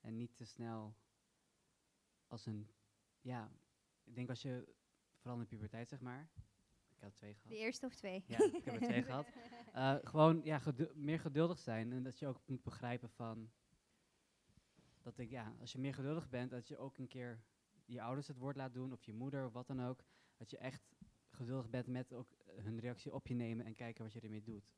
En 0.00 0.16
niet 0.16 0.36
te 0.36 0.44
snel 0.44 0.96
als 2.30 2.46
een, 2.46 2.70
ja, 3.20 3.52
ik 4.04 4.14
denk 4.14 4.28
als 4.28 4.42
je, 4.42 4.74
vooral 5.16 5.34
in 5.38 5.42
de 5.42 5.48
puberteit 5.48 5.88
zeg 5.88 6.00
maar, 6.00 6.30
ik 6.96 7.00
had 7.02 7.14
twee 7.16 7.34
gehad. 7.34 7.48
De 7.48 7.56
eerste 7.56 7.86
of 7.86 7.94
twee? 7.94 8.24
Ja, 8.26 8.38
ik 8.52 8.64
heb 8.64 8.74
er 8.74 8.80
twee 8.80 9.02
gehad. 9.02 9.26
Eh, 9.72 9.96
gewoon, 10.02 10.40
ja, 10.44 10.58
gedu- 10.58 10.90
meer 10.94 11.20
geduldig 11.20 11.58
zijn 11.58 11.92
en 11.92 12.02
dat 12.02 12.18
je 12.18 12.26
ook 12.26 12.40
moet 12.46 12.62
begrijpen 12.62 13.10
van, 13.10 13.50
dat 15.02 15.18
ik, 15.18 15.30
ja, 15.30 15.54
als 15.60 15.72
je 15.72 15.78
meer 15.78 15.94
geduldig 15.94 16.28
bent, 16.28 16.50
dat 16.50 16.68
je 16.68 16.76
ook 16.78 16.98
een 16.98 17.08
keer 17.08 17.42
je 17.84 18.02
ouders 18.02 18.26
het 18.28 18.36
woord 18.36 18.56
laat 18.56 18.74
doen, 18.74 18.92
of 18.92 19.04
je 19.04 19.12
moeder, 19.12 19.46
of 19.46 19.52
wat 19.52 19.66
dan 19.66 19.82
ook. 19.82 20.04
Dat 20.36 20.50
je 20.50 20.58
echt 20.58 20.82
geduldig 21.30 21.70
bent 21.70 21.86
met 21.86 22.12
ook 22.12 22.32
eh, 22.32 22.64
hun 22.64 22.78
reactie 22.80 23.14
op 23.14 23.26
je 23.26 23.34
nemen 23.34 23.64
en 23.66 23.74
kijken 23.74 24.04
wat 24.04 24.12
je 24.12 24.20
ermee 24.20 24.42
doet. 24.42 24.72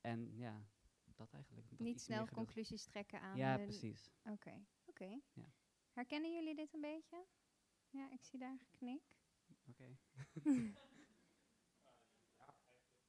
En 0.00 0.36
ja, 0.36 0.66
dat 1.14 1.32
eigenlijk. 1.32 1.70
dat 1.70 1.78
Niet 1.78 2.00
snel 2.00 2.26
conclusies 2.26 2.84
trekken 2.84 3.20
aan. 3.20 3.36
Ja, 3.36 3.56
precies. 3.58 4.10
Oké, 4.22 4.64
oké. 4.84 5.20
Ja. 5.32 5.52
Herkennen 5.92 6.32
jullie 6.34 6.54
dit 6.54 6.72
een 6.74 6.80
beetje? 6.80 7.26
Ja, 7.90 8.10
ik 8.10 8.24
zie 8.24 8.38
daar 8.38 8.58
geknik. 8.58 9.02
Oké. 9.68 9.96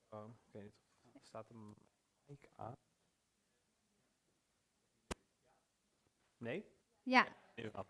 Oh, 0.10 0.30
ik 0.46 0.52
weet 0.52 0.64
niet, 1.04 1.16
of- 1.16 1.26
staat 1.26 1.48
hem 1.48 1.76
mic 2.26 2.50
aan? 2.56 2.78
Nee? 6.38 6.66
Ja. 7.04 7.24
Nee, 7.56 7.66
eh, 7.66 7.72
ja, 7.74 7.86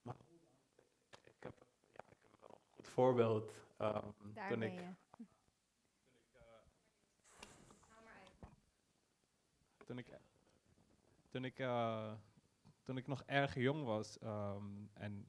Maar 0.02 0.16
hoe 0.28 0.40
dan? 0.40 0.50
Ik, 1.10 1.20
ik 1.24 1.44
heb, 1.44 1.66
ja, 1.92 2.04
ik 2.10 2.18
heb 2.22 2.40
wel 2.40 2.50
een 2.50 2.62
goed 2.70 2.84
voorbeeld. 2.96 3.54
Daar 3.78 4.48
toen 4.48 4.60
ben 4.60 4.62
ik, 4.62 4.80
je. 4.80 4.94
toen 9.86 9.98
ik, 9.98 10.08
toen 10.08 10.16
ik, 10.16 10.20
toen 11.30 11.46
ik, 11.46 11.60
eh, 11.60 12.14
toen 12.84 12.98
ik 12.98 13.08
nog 13.08 13.24
erg 13.26 13.56
jong 13.56 13.84
was 13.84 14.20
ehm, 14.20 14.64
en 14.94 15.28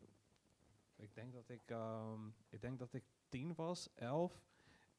ik 0.96 1.14
denk 1.14 1.32
dat 1.32 1.48
ik, 1.48 1.62
ehm, 1.66 2.28
ik 2.48 2.60
denk 2.60 2.78
dat 2.78 2.92
ik 2.92 3.04
tien 3.28 3.54
was, 3.54 3.88
elf. 3.94 4.44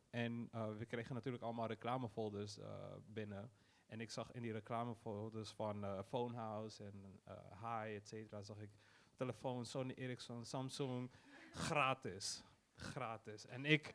En 0.10 0.50
eh, 0.52 0.78
we 0.78 0.86
kregen 0.86 1.16
natuurlijk 1.16 1.44
allemaal 1.44 1.68
reclamefolders 1.68 2.58
eh, 2.58 2.94
binnen. 3.06 3.52
En 3.86 4.02
ik 4.02 4.12
zag 4.12 4.32
in 4.32 4.42
die 4.42 4.52
reclamefolders 4.52 5.52
van 5.52 5.84
eh 5.84 6.00
Phonehouse 6.04 6.84
en 6.84 7.22
Hi, 7.62 7.96
et 7.96 8.08
cetera, 8.08 8.42
zag 8.42 8.60
ik 8.60 8.70
telefoon, 9.16 9.66
Sony 9.66 9.94
Ericsson, 9.96 10.46
Samsung, 10.46 11.12
gratis. 11.54 12.44
Gratis. 12.78 13.46
En 13.46 13.66
ik, 13.66 13.94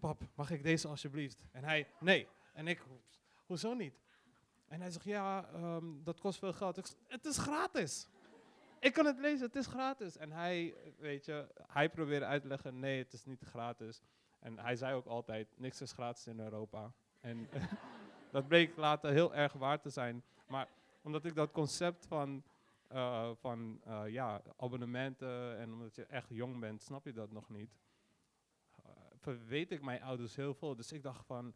pap, 0.00 0.22
mag 0.34 0.50
ik 0.50 0.62
deze 0.62 0.88
alsjeblieft? 0.88 1.44
En 1.52 1.64
hij, 1.64 1.88
nee. 2.00 2.28
En 2.52 2.68
ik, 2.68 2.82
hoezo 3.46 3.74
niet? 3.74 3.94
En 4.68 4.80
hij 4.80 4.90
zegt, 4.90 5.04
ja, 5.04 5.48
ehm, 5.52 5.84
dat 6.02 6.20
kost 6.20 6.38
veel 6.38 6.52
geld. 6.52 6.96
Het 7.06 7.24
is 7.24 7.38
gratis. 7.38 8.08
Ik 8.80 8.92
kan 8.92 9.06
het 9.06 9.18
lezen, 9.18 9.46
het 9.46 9.56
is 9.56 9.66
gratis. 9.66 10.16
En 10.16 10.32
hij, 10.32 10.74
weet 10.98 11.24
je, 11.24 11.46
hij 11.66 11.88
probeerde 11.88 12.26
uit 12.26 12.42
te 12.42 12.48
leggen, 12.48 12.78
nee, 12.78 12.98
het 12.98 13.12
is 13.12 13.24
niet 13.24 13.42
gratis. 13.42 14.02
En 14.38 14.58
hij 14.58 14.76
zei 14.76 14.94
ook 14.94 15.06
altijd, 15.06 15.48
niks 15.56 15.80
is 15.80 15.92
gratis 15.92 16.26
in 16.26 16.40
Europa. 16.40 16.92
En 17.20 17.48
dat 18.32 18.48
bleek 18.48 18.76
later 18.76 19.10
heel 19.10 19.34
erg 19.34 19.52
waar 19.52 19.80
te 19.80 19.90
zijn. 19.90 20.22
Maar 20.46 20.68
omdat 21.02 21.24
ik 21.24 21.34
dat 21.34 21.52
concept 21.52 22.06
van, 22.06 22.42
eh, 22.88 23.30
van 23.40 23.80
eh, 23.84 24.02
ja, 24.06 24.42
abonnementen 24.56 25.58
en 25.58 25.72
omdat 25.72 25.94
je 25.94 26.04
echt 26.04 26.28
jong 26.28 26.60
bent, 26.60 26.82
snap 26.82 27.04
je 27.04 27.12
dat 27.12 27.30
nog 27.30 27.48
niet. 27.48 27.70
Verweet 29.26 29.70
ik 29.70 29.82
mijn 29.82 30.02
ouders 30.02 30.36
heel 30.36 30.54
veel. 30.54 30.76
Dus 30.76 30.92
ik 30.92 31.02
dacht 31.02 31.26
van, 31.26 31.54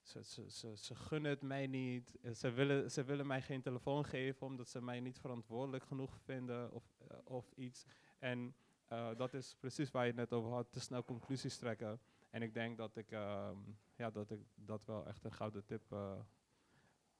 ze, 0.00 0.24
ze, 0.24 0.50
ze, 0.50 0.76
ze 0.76 0.94
gunnen 0.94 1.30
het 1.30 1.42
mij 1.42 1.66
niet. 1.66 2.18
Ze 2.34 2.50
willen, 2.50 2.90
ze 2.90 3.04
willen 3.04 3.26
mij 3.26 3.42
geen 3.42 3.62
telefoon 3.62 4.04
geven 4.04 4.46
omdat 4.46 4.68
ze 4.68 4.82
mij 4.82 5.00
niet 5.00 5.18
verantwoordelijk 5.18 5.84
genoeg 5.84 6.18
vinden 6.20 6.72
of, 6.72 6.84
eh, 7.08 7.18
of 7.24 7.52
iets. 7.52 7.84
En 8.18 8.54
eh, 8.86 9.16
dat 9.16 9.34
is 9.34 9.56
precies 9.60 9.90
waar 9.90 10.02
je 10.02 10.08
het 10.08 10.18
net 10.18 10.32
over 10.32 10.50
had, 10.50 10.72
te 10.72 10.80
snel 10.80 11.04
conclusies 11.04 11.56
trekken. 11.56 12.00
En 12.30 12.42
ik 12.42 12.54
denk 12.54 12.76
dat 12.76 12.96
ik, 12.96 13.10
ehm, 13.10 13.58
ja, 13.96 14.10
dat, 14.10 14.30
ik 14.30 14.40
dat 14.54 14.84
wel 14.84 15.06
echt 15.06 15.24
een 15.24 15.32
gouden 15.32 15.64
tip 15.64 15.92
eh, 15.92 16.20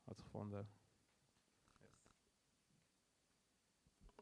had 0.04 0.20
gevonden. 0.20 0.68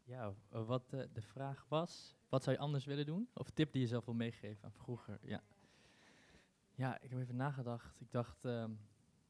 Ja, 0.04 0.34
wat 0.48 0.90
de 0.90 1.22
vraag 1.22 1.66
was, 1.68 2.16
wat 2.28 2.42
zou 2.42 2.56
je 2.56 2.62
anders 2.62 2.84
willen 2.84 3.06
doen? 3.06 3.28
Of 3.34 3.50
tip 3.50 3.72
die 3.72 3.80
je 3.80 3.88
zelf 3.88 4.04
wil 4.04 4.14
meegeven 4.14 4.64
aan 4.64 4.72
vroeger? 4.72 5.18
Ja, 5.22 5.42
ja 6.74 6.98
ik 7.00 7.10
heb 7.10 7.20
even 7.20 7.36
nagedacht. 7.36 8.00
Ik 8.00 8.10
dacht, 8.10 8.44
ehm, 8.44 8.70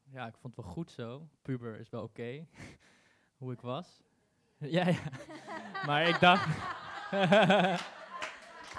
ja, 0.03 0.27
ik 0.27 0.37
vond 0.37 0.55
het 0.55 0.65
wel 0.65 0.73
goed 0.73 0.91
zo. 0.91 1.27
Puber 1.41 1.79
is 1.79 1.89
wel 1.89 2.03
oké, 2.03 2.47
hoe 3.37 3.51
ik 3.53 3.61
was. 3.61 4.01
ja, 4.57 4.87
ja. 4.87 5.01
maar 5.87 6.07
ik 6.07 6.19
dacht... 6.19 6.47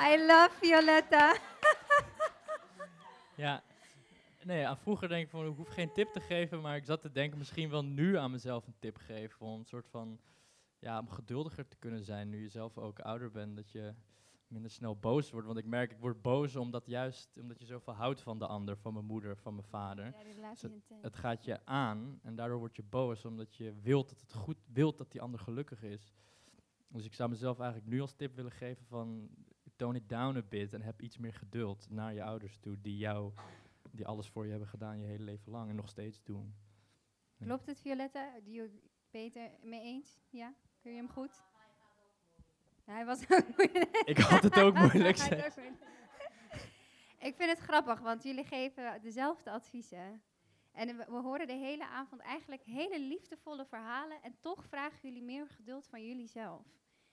I 0.00 0.26
love 0.26 0.50
Violetta. 0.60 1.36
Ja. 3.36 3.62
Nee, 4.42 4.66
aan 4.66 4.78
vroeger 4.78 5.08
denk 5.08 5.24
ik 5.24 5.30
van, 5.30 5.46
ik 5.46 5.56
hoef 5.56 5.68
geen 5.68 5.92
tip 5.92 6.12
te 6.12 6.20
geven, 6.20 6.60
maar 6.60 6.76
ik 6.76 6.84
zat 6.84 7.00
te 7.00 7.12
denken 7.12 7.38
misschien 7.38 7.70
wel 7.70 7.84
nu 7.84 8.16
aan 8.16 8.30
mezelf 8.30 8.66
een 8.66 8.78
tip 8.78 8.96
geven. 8.96 9.46
Om 9.46 9.58
een 9.58 9.64
soort 9.64 9.88
van, 9.88 10.20
ja, 10.78 10.98
om 10.98 11.10
geduldiger 11.10 11.68
te 11.68 11.76
kunnen 11.76 12.04
zijn 12.04 12.28
nu 12.28 12.42
je 12.42 12.48
zelf 12.48 12.78
ook 12.78 12.98
ouder 12.98 13.30
bent. 13.30 13.56
Dat 13.56 13.70
je 13.70 13.94
minder 14.54 14.70
snel 14.70 14.96
boos 14.96 15.30
wordt. 15.30 15.46
Want 15.46 15.58
ik 15.58 15.66
merk, 15.66 15.90
ik 15.90 15.98
word 15.98 16.22
boos 16.22 16.56
omdat 16.56 16.86
juist, 16.86 17.38
omdat 17.40 17.58
je 17.58 17.64
zoveel 17.64 17.92
houdt 17.92 18.20
van 18.20 18.38
de 18.38 18.46
ander, 18.46 18.76
van 18.76 18.92
mijn 18.92 19.04
moeder, 19.04 19.36
van 19.36 19.54
mijn 19.54 19.66
vader. 19.66 20.04
Ja, 20.04 20.50
Dus 20.50 20.62
het, 21.00 21.16
gaat 21.16 21.44
je 21.44 21.66
aan 21.66 22.20
en 22.22 22.34
daardoor 22.34 22.58
word 22.58 22.76
je 22.76 22.82
boos 22.82 23.24
omdat 23.24 23.56
je 23.56 23.74
wilt 23.82 24.08
dat 24.08 24.20
het 24.20 24.32
goed, 24.32 24.56
wilt 24.72 24.98
dat 24.98 25.10
die 25.10 25.20
ander 25.20 25.40
gelukkig 25.40 25.82
is. 25.82 26.14
Dus 26.88 27.04
ik 27.04 27.14
zou 27.14 27.30
mezelf 27.30 27.58
eigenlijk 27.58 27.90
nu 27.90 28.00
als 28.00 28.12
tip 28.12 28.34
willen 28.34 28.52
geven 28.52 28.86
van 28.86 29.30
tone 29.76 29.98
it 29.98 30.08
down 30.08 30.36
a 30.36 30.42
bit 30.42 30.72
en 30.72 30.82
heb 30.82 31.02
iets 31.02 31.18
meer 31.18 31.34
geduld 31.34 31.90
naar 31.90 32.14
je 32.14 32.22
ouders 32.22 32.58
toe 32.58 32.80
die 32.80 32.96
jou, 32.96 33.32
die 33.90 34.06
alles 34.06 34.28
voor 34.28 34.44
je 34.44 34.50
hebben 34.50 34.68
gedaan 34.68 35.00
je 35.00 35.06
hele 35.06 35.24
leven 35.24 35.52
lang 35.52 35.70
en 35.70 35.76
nog 35.76 35.88
steeds 35.88 36.22
doen. 36.22 36.54
Klopt 37.38 37.66
het, 37.66 37.80
Violetta? 37.80 38.40
Die 38.44 38.54
je 38.54 38.80
beter 39.10 39.50
mee 39.62 39.82
eens? 39.82 40.20
Ja? 40.30 40.54
Kun 40.78 40.90
je 40.90 40.96
hem 40.96 41.08
goed? 41.08 41.42
Hij 42.84 43.04
was 43.04 43.30
ook 43.30 43.48
moeilijk. 43.56 44.02
Ik 44.04 44.18
had 44.18 44.42
het 44.42 44.60
ook 44.60 44.74
moeilijk, 44.74 45.18
ook. 45.18 45.32
Ik 47.18 47.34
vind 47.36 47.50
het 47.50 47.58
grappig, 47.58 48.00
want 48.00 48.22
jullie 48.22 48.44
geven 48.44 49.02
dezelfde 49.02 49.50
adviezen. 49.50 50.22
En 50.72 50.96
we, 50.96 51.04
we 51.08 51.16
horen 51.16 51.46
de 51.46 51.52
hele 51.52 51.86
avond 51.86 52.20
eigenlijk 52.20 52.62
hele 52.62 53.00
liefdevolle 53.00 53.64
verhalen. 53.64 54.22
En 54.22 54.36
toch 54.40 54.64
vragen 54.64 54.98
jullie 55.02 55.22
meer 55.22 55.48
geduld 55.48 55.86
van 55.88 56.06
jullie 56.06 56.26
zelf. 56.26 56.62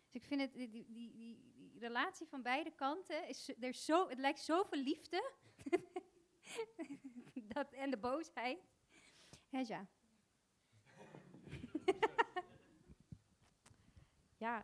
Dus 0.06 0.22
ik 0.22 0.24
vind 0.24 0.42
het, 0.42 0.54
die, 0.54 0.70
die, 0.70 1.16
die, 1.16 1.50
relatie 1.80 2.28
van 2.28 2.42
beide 2.42 2.72
kanten, 2.72 3.28
is, 3.28 3.52
er 3.60 3.74
zo, 3.74 4.10
het 4.10 4.20
lijkt 4.20 4.40
zoveel 4.40 4.82
liefde. 4.82 5.32
dat, 7.54 7.72
en 7.72 7.90
de 7.90 7.98
boosheid. 7.98 8.60
Hesja. 9.50 9.78
Ja, 9.78 9.88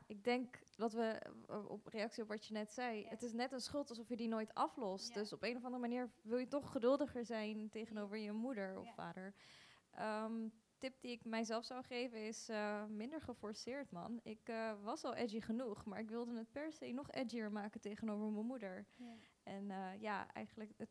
ik 0.07 0.23
denk 0.23 0.59
dat 0.75 0.93
we 0.93 1.19
eh, 1.47 1.69
op 1.69 1.87
reactie 1.87 2.23
op 2.23 2.29
wat 2.29 2.45
je 2.45 2.53
net 2.53 2.71
zei, 2.71 3.05
het 3.07 3.23
is 3.23 3.33
net 3.33 3.51
een 3.51 3.59
schuld 3.61 3.89
alsof 3.89 4.09
je 4.09 4.15
die 4.15 4.27
nooit 4.27 4.53
aflost. 4.53 5.13
Dus 5.13 5.33
op 5.33 5.43
een 5.43 5.55
of 5.55 5.63
andere 5.63 5.81
manier 5.81 6.09
wil 6.21 6.37
je 6.37 6.47
toch 6.47 6.71
geduldiger 6.71 7.25
zijn 7.25 7.69
tegenover 7.69 8.17
je 8.17 8.31
moeder 8.31 8.79
of 8.79 8.93
vader. 8.93 9.33
Ehm, 9.91 10.47
tip 10.77 11.01
die 11.01 11.11
ik 11.11 11.25
mijzelf 11.25 11.65
zou 11.65 11.83
geven 11.83 12.27
is 12.27 12.49
eh, 12.49 12.85
minder 12.85 13.21
geforceerd, 13.21 13.91
man. 13.91 14.19
Ik 14.23 14.49
eh, 14.49 14.73
was 14.83 15.03
al 15.03 15.15
edgy 15.15 15.39
genoeg, 15.41 15.85
maar 15.85 15.99
ik 15.99 16.09
wilde 16.09 16.37
het 16.37 16.51
per 16.51 16.71
se 16.71 16.91
nog 16.91 17.11
edgier 17.11 17.51
maken 17.51 17.81
tegenover 17.81 18.31
mijn 18.31 18.45
moeder. 18.45 18.85
Ja. 18.95 19.15
En 19.43 19.71
ja, 19.99 20.33
eigenlijk 20.33 20.71
het, 20.77 20.89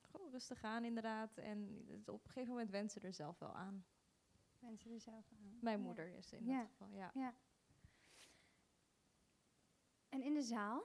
gewoon 0.00 0.30
rustig 0.30 0.62
aan 0.62 0.84
inderdaad. 0.84 1.38
En 1.38 1.84
het 1.88 2.08
op 2.08 2.24
een 2.24 2.30
gegeven 2.30 2.50
moment 2.52 2.70
wensen 2.70 3.02
er 3.02 3.12
zelf 3.14 3.38
wel 3.38 3.54
aan. 3.54 3.84
Mensen 4.58 4.90
er 4.90 5.00
zelf 5.00 5.26
aan. 5.32 5.58
Mijn 5.60 5.78
Ja. 5.78 5.84
moeder 5.84 6.08
is 6.08 6.32
in 6.32 6.44
Ja. 6.44 6.58
dat 6.58 6.68
geval, 6.68 6.88
ja. 6.88 7.34
En 10.14 10.22
in 10.22 10.34
de 10.34 10.42
zaal, 10.42 10.84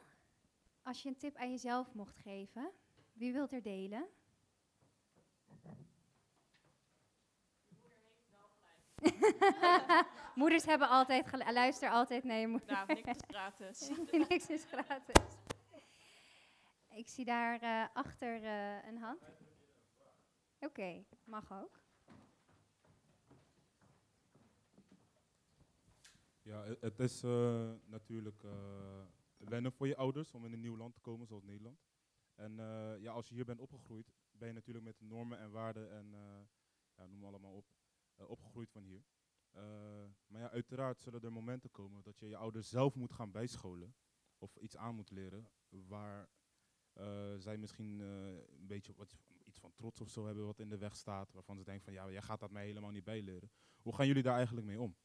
als 0.82 1.04
je 1.04 1.10
een 1.10 1.18
tip 1.18 1.36
aan 1.36 1.50
jezelf 1.50 1.94
mocht 1.94 2.18
geven, 2.18 2.72
wie 3.14 3.34
wilt 3.34 3.52
er 3.52 3.62
delen? 3.62 4.08
Moeders 10.36 10.66
hebben 10.66 10.90
altijd 10.90 11.28
gelijk. 11.28 11.52
Luister 11.52 11.90
altijd 11.90 12.24
naar 12.24 12.38
je 12.38 12.48
moeder. 12.48 12.72
Nou, 12.72 12.88
niks 12.88 13.08
is 13.08 13.22
gratis. 13.36 13.92
niks 14.30 14.50
is 14.50 14.64
gratis. 14.64 15.24
Ik 16.90 17.08
zie 17.08 17.26
daar 17.26 17.62
eh, 17.62 17.86
achter 17.94 18.44
eh, 18.44 18.88
een 18.88 18.98
hand. 18.98 19.22
Oké, 20.60 21.04
mag 21.24 21.52
ook. 21.52 21.80
Ja, 26.42 26.64
het, 26.64 26.82
het 26.82 27.00
is 27.00 27.24
eh, 27.24 27.72
natuurlijk 27.86 28.44
eh, 28.44 29.02
wennen 29.48 29.72
voor 29.72 29.88
je 29.88 29.96
ouders 29.96 30.34
om 30.34 30.46
in 30.46 30.54
een 30.54 30.60
nieuw 30.60 30.78
land 30.78 30.94
te 30.94 31.00
komen, 31.00 31.28
zoals 31.28 31.44
Nederland. 31.44 31.80
En 32.36 32.60
eh, 32.60 33.02
ja, 33.02 33.12
als 33.12 33.28
je 33.28 33.34
hier 33.34 33.46
bent 33.46 33.60
opgegroeid, 33.60 34.14
ben 34.32 34.48
je 34.48 34.54
natuurlijk 34.54 34.86
met 34.86 35.00
normen 35.00 35.40
en 35.40 35.52
waarden 35.52 35.92
en 35.92 36.14
eh, 36.14 36.42
ja, 36.96 37.06
noem 37.06 37.26
allemaal 37.26 37.54
op, 37.54 37.66
eh, 38.16 38.30
opgegroeid 38.30 38.72
van 38.72 38.84
hier. 38.84 39.04
Maar 40.28 40.42
ja, 40.42 40.50
uiteraard 40.50 41.02
zullen 41.02 41.22
er 41.22 41.32
momenten 41.32 41.72
komen 41.72 42.04
dat 42.04 42.20
je 42.20 42.28
je 42.28 42.36
ouders 42.36 42.70
zelf 42.70 42.96
moet 42.96 43.14
gaan 43.14 43.32
bijscholen 43.32 43.96
of 44.38 44.56
iets 44.56 44.78
aan 44.78 44.96
moet 44.96 45.12
leren 45.12 45.50
waar 45.70 46.30
zij 47.38 47.58
misschien 47.58 48.00
een 48.00 48.68
beetje 48.68 48.94
wat, 48.94 49.16
iets 49.44 49.60
van 49.60 49.74
trots 49.74 50.02
of 50.02 50.10
zo 50.10 50.26
hebben 50.26 50.46
wat 50.46 50.60
in 50.60 50.70
de 50.70 50.78
weg 50.78 50.96
staat, 50.96 51.32
waarvan 51.34 51.58
ze 51.58 51.64
denken 51.64 51.84
van 51.84 51.94
ja, 51.94 52.12
jij 52.12 52.22
gaat 52.22 52.40
dat 52.40 52.52
mij 52.52 52.66
helemaal 52.66 52.92
niet 52.92 53.04
bijleren. 53.04 53.52
Hoe 53.82 53.96
gaan 53.96 54.08
jullie 54.08 54.24
daar 54.24 54.36
eigenlijk 54.36 54.68
mee 54.68 54.82
om? 54.82 54.96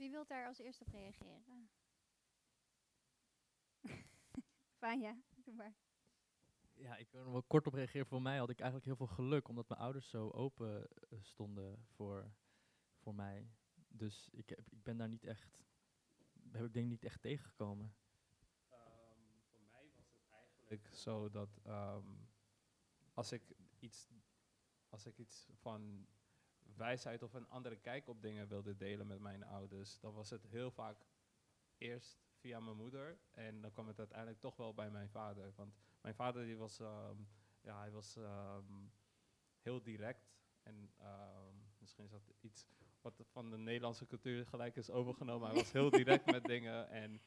Wie 0.00 0.10
wilt 0.10 0.28
daar 0.28 0.46
als 0.46 0.58
eerste 0.58 0.84
op 0.84 0.92
reageren? 0.92 1.70
Vanja, 4.80 5.16
doe 5.36 5.54
maar. 5.54 5.74
Ja, 6.74 6.96
ik 6.96 7.10
wil 7.10 7.24
er 7.24 7.32
wel 7.32 7.42
kort 7.42 7.66
op 7.66 7.74
reageren. 7.74 8.06
Voor 8.06 8.22
mij 8.22 8.38
had 8.38 8.50
ik 8.50 8.60
eigenlijk 8.60 8.86
heel 8.86 8.96
veel 8.96 9.14
geluk, 9.14 9.48
omdat 9.48 9.68
mijn 9.68 9.80
ouders 9.80 10.08
zo 10.08 10.30
open 10.30 10.88
eh, 10.88 11.18
stonden 11.22 11.84
voor, 11.86 12.32
voor 12.98 13.14
mij. 13.14 13.50
Dus 13.88 14.28
ik, 14.30 14.48
heb, 14.48 14.70
ik 14.70 14.82
ben 14.82 14.96
daar 14.96 15.08
niet 15.08 15.24
echt, 15.24 15.62
heb 16.50 16.64
ik 16.64 16.72
denk 16.72 16.88
niet 16.88 17.04
echt 17.04 17.22
tegengekomen. 17.22 17.94
voor 19.50 19.60
mij 19.70 19.90
was 19.96 20.12
het 20.12 20.24
eigenlijk 20.30 20.94
zo 20.94 21.30
dat 21.30 21.58
ehm, 21.62 22.14
als 23.14 23.32
ik 23.32 23.42
iets, 23.78 24.08
als 24.88 25.06
ik 25.06 25.18
iets 25.18 25.48
van 25.52 26.06
wijsheid 26.76 27.22
of 27.22 27.34
een 27.34 27.48
andere 27.48 27.76
kijk 27.76 28.08
op 28.08 28.22
dingen 28.22 28.48
wilde 28.48 28.76
delen 28.76 29.06
met 29.06 29.20
mijn 29.20 29.44
ouders, 29.44 29.98
dan 30.00 30.14
was 30.14 30.30
het 30.30 30.46
heel 30.46 30.70
vaak 30.70 31.06
eerst 31.78 32.18
via 32.34 32.60
mijn 32.60 32.76
moeder 32.76 33.18
en 33.30 33.60
dan 33.60 33.70
kwam 33.70 33.86
het 33.86 33.98
uiteindelijk 33.98 34.40
toch 34.40 34.56
wel 34.56 34.74
bij 34.74 34.90
mijn 34.90 35.10
vader. 35.10 35.52
Want 35.56 35.74
mijn 36.00 36.14
vader 36.14 36.44
die 36.44 36.56
was, 36.56 36.80
ehm, 36.80 37.16
ja, 37.60 37.78
hij 37.78 37.90
was 37.90 38.16
ehm, 38.16 38.86
heel 39.60 39.82
direct 39.82 40.28
En 40.62 40.92
ehm, 40.96 41.54
misschien 41.78 42.04
is 42.04 42.10
dat 42.10 42.32
iets 42.40 42.66
wat 43.00 43.14
van 43.30 43.50
de 43.50 43.58
Nederlandse 43.58 44.06
cultuur 44.06 44.46
gelijk 44.46 44.76
is 44.76 44.90
overgenomen. 44.90 45.48
Hij 45.48 45.56
was 45.56 45.72
heel 45.72 45.90
direct 46.00 46.26
met 46.26 46.44
dingen 46.44 46.88
en 46.88 47.20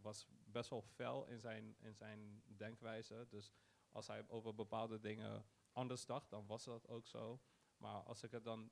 was 0.00 0.26
best 0.44 0.70
wel 0.70 0.82
fel 0.82 1.26
in 1.26 1.38
zijn, 1.40 1.76
in 1.80 1.94
zijn 1.94 2.42
denkwijze. 2.44 3.26
Dus 3.28 3.52
als 3.90 4.06
hij 4.06 4.28
over 4.28 4.54
bepaalde 4.54 5.00
dingen 5.00 5.44
anders 5.72 6.06
dacht, 6.06 6.30
dan 6.30 6.46
was 6.46 6.64
dat 6.64 6.88
ook 6.88 7.06
zo. 7.06 7.40
Maar 7.78 8.02
als 8.02 8.22
ik 8.22 8.30
het 8.30 8.44
dan 8.44 8.70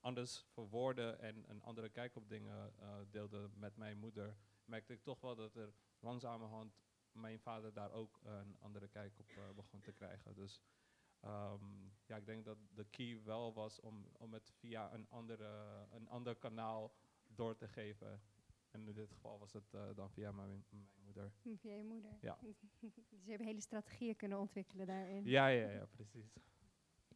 anders 0.00 0.44
verwoordde 0.52 1.10
en 1.10 1.50
een 1.50 1.62
andere 1.62 1.88
kijk 1.88 2.16
op 2.16 2.28
dingen 2.28 2.74
eh, 2.78 2.98
deelde 3.10 3.50
met 3.54 3.76
mijn 3.76 3.98
moeder, 3.98 4.36
merkte 4.64 4.92
ik 4.92 5.02
toch 5.02 5.20
wel 5.20 5.36
dat 5.36 5.56
er 5.56 5.74
langzamerhand 5.98 6.78
mijn 7.12 7.40
vader 7.40 7.72
daar 7.72 7.92
ook 7.92 8.20
een 8.22 8.56
andere 8.58 8.88
kijk 8.88 9.18
op 9.18 9.30
eh, 9.36 9.50
begon 9.54 9.80
te 9.80 9.92
krijgen. 9.92 10.34
Dus 10.34 10.62
ehm, 11.20 11.64
ja, 12.06 12.16
ik 12.16 12.26
denk 12.26 12.44
dat 12.44 12.58
de 12.74 12.84
key 12.84 13.22
wel 13.24 13.54
was 13.54 13.80
om, 13.80 14.08
om 14.12 14.32
het 14.32 14.50
via 14.50 14.92
een, 14.92 15.08
andere, 15.08 15.86
een 15.90 16.08
ander 16.08 16.36
kanaal 16.36 16.94
door 17.26 17.56
te 17.56 17.68
geven. 17.68 18.22
En 18.70 18.88
in 18.88 18.94
dit 18.94 19.10
geval 19.10 19.38
was 19.38 19.52
het 19.52 19.74
eh, 19.74 19.94
dan 19.94 20.10
via 20.10 20.32
mijn, 20.32 20.64
mijn 20.68 20.88
moeder. 21.04 21.32
Via 21.56 21.74
je 21.74 21.84
moeder. 21.84 22.16
Ja. 22.20 22.38
dus 22.80 23.24
je 23.24 23.30
hebt 23.30 23.42
hele 23.42 23.60
strategieën 23.60 24.16
kunnen 24.16 24.38
ontwikkelen 24.38 24.86
daarin. 24.86 25.24
Ja, 25.24 25.46
ja, 25.46 25.70
ja, 25.70 25.86
precies. 25.86 26.32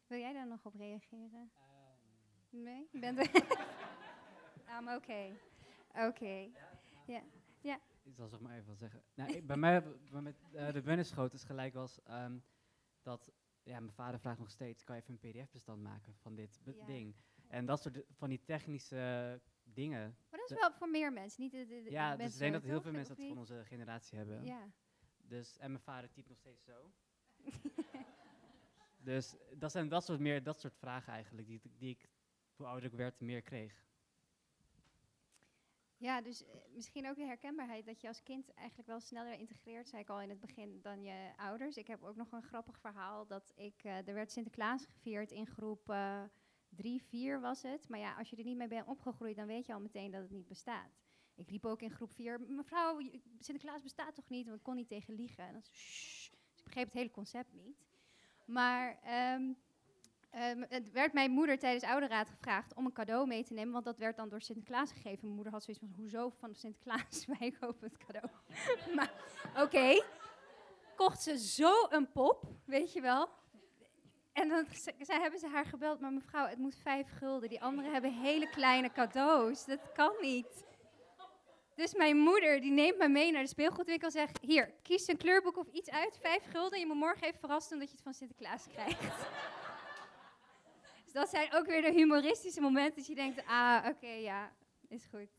Wil 0.07 0.19
jij 0.19 0.33
daar 0.33 0.47
nog 0.47 0.65
op 0.65 0.75
reageren? 0.75 1.51
Ehm. 1.55 2.63
nee? 2.63 2.87
Je 2.91 2.99
bent 2.99 3.19
I'm 4.79 4.87
oké. 4.97 5.37
Oké. 5.95 6.49
Ja. 7.05 7.21
Ja. 7.61 7.79
Ik 8.03 8.15
zal 8.15 8.27
zeg 8.27 8.39
maar 8.39 8.53
even 8.55 8.67
wat 8.67 8.77
zeggen. 8.77 9.03
Nou, 9.13 9.31
ik- 9.33 9.47
bij 9.47 9.57
mij, 9.57 9.83
bij 10.11 10.21
met 10.21 10.35
eh, 10.53 10.73
de 10.73 10.81
bunnischoot 10.81 11.33
is 11.33 11.43
gelijk 11.43 11.73
was 11.73 12.03
ehm, 12.03 12.37
dat, 13.01 13.31
ja, 13.63 13.79
mijn 13.79 13.93
vader 13.93 14.19
vraagt 14.19 14.39
nog 14.39 14.49
steeds, 14.49 14.83
kan 14.83 14.95
je 14.95 15.01
even 15.01 15.19
een 15.21 15.31
pdf-bestand 15.31 15.81
maken 15.83 16.15
van 16.15 16.35
dit 16.35 16.59
Ja. 16.63 16.85
ding? 16.85 17.15
En 17.47 17.65
dat 17.65 17.81
soort 17.81 18.03
van 18.11 18.29
die 18.29 18.43
technische 18.43 19.41
dingen. 19.63 20.17
Maar 20.29 20.39
dat 20.39 20.51
is 20.51 20.57
wel 20.59 20.71
voor 20.71 20.89
meer 20.89 21.13
mensen, 21.13 21.41
niet 21.41 21.51
de, 21.51 21.65
de, 21.65 21.81
de 21.83 21.91
Ja, 21.91 22.15
dus 22.15 22.33
ik 22.33 22.39
denk 22.39 22.53
dat 22.53 22.63
heel 22.63 22.81
veel 22.81 22.91
mensen 22.91 23.15
dat 23.15 23.25
van 23.27 23.37
onze 23.37 23.63
generatie 23.65 24.17
hebben. 24.17 24.45
Ja. 24.45 24.69
Dus, 25.17 25.57
en 25.57 25.71
mijn 25.71 25.83
vader 25.83 26.11
typt 26.11 26.27
nog 26.29 26.37
steeds 26.37 26.63
zo. 26.63 26.91
dus 29.05 29.35
dat 29.53 29.71
zijn 29.71 29.89
dat 29.89 30.05
soort, 30.05 30.19
meer, 30.19 30.43
dat 30.43 30.59
soort 30.59 30.75
vragen 30.75 31.13
eigenlijk, 31.13 31.47
die, 31.47 31.61
die 31.77 31.89
ik, 31.89 32.09
hoe 32.55 32.65
ouder 32.65 32.91
ik 32.91 32.97
werd, 32.97 33.19
meer 33.19 33.41
kreeg. 33.41 33.83
Ja, 35.97 36.21
dus 36.21 36.43
eh, 36.43 36.55
misschien 36.73 37.09
ook 37.09 37.15
de 37.15 37.25
herkenbaarheid 37.25 37.85
dat 37.85 38.01
je 38.01 38.07
als 38.07 38.23
kind 38.23 38.53
eigenlijk 38.53 38.87
wel 38.87 38.99
sneller 38.99 39.39
integreert, 39.39 39.89
zei 39.89 40.01
ik 40.01 40.09
al 40.09 40.21
in 40.21 40.29
het 40.29 40.39
begin, 40.39 40.81
dan 40.81 41.03
je 41.03 41.31
ouders. 41.37 41.77
Ik 41.77 41.87
heb 41.87 42.03
ook 42.03 42.15
nog 42.15 42.31
een 42.31 42.43
grappig 42.43 42.79
verhaal 42.79 43.27
dat 43.27 43.51
ik, 43.55 43.83
eh, 43.83 44.07
er 44.07 44.13
werd 44.13 44.31
Sinterklaas 44.31 44.85
gevierd 44.85 45.31
in 45.31 45.47
groep 45.47 45.89
eh, 45.89 46.23
drie, 46.69 47.03
vier 47.03 47.41
was 47.41 47.61
het. 47.61 47.89
Maar 47.89 47.99
ja, 47.99 48.15
als 48.17 48.29
je 48.29 48.35
er 48.35 48.43
niet 48.43 48.57
mee 48.57 48.67
bent 48.67 48.87
opgegroeid, 48.87 49.35
dan 49.35 49.47
weet 49.47 49.65
je 49.65 49.73
al 49.73 49.79
meteen 49.79 50.11
dat 50.11 50.21
het 50.21 50.31
niet 50.31 50.47
bestaat. 50.47 51.03
Ik 51.35 51.49
riep 51.49 51.65
ook 51.65 51.81
in 51.81 51.91
groep 51.91 52.11
vier, 52.11 52.41
mevrouw, 52.41 52.99
Sinterklaas 53.39 53.81
bestaat 53.81 54.15
toch 54.15 54.29
niet? 54.29 54.45
Want 54.45 54.57
ik 54.57 54.63
kon 54.63 54.75
niet 54.75 54.87
tegen 54.87 55.13
liegen. 55.13 55.43
En 55.43 55.51
dan, 55.51 55.61
dus 55.61 56.31
ik 56.55 56.63
begreep 56.63 56.85
het 56.85 56.93
hele 56.93 57.11
concept 57.11 57.53
niet. 57.53 57.85
Maar 58.45 58.97
ehm, 59.03 59.51
ehm, 60.29 60.63
het 60.69 60.91
werd 60.91 61.13
mijn 61.13 61.31
moeder 61.31 61.59
tijdens 61.59 61.83
ouderraad 61.83 62.29
gevraagd 62.29 62.73
om 62.73 62.85
een 62.85 62.93
cadeau 62.93 63.27
mee 63.27 63.43
te 63.43 63.53
nemen, 63.53 63.73
want 63.73 63.85
dat 63.85 63.97
werd 63.97 64.17
dan 64.17 64.29
door 64.29 64.41
Sinterklaas 64.41 64.91
gegeven. 64.91 65.19
Mijn 65.21 65.33
moeder 65.35 65.53
had 65.53 65.63
zoiets 65.63 65.83
van, 65.83 65.93
hoezo 65.95 66.29
van 66.29 66.55
Sinterklaas? 66.55 67.25
Wij 67.39 67.51
kopen 67.59 67.87
het 67.93 67.97
cadeau. 68.05 68.27
maar 68.95 69.11
oké, 69.63 70.03
kocht 70.95 71.21
ze 71.21 71.37
zo 71.37 71.71
een 71.89 72.11
pop, 72.11 72.43
weet 72.65 72.93
je 72.93 73.01
wel. 73.01 73.29
En 74.33 74.47
dan 74.49 74.65
ze- 74.73 74.93
hebben 75.05 75.39
ze 75.39 75.47
haar 75.47 75.65
gebeld, 75.65 75.99
maar 75.99 76.13
mevrouw, 76.13 76.47
het 76.47 76.57
moet 76.57 76.75
vijf 76.75 77.07
gulden. 77.17 77.49
Die 77.49 77.61
anderen 77.63 77.91
hebben 77.91 78.13
hele 78.13 78.49
kleine 78.49 78.91
cadeaus. 78.91 79.65
Dat 79.65 79.91
kan 79.93 80.13
niet. 80.21 80.65
Dus 81.75 81.93
mijn 81.93 82.17
moeder, 82.17 82.61
die 82.61 82.71
neemt 82.71 82.97
me 82.97 83.07
mee 83.07 83.31
naar 83.31 83.41
de 83.41 83.49
speelgoedwinkel 83.49 84.07
en 84.07 84.13
zegt... 84.13 84.41
Hier, 84.41 84.73
kies 84.81 85.07
een 85.07 85.17
kleurboek 85.17 85.57
of 85.57 85.67
iets 85.67 85.89
uit, 85.89 86.17
vijf 86.17 86.43
gulden. 86.43 86.79
Je 86.79 86.85
moet 86.85 86.95
morgen 86.95 87.27
even 87.27 87.39
verrast 87.39 87.69
doen 87.69 87.79
dat 87.79 87.87
je 87.87 87.93
het 87.93 88.03
van 88.03 88.13
Sinterklaas 88.13 88.67
krijgt. 88.67 89.01
dus 91.03 91.13
dat 91.13 91.29
zijn 91.29 91.53
ook 91.53 91.65
weer 91.65 91.81
de 91.81 91.91
humoristische 91.91 92.61
momenten 92.61 92.95
dat 92.95 93.07
je 93.07 93.15
denkt... 93.15 93.45
Ah, 93.45 93.85
oké, 93.87 94.07
ja, 94.07 94.55
is 94.87 95.05
goed. 95.05 95.29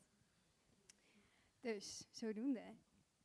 Dus, 1.61 2.07
zodoende. 2.11 2.75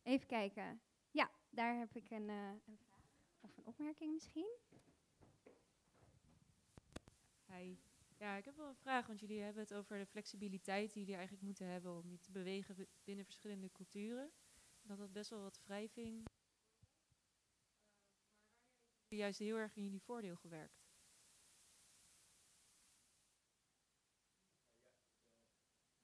Even 0.03 0.27
kijken. 0.27 0.81
Ja, 1.11 1.31
daar 1.49 1.77
heb 1.77 1.95
ik 1.95 2.09
een, 2.09 2.29
eh, 2.29 2.49
een 2.67 2.77
vraag. 2.77 2.99
Of 3.41 3.57
een 3.57 3.65
opmerking 3.65 4.13
misschien. 4.13 4.57
Hi. 7.47 7.75
Ja, 8.21 8.35
ik 8.37 8.45
heb 8.45 8.55
wel 8.55 8.67
een 8.67 8.75
vraag, 8.75 9.07
want 9.07 9.19
jullie 9.19 9.41
hebben 9.41 9.61
het 9.63 9.73
over 9.73 9.97
de 9.97 10.05
flexibiliteit 10.05 10.91
die 10.93 10.99
jullie 10.99 11.15
eigenlijk 11.15 11.45
moeten 11.45 11.65
hebben 11.67 11.97
om 11.97 12.11
je 12.11 12.19
te 12.19 12.31
bewegen 12.31 12.75
bi- 12.75 12.87
binnen 13.03 13.25
verschillende 13.25 13.71
culturen. 13.71 14.31
En 14.81 14.87
dat 14.87 14.97
dat 14.97 15.11
best 15.11 15.29
wel 15.29 15.41
wat 15.41 15.59
wrijving. 15.63 16.25
Uh, 19.09 19.19
juist 19.19 19.39
heel 19.39 19.57
erg 19.57 19.75
in 19.75 19.83
jullie 19.83 20.01
voordeel 20.01 20.35
gewerkt. 20.35 20.81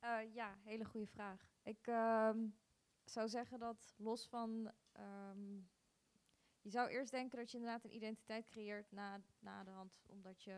Eh, 0.08 0.34
ja, 0.34 0.58
hele 0.64 0.86
goede 0.86 1.08
vraag. 1.08 1.48
Ik 1.64 1.88
ehm, 1.88 2.48
zou 3.04 3.28
zeggen 3.28 3.60
dat 3.60 3.94
los 3.98 4.28
van. 4.28 4.72
ehm, 4.92 5.56
je 6.62 6.70
zou 6.70 6.90
eerst 6.90 7.12
denken 7.12 7.38
dat 7.38 7.52
je 7.52 7.58
inderdaad 7.58 7.84
een 7.84 7.96
identiteit 7.96 8.50
creëert 8.50 8.92
na, 8.92 9.22
na 9.40 9.64
de 9.64 9.70
hand, 9.70 10.04
omdat 10.06 10.44
je, 10.44 10.54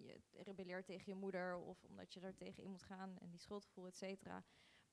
je 0.00 0.42
rebelleert 0.42 0.86
tegen 0.86 1.12
je 1.12 1.18
moeder 1.18 1.56
of 1.56 1.84
omdat 1.84 2.12
je 2.14 2.20
er 2.20 2.34
tegen 2.34 2.62
in 2.62 2.70
moet 2.70 2.82
gaan 2.82 3.18
en 3.18 3.30
die 3.30 3.38
schuldgevoel, 3.40 3.86
et 3.86 3.96
cetera. 3.96 4.44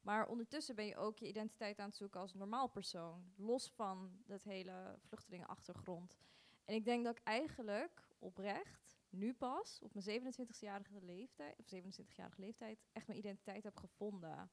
Maar 0.01 0.27
ondertussen 0.27 0.75
ben 0.75 0.85
je 0.85 0.95
ook 0.97 1.17
je 1.17 1.27
identiteit 1.27 1.79
aan 1.79 1.87
het 1.87 1.95
zoeken 1.95 2.19
als 2.19 2.33
normaal 2.33 2.67
persoon, 2.69 3.33
los 3.35 3.71
van 3.71 4.23
dat 4.25 4.43
hele 4.43 4.95
vluchtelingenachtergrond. 4.99 6.17
En 6.65 6.75
ik 6.75 6.85
denk 6.85 7.03
dat 7.03 7.17
ik 7.17 7.23
eigenlijk 7.23 8.07
oprecht 8.19 8.80
nu 9.11 9.33
pas 9.33 9.79
op 9.81 9.93
mijn 9.93 10.33
27-jarige 10.33 11.01
leeftijd, 11.01 11.59
of 11.59 11.65
27-jarige 11.65 12.41
leeftijd, 12.41 12.85
echt 12.91 13.07
mijn 13.07 13.19
identiteit 13.19 13.63
heb 13.63 13.77
gevonden. 13.77 14.51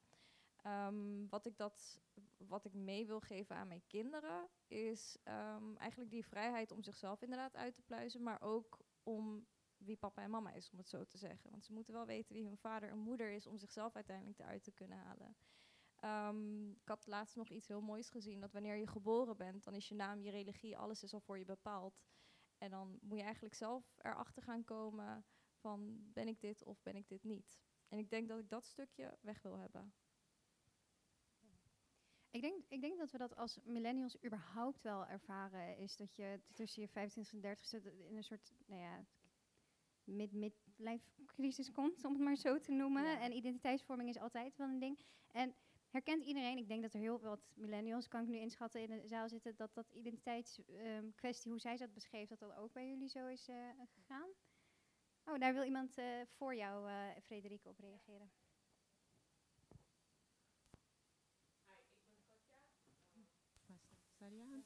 Ehm, 0.56 1.28
wat, 1.28 1.46
ik 1.46 1.56
dat, 1.56 2.00
wat 2.36 2.64
ik 2.64 2.72
mee 2.72 3.06
wil 3.06 3.20
geven 3.20 3.56
aan 3.56 3.68
mijn 3.68 3.86
kinderen 3.86 4.48
is 4.66 5.18
ehm, 5.22 5.76
eigenlijk 5.76 6.10
die 6.10 6.26
vrijheid 6.26 6.72
om 6.72 6.82
zichzelf 6.82 7.22
inderdaad 7.22 7.56
uit 7.56 7.74
te 7.74 7.82
pluizen, 7.82 8.22
maar 8.22 8.40
ook 8.40 8.78
om 9.02 9.46
wie 9.76 9.96
papa 9.96 10.22
en 10.22 10.30
mama 10.30 10.52
is, 10.52 10.70
om 10.70 10.78
het 10.78 10.88
zo 10.88 11.04
te 11.04 11.18
zeggen. 11.18 11.50
Want 11.50 11.64
ze 11.64 11.72
moeten 11.72 11.94
wel 11.94 12.06
weten 12.06 12.34
wie 12.34 12.46
hun 12.46 12.58
vader 12.58 12.88
en 12.88 12.98
moeder 12.98 13.30
is 13.30 13.46
om 13.46 13.58
zichzelf 13.58 13.94
uiteindelijk 13.94 14.38
eruit 14.38 14.64
te 14.64 14.72
kunnen 14.72 14.98
halen. 14.98 15.36
Ehm, 15.96 16.70
ik 16.70 16.88
had 16.88 17.06
laatst 17.06 17.36
nog 17.36 17.48
iets 17.48 17.68
heel 17.68 17.80
moois 17.80 18.10
gezien, 18.10 18.40
dat 18.40 18.52
wanneer 18.52 18.76
je 18.76 18.86
geboren 18.86 19.36
bent, 19.36 19.64
dan 19.64 19.74
is 19.74 19.88
je 19.88 19.94
naam, 19.94 20.20
je 20.20 20.30
religie, 20.30 20.76
alles 20.76 21.02
is 21.02 21.14
al 21.14 21.20
voor 21.20 21.38
je 21.38 21.44
bepaald. 21.44 22.00
En 22.58 22.70
dan 22.70 22.98
moet 23.02 23.18
je 23.18 23.24
eigenlijk 23.24 23.54
zelf 23.54 23.98
erachter 23.98 24.42
gaan 24.42 24.64
komen 24.64 25.24
van 25.54 26.10
ben 26.12 26.28
ik 26.28 26.40
dit 26.40 26.64
of 26.64 26.82
ben 26.82 26.96
ik 26.96 27.08
dit 27.08 27.24
niet. 27.24 27.60
En 27.88 27.98
ik 27.98 28.10
denk 28.10 28.28
dat 28.28 28.38
ik 28.38 28.48
dat 28.48 28.66
stukje 28.66 29.18
weg 29.20 29.42
wil 29.42 29.58
hebben. 29.58 29.92
Ik 32.30 32.40
denk, 32.40 32.64
ik 32.68 32.80
denk 32.80 32.98
dat 32.98 33.10
we 33.10 33.18
dat 33.18 33.36
als 33.36 33.58
millennials 33.64 34.24
überhaupt 34.24 34.82
wel 34.82 35.06
ervaren. 35.06 35.76
Is 35.76 35.96
dat 35.96 36.14
je 36.14 36.40
tussen 36.52 36.82
je 36.82 36.88
25 36.88 37.34
en 37.34 37.40
30 37.40 37.66
zit 37.66 37.84
in 37.84 38.16
een 38.16 38.24
soort, 38.24 38.52
nou 38.66 38.80
ja, 38.80 39.04
mid-midlife 40.04 41.24
crisis 41.26 41.70
komt, 41.70 42.04
om 42.04 42.12
het 42.12 42.22
maar 42.22 42.36
zo 42.36 42.60
te 42.60 42.72
noemen. 42.72 43.20
En 43.20 43.32
identiteitsvorming 43.32 44.08
is 44.08 44.18
altijd 44.18 44.56
wel 44.56 44.68
een 44.68 44.78
ding. 44.78 44.98
En 45.30 45.54
herkent 45.90 46.24
iedereen, 46.24 46.58
ik 46.58 46.68
denk 46.68 46.82
dat 46.82 46.94
er 46.94 47.00
heel 47.00 47.20
wat 47.20 47.40
millennials, 47.54 48.08
kan 48.08 48.22
ik 48.22 48.28
nu 48.28 48.36
inschatten, 48.38 48.80
in 48.82 49.00
de 49.00 49.08
zaal 49.08 49.28
zitten, 49.28 49.56
dat 49.56 49.74
dat 49.74 49.90
identiteitskwestie, 49.92 51.50
hoe 51.50 51.60
zij 51.60 51.76
dat 51.76 51.92
beschreef, 51.94 52.28
dat 52.28 52.38
dat 52.38 52.56
ook 52.56 52.72
bij 52.72 52.88
jullie 52.88 53.08
zo 53.08 53.26
is 53.26 53.48
eh, 53.48 53.56
gegaan? 53.94 54.28
Oh, 55.24 55.38
daar 55.38 55.54
wil 55.54 55.64
iemand 55.64 55.98
eh, 55.98 56.06
voor 56.36 56.54
jou, 56.54 56.90
uh, 56.90 57.10
Frederike, 57.22 57.68
op 57.68 57.78
reageren. 57.78 58.30
Staat 64.14 64.30
die 64.30 64.42
aan? 64.42 64.64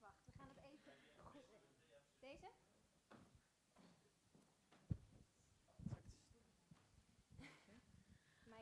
Wacht, 0.00 0.24
we 0.24 0.32
gaan 0.36 0.48
het 0.48 0.58
even 0.58 0.92
goed. 1.24 1.42
Deze? 2.20 2.46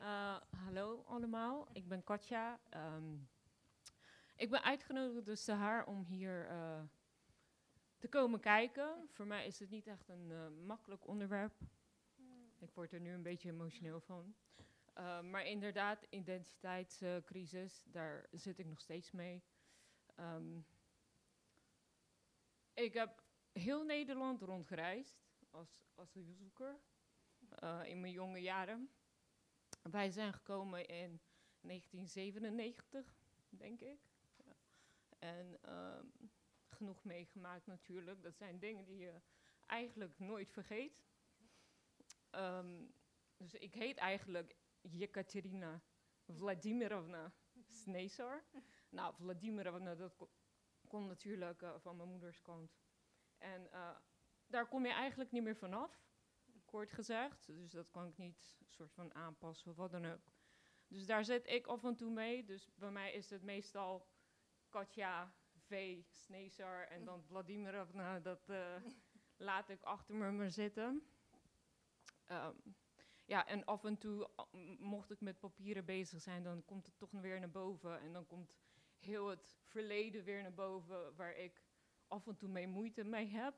Uh, 0.01 0.37
hallo 0.77 1.03
allemaal, 1.07 1.69
ik 1.73 1.89
ben 1.89 2.05
Katja. 2.05 2.61
Um, 2.74 3.28
ik 4.36 4.51
ben 4.51 4.62
uitgenodigd 4.62 5.27
door 5.27 5.36
Sahar 5.36 5.86
om 5.86 6.05
hier 6.05 6.51
uh, 6.51 6.82
te 7.98 8.09
komen 8.09 8.40
kijken. 8.40 9.09
Voor 9.11 9.27
mij 9.27 9.47
is 9.47 9.59
het 9.59 9.70
niet 9.70 9.86
echt 9.86 10.09
een 10.09 10.31
uh, 10.31 10.48
makkelijk 10.66 11.07
onderwerp. 11.07 11.53
Ik 12.59 12.70
word 12.74 12.93
er 12.93 13.01
nu 13.01 13.12
een 13.12 13.23
beetje 13.23 13.51
emotioneel 13.51 14.01
van. 14.01 14.35
Uh, 14.98 15.20
maar 15.20 15.47
inderdaad, 15.47 16.07
identiteitscrisis, 16.11 17.82
daar 17.85 18.27
zit 18.31 18.59
ik 18.59 18.66
nog 18.66 18.81
steeds 18.81 19.11
mee. 19.11 19.43
Um, 20.20 20.66
ik 22.74 22.94
heb 22.94 23.23
heel 23.53 23.85
Nederland 23.85 24.43
rondgereisd 24.43 25.27
als 25.51 25.78
asielzoeker 25.94 26.81
uh, 27.62 27.81
in 27.85 28.01
mijn 28.01 28.12
jonge 28.12 28.40
jaren. 28.40 28.90
Wij 29.91 30.11
zijn 30.11 30.33
gekomen 30.33 30.87
in 30.87 31.21
1997, 31.61 33.15
denk 33.49 33.81
ik. 33.81 34.01
Ja. 34.45 34.57
En 35.19 35.59
um, 35.69 36.31
genoeg 36.69 37.05
meegemaakt 37.05 37.67
natuurlijk. 37.67 38.23
Dat 38.23 38.37
zijn 38.37 38.59
dingen 38.59 38.85
die 38.85 38.99
je 38.99 39.21
eigenlijk 39.67 40.19
nooit 40.19 40.51
vergeet. 40.51 41.05
Um, 42.31 42.95
dus 43.37 43.55
ik 43.55 43.75
heet 43.75 43.97
eigenlijk 43.97 44.57
Jekaterina 44.81 45.83
Vladimirovna 46.27 47.33
Snesar. 47.69 48.45
nou, 48.89 49.15
Vladimirovna, 49.15 49.95
dat 49.95 50.17
ko 50.17 50.31
komt 50.89 51.07
natuurlijk 51.07 51.63
uh, 51.63 51.75
van 51.79 51.97
mijn 51.97 52.09
moeders 52.09 52.43
kant. 52.43 52.77
En 53.39 53.69
uh, 53.73 53.97
daar 54.47 54.69
kom 54.69 54.87
je 54.87 54.93
eigenlijk 54.93 55.31
niet 55.31 55.43
meer 55.43 55.57
vanaf, 55.57 56.06
kort 56.67 56.91
gezegd. 56.91 57.47
Dus 57.47 57.71
dat 57.71 57.91
kan 57.91 58.07
ik 58.07 58.17
niet 58.17 58.57
soort 58.69 58.93
van 58.93 59.15
aanpassen 59.15 59.71
of 59.71 59.77
wat 59.77 59.91
dan 59.91 60.07
ook. 60.07 60.33
Dus 60.89 61.07
daar 61.07 61.25
zit 61.25 61.47
ik 61.47 61.67
af 61.67 61.85
en 61.85 61.97
toe 61.97 62.11
mee. 62.11 62.45
Dus 62.45 62.71
bij 62.75 62.91
mij 62.91 63.13
is 63.13 63.31
het 63.31 63.43
meestal 63.43 64.07
Katja 64.69 65.33
V. 65.57 66.03
Snesar 66.11 66.87
en 66.87 67.05
dan 67.05 67.23
Vladimirovna. 67.23 68.21
Dat 68.21 68.49
uh, 68.49 68.77
laat 69.49 69.69
ik 69.69 69.83
achter 69.83 70.15
me 70.15 70.31
maar 70.31 70.51
zitten. 70.51 71.03
Um, 72.31 72.75
ja, 73.27 73.47
en 73.47 73.65
af 73.65 73.85
en 73.85 73.99
toe, 73.99 74.31
mocht 74.79 75.11
ik 75.11 75.21
met 75.21 75.39
papieren 75.39 75.85
bezig 75.85 76.21
zijn, 76.23 76.43
dan 76.43 76.65
komt 76.65 76.87
het 76.87 76.99
toch 76.99 77.11
weer 77.11 77.39
naar 77.41 77.51
boven. 77.51 78.01
En 78.01 78.13
dan 78.13 78.27
komt 78.27 78.55
heel 78.99 79.29
het 79.29 79.57
verleden 79.63 80.25
weer 80.25 80.43
naar 80.43 80.55
boven, 80.55 81.17
waar 81.17 81.37
ik 81.37 81.63
af 82.09 82.27
en 82.27 82.37
toe 82.37 82.49
mee 82.49 82.69
moeite 82.69 83.05
mee 83.05 83.27
heb. 83.27 83.55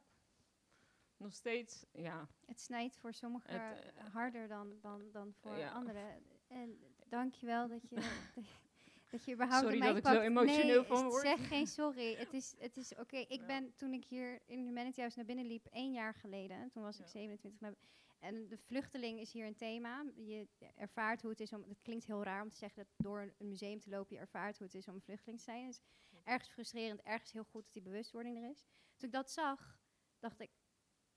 Nog 1.18 1.34
steeds, 1.34 1.84
ja. 1.92 2.28
Het 2.46 2.60
snijdt 2.60 2.96
voor 2.96 3.12
sommigen 3.12 3.50
het, 3.50 3.84
uh, 3.84 4.12
harder 4.12 4.48
dan, 4.48 4.78
dan, 4.80 5.10
dan 5.12 5.34
voor 5.34 5.56
ja. 5.56 5.70
anderen. 5.70 6.22
En 6.46 6.78
dankjewel 7.08 7.68
dat 7.68 7.88
je, 7.88 7.96
dat 9.10 9.24
je 9.24 9.32
überhaupt 9.32 9.64
Sorry 9.64 9.80
dat 9.80 9.96
ik 9.96 10.06
zo 10.06 10.20
emotioneel 10.20 10.80
nee, 10.80 10.88
van 10.88 11.08
word. 11.08 11.22
zeg 11.22 11.48
geen 11.48 11.66
sorry. 11.66 12.14
Het 12.14 12.32
is, 12.32 12.54
het 12.58 12.76
is 12.76 12.92
oké. 12.92 13.00
Okay. 13.00 13.20
Ik 13.28 13.40
ja. 13.40 13.46
ben, 13.46 13.74
toen 13.74 13.92
ik 13.92 14.04
hier 14.04 14.40
in 14.46 14.58
Humanity 14.58 15.00
House 15.00 15.16
naar 15.16 15.26
binnen 15.26 15.46
liep, 15.46 15.66
één 15.66 15.92
jaar 15.92 16.14
geleden, 16.14 16.70
toen 16.70 16.82
was 16.82 16.98
ik 16.98 17.04
ja. 17.04 17.10
27, 17.10 17.60
naar, 17.60 17.74
en 18.18 18.48
de 18.48 18.58
vluchteling 18.58 19.20
is 19.20 19.32
hier 19.32 19.46
een 19.46 19.56
thema. 19.56 20.04
Je 20.14 20.48
ervaart 20.74 21.22
hoe 21.22 21.30
het 21.30 21.40
is 21.40 21.52
om. 21.52 21.64
Het 21.68 21.82
klinkt 21.82 22.06
heel 22.06 22.22
raar 22.22 22.42
om 22.42 22.50
te 22.50 22.56
zeggen 22.56 22.84
dat 22.84 23.06
door 23.06 23.32
een 23.38 23.48
museum 23.48 23.80
te 23.80 23.90
lopen 23.90 24.14
je 24.14 24.20
ervaart 24.20 24.58
hoe 24.58 24.66
het 24.66 24.76
is 24.76 24.88
om 24.88 24.94
een 24.94 25.00
vluchteling 25.00 25.38
te 25.38 25.44
zijn. 25.44 25.64
Het 25.66 25.74
is 25.74 25.80
ergens 26.24 26.50
frustrerend, 26.50 27.02
ergens 27.02 27.32
heel 27.32 27.44
goed 27.44 27.64
dat 27.64 27.72
die 27.72 27.82
bewustwording 27.82 28.36
er 28.36 28.50
is. 28.50 28.66
Toen 28.96 29.08
ik 29.08 29.14
dat 29.14 29.30
zag, 29.30 29.78
dacht 30.18 30.40
ik: 30.40 30.50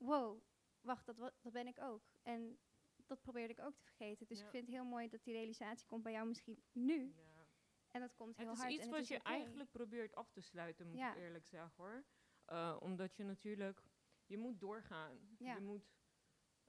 wow, 0.02 0.42
wacht, 0.80 1.06
dat, 1.06 1.16
dat 1.40 1.52
ben 1.52 1.66
ik 1.66 1.80
ook. 1.80 2.02
En 2.22 2.58
dat 3.06 3.20
probeerde 3.20 3.52
ik 3.52 3.60
ook 3.60 3.76
te 3.76 3.82
vergeten. 3.82 4.26
Dus 4.26 4.38
ja. 4.38 4.44
ik 4.44 4.50
vind 4.50 4.66
het 4.66 4.74
heel 4.74 4.84
mooi 4.84 5.08
dat 5.08 5.24
die 5.24 5.34
realisatie 5.34 5.86
komt 5.86 6.02
bij 6.02 6.12
jou 6.12 6.26
misschien 6.26 6.62
nu. 6.72 7.14
Ja. 7.16 7.46
En 7.90 8.00
dat 8.00 8.14
komt 8.14 8.36
heel 8.36 8.46
hard. 8.46 8.58
Het 8.58 8.68
is 8.68 8.74
iets 8.76 8.84
en 8.84 8.90
wat 8.90 9.00
is 9.00 9.08
je 9.08 9.16
okay. 9.16 9.32
eigenlijk 9.32 9.70
probeert 9.70 10.14
af 10.14 10.30
te 10.30 10.40
sluiten, 10.40 10.86
moet 10.86 10.98
ja. 10.98 11.14
ik 11.14 11.22
eerlijk 11.22 11.46
zeggen 11.46 11.72
hoor. 11.76 12.04
Uh, 12.48 12.76
omdat 12.80 13.16
je 13.16 13.24
natuurlijk, 13.24 13.82
je 14.26 14.38
moet 14.38 14.60
doorgaan. 14.60 15.36
Je 15.38 15.60
moet 15.60 15.94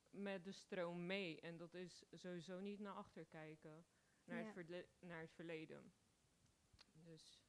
met 0.10 0.44
de 0.44 0.52
stroom 0.52 1.06
mee. 1.06 1.42
En 1.42 1.58
dat 1.58 1.74
is 1.74 2.04
sowieso 2.12 2.60
niet 2.60 2.80
naar 2.80 2.94
achter 2.94 3.26
kijken, 3.26 3.86
naar, 4.24 4.44
het, 4.44 4.54
verle 4.54 4.88
naar 5.00 5.22
het 5.22 5.34
verleden. 5.34 5.94
Dus. 6.92 7.43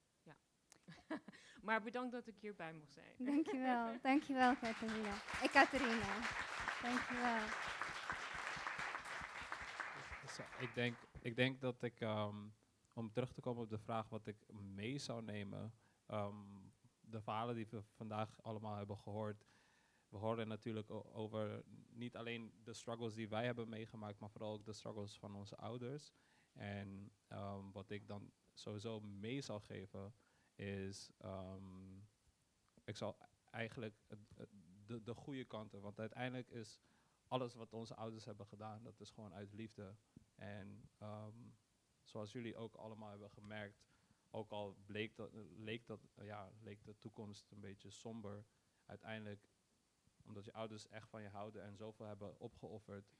maar 1.67 1.83
bedankt 1.83 2.13
dat 2.13 2.27
ik 2.27 2.37
hierbij 2.39 2.73
mocht 2.73 2.93
zijn. 2.93 3.15
Dankjewel, 3.19 3.97
dankjewel 4.03 4.57
Katerina. 4.57 5.15
Ik 5.43 5.51
Katerina. 5.51 6.19
Dankjewel. 6.83 7.47
Ik 10.59 10.75
denk, 10.75 10.97
ik 11.21 11.37
denk 11.37 11.61
dat 11.61 11.83
ik, 11.83 12.01
um, 12.01 12.55
om 12.93 13.13
terug 13.13 13.33
te 13.33 13.41
komen 13.41 13.63
op 13.63 13.71
de 13.71 13.79
vraag 13.79 14.09
wat 14.09 14.27
ik 14.27 14.37
mee 14.53 14.99
zou 14.99 15.23
nemen, 15.23 15.75
um, 16.09 16.73
de 17.01 17.21
verhalen 17.21 17.55
die 17.55 17.67
we 17.71 17.83
vandaag 17.83 18.43
allemaal 18.43 18.77
hebben 18.77 18.99
gehoord, 18.99 19.45
we 20.09 20.21
horen 20.21 20.49
natuurlijk 20.49 20.91
over 20.91 21.65
niet 21.89 22.17
alleen 22.17 22.53
de 22.65 22.73
struggles 22.73 23.15
die 23.15 23.29
wij 23.29 23.45
hebben 23.45 23.69
meegemaakt, 23.69 24.19
maar 24.19 24.31
vooral 24.31 24.53
ook 24.53 24.65
de 24.65 24.73
struggles 24.73 25.19
van 25.19 25.35
onze 25.35 25.57
ouders. 25.57 26.13
En 26.53 27.13
um, 27.29 27.73
wat 27.73 27.91
ik 27.91 28.07
dan 28.07 28.33
sowieso 28.53 29.01
mee 29.01 29.41
zal 29.41 29.61
geven 29.61 30.15
is, 30.55 31.11
um, 31.25 32.09
ik 32.85 32.97
zal 32.97 33.17
eigenlijk 33.51 33.95
de, 34.87 35.03
de 35.03 35.15
goede 35.15 35.45
kanten, 35.45 35.81
want 35.81 35.99
uiteindelijk 35.99 36.51
is 36.51 36.81
alles 37.29 37.55
wat 37.55 37.73
onze 37.73 37.95
ouders 37.95 38.25
hebben 38.25 38.47
gedaan, 38.47 38.83
dat 38.83 39.01
is 39.01 39.11
gewoon 39.11 39.35
uit 39.35 39.53
liefde. 39.53 39.97
En 40.35 40.91
um, 41.03 41.57
zoals 42.03 42.33
jullie 42.33 42.57
ook 42.57 42.75
allemaal 42.75 43.11
hebben 43.11 43.31
gemerkt, 43.31 43.85
ook 44.31 44.51
al 44.51 44.77
bleek 44.87 45.17
dat, 45.17 45.31
leek, 45.57 45.87
dat, 45.87 46.01
ja, 46.15 46.53
leek 46.61 46.85
de 46.85 46.99
toekomst 46.99 47.51
een 47.51 47.61
beetje 47.61 47.91
somber, 47.91 48.45
uiteindelijk 48.87 49.49
omdat 50.25 50.45
je 50.45 50.53
ouders 50.53 50.89
echt 50.89 51.09
van 51.09 51.23
je 51.23 51.29
houden 51.29 51.63
en 51.63 51.77
zoveel 51.77 52.07
hebben 52.07 52.39
opgeofferd 52.41 53.15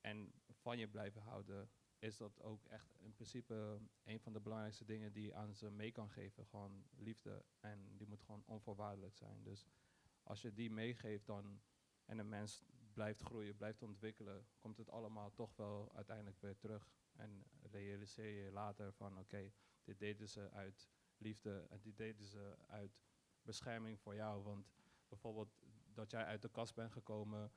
en 0.00 0.32
van 0.50 0.78
je 0.78 0.88
blijven 0.88 1.22
houden, 1.22 1.70
is 2.00 2.16
dat 2.16 2.42
ook 2.42 2.64
echt 2.64 2.94
in 2.98 3.12
principe 3.14 3.80
een 4.04 4.20
van 4.20 4.32
de 4.32 4.40
belangrijkste 4.40 4.84
dingen 4.84 5.12
die 5.12 5.24
je 5.24 5.34
aan 5.34 5.54
ze 5.54 5.70
mee 5.70 5.92
kan 5.92 6.10
geven. 6.10 6.46
Gewoon 6.46 6.84
liefde. 6.96 7.44
En 7.60 7.96
die 7.96 8.06
moet 8.06 8.22
gewoon 8.22 8.42
onvoorwaardelijk 8.46 9.16
zijn. 9.16 9.42
Dus 9.42 9.66
als 10.22 10.42
je 10.42 10.52
die 10.52 10.70
meegeeft 10.70 11.26
dan 11.26 11.60
en 12.04 12.18
een 12.18 12.28
mens 12.28 12.64
blijft 12.92 13.20
groeien, 13.20 13.56
blijft 13.56 13.82
ontwikkelen, 13.82 14.46
komt 14.58 14.76
het 14.76 14.90
allemaal 14.90 15.32
toch 15.34 15.56
wel 15.56 15.92
uiteindelijk 15.94 16.40
weer 16.40 16.56
terug. 16.56 16.90
En 17.12 17.44
realiseer 17.62 18.44
je 18.44 18.50
later 18.50 18.92
van 18.92 19.18
oké, 19.18 19.52
dit 19.84 19.98
deden 19.98 20.28
ze 20.28 20.50
uit 20.50 20.90
liefde 21.16 21.66
en 21.70 21.80
dit 21.80 21.96
deden 21.96 22.26
ze 22.26 22.56
uit 22.66 23.02
bescherming 23.42 24.00
voor 24.00 24.14
jou. 24.14 24.42
Want 24.42 24.72
bijvoorbeeld 25.08 25.58
dat 25.94 26.10
jij 26.10 26.24
uit 26.24 26.42
de 26.42 26.50
kast 26.50 26.74
bent 26.74 26.92
gekomen 26.92 27.52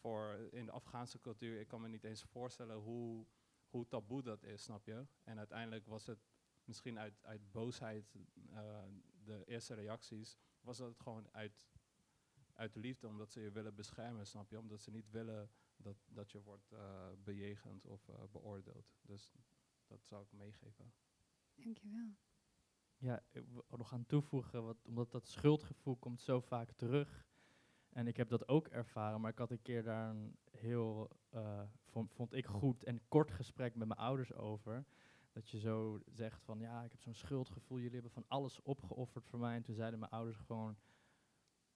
voor 0.00 0.48
in 0.50 0.64
de 0.64 0.72
Afghaanse 0.72 1.20
cultuur. 1.20 1.60
Ik 1.60 1.68
kan 1.68 1.80
me 1.80 1.88
niet 1.88 2.04
eens 2.04 2.22
voorstellen 2.22 2.76
hoe, 2.76 3.26
hoe 3.70 3.86
taboe 3.86 4.22
dat 4.22 4.42
is, 4.42 4.62
snap 4.62 4.84
je? 4.84 5.06
En 5.24 5.38
uiteindelijk 5.38 5.86
was 5.86 6.06
het 6.06 6.18
misschien 6.64 6.98
uit, 6.98 7.24
uit 7.24 7.52
boosheid, 7.52 8.14
uh, 8.52 8.82
de 9.24 9.44
eerste 9.44 9.74
reacties, 9.74 10.38
was 10.60 10.78
het 10.78 11.00
gewoon 11.00 11.28
uit, 11.30 11.64
uit 12.54 12.74
liefde, 12.74 13.06
omdat 13.06 13.30
ze 13.30 13.40
je 13.40 13.50
willen 13.50 13.74
beschermen, 13.74 14.26
snap 14.26 14.50
je? 14.50 14.58
Omdat 14.58 14.80
ze 14.80 14.90
niet 14.90 15.10
willen 15.10 15.50
dat, 15.76 15.96
dat 16.08 16.30
je 16.30 16.42
wordt 16.42 16.72
uh, 16.72 17.08
bejegend 17.24 17.86
of 17.86 18.08
uh, 18.08 18.14
beoordeeld. 18.32 18.94
Dus 19.02 19.32
dat 19.86 20.06
zou 20.06 20.22
ik 20.22 20.32
meegeven. 20.32 20.92
Dankjewel. 21.54 22.14
Ja, 22.96 23.22
ik 23.30 23.48
wil 23.48 23.64
er 23.70 23.78
nog 23.78 23.92
aan 23.92 24.06
toevoegen, 24.06 24.64
wat, 24.64 24.84
omdat 24.84 25.10
dat 25.10 25.28
schuldgevoel 25.28 25.96
komt 25.96 26.20
zo 26.20 26.40
vaak 26.40 26.72
terug. 26.72 27.28
En 27.90 28.06
ik 28.06 28.16
heb 28.16 28.28
dat 28.28 28.48
ook 28.48 28.68
ervaren, 28.68 29.20
maar 29.20 29.30
ik 29.30 29.38
had 29.38 29.50
een 29.50 29.62
keer 29.62 29.82
daar 29.82 30.10
een 30.10 30.36
heel, 30.60 31.10
eh, 31.30 31.62
vond, 31.84 32.12
vond 32.12 32.32
ik 32.32 32.46
goed 32.46 32.84
en 32.84 33.00
kort 33.08 33.30
gesprek 33.30 33.74
met 33.74 33.88
mijn 33.88 34.00
ouders 34.00 34.34
over. 34.34 34.84
Dat 35.32 35.48
je 35.48 35.58
zo 35.58 36.00
zegt 36.06 36.42
van, 36.42 36.58
ja, 36.58 36.84
ik 36.84 36.90
heb 36.90 37.00
zo'n 37.00 37.14
schuldgevoel, 37.14 37.78
jullie 37.78 37.92
hebben 37.92 38.10
van 38.10 38.24
alles 38.28 38.62
opgeofferd 38.62 39.26
voor 39.26 39.38
mij. 39.38 39.56
En 39.56 39.62
toen 39.62 39.74
zeiden 39.74 39.98
mijn 39.98 40.12
ouders 40.12 40.36
gewoon, 40.36 40.76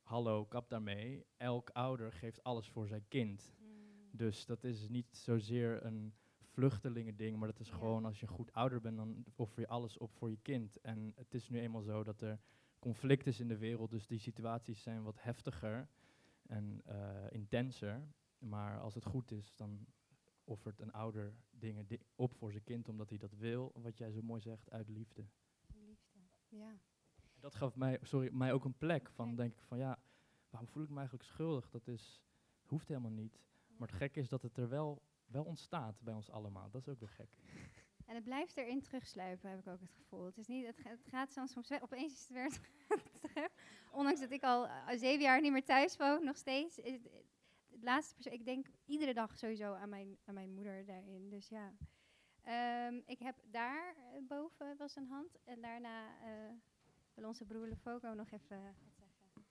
hallo, 0.03 0.45
kap 0.45 0.69
daarmee. 0.69 1.27
Elk 1.37 1.71
ouder 1.71 2.13
geeft 2.13 2.43
alles 2.43 2.69
voor 2.69 2.87
zijn 2.87 3.09
kind. 3.09 3.55
Dus 4.11 4.47
dat 4.47 4.65
is 4.65 4.89
niet 4.89 5.17
zozeer 5.17 5.85
een 5.85 6.15
vluchtelingending, 6.39 7.39
maar 7.39 7.49
dat 7.49 7.61
is 7.61 7.71
gewoon 7.71 8.05
als 8.05 8.21
je 8.21 8.27
een 8.27 8.33
goed 8.33 8.53
ouder 8.53 8.81
bent, 8.81 8.97
dan 8.97 9.25
offer 9.37 9.61
je 9.61 9.69
alles 9.69 9.99
op 9.99 10.13
voor 10.13 10.31
je 10.31 10.39
kind. 10.43 10.81
En 10.81 11.13
het 11.17 11.35
is 11.35 11.49
nu 11.49 11.61
eenmaal 11.61 11.83
zo 11.83 12.05
dat 12.05 12.21
er 12.21 12.41
conflict 12.79 13.27
is 13.27 13.41
in 13.41 13.49
de 13.49 13.59
wereld, 13.59 13.91
dus 13.91 14.07
die 14.07 14.19
situaties 14.19 14.83
zijn 14.83 15.03
wat 15.03 15.23
heftiger 15.23 15.89
en 16.47 16.81
eh, 16.85 16.97
intenser. 17.31 18.09
Maar 18.45 18.81
als 18.81 18.95
het 18.95 19.05
goed 19.05 19.31
is, 19.31 19.55
dan 19.55 19.87
offert 20.45 20.81
een 20.81 20.93
ouder 20.93 21.35
dingen 21.51 21.87
di- 21.87 22.01
op 22.15 22.35
voor 22.35 22.51
zijn 22.51 22.65
kind, 22.65 22.89
omdat 22.89 23.09
hij 23.09 23.19
dat 23.19 23.33
wil, 23.33 23.73
wat 23.75 23.99
jij 23.99 24.11
zo 24.11 24.23
mooi 24.23 24.41
zegt, 24.41 24.71
uit 24.71 24.89
liefde. 24.89 25.27
Liefde. 25.75 26.19
Ja. 26.49 26.77
Dat 27.41 27.55
gaf 27.55 27.77
mij, 27.77 27.99
sorry, 28.03 28.33
mij 28.33 28.53
ook 28.53 28.65
een 28.65 28.79
plek 28.79 29.11
van, 29.11 29.35
denk 29.35 29.53
ik 29.53 29.63
van 29.63 29.79
ja, 29.79 29.99
waarom 30.51 30.69
voel 30.69 30.83
ik 30.83 30.89
me 30.89 30.97
eigenlijk 30.97 31.29
schuldig? 31.29 31.71
Dat 31.71 31.87
is, 31.89 32.23
hoeft 32.63 32.89
helemaal 32.89 33.11
niet. 33.11 33.39
Maar 33.77 33.89
het 33.89 33.97
gekke 33.97 34.21
is 34.21 34.29
dat 34.29 34.43
het 34.43 34.57
er 34.57 34.69
wel, 34.69 35.03
wel 35.27 35.45
ontstaat 35.45 36.01
bij 36.01 36.15
ons 36.15 36.31
allemaal. 36.31 36.71
Dat 36.71 36.81
is 36.81 36.89
ook 36.89 36.99
weer 37.01 37.09
gek. 37.09 37.31
En 38.05 38.15
het 38.15 38.25
blijft 38.25 38.57
erin 38.57 38.83
terugsluipen, 38.83 39.51
heb 39.51 39.59
ik 39.59 39.67
ook 39.67 39.81
het 39.81 39.91
gevoel. 39.91 40.25
Het, 40.25 40.39
is 40.39 40.47
niet, 40.47 40.67
het, 40.67 40.83
het 40.83 41.07
gaat 41.07 41.33
soms, 41.33 41.53
soms 41.53 41.69
weg. 41.69 41.83
Opeens 41.83 42.13
is 42.13 42.21
het 42.21 42.31
weer 42.31 42.61
terug. 43.21 43.49
Ondanks 43.93 44.21
dat 44.21 44.31
ik 44.31 44.43
al 44.43 44.67
eh, 44.67 44.99
zeven 44.99 45.23
jaar 45.23 45.41
niet 45.41 45.53
meer 45.53 45.65
thuis 45.65 45.97
woon, 45.97 46.25
nog 46.25 46.37
steeds. 46.37 46.79
Is 46.79 47.01
laatste 47.85 48.15
persoon, 48.15 48.33
ik 48.33 48.45
denk 48.45 48.67
iedere 48.85 49.15
dag 49.15 49.39
sowieso 49.39 49.73
aan 49.73 49.89
mijn, 49.89 50.19
aan 50.25 50.35
mijn 50.35 50.53
moeder 50.53 50.85
daarin. 50.87 51.31
Dus 51.31 51.49
ja. 51.49 51.73
Ehm, 52.45 52.95
ik 53.07 53.19
heb 53.19 53.37
daar 53.51 53.95
eh, 53.97 54.21
boven 54.29 54.77
was 54.79 54.97
een 54.97 55.07
hand. 55.09 55.39
En 55.45 55.61
daarna 55.61 56.23
eh, 56.23 56.53
wil 57.15 57.27
onze 57.27 57.45
broer 57.45 57.69
Lefoco 57.69 58.15
nog 58.15 58.31
even 58.31 58.63
wat 58.63 58.95
zeggen. 58.97 59.45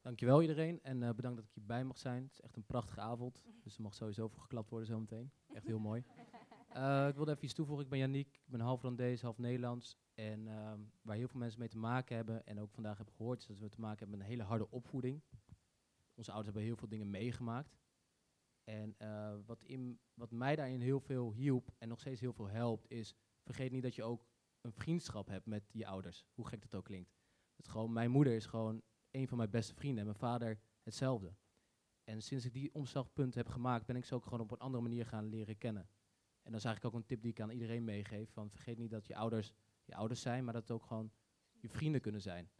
Dankjewel 0.00 0.40
iedereen 0.40 0.82
en 0.82 1.02
eh, 1.02 1.10
bedankt 1.14 1.36
dat 1.36 1.46
ik 1.46 1.54
hierbij 1.54 1.84
mag 1.84 1.98
zijn. 1.98 2.22
Het 2.22 2.32
is 2.32 2.40
echt 2.40 2.56
een 2.56 2.66
prachtige 2.66 3.00
avond, 3.00 3.42
dus 3.62 3.76
er 3.76 3.82
mag 3.82 3.94
sowieso 3.94 4.28
voor 4.28 4.42
geklapt 4.42 4.70
worden 4.70 4.88
zometeen. 4.88 5.30
Echt 5.52 5.66
heel 5.66 5.78
mooi. 5.78 6.04
Ik 7.08 7.14
wilde 7.14 7.30
even 7.30 7.44
iets 7.44 7.54
toevoegen. 7.54 7.84
Ik 7.84 7.90
ben 7.90 7.98
Yannick, 7.98 8.34
ik 8.34 8.50
ben 8.50 8.60
half 8.60 8.80
Rwandees, 8.80 9.22
half 9.22 9.38
Nederlands. 9.38 9.98
En 10.14 10.48
ehm, 10.48 10.80
waar 11.02 11.16
heel 11.16 11.28
veel 11.28 11.40
mensen 11.40 11.58
mee 11.58 11.68
te 11.68 11.78
maken 11.78 12.16
hebben 12.16 12.46
en 12.46 12.60
ook 12.60 12.70
vandaag 12.72 12.96
hebben 12.96 13.14
gehoord, 13.14 13.40
is 13.40 13.46
dat 13.46 13.58
we 13.58 13.68
te 13.68 13.80
maken 13.80 13.98
hebben 13.98 14.18
met 14.18 14.26
een 14.26 14.32
hele 14.32 14.48
harde 14.48 14.70
opvoeding. 14.70 15.22
Onze 16.20 16.32
ouders 16.32 16.54
hebben 16.54 16.70
heel 16.72 16.80
veel 16.80 16.88
dingen 16.88 17.10
meegemaakt. 17.10 17.78
En 18.64 18.94
eh, 18.98 19.36
wat, 19.46 19.64
in, 19.64 20.00
wat 20.14 20.30
mij 20.30 20.56
daarin 20.56 20.80
heel 20.80 21.00
veel 21.00 21.32
hielp 21.32 21.70
en 21.78 21.88
nog 21.88 22.00
steeds 22.00 22.20
heel 22.20 22.32
veel 22.32 22.48
helpt, 22.48 22.90
is 22.90 23.14
vergeet 23.42 23.70
niet 23.72 23.82
dat 23.82 23.94
je 23.94 24.02
ook 24.02 24.26
een 24.60 24.72
vriendschap 24.72 25.26
hebt 25.26 25.46
met 25.46 25.70
je 25.72 25.86
ouders. 25.86 26.26
Hoe 26.34 26.46
gek 26.46 26.62
dat 26.62 26.74
ook 26.74 26.84
klinkt. 26.84 27.14
Het 27.56 27.68
gewoon, 27.68 27.92
mijn 27.92 28.10
moeder 28.10 28.32
is 28.32 28.46
gewoon 28.46 28.82
een 29.10 29.28
van 29.28 29.36
mijn 29.36 29.50
beste 29.50 29.74
vrienden 29.74 29.98
en 29.98 30.04
mijn 30.04 30.18
vader 30.18 30.60
hetzelfde. 30.82 31.34
En 32.04 32.22
sinds 32.22 32.44
ik 32.44 32.52
die 32.52 32.74
omslagpunt 32.74 33.34
heb 33.34 33.48
gemaakt, 33.48 33.86
ben 33.86 33.96
ik 33.96 34.04
ze 34.04 34.14
ook 34.14 34.24
gewoon 34.24 34.40
op 34.40 34.50
een 34.50 34.58
andere 34.58 34.82
manier 34.82 35.06
gaan 35.06 35.28
leren 35.28 35.58
kennen. 35.58 35.88
En 36.42 36.52
dat 36.52 36.60
is 36.60 36.64
eigenlijk 36.64 36.94
ook 36.94 37.00
een 37.00 37.06
tip 37.06 37.22
die 37.22 37.30
ik 37.30 37.40
aan 37.40 37.50
iedereen 37.50 37.84
meegeef. 37.84 38.30
Van 38.30 38.50
vergeet 38.50 38.78
niet 38.78 38.90
dat 38.90 39.06
je 39.06 39.16
ouders 39.16 39.52
je 39.84 39.94
ouders 39.94 40.20
zijn, 40.20 40.44
maar 40.44 40.52
dat 40.52 40.62
het 40.62 40.70
ook 40.70 40.86
gewoon 40.86 41.12
je 41.60 41.68
vrienden 41.68 42.00
kunnen 42.00 42.20
zijn. 42.20 42.50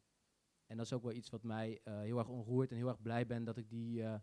En 0.70 0.76
dat 0.76 0.86
is 0.86 0.92
ook 0.92 1.02
wel 1.02 1.12
iets 1.12 1.30
wat 1.30 1.42
mij 1.42 1.80
eh, 1.84 2.00
heel 2.00 2.18
erg 2.18 2.28
onroert 2.28 2.70
en 2.70 2.76
heel 2.76 2.88
erg 2.88 3.02
blij 3.02 3.26
ben 3.26 3.44
dat 3.44 3.56
ik, 3.56 3.70
die, 3.70 4.02
eh, 4.02 4.14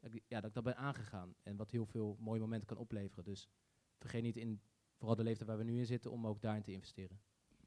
dat 0.00 0.12
ja, 0.26 0.40
dat 0.40 0.48
ik 0.48 0.54
dat 0.54 0.64
ben 0.64 0.76
aangegaan. 0.76 1.34
En 1.42 1.56
wat 1.56 1.70
heel 1.70 1.86
veel 1.86 2.16
mooie 2.20 2.40
momenten 2.40 2.68
kan 2.68 2.76
opleveren. 2.76 3.24
Dus 3.24 3.48
vergeet 3.98 4.22
niet 4.22 4.36
in 4.36 4.60
vooral 4.94 5.16
de 5.16 5.22
leeftijd 5.22 5.48
waar 5.48 5.58
we 5.58 5.64
nu 5.64 5.78
in 5.78 5.86
zitten, 5.86 6.10
om 6.10 6.26
ook 6.26 6.40
daarin 6.40 6.62
te 6.62 6.72
investeren. 6.72 7.20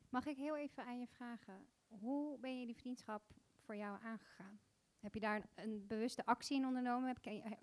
Mag 0.10 0.26
ik 0.26 0.38
heel 0.38 0.58
even 0.58 0.86
aan 0.86 1.00
je 1.00 1.08
vragen, 1.08 1.66
hoe 1.88 2.40
ben 2.40 2.60
je 2.60 2.66
die 2.66 2.76
vriendschap 2.76 3.34
voor 3.58 3.76
jou 3.76 4.04
aangegaan? 4.04 4.60
Heb 5.00 5.14
je 5.14 5.20
daar 5.20 5.50
een, 5.56 5.88
bewuste 5.88 6.26
actie 6.26 6.58
in 6.58 6.66
ondernomen? 6.66 7.08
Heb, 7.08 7.22
kan, 7.22 7.36
je, 7.36 7.58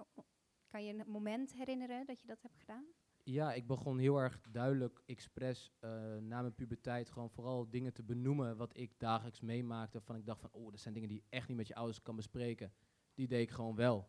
kan 0.67 0.85
je 0.85 0.93
een 0.93 1.11
moment 1.11 1.53
herinneren 1.53 2.07
dat 2.07 2.21
je 2.21 2.27
dat 2.27 2.43
hebt 2.43 2.57
gedaan? 2.57 2.85
Ja, 3.29 3.53
ik 3.53 3.67
begon 3.67 3.99
heel 3.99 4.17
erg 4.19 4.41
duidelijk, 4.51 5.03
expres, 5.07 5.73
eh, 5.79 6.17
na 6.17 6.41
mijn 6.41 6.55
puberteit, 6.55 7.11
gewoon 7.11 7.31
vooral 7.31 7.71
dingen 7.71 7.93
te 7.93 8.03
benoemen 8.03 8.57
wat 8.57 8.77
ik 8.77 8.99
dagelijks 8.99 9.41
meemaakte. 9.41 10.01
Van 10.01 10.17
ik 10.17 10.27
dacht 10.27 10.41
van, 10.41 10.51
oh, 10.53 10.71
dat 10.71 10.81
zijn 10.81 10.95
dingen 10.95 11.09
die 11.09 11.19
je 11.19 11.27
echt 11.29 11.49
niet 11.49 11.57
met 11.57 11.67
je 11.67 11.75
ouders 11.75 12.03
kan 12.03 12.17
bespreken. 12.17 12.73
Die 13.15 13.27
deed 13.27 13.43
ik 13.43 13.51
gewoon 13.51 13.75
wel. 13.75 14.09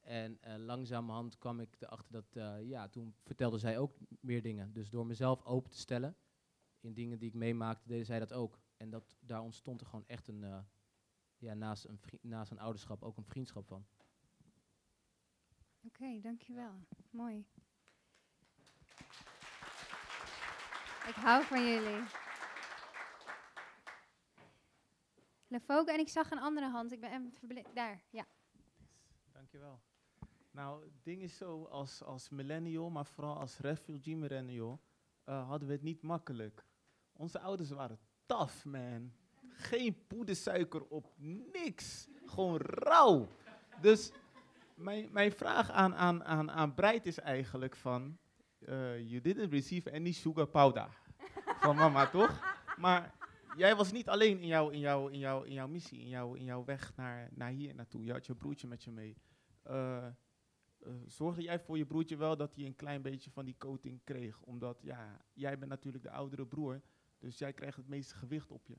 En 0.00 0.40
eh 0.40 0.56
langzamerhand 0.58 1.38
kwam 1.38 1.60
ik 1.60 1.76
erachter 1.78 2.12
dat, 2.12 2.36
eh, 2.36 2.68
ja, 2.68 2.88
toen 2.88 3.14
vertelde 3.22 3.58
zij 3.58 3.78
ook 3.78 3.98
meer 4.20 4.42
dingen. 4.42 4.72
Dus 4.72 4.90
door 4.90 5.06
mezelf 5.06 5.44
open 5.44 5.70
te 5.70 5.78
stellen 5.78 6.16
in 6.80 6.94
dingen 6.94 7.18
die 7.18 7.28
ik 7.28 7.34
meemaakte, 7.34 7.88
deden 7.88 8.06
zij 8.06 8.18
dat 8.18 8.32
ook. 8.32 8.60
En 8.76 8.90
dat, 8.90 9.16
daar 9.20 9.42
ontstond 9.42 9.80
er 9.80 9.86
gewoon 9.86 10.06
echt 10.06 10.28
een, 10.28 10.64
ja, 11.36 11.54
naast 11.54 11.84
een, 11.84 12.00
naast 12.20 12.50
een 12.50 12.58
ouderschap 12.58 13.02
ook 13.02 13.16
een 13.16 13.24
vriendschap 13.24 13.66
van. 13.66 13.86
Oké, 15.86 16.20
dankjewel. 16.20 16.86
Mooi. 17.10 17.46
Ik 21.06 21.14
hou 21.14 21.44
van 21.44 21.64
jullie. 21.64 22.02
Lefogo 25.46 25.92
en 25.92 25.98
ik 25.98 26.08
zag 26.08 26.30
een 26.30 26.38
andere 26.38 26.70
hand. 26.70 26.92
Ik 26.92 27.00
ben. 27.00 27.32
Daar, 27.74 28.02
ja. 28.10 28.26
Dankjewel. 29.32 29.80
Nou, 30.50 30.84
het 30.84 31.04
ding 31.04 31.22
is 31.22 31.36
zo, 31.36 31.64
als, 31.64 32.02
als 32.02 32.28
millennial, 32.28 32.90
maar 32.90 33.06
vooral 33.06 33.38
als 33.38 33.58
refugee 33.58 34.16
millennial, 34.16 34.80
eh, 35.24 35.48
hadden 35.48 35.68
we 35.68 35.74
het 35.74 35.82
niet 35.82 36.02
makkelijk. 36.02 36.64
Onze 37.12 37.40
ouders 37.40 37.70
waren 37.70 37.98
tough, 38.26 38.64
man. 38.64 39.12
Geen 39.48 40.06
poedersuiker 40.06 40.84
op, 40.84 41.12
niks. 41.52 42.08
Gewoon 42.26 42.56
rauw. 42.60 43.28
Dus 43.80 44.12
mijn, 44.74 45.12
mijn 45.12 45.32
vraag 45.32 45.70
aan, 45.70 45.94
aan, 45.94 46.24
aan, 46.24 46.50
aan 46.50 46.74
Breit 46.74 47.06
is 47.06 47.18
eigenlijk 47.18 47.76
van, 47.76 48.18
eh, 48.64 49.10
you 49.10 49.20
didn't 49.20 49.52
receive 49.52 49.92
any 49.92 50.12
sugar 50.12 50.46
powder 50.46 50.88
van 51.60 51.76
mama, 51.76 52.06
toch? 52.18 52.40
Maar 52.76 53.14
jij 53.56 53.76
was 53.76 53.92
niet 53.92 54.08
alleen 54.08 54.40
in 54.40 54.46
jouw, 54.46 54.68
in 54.68 54.78
jouw, 54.78 55.08
in 55.08 55.18
jouw, 55.18 55.42
in 55.42 55.52
jouw 55.52 55.68
missie, 55.68 56.00
in 56.00 56.08
jouw, 56.08 56.34
in 56.34 56.44
jouw 56.44 56.64
weg 56.64 56.96
naar, 56.96 57.28
naar 57.32 57.50
hier 57.50 57.74
naartoe. 57.74 58.04
Je 58.04 58.12
had 58.12 58.26
je 58.26 58.34
broertje 58.34 58.66
met 58.66 58.84
je 58.84 58.90
mee. 58.90 59.16
Eh, 59.62 60.06
zorgde 61.06 61.42
jij 61.42 61.60
voor 61.60 61.78
je 61.78 61.86
broertje 61.86 62.16
wel 62.16 62.36
dat 62.36 62.54
hij 62.54 62.64
een 62.64 62.76
klein 62.76 63.02
beetje 63.02 63.30
van 63.30 63.44
die 63.44 63.56
coating 63.58 64.00
kreeg? 64.04 64.42
Omdat 64.42 64.80
ja, 64.82 65.24
jij 65.32 65.58
bent 65.58 65.70
natuurlijk 65.70 66.04
de 66.04 66.10
oudere 66.10 66.46
broer, 66.46 66.80
dus 67.18 67.38
jij 67.38 67.52
krijgt 67.52 67.76
het 67.76 67.88
meeste 67.88 68.14
gewicht 68.14 68.50
op 68.50 68.66
je. 68.66 68.76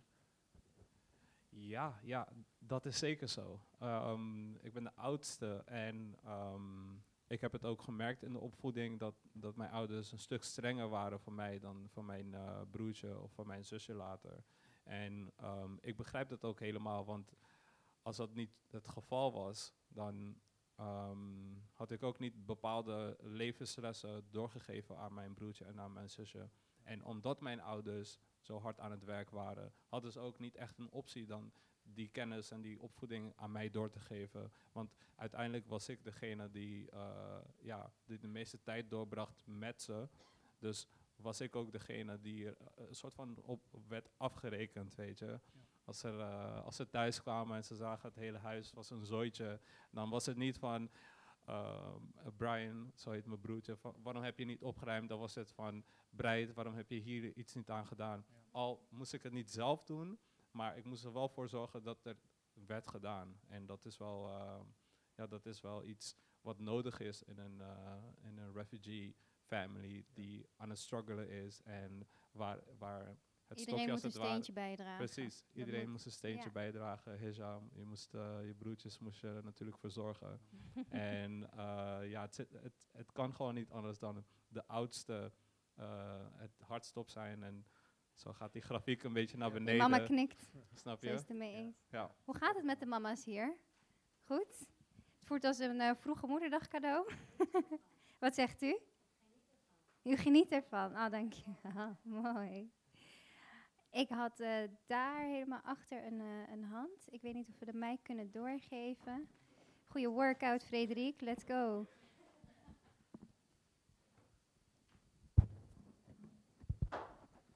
Ja, 1.50 2.00
ja, 2.04 2.28
dat 2.58 2.86
is 2.86 2.98
zeker 2.98 3.28
zo. 3.28 3.62
Ehm, 3.80 4.56
ik 4.56 4.74
ben 4.74 4.84
de 4.84 4.96
oudste 4.96 5.64
en 5.66 6.16
ehm, 6.24 6.94
ik 7.28 7.42
heb 7.42 7.52
het 7.52 7.66
ook 7.66 7.82
gemerkt 7.82 8.24
in 8.24 8.34
de 8.34 8.40
opvoeding 8.40 9.00
dat, 9.00 9.16
dat 9.34 9.56
mijn 9.56 9.72
ouders 9.72 10.12
een 10.12 10.20
stuk 10.20 10.44
strenger 10.44 10.90
waren 10.90 11.20
voor 11.20 11.34
mij 11.34 11.60
dan 11.60 11.90
voor 11.90 12.06
mijn 12.06 12.34
eh, 12.34 12.62
broertje 12.72 13.20
of 13.20 13.32
voor 13.32 13.48
mijn 13.48 13.66
zusje 13.66 13.94
later. 13.94 14.44
En 14.84 15.32
ehm, 15.36 15.76
ik 15.80 15.96
begrijp 15.96 16.30
dat 16.30 16.44
ook 16.44 16.60
helemaal, 16.60 17.06
want 17.06 17.34
als 18.02 18.18
dat 18.18 18.34
niet 18.34 18.52
het 18.68 18.88
geval 18.88 19.32
was, 19.32 19.74
dan 19.88 20.42
ehm, 20.76 21.56
had 21.74 21.92
ik 21.92 22.04
ook 22.04 22.20
niet 22.20 22.46
bepaalde 22.46 23.18
levenslessen 23.22 24.28
doorgegeven 24.32 24.98
aan 24.98 25.14
mijn 25.14 25.34
broertje 25.34 25.66
en 25.66 25.80
aan 25.80 25.94
mijn 25.94 26.10
zusje. 26.10 26.50
En 26.84 27.04
omdat 27.04 27.42
mijn 27.42 27.62
ouders 27.62 28.20
zo 28.40 28.60
hard 28.60 28.80
aan 28.80 28.92
het 28.92 29.04
werk 29.04 29.30
waren, 29.30 29.74
hadden 29.88 30.12
ze 30.12 30.20
ook 30.20 30.40
niet 30.40 30.56
echt 30.56 30.78
een 30.78 30.92
optie 30.92 31.26
dan 31.26 31.54
die 31.94 32.10
kennis 32.10 32.52
en 32.52 32.62
die 32.62 32.82
opvoeding 32.82 33.34
aan 33.36 33.52
mij 33.52 33.70
door 33.70 33.90
te 33.90 34.00
geven. 34.00 34.52
Want 34.72 34.96
uiteindelijk 35.16 35.68
was 35.68 35.90
ik 35.90 36.04
degene 36.04 36.50
die, 36.52 36.90
eh, 36.90 37.38
ja, 37.62 37.92
die 38.06 38.20
de 38.20 38.28
meeste 38.28 38.62
tijd 38.62 38.90
doorbracht 38.90 39.44
met 39.46 39.82
ze. 39.82 40.08
Dus 40.60 40.88
was 41.16 41.42
ik 41.42 41.56
ook 41.56 41.72
degene 41.72 42.20
die 42.20 42.46
er 42.46 42.58
eh, 42.58 42.88
een 42.88 42.96
soort 42.96 43.14
van 43.14 43.38
op 43.42 43.62
werd 43.88 44.10
afgerekend, 44.18 44.96
weet 44.96 45.20
je. 45.20 45.40
Als, 45.84 46.04
er, 46.04 46.20
eh, 46.20 46.64
als 46.64 46.76
ze 46.76 46.90
thuis 46.90 47.22
kwamen 47.22 47.56
en 47.56 47.64
ze 47.64 47.76
zagen 47.76 48.10
het 48.10 48.18
hele 48.18 48.38
huis 48.38 48.74
was 48.74 48.90
een 48.90 49.06
zooitje, 49.06 49.60
dan 49.92 50.10
was 50.10 50.26
het 50.26 50.38
niet 50.38 50.58
van... 50.58 50.90
ehm, 51.46 52.00
Brian, 52.38 52.92
zo 52.96 53.12
heet 53.12 53.26
mijn 53.26 53.40
broertje, 53.40 53.78
van, 53.78 53.96
waarom 54.04 54.24
heb 54.24 54.40
je 54.40 54.46
niet 54.46 54.62
opgeruimd? 54.62 55.10
Dan 55.10 55.20
was 55.20 55.36
het 55.36 55.52
van, 55.52 55.84
Breit, 56.10 56.54
waarom 56.54 56.74
heb 56.76 56.90
je 56.90 57.00
hier 57.00 57.38
iets 57.38 57.54
niet 57.54 57.70
aan 57.70 57.88
gedaan? 57.88 58.26
Al 58.52 58.88
moest 58.90 59.14
ik 59.14 59.24
het 59.24 59.34
niet 59.34 59.52
zelf 59.52 59.84
doen, 59.84 60.20
maar 60.56 60.78
ik 60.78 60.86
moest 60.86 61.04
er 61.04 61.14
wel 61.14 61.30
voor 61.30 61.50
zorgen 61.50 61.84
dat 61.84 62.06
er 62.06 62.18
werd 62.54 62.88
gedaan. 62.88 63.40
En 63.48 63.66
dat 63.66 63.86
is 63.86 63.98
wel, 63.98 64.28
eh, 64.30 64.60
ja, 65.16 65.28
dat 65.28 65.46
is 65.46 65.62
wel 65.62 65.84
iets 65.84 66.16
wat 66.42 66.60
nodig 66.60 67.00
is 67.00 67.24
in 67.24 67.38
een, 67.38 67.62
eh, 67.62 68.04
in 68.22 68.38
een 68.38 68.54
refugee 68.54 69.16
family 69.40 70.06
die 70.14 70.50
aan 70.56 70.70
het 70.70 70.80
struggelen 70.80 71.30
is 71.30 71.62
en 71.62 72.08
waar, 72.32 72.60
waar 72.78 73.18
het 73.48 73.60
Iedereen 73.60 73.66
stokje 73.80 73.92
als 73.92 74.02
het 74.04 74.14
een 74.14 74.20
ware- 74.20 74.32
steentje 74.32 74.54
bijdragen. 74.54 75.06
Precies, 75.06 75.40
Dat 75.48 75.56
iedereen 75.58 75.90
moest 75.92 76.06
een 76.06 76.12
steentje 76.12 76.46
ja. 76.46 76.52
bijdragen. 76.52 77.20
Hijam, 77.20 77.70
je, 77.74 77.84
moest, 77.86 78.14
eh, 78.14 78.46
je 78.46 78.54
broertjes 78.56 79.00
moest 79.00 79.20
je 79.22 79.28
er 79.28 79.44
natuurlijk 79.44 79.78
verzorgen. 79.78 80.42
en 80.90 81.52
eh, 81.52 82.10
ja, 82.10 82.22
het, 82.22 82.36
zit- 82.36 82.52
het, 82.52 82.74
het 82.92 83.12
kan 83.12 83.36
gewoon 83.36 83.54
niet 83.54 83.72
anders 83.72 84.00
dan 84.00 84.26
de 84.48 84.68
oudste 84.68 85.32
het 86.36 86.60
hardst 86.60 86.98
op 86.98 87.10
zijn. 87.10 87.44
En 87.44 87.66
zo 88.16 88.34
gaat 88.34 88.54
die 88.54 88.62
grafiek 88.62 89.04
een 89.04 89.14
beetje 89.14 89.38
naar 89.38 89.50
Die 89.50 89.58
beneden. 89.60 89.90
mama 89.90 90.06
knikt. 90.06 90.50
Snap 90.74 91.00
Ze 91.00 91.06
je? 91.08 91.14
is 91.14 91.20
het 91.20 91.30
ermee 91.30 91.54
eens. 91.54 91.86
Ja. 91.90 92.16
Hoe 92.24 92.36
gaat 92.38 92.56
het 92.56 92.64
met 92.66 92.80
de 92.80 92.86
mama's 92.86 93.26
hier? 93.26 93.58
Goed? 94.24 94.60
Het 95.20 95.28
voelt 95.28 95.44
als 95.44 95.60
een 95.60 95.82
eh, 95.82 95.92
vroege 95.96 96.28
moederdag 96.28 96.68
cadeau. 96.68 97.10
Wat 98.20 98.36
zegt 98.36 98.62
u? 98.62 98.78
U 100.04 100.16
geniet 100.16 100.52
ervan. 100.52 100.92
Oh, 100.92 101.10
dank 101.10 101.34
je. 101.34 101.44
wel. 101.74 101.98
mooi. 102.34 102.72
Ik 103.92 104.10
had 104.10 104.40
eh, 104.40 104.58
daar 104.86 105.22
helemaal 105.26 105.62
achter 105.64 106.06
een, 106.06 106.20
eh, 106.22 106.52
een 106.52 106.64
hand. 106.64 107.08
Ik 107.14 107.22
weet 107.22 107.34
niet 107.34 107.50
of 107.50 107.60
we 107.60 107.66
de 107.66 107.74
mic 107.74 108.04
kunnen 108.04 108.32
doorgeven. 108.32 109.28
Goeie 109.88 110.10
workout, 110.10 110.64
Frederik. 110.66 111.22
Let's 111.22 111.44
go. 111.44 111.88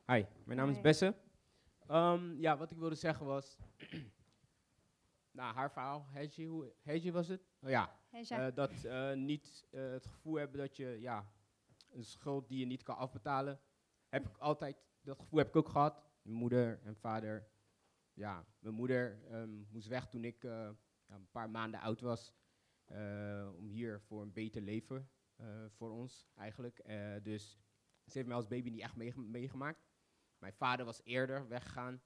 Hi, 0.10 0.26
mijn 0.46 0.58
naam 0.58 0.70
is. 0.70 0.82
Besse. 0.82 1.16
Ehm, 1.88 2.40
ja, 2.40 2.58
wat 2.58 2.72
ik 2.72 2.78
wilde 2.78 2.96
zeggen 2.96 3.26
was. 3.26 3.58
nou, 5.38 5.54
haar 5.56 5.72
verhaal, 5.72 6.06
Hedgie, 6.10 6.48
hoe 6.48 6.74
Hedgie 6.82 7.12
was 7.12 7.28
het? 7.28 7.42
Oh, 7.62 7.70
ja. 7.70 7.98
Eh, 8.48 8.56
dat 8.56 8.84
eh, 8.84 9.14
niet 9.14 9.66
eh, 9.72 9.90
het 9.90 10.06
gevoel 10.06 10.36
hebben 10.36 10.58
dat 10.60 10.76
je 10.78 10.98
ja, 11.00 11.32
een 11.92 12.04
schuld 12.04 12.48
die 12.48 12.60
je 12.60 12.66
niet 12.66 12.84
kan 12.84 12.98
afbetalen. 12.98 13.60
Heb 14.08 14.28
ik 14.28 14.38
altijd, 14.38 14.78
dat 15.02 15.20
gevoel 15.20 15.40
heb 15.40 15.48
ik 15.48 15.56
ook 15.56 15.70
gehad. 15.70 16.04
Mijn 16.22 16.38
moeder 16.38 16.80
en 16.84 16.96
vader. 16.96 17.48
Ja, 18.14 18.46
mijn 18.60 18.76
moeder 18.76 19.20
ehm, 19.28 19.50
moest 19.72 19.88
weg 19.88 20.08
toen 20.08 20.24
ik 20.24 20.44
eh, 20.44 20.52
ja, 21.06 21.16
een 21.16 21.30
paar 21.32 21.50
maanden 21.50 21.80
oud 21.80 22.02
was. 22.02 22.34
eh, 22.86 23.50
om 23.58 23.68
hier 23.68 24.02
voor 24.02 24.22
een 24.22 24.34
beter 24.34 24.62
leven 24.62 25.10
eh, 25.36 25.66
voor 25.70 25.92
ons 25.92 26.28
eigenlijk. 26.36 26.80
Eh, 26.80 27.16
dus 27.24 27.60
ze 28.06 28.12
heeft 28.18 28.28
mij 28.28 28.36
als 28.38 28.48
baby 28.48 28.70
niet 28.70 28.82
echt 28.82 28.96
meege- 28.96 29.20
meegemaakt. 29.20 29.88
Mijn 30.40 30.54
vader 30.54 30.86
was 30.86 31.02
eerder 31.04 31.48
weggegaan 31.48 32.02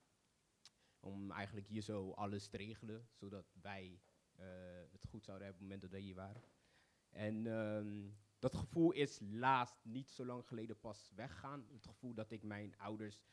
om 1.00 1.30
eigenlijk 1.30 1.66
hier 1.66 1.82
zo 1.82 2.10
alles 2.10 2.48
te 2.48 2.56
regelen, 2.56 3.08
zodat 3.12 3.54
wij 3.60 4.00
eh, 4.32 4.46
het 4.92 5.04
goed 5.04 5.24
zouden 5.24 5.46
hebben 5.46 5.64
op 5.64 5.70
het 5.70 5.80
moment 5.80 5.80
dat 5.80 5.90
wij 5.90 6.00
hier 6.00 6.14
waren. 6.14 6.42
En 7.10 7.46
ehm, 7.46 8.10
dat 8.38 8.54
gevoel 8.54 8.92
is 8.92 9.18
laatst 9.20 9.84
niet 9.84 10.10
zo 10.10 10.24
lang 10.24 10.46
geleden 10.46 10.80
pas 10.80 11.12
weggegaan. 11.14 11.66
Het 11.72 11.86
gevoel 11.86 12.14
dat 12.14 12.30
ik 12.30 12.42
mijn 12.42 12.78
ouders 12.78 13.24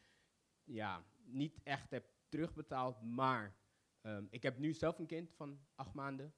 ja, 0.63 1.05
niet 1.23 1.59
echt 1.63 1.91
heb 1.91 2.13
terugbetaald, 2.29 3.01
maar 3.01 3.57
ehm, 4.01 4.25
ik 4.29 4.43
heb 4.43 4.57
nu 4.57 4.73
zelf 4.73 4.99
een 4.99 5.05
kind 5.05 5.31
van 5.33 5.59
acht 5.75 5.93
maanden. 5.93 6.33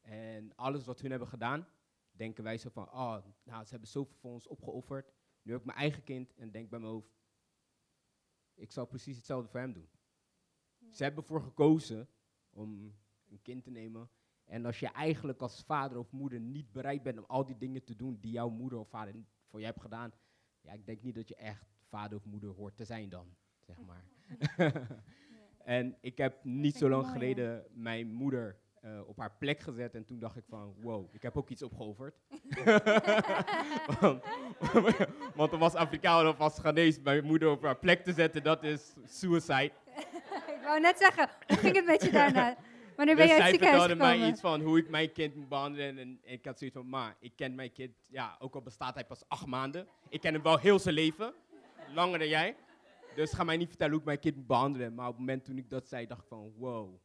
En 0.00 0.54
alles 0.56 0.84
wat 0.84 1.00
hun 1.00 1.10
hebben 1.10 1.28
gedaan, 1.28 1.68
denken 2.10 2.44
wij 2.44 2.58
zo 2.58 2.70
van, 2.70 2.92
oh, 2.92 3.24
nou, 3.42 3.64
ze 3.64 3.70
hebben 3.70 3.88
zoveel 3.88 4.16
voor 4.16 4.32
ons 4.32 4.46
opgeofferd. 4.46 5.12
Nu 5.42 5.52
heb 5.52 5.60
ik 5.60 5.66
mijn 5.66 5.78
eigen 5.78 6.04
kind 6.04 6.34
en 6.34 6.50
denk 6.50 6.70
bij 6.70 6.78
mijn 6.78 6.92
hoofd, 6.92 7.19
ik 8.60 8.72
zou 8.72 8.86
precies 8.86 9.16
hetzelfde 9.16 9.48
voor 9.48 9.60
hem 9.60 9.72
doen. 9.72 9.88
Ze 10.90 11.02
hebben 11.02 11.22
ervoor 11.22 11.42
gekozen 11.42 12.08
om 12.50 12.94
een 13.28 13.42
kind 13.42 13.64
te 13.64 13.70
nemen. 13.70 14.10
En 14.44 14.64
als 14.64 14.80
je 14.80 14.88
eigenlijk 14.88 15.40
als 15.40 15.62
vader 15.62 15.98
of 15.98 16.10
moeder 16.12 16.40
niet 16.40 16.72
bereid 16.72 17.02
bent 17.02 17.18
om 17.18 17.24
al 17.24 17.44
die 17.44 17.56
dingen 17.56 17.84
te 17.84 17.96
doen 17.96 18.18
die 18.20 18.32
jouw 18.32 18.48
moeder 18.48 18.78
of 18.78 18.88
vader 18.88 19.14
voor 19.46 19.60
je 19.60 19.66
hebt 19.66 19.80
gedaan, 19.80 20.12
ja, 20.60 20.72
ik 20.72 20.86
denk 20.86 21.02
niet 21.02 21.14
dat 21.14 21.28
je 21.28 21.34
echt 21.34 21.66
vader 21.88 22.18
of 22.18 22.24
moeder 22.24 22.50
hoort 22.50 22.76
te 22.76 22.84
zijn 22.84 23.08
dan, 23.08 23.36
zeg 23.60 23.76
maar. 23.80 24.04
en 25.76 25.96
ik 26.00 26.18
heb 26.18 26.44
niet 26.44 26.76
zo 26.76 26.88
lang 26.88 27.06
geleden 27.06 27.66
mijn 27.70 28.12
moeder 28.12 28.60
eh, 28.80 29.08
op 29.08 29.18
haar 29.18 29.32
plek 29.38 29.60
gezet 29.60 29.94
en 29.94 30.04
toen 30.04 30.18
dacht 30.18 30.36
ik 30.36 30.44
van, 30.48 30.74
wow, 30.82 31.14
ik 31.14 31.22
heb 31.22 31.36
ook 31.36 31.48
iets 31.48 31.62
opgeofferd. 31.62 32.14
want, 34.00 34.24
want 35.36 35.52
om 35.52 35.62
als 35.62 35.74
Afrikaan 35.74 36.28
of 36.28 36.40
als 36.40 36.58
Ghanese 36.58 37.00
mijn 37.02 37.24
moeder 37.24 37.50
op 37.50 37.62
haar 37.62 37.76
plek 37.76 38.04
te 38.04 38.12
zetten, 38.12 38.42
dat 38.42 38.62
is 38.62 38.94
suicide. 39.04 39.72
ik 40.56 40.60
wou 40.62 40.80
net 40.80 40.98
zeggen, 40.98 41.28
hoe 41.46 41.56
ging 41.56 41.74
het 41.74 41.84
met 41.86 42.02
je 42.02 42.10
daarna? 42.10 42.56
Wanneer 42.96 43.16
ben 43.16 43.26
dus 43.26 43.34
uit 43.34 43.42
het 43.42 43.50
zij 43.50 43.50
ziekenhuis 43.50 43.82
vertelde 43.82 44.18
mij 44.18 44.28
iets 44.28 44.40
van 44.40 44.60
hoe 44.60 44.78
ik 44.78 44.88
mijn 44.88 45.12
kind 45.12 45.34
moet 45.34 45.48
behandelen. 45.48 45.98
En, 45.98 46.20
ik 46.22 46.44
had 46.44 46.58
zoiets 46.58 46.76
van, 46.76 46.88
maar 46.88 47.16
ik 47.20 47.32
ken 47.36 47.54
mijn 47.54 47.72
kind, 47.72 47.92
ja, 48.06 48.36
ook 48.38 48.54
al 48.54 48.62
bestaat 48.62 48.94
hij 48.94 49.04
pas 49.04 49.24
acht 49.28 49.46
maanden. 49.46 49.86
Ik 50.08 50.20
ken 50.20 50.32
hem 50.32 50.42
wel 50.42 50.58
heel 50.58 50.78
zijn 50.78 50.94
leven, 50.94 51.32
langer 51.94 52.18
dan 52.18 52.28
jij. 52.28 52.56
Dus 53.14 53.32
ga 53.32 53.44
mij 53.44 53.56
niet 53.56 53.68
vertellen 53.68 53.92
hoe 53.92 54.00
ik 54.00 54.06
mijn 54.06 54.20
kind 54.20 54.36
moet 54.36 54.46
behandelen. 54.46 54.94
Maar 54.94 55.06
op 55.06 55.12
het 55.12 55.20
moment 55.20 55.44
toen 55.44 55.58
ik 55.58 55.70
dat 55.70 55.88
zei, 55.88 56.06
dacht 56.06 56.20
ik 56.20 56.28
van, 56.28 56.52
wow. 56.56 57.00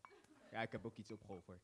Ja, 0.55 0.61
ik 0.61 0.71
heb 0.71 0.85
ook 0.85 0.97
iets 0.97 1.11
opgeofferd. 1.11 1.61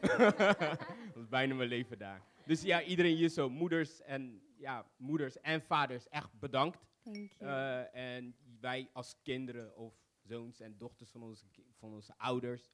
dat 1.14 1.16
is 1.16 1.28
bijna 1.28 1.54
mijn 1.54 1.68
leven 1.68 1.98
daar. 1.98 2.22
Dus 2.46 2.62
ja, 2.62 2.82
iedereen 2.82 3.16
hier 3.16 3.28
zo, 3.28 3.50
moeders 3.50 4.00
en, 4.00 4.42
ja, 4.56 4.86
moeders 4.96 5.40
en 5.40 5.62
vaders, 5.62 6.08
echt 6.08 6.38
bedankt. 6.38 6.78
Dank 7.02 7.32
je. 7.32 7.44
Eh, 7.44 8.14
en 8.16 8.36
wij 8.60 8.90
als 8.92 9.16
kinderen 9.22 9.76
of 9.76 9.94
zoons 10.22 10.60
en 10.60 10.78
dochters 10.78 11.10
van 11.10 11.22
onze, 11.22 11.44
van 11.78 11.92
onze 11.92 12.14
ouders, 12.16 12.70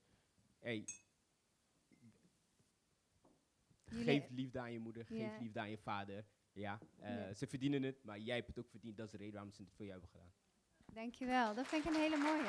hey, 0.58 0.84
geef 3.84 4.30
liefde 4.30 4.58
aan 4.58 4.72
je 4.72 4.78
moeder, 4.78 5.04
geef 5.06 5.38
liefde 5.40 5.60
aan 5.60 5.70
je 5.70 5.78
vader. 5.78 6.24
Ja, 6.52 6.78
eh, 6.98 7.14
Ja. 7.14 7.34
ze 7.34 7.46
verdienen 7.46 7.82
het, 7.82 8.04
maar 8.04 8.18
jij 8.18 8.34
hebt 8.36 8.48
het 8.48 8.58
ook 8.58 8.68
verdiend. 8.70 8.96
Dat 8.96 9.06
is 9.06 9.12
de 9.12 9.18
reden 9.18 9.34
waarom 9.34 9.52
ze 9.52 9.62
het 9.62 9.72
voor 9.74 9.86
jou 9.86 10.00
hebben 10.00 10.20
gedaan. 10.20 10.32
Dankjewel, 10.92 11.54
dat 11.54 11.66
vind 11.68 11.84
ik 11.84 11.90
een 11.94 12.00
hele 12.00 12.16
mooie. 12.16 12.48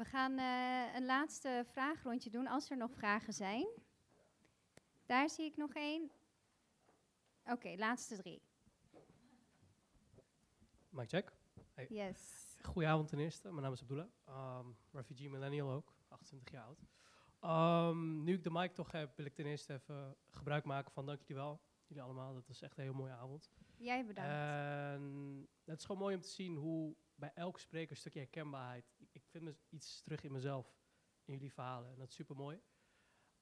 We 0.00 0.06
gaan 0.06 0.38
eh, 0.38 0.94
een 0.94 1.04
laatste 1.04 1.64
vraagrondje 1.66 2.30
doen, 2.30 2.46
als 2.46 2.70
er 2.70 2.76
nog 2.76 2.92
vragen 2.94 3.32
zijn. 3.32 3.66
Daar 5.06 5.30
zie 5.30 5.44
ik 5.44 5.56
nog 5.56 5.72
één. 5.72 6.10
Oké, 7.44 7.74
laatste 7.76 8.16
drie. 8.16 8.42
Check. 11.06 11.32
Hey. 11.74 11.86
Yes. 11.88 12.56
Goedenavond 12.62 13.08
ten 13.08 13.18
eerste, 13.18 13.48
mijn 13.48 13.62
naam 13.62 13.72
is 13.72 13.80
Abdullah. 13.80 14.06
Ehm, 14.24 14.66
refugee 14.92 15.30
millennial 15.30 15.70
ook, 15.70 15.94
28 16.08 16.52
jaar 16.52 16.64
oud. 16.64 16.86
Ehm, 17.40 18.22
nu 18.22 18.34
ik 18.34 18.42
de 18.42 18.50
mic 18.50 18.74
toch 18.74 18.92
heb, 18.92 19.16
wil 19.16 19.26
ik 19.26 19.34
ten 19.34 19.46
eerste 19.46 19.72
even 19.72 20.16
gebruik 20.30 20.64
maken 20.64 20.92
van 20.92 21.06
dank 21.06 21.20
jullie 21.20 21.42
wel. 21.42 21.60
Jullie 21.86 22.02
allemaal, 22.02 22.34
dat 22.34 22.46
was 22.46 22.62
echt 22.62 22.78
een 22.78 22.84
heel 22.84 22.94
mooie 22.94 23.12
avond. 23.12 23.50
Jij 23.76 24.06
bedankt. 24.06 24.30
En 24.30 25.48
het 25.64 25.78
is 25.78 25.84
gewoon 25.84 26.00
mooi 26.00 26.14
om 26.14 26.20
te 26.20 26.28
zien 26.28 26.56
hoe 26.56 26.96
bij 27.14 27.32
elke 27.34 27.60
spreker 27.60 27.90
een 27.90 27.96
stukje 27.96 28.18
herkenbaarheid. 28.18 28.99
Ik, 29.12 29.22
vind 29.26 29.44
me 29.44 29.56
iets 29.68 30.02
terug 30.02 30.22
in 30.22 30.32
mezelf, 30.32 30.78
in 31.24 31.32
jullie 31.32 31.52
verhalen. 31.52 31.92
En 31.92 31.98
dat 31.98 32.08
is 32.08 32.14
super 32.14 32.36
mooi. 32.36 32.60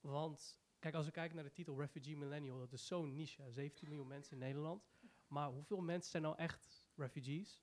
Want 0.00 0.60
kijk, 0.78 0.94
als 0.94 1.06
we 1.06 1.12
kijken 1.12 1.34
naar 1.36 1.44
de 1.44 1.52
titel 1.52 1.80
Refugee 1.80 2.16
Millennial, 2.16 2.58
dat 2.58 2.72
is 2.72 2.86
zo'n 2.86 3.14
niche. 3.14 3.42
hè, 3.42 3.50
17 3.50 3.88
miljoen 3.88 4.06
mensen 4.06 4.32
in 4.32 4.38
Nederland. 4.38 4.88
Maar 5.26 5.50
hoeveel 5.50 5.80
mensen 5.80 6.10
zijn 6.10 6.22
nou 6.22 6.36
echt 6.36 6.86
refugees? 6.94 7.62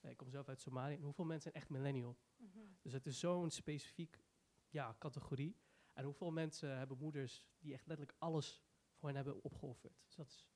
Ik 0.00 0.16
kom 0.16 0.30
zelf 0.30 0.48
uit 0.48 0.60
Somalië. 0.60 0.94
En 0.94 1.02
hoeveel 1.02 1.24
mensen 1.24 1.50
zijn 1.50 1.62
echt 1.62 1.72
millennial? 1.72 2.18
Mhm. 2.36 2.58
Dus 2.82 2.92
het 2.92 3.06
is 3.06 3.18
zo'n 3.18 3.50
specifiek 3.50 4.24
ja, 4.68 4.96
categorie. 4.98 5.56
En 5.92 6.04
hoeveel 6.04 6.30
mensen 6.30 6.76
hebben 6.76 6.98
moeders 6.98 7.46
die 7.58 7.72
echt 7.72 7.86
letterlijk 7.86 8.16
alles 8.18 8.62
voor 8.94 9.08
hen 9.08 9.16
hebben 9.16 9.42
opgeofferd. 9.42 10.02
Dus 10.04 10.14
dat 10.14 10.26
is 10.26 10.48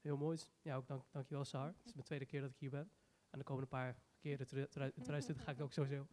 heel 0.00 0.16
mooi. 0.16 0.38
Ja, 0.62 0.76
ook 0.76 0.86
dank, 0.86 1.04
dankjewel 1.10 1.44
Saar. 1.44 1.74
Het 1.76 1.86
is 1.86 1.92
mijn 1.92 2.06
tweede 2.06 2.26
keer 2.26 2.40
dat 2.40 2.50
ik 2.50 2.58
hier 2.58 2.70
ben. 2.70 2.90
En 3.30 3.38
de 3.38 3.44
komende 3.44 3.68
paar 3.68 4.02
keren 4.18 4.38
in 4.38 4.46
2020 4.68 5.44
ga 5.44 5.50
ik 5.50 5.56
het 5.56 5.66
ook 5.66 5.72
sowieso 5.72 6.06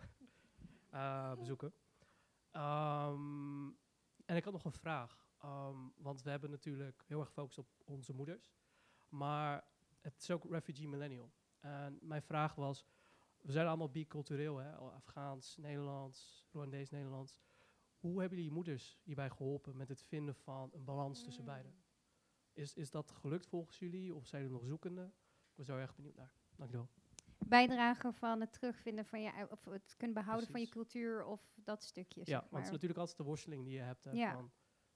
eh, 0.90 1.34
bezoeken. 1.34 1.74
Ehm, 2.52 3.68
en 4.26 4.36
ik 4.36 4.44
had 4.44 4.54
nog 4.54 4.66
een 4.66 4.72
vraag. 4.72 5.28
Ehm, 5.38 5.78
want 5.96 6.22
we 6.22 6.30
hebben 6.30 6.50
natuurlijk 6.50 7.04
heel 7.08 7.20
erg 7.20 7.28
gefocust 7.28 7.58
op 7.58 7.68
onze 7.84 8.14
moeders. 8.14 8.52
Maar 9.10 9.64
het 10.02 10.22
is 10.22 10.32
ook 10.32 10.50
refugee 10.50 10.88
millennial. 10.88 11.32
En 11.60 12.00
mijn 12.02 12.22
vraag 12.22 12.56
was, 12.56 12.86
we 13.42 13.52
zijn 13.52 13.68
allemaal 13.68 13.90
bicultureel, 13.90 14.58
hè? 14.58 14.76
Afghaans, 14.76 15.58
Nederlands, 15.58 16.46
Rwandees, 16.52 16.90
Nederlands. 16.90 17.40
Hoe 17.98 18.20
hebben 18.20 18.38
jullie 18.38 18.54
moeders 18.54 19.00
hierbij 19.04 19.30
geholpen 19.30 19.78
met 19.78 19.90
het 19.90 20.04
vinden 20.04 20.36
van 20.36 20.70
een 20.74 20.84
balans 20.84 21.24
tussen 21.24 21.46
beiden? 21.46 21.74
Is, 22.54 22.74
is 22.74 22.92
dat 22.92 23.12
gelukt 23.12 23.48
volgens 23.48 23.80
jullie 23.80 24.16
of 24.16 24.28
zijn 24.28 24.42
jullie 24.42 24.58
nog 24.58 24.68
zoekende? 24.68 25.12
Ik 25.50 25.56
was 25.56 25.68
daar 25.68 25.80
erg 25.80 25.96
benieuwd 25.96 26.16
naar. 26.16 26.34
Dankjewel. 26.56 26.90
Bijdragen 27.48 28.14
van 28.14 28.40
het 28.40 28.52
terugvinden 28.54 29.06
van 29.06 29.22
je, 29.22 29.48
of 29.50 29.66
het 29.66 29.96
kunnen 29.98 30.16
behouden 30.16 30.50
van 30.50 30.60
je 30.60 30.70
cultuur 30.70 31.26
of 31.26 31.42
dat 31.56 31.84
stukje. 31.84 32.20
Ja, 32.20 32.26
zeg 32.26 32.40
want 32.40 32.54
het 32.56 32.66
is 32.66 32.72
natuurlijk 32.72 33.00
altijd 33.00 33.18
de 33.18 33.24
worsteling 33.24 33.64
die 33.64 33.74
je 33.74 33.80
hebt. 33.82 34.04
Hè, 34.04 34.12
Ja. 34.12 34.34
Van, 34.34 34.52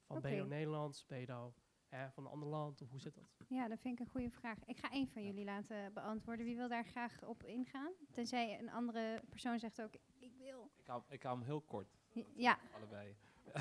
van 0.07 0.21
ben 0.21 0.31
je 0.31 0.37
nou 0.37 0.49
Nederlands, 0.49 1.05
ben 1.05 1.19
je 1.19 1.25
nou 1.25 1.51
hè, 1.87 2.11
van 2.11 2.25
een 2.25 2.31
ander 2.31 2.49
land 2.49 2.81
of 2.81 2.89
hoe 2.89 2.99
zit 2.99 3.15
dat? 3.15 3.23
Ja, 3.47 3.67
dat 3.67 3.79
vind 3.79 3.99
ik 3.99 4.05
een 4.05 4.11
goede 4.11 4.29
vraag. 4.29 4.65
Ik 4.65 4.77
ga 4.77 4.91
één 4.91 5.07
van 5.07 5.23
jullie 5.25 5.45
laten 5.45 5.93
beantwoorden. 5.93 6.45
Wie 6.45 6.55
wil 6.55 6.67
daar 6.67 6.85
graag 6.85 7.23
op 7.23 7.43
ingaan? 7.43 7.91
Tenzij 8.11 8.59
een 8.59 8.69
andere 8.71 9.23
persoon 9.29 9.59
zegt 9.59 9.81
ook, 9.81 9.93
ik 10.19 10.33
wil. 10.37 10.71
Ik 10.77 10.87
hou, 10.87 11.03
ik 11.09 11.23
hou 11.23 11.37
hem 11.37 11.45
heel 11.45 11.61
kort. 11.61 11.97
Ja. 12.35 12.59
Allebei. 12.75 13.15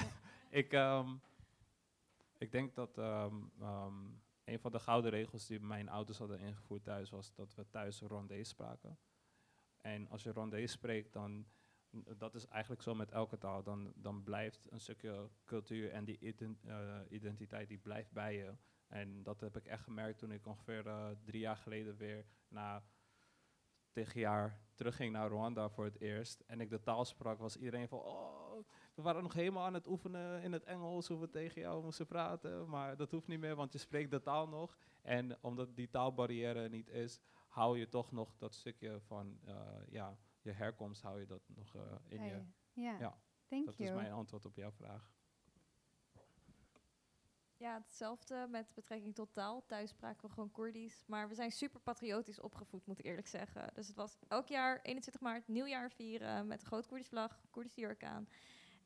ik, 0.51 0.73
ehm, 0.73 1.17
Ik 2.39 2.53
denk 2.53 2.75
dat 2.75 2.99
ehm, 2.99 3.37
ehm, 3.61 3.95
een 4.45 4.59
van 4.59 4.73
de 4.73 4.79
gouden 4.79 5.11
regels 5.11 5.47
die 5.47 5.61
mijn 5.61 5.89
ouders 5.89 6.19
hadden 6.19 6.39
ingevoerd 6.39 6.85
thuis 6.85 7.11
was 7.11 7.35
dat 7.35 7.55
we 7.55 7.69
thuis 7.71 8.01
rondé 8.01 8.45
spraken. 8.45 8.99
En 9.81 10.09
als 10.09 10.23
je 10.23 10.33
rondé 10.33 10.67
spreekt, 10.67 11.13
dan 11.13 11.47
dat 12.17 12.35
is 12.35 12.47
eigenlijk 12.47 12.83
zo 12.83 12.95
met 12.95 13.11
elke 13.11 13.39
taal. 13.39 13.63
Dan, 13.63 13.93
dan 13.97 14.23
blijft 14.23 14.67
een 14.71 14.81
stukje 14.81 15.29
cultuur 15.45 15.91
en 15.91 16.05
die 16.05 16.35
eh, 16.65 17.01
identiteit 17.09 17.69
die 17.69 17.79
blijft 17.79 18.13
bij 18.13 18.37
je. 18.37 18.55
En 18.87 19.23
dat 19.23 19.41
heb 19.41 19.57
ik 19.57 19.67
echt 19.67 19.83
gemerkt 19.83 20.19
toen 20.19 20.33
ik 20.33 20.47
ongeveer 20.47 20.87
eh, 20.87 21.09
drie 21.25 21.41
jaar 21.41 21.57
geleden 21.57 21.97
weer 21.97 22.27
na 22.49 22.85
tegen 23.91 24.21
jaar 24.21 24.61
terugging 24.75 25.13
naar 25.13 25.29
Rwanda 25.29 25.69
voor 25.69 25.85
het 25.85 26.01
eerst. 26.01 26.41
En 26.41 26.61
ik 26.61 26.71
de 26.71 26.83
taal 26.83 27.05
sprak, 27.05 27.39
was 27.39 27.57
iedereen 27.57 27.89
van, 27.89 27.99
oh, 27.99 28.69
we 28.95 29.03
waren 29.03 29.23
nog 29.23 29.33
helemaal 29.33 29.65
aan 29.65 29.75
het 29.75 29.87
oefenen 29.87 30.43
in 30.43 30.53
het 30.53 30.65
Engels, 30.65 31.09
hoe 31.09 31.21
we 31.21 31.31
tegen 31.31 31.61
jou 31.61 31.85
moesten 31.85 32.07
praten. 32.07 32.69
Maar 32.69 32.97
dat 32.97 33.11
hoeft 33.11 33.29
niet 33.29 33.41
meer, 33.41 33.57
want 33.57 33.73
je 33.73 33.79
spreekt 33.79 34.11
de 34.11 34.23
taal 34.23 34.49
nog. 34.49 34.77
En 35.03 35.39
omdat 35.41 35.77
die 35.77 35.91
taalbarrière 35.91 36.69
niet 36.69 36.89
is, 36.89 37.21
hou 37.49 37.79
je 37.79 37.89
toch 37.89 38.13
nog 38.13 38.37
dat 38.37 38.55
stukje 38.55 39.01
van, 39.01 39.39
eh, 39.45 39.55
ja, 39.89 40.19
je 40.41 40.51
herkomst 40.51 41.03
hou 41.03 41.21
je 41.21 41.27
dat 41.27 41.43
nog 41.47 41.75
eh, 41.75 41.83
in 42.09 42.23
je. 42.23 42.45
Ja, 42.73 43.19
thank 43.47 43.67
dat 43.67 43.79
is 43.79 43.91
mijn 43.91 44.13
antwoord 44.13 44.45
op 44.45 44.57
jouw 44.57 44.73
vraag. 44.73 45.11
Ja, 47.57 47.83
hetzelfde 47.85 48.47
met 48.51 48.75
betrekking 48.75 49.15
tot 49.15 49.33
taal. 49.33 49.65
Thuis 49.67 49.91
spraken 49.91 50.27
we 50.27 50.33
gewoon 50.33 50.51
Koerdisch. 50.51 51.05
Maar 51.07 51.29
we 51.29 51.35
zijn 51.35 51.51
super 51.51 51.81
patriotisch 51.81 52.41
opgevoed, 52.41 52.87
moet 52.87 52.99
ik 52.99 53.05
eerlijk 53.05 53.27
zeggen. 53.27 53.71
Dus 53.75 53.87
het 53.87 53.97
was 53.97 54.19
elk 54.29 54.47
jaar 54.47 54.81
21 54.83 55.23
maart 55.23 55.49
nieuwjaar 55.49 55.91
vieren 55.91 56.47
met 56.47 56.61
een 56.61 56.67
groot 56.67 56.87
Koerdisch 56.87 57.09
vlag, 57.09 57.45
Koerdische 57.51 57.81
jurk 57.81 58.05
aan. 58.05 58.29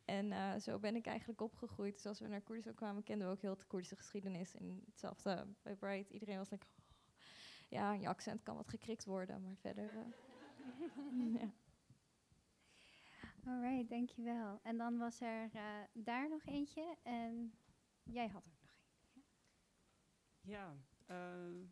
En 0.07 0.33
eh, 0.33 0.57
zo 0.61 0.79
ben 0.79 0.97
ik 0.97 1.07
eigenlijk 1.07 1.41
opgegroeid. 1.41 1.95
Dus 1.95 2.07
als 2.07 2.21
we 2.21 2.29
naar 2.29 2.41
Koerdisch 2.43 2.69
ook 2.69 2.77
kwamen, 2.77 3.03
kenden 3.03 3.27
we 3.27 3.33
ook 3.33 3.41
heel 3.41 3.57
de 3.57 3.65
Koerdische 3.65 3.97
geschiedenis. 3.97 4.55
En 4.55 4.83
hetzelfde 4.87 5.47
bij 5.63 5.75
Bright. 5.77 6.11
Iedereen 6.11 6.39
was 6.39 6.51
like, 6.51 6.67
"Oh, 6.67 6.85
ja, 7.69 7.93
je 7.93 8.09
accent 8.09 8.43
kan 8.43 8.57
wat 8.57 8.69
gekrikt 8.69 9.05
worden, 9.05 9.43
maar 9.43 9.57
verder... 9.57 9.91
eh, 9.97 11.35
ja. 11.41 11.53
Alright, 13.47 13.89
dankjewel. 13.91 14.61
En 14.63 14.77
dan 14.77 14.99
was 14.99 15.21
er 15.21 15.51
eh, 15.53 15.63
daar 15.93 16.29
nog 16.29 16.45
eentje 16.47 16.97
en 17.03 17.53
jij 18.03 18.29
had 18.29 18.45
er 18.45 18.51
nog 18.61 18.71
eentje. 18.73 19.21
Ja, 20.41 20.77
eh, 21.07 21.17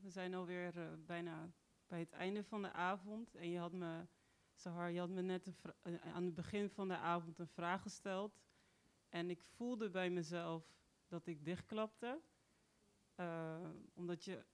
we 0.00 0.10
zijn 0.10 0.34
alweer 0.34 0.98
bijna 1.06 1.50
bij 1.86 1.98
het 1.98 2.12
einde 2.12 2.44
van 2.44 2.62
de 2.62 2.72
avond. 2.72 3.34
En 3.34 3.50
je 3.50 3.58
had 3.58 3.72
me, 3.72 4.06
Sahar, 4.54 4.90
je 4.90 4.98
had 4.98 5.08
me 5.08 5.22
net 5.22 5.52
eh, 5.82 5.94
aan 6.14 6.24
het 6.24 6.34
begin 6.34 6.70
van 6.70 6.88
de 6.88 6.96
avond 6.96 7.38
een 7.38 7.48
vraag 7.48 7.82
gesteld. 7.82 8.40
En 9.08 9.30
ik 9.30 9.42
voelde 9.42 9.90
bij 9.90 10.10
mezelf 10.10 10.74
dat 11.08 11.26
ik 11.26 11.44
dichtklapte. 11.44 12.20
Eh, 13.14 13.70
omdat 13.94 14.24
je, 14.24 14.44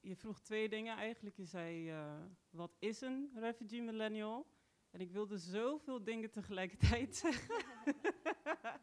je 0.00 0.16
vroeg 0.16 0.40
twee 0.40 0.68
dingen 0.68 0.96
eigenlijk. 0.96 1.36
Je 1.36 1.44
zei, 1.44 1.90
eh, 1.90 2.22
wat 2.50 2.76
is 2.78 3.00
een 3.00 3.30
refugee 3.34 3.82
millennial? 3.82 4.46
En 4.90 5.00
ik 5.00 5.10
wilde 5.10 5.38
zoveel 5.38 6.04
dingen 6.04 6.30
tegelijkertijd 6.30 7.16
zeggen. 7.24 7.64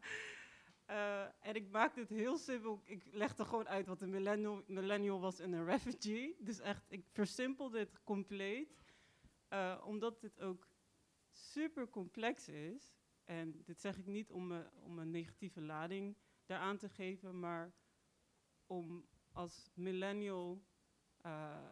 En 1.40 1.54
ik 1.54 1.70
maakte 1.70 2.00
het 2.00 2.08
heel 2.08 2.36
simpel. 2.36 2.80
Ik 2.84 3.04
legde 3.10 3.44
gewoon 3.44 3.68
uit 3.68 3.86
wat 3.86 4.00
een 4.00 4.10
millennial, 4.10 4.62
millennial 4.66 5.20
was 5.20 5.38
en 5.38 5.52
een 5.52 5.64
refugee. 5.64 6.36
Dus 6.38 6.60
echt, 6.60 6.84
ik 6.88 7.04
versimpelde 7.12 7.78
het 7.78 8.02
compleet. 8.04 8.76
Eh, 9.48 9.82
omdat 9.84 10.20
dit 10.20 10.40
ook 10.40 10.68
super 11.30 11.88
complex 11.88 12.48
is. 12.48 12.96
En 13.24 13.62
dit 13.64 13.80
zeg 13.80 13.98
ik 13.98 14.06
niet 14.06 14.30
om, 14.30 14.46
me, 14.46 14.70
om 14.82 14.98
een 14.98 15.10
negatieve 15.10 15.60
lading 15.60 16.16
daaraan 16.46 16.76
te 16.76 16.88
geven, 16.88 17.38
maar 17.40 17.72
om 18.66 19.06
als 19.32 19.70
millennial. 19.74 20.62
eh, 21.20 21.68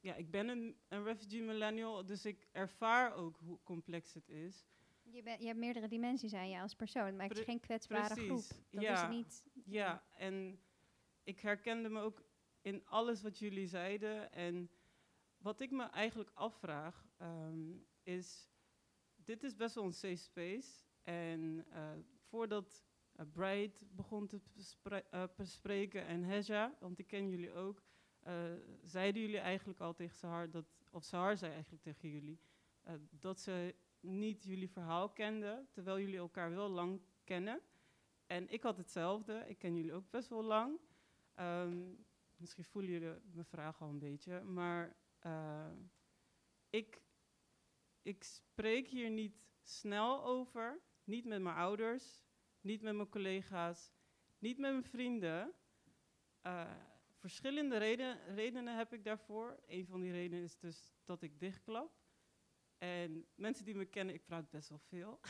ja, 0.00 0.14
ik 0.14 0.30
ben 0.30 0.48
een, 0.48 0.76
een 0.88 1.04
refugee 1.04 1.42
millennial, 1.42 2.04
dus 2.04 2.24
ik 2.24 2.48
ervaar 2.52 3.14
ook 3.14 3.36
hoe 3.38 3.58
complex 3.62 4.14
het 4.14 4.28
is. 4.28 4.66
Je, 5.02 5.22
bent- 5.22 5.40
je 5.40 5.46
hebt 5.46 5.58
meerdere 5.58 5.88
dimensies 5.88 6.34
aan 6.34 6.48
je 6.48 6.60
als 6.60 6.74
persoon. 6.74 7.04
Het 7.06 7.16
maakt 7.16 7.36
je 7.36 7.42
Pre- 7.42 7.50
geen 7.50 7.60
kwetsbare 7.60 8.14
precies. 8.14 8.26
groep. 8.48 8.64
Dat 8.70 8.82
ja. 8.82 9.08
is 9.08 9.14
niet... 9.16 9.44
Ja, 9.64 10.04
en 10.12 10.60
ik 11.22 11.40
herkende 11.40 11.88
me 11.88 12.00
ook 12.00 12.22
in 12.60 12.86
alles 12.86 13.22
wat 13.22 13.38
jullie 13.38 13.66
zeiden. 13.66 14.32
En 14.32 14.70
wat 15.46 15.60
ik 15.60 15.70
me 15.70 15.84
eigenlijk 15.84 16.30
afvraag 16.34 17.08
ehm, 17.16 17.72
is, 18.02 18.48
dit 19.14 19.42
is 19.42 19.56
best 19.56 19.74
wel 19.74 19.84
een 19.84 19.92
safe 19.92 20.16
space. 20.16 20.84
En 21.02 21.66
eh, 21.70 21.90
voordat 22.28 22.84
uh, 23.16 23.26
Bright 23.32 23.82
begon 23.94 24.26
te 24.26 24.40
eh, 25.10 25.22
bespreken 25.36 26.06
en 26.06 26.22
Hesja, 26.22 26.76
want 26.80 26.98
ik 26.98 27.06
ken 27.06 27.28
jullie 27.28 27.52
ook, 27.52 27.82
eh, 28.20 28.52
zeiden 28.82 29.22
jullie 29.22 29.38
eigenlijk 29.38 29.80
al 29.80 29.94
tegen 29.94 30.16
Sahar, 30.16 30.50
dat, 30.50 30.64
of 30.90 31.04
Sahar 31.04 31.36
zei 31.36 31.52
eigenlijk 31.52 31.82
tegen 31.82 32.10
jullie, 32.10 32.40
eh, 32.82 32.94
dat 33.10 33.40
ze 33.40 33.74
niet 34.00 34.44
jullie 34.44 34.70
verhaal 34.70 35.10
kende, 35.10 35.66
terwijl 35.70 35.98
jullie 35.98 36.18
elkaar 36.18 36.50
wel 36.50 36.68
lang 36.68 37.00
kennen. 37.24 37.60
En 38.26 38.48
ik 38.48 38.62
had 38.62 38.76
hetzelfde. 38.76 39.44
Ik 39.48 39.58
ken 39.58 39.74
jullie 39.76 39.92
ook 39.92 40.10
best 40.10 40.28
wel 40.28 40.42
lang. 40.42 40.80
Ehm, 41.34 41.94
misschien 42.36 42.64
voelen 42.64 42.90
jullie 42.90 43.20
mijn 43.32 43.44
vraag 43.44 43.80
al 43.82 43.88
een 43.88 43.98
beetje. 43.98 44.42
Maar 44.42 44.96
eh, 45.18 45.72
ik, 46.70 47.00
ik 48.02 48.24
spreek 48.24 48.88
hier 48.88 49.10
niet 49.10 49.36
snel 49.62 50.24
over. 50.24 50.80
Niet 51.04 51.24
met 51.24 51.42
mijn 51.42 51.56
ouders. 51.56 52.24
Niet 52.60 52.82
met 52.82 52.94
mijn 52.94 53.08
collega's. 53.08 53.92
Niet 54.38 54.58
met 54.58 54.70
mijn 54.70 54.84
vrienden. 54.84 55.54
Eh, 56.40 56.76
verschillende 57.18 57.76
reden, 57.76 58.34
redenen 58.34 58.76
heb 58.76 58.92
ik 58.92 59.04
daarvoor. 59.04 59.60
Een 59.66 59.86
van 59.86 60.00
die 60.00 60.12
redenen 60.12 60.44
is 60.44 60.58
dus 60.58 60.94
dat 61.04 61.22
ik 61.22 61.40
dichtklap. 61.40 62.04
En 62.78 63.26
mensen 63.34 63.64
die 63.64 63.74
me 63.74 63.84
kennen, 63.84 64.14
ik 64.14 64.24
praat 64.24 64.50
best 64.50 64.68
wel 64.68 64.78
veel. 64.78 65.20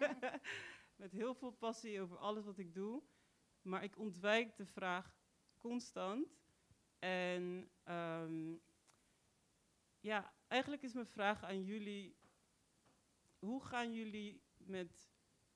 Met 1.00 1.12
heel 1.12 1.34
veel 1.34 1.50
passie 1.50 2.00
over 2.00 2.16
alles 2.16 2.44
wat 2.44 2.58
ik 2.58 2.74
doe. 2.74 3.02
Maar 3.62 3.84
ik 3.84 3.98
ontwijk 3.98 4.56
de 4.56 4.66
vraag 4.66 5.16
constant. 5.56 6.38
En 6.98 7.70
ehm, 7.82 8.56
ja, 10.00 10.32
eigenlijk 10.48 10.82
is 10.82 10.92
mijn 10.92 11.06
vraag 11.06 11.44
aan 11.44 11.64
jullie: 11.64 12.16
hoe 13.38 13.64
gaan 13.64 13.92
jullie 13.92 14.42
met 14.56 15.10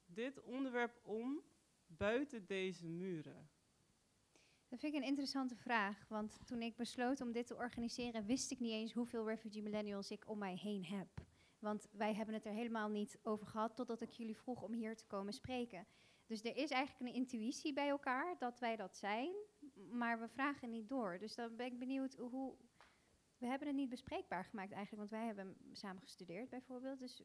dit 0.06 0.40
onderwerp 0.40 1.00
om 1.02 1.42
buiten 1.86 2.46
deze 2.46 2.86
muren? 2.86 3.48
Dat 4.68 4.80
vind 4.80 4.94
ik 4.94 5.00
een 5.00 5.08
interessante 5.08 5.56
vraag. 5.56 6.08
Want 6.08 6.38
toen 6.46 6.62
ik 6.62 6.76
besloot 6.76 7.20
om 7.20 7.32
dit 7.32 7.46
te 7.46 7.54
organiseren, 7.54 8.26
wist 8.26 8.50
ik 8.50 8.60
niet 8.60 8.72
eens 8.72 8.92
hoeveel 8.92 9.28
refugee 9.28 9.62
millennials 9.62 10.10
ik 10.10 10.28
om 10.28 10.38
mij 10.38 10.56
heen 10.56 10.84
heb. 10.84 11.08
Want 11.58 11.88
wij 11.92 12.14
hebben 12.14 12.34
het 12.34 12.44
er 12.44 12.52
helemaal 12.52 12.88
niet 12.88 13.18
over 13.22 13.46
gehad 13.46 13.76
totdat 13.76 14.00
ik 14.00 14.10
jullie 14.10 14.36
vroeg 14.36 14.62
om 14.62 14.72
hier 14.72 14.96
te 14.96 15.06
komen 15.06 15.32
spreken. 15.32 15.86
Dus 16.26 16.42
er 16.42 16.56
is 16.56 16.70
eigenlijk 16.70 17.00
een 17.00 17.20
intuïtie 17.20 17.72
bij 17.72 17.88
elkaar 17.88 18.38
dat 18.38 18.58
wij 18.58 18.76
dat 18.76 18.96
zijn, 18.96 19.34
maar 19.90 20.20
we 20.20 20.28
vragen 20.28 20.70
niet 20.70 20.88
door. 20.88 21.18
Dus 21.18 21.34
dan 21.34 21.56
ben 21.56 21.66
ik 21.66 21.78
benieuwd 21.78 22.14
hoe. 22.14 22.56
We 23.38 23.46
hebben 23.46 23.68
het 23.68 23.76
niet 23.76 23.88
bespreekbaar 23.88 24.44
gemaakt 24.44 24.72
eigenlijk, 24.72 25.10
want 25.10 25.22
wij 25.22 25.26
hebben 25.26 25.56
samen 25.72 26.02
gestudeerd 26.02 26.48
bijvoorbeeld. 26.48 26.98
Dus 26.98 27.22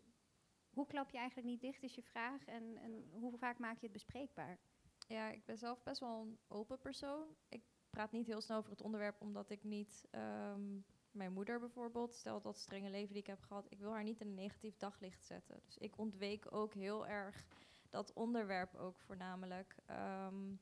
hoe 0.69 0.88
klap 0.88 1.10
je 1.10 1.18
eigenlijk 1.18 1.48
niet 1.48 1.61
dicht, 1.61 1.84
is 1.84 1.95
je 1.95 2.03
vraag. 2.03 2.45
En, 2.45 2.77
en 2.77 3.10
hoe 3.11 3.38
vaak 3.38 3.60
maak 3.60 3.76
je 3.76 3.84
het 3.84 3.91
bespreekbaar? 3.91 4.60
Ja, 5.07 5.30
ik 5.30 5.45
ben 5.45 5.57
zelf 5.57 5.84
best 5.84 5.99
wel 5.99 6.22
een 6.22 6.40
open 6.48 6.80
persoon. 6.80 7.36
Ik 7.49 7.64
praat 7.90 8.11
niet 8.11 8.27
heel 8.27 8.41
snel 8.41 8.57
over 8.57 8.72
het 8.72 8.81
onderwerp, 8.81 9.22
omdat 9.22 9.49
ik 9.49 9.64
niet... 9.64 10.07
ehm, 10.11 10.80
mijn 11.11 11.34
moeder 11.34 11.60
bijvoorbeeld, 11.60 12.15
stel 12.15 12.41
dat 12.41 12.57
strenge 12.57 12.90
leven 12.90 13.14
die 13.14 13.22
ik 13.22 13.27
heb 13.27 13.41
gehad... 13.41 13.65
ik 13.69 13.80
wil 13.80 13.91
haar 13.91 14.03
niet 14.03 14.19
in 14.19 14.27
een 14.27 14.34
negatief 14.34 14.77
daglicht 14.77 15.26
zetten. 15.26 15.61
Dus 15.65 15.77
ik 15.77 15.98
ontweek 15.98 16.53
ook 16.53 16.73
heel 16.73 17.07
erg 17.07 17.45
dat 17.90 18.14
onderwerp 18.14 18.76
ook 18.76 18.99
voornamelijk. 18.99 19.76
Ehm, 19.86 20.53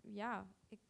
ja, 0.00 0.46
ik, 0.68 0.78
ik- 0.78 0.83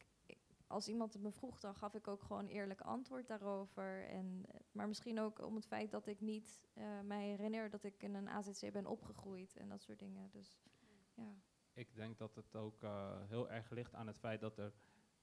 als 0.67 0.87
iemand 0.87 1.13
het 1.13 1.21
me 1.21 1.31
vroeg, 1.31 1.59
dan 1.59 1.75
gaf 1.75 1.93
ik 1.93 2.07
ook 2.07 2.21
gewoon 2.21 2.47
eerlijk 2.47 2.81
antwoord 2.81 3.27
daarover. 3.27 4.07
En, 4.07 4.45
maar 4.71 4.87
misschien 4.87 5.19
ook 5.19 5.45
om 5.45 5.55
het 5.55 5.67
feit 5.67 5.91
dat 5.91 6.07
ik 6.07 6.21
niet 6.21 6.67
eh, 6.73 6.99
mij 7.01 7.27
herinner 7.27 7.69
dat 7.69 7.83
ik 7.83 8.03
in 8.03 8.13
een 8.13 8.29
AZC 8.29 8.71
ben 8.71 8.85
opgegroeid 8.85 9.55
en 9.55 9.69
dat 9.69 9.81
soort 9.81 9.99
dingen. 9.99 10.29
Dus 10.31 10.59
ja. 11.13 11.33
Ik 11.73 11.95
denk 11.95 12.17
dat 12.17 12.35
het 12.35 12.55
ook 12.55 12.83
eh, 12.83 13.21
heel 13.27 13.49
erg 13.49 13.69
ligt 13.69 13.93
aan 13.93 14.07
het 14.07 14.19
feit 14.19 14.39
dat 14.39 14.57
er, 14.57 14.73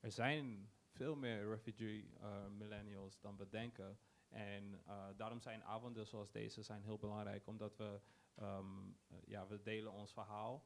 er 0.00 0.10
zijn 0.10 0.70
veel 0.90 1.16
meer 1.16 1.48
refugee 1.48 2.10
eh, 2.20 2.46
millennials 2.46 3.20
dan 3.20 3.36
we 3.36 3.48
denken. 3.48 3.98
En 4.28 4.82
daarom 5.16 5.40
zijn 5.40 5.64
avonden 5.64 6.06
zoals 6.06 6.30
deze 6.30 6.62
zijn 6.62 6.82
heel 6.82 6.98
belangrijk, 6.98 7.46
omdat 7.46 7.76
we, 7.76 8.00
ehm, 8.34 8.88
eh, 9.08 9.16
ja, 9.24 9.46
we 9.46 9.62
delen 9.62 9.92
ons 9.92 10.12
verhaal. 10.12 10.64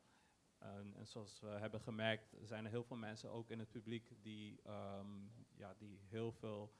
En, 0.59 0.95
en 0.97 1.07
zoals 1.07 1.41
we 1.41 1.47
hebben 1.49 1.81
gemerkt, 1.81 2.35
zijn 2.43 2.65
er 2.65 2.71
heel 2.71 2.85
veel 2.85 2.97
mensen 2.97 3.31
ook 3.31 3.51
in 3.51 3.59
het 3.59 3.71
publiek 3.71 4.13
die, 4.23 4.61
ehm, 4.63 5.07
ja, 5.55 5.75
die 5.75 6.01
heel 6.09 6.33
veel 6.33 6.75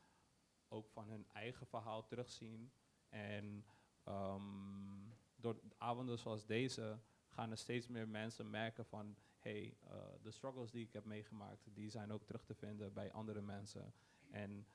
ook 0.69 0.89
van 0.89 1.09
hun 1.09 1.27
eigen 1.33 1.67
verhaal 1.67 2.07
terugzien. 2.07 2.73
En 3.09 3.65
ehm, 4.05 5.11
door 5.37 5.61
avonden 5.79 6.19
zoals 6.19 6.47
deze 6.47 6.99
gaan 7.29 7.51
er 7.51 7.59
steeds 7.59 7.89
meer 7.89 8.09
mensen 8.09 8.51
merken 8.51 8.87
van... 8.87 9.17
hé, 9.39 9.51
hey, 9.51 9.77
eh, 9.81 10.23
de 10.23 10.31
struggles 10.31 10.71
die 10.71 10.85
ik 10.85 10.93
heb 10.93 11.05
meegemaakt, 11.05 11.69
die 11.75 11.91
zijn 11.91 12.13
ook 12.13 12.25
terug 12.25 12.45
te 12.45 12.55
vinden 12.55 12.93
bij 12.93 13.13
andere 13.13 13.41
mensen. 13.41 13.95
En 14.31 14.67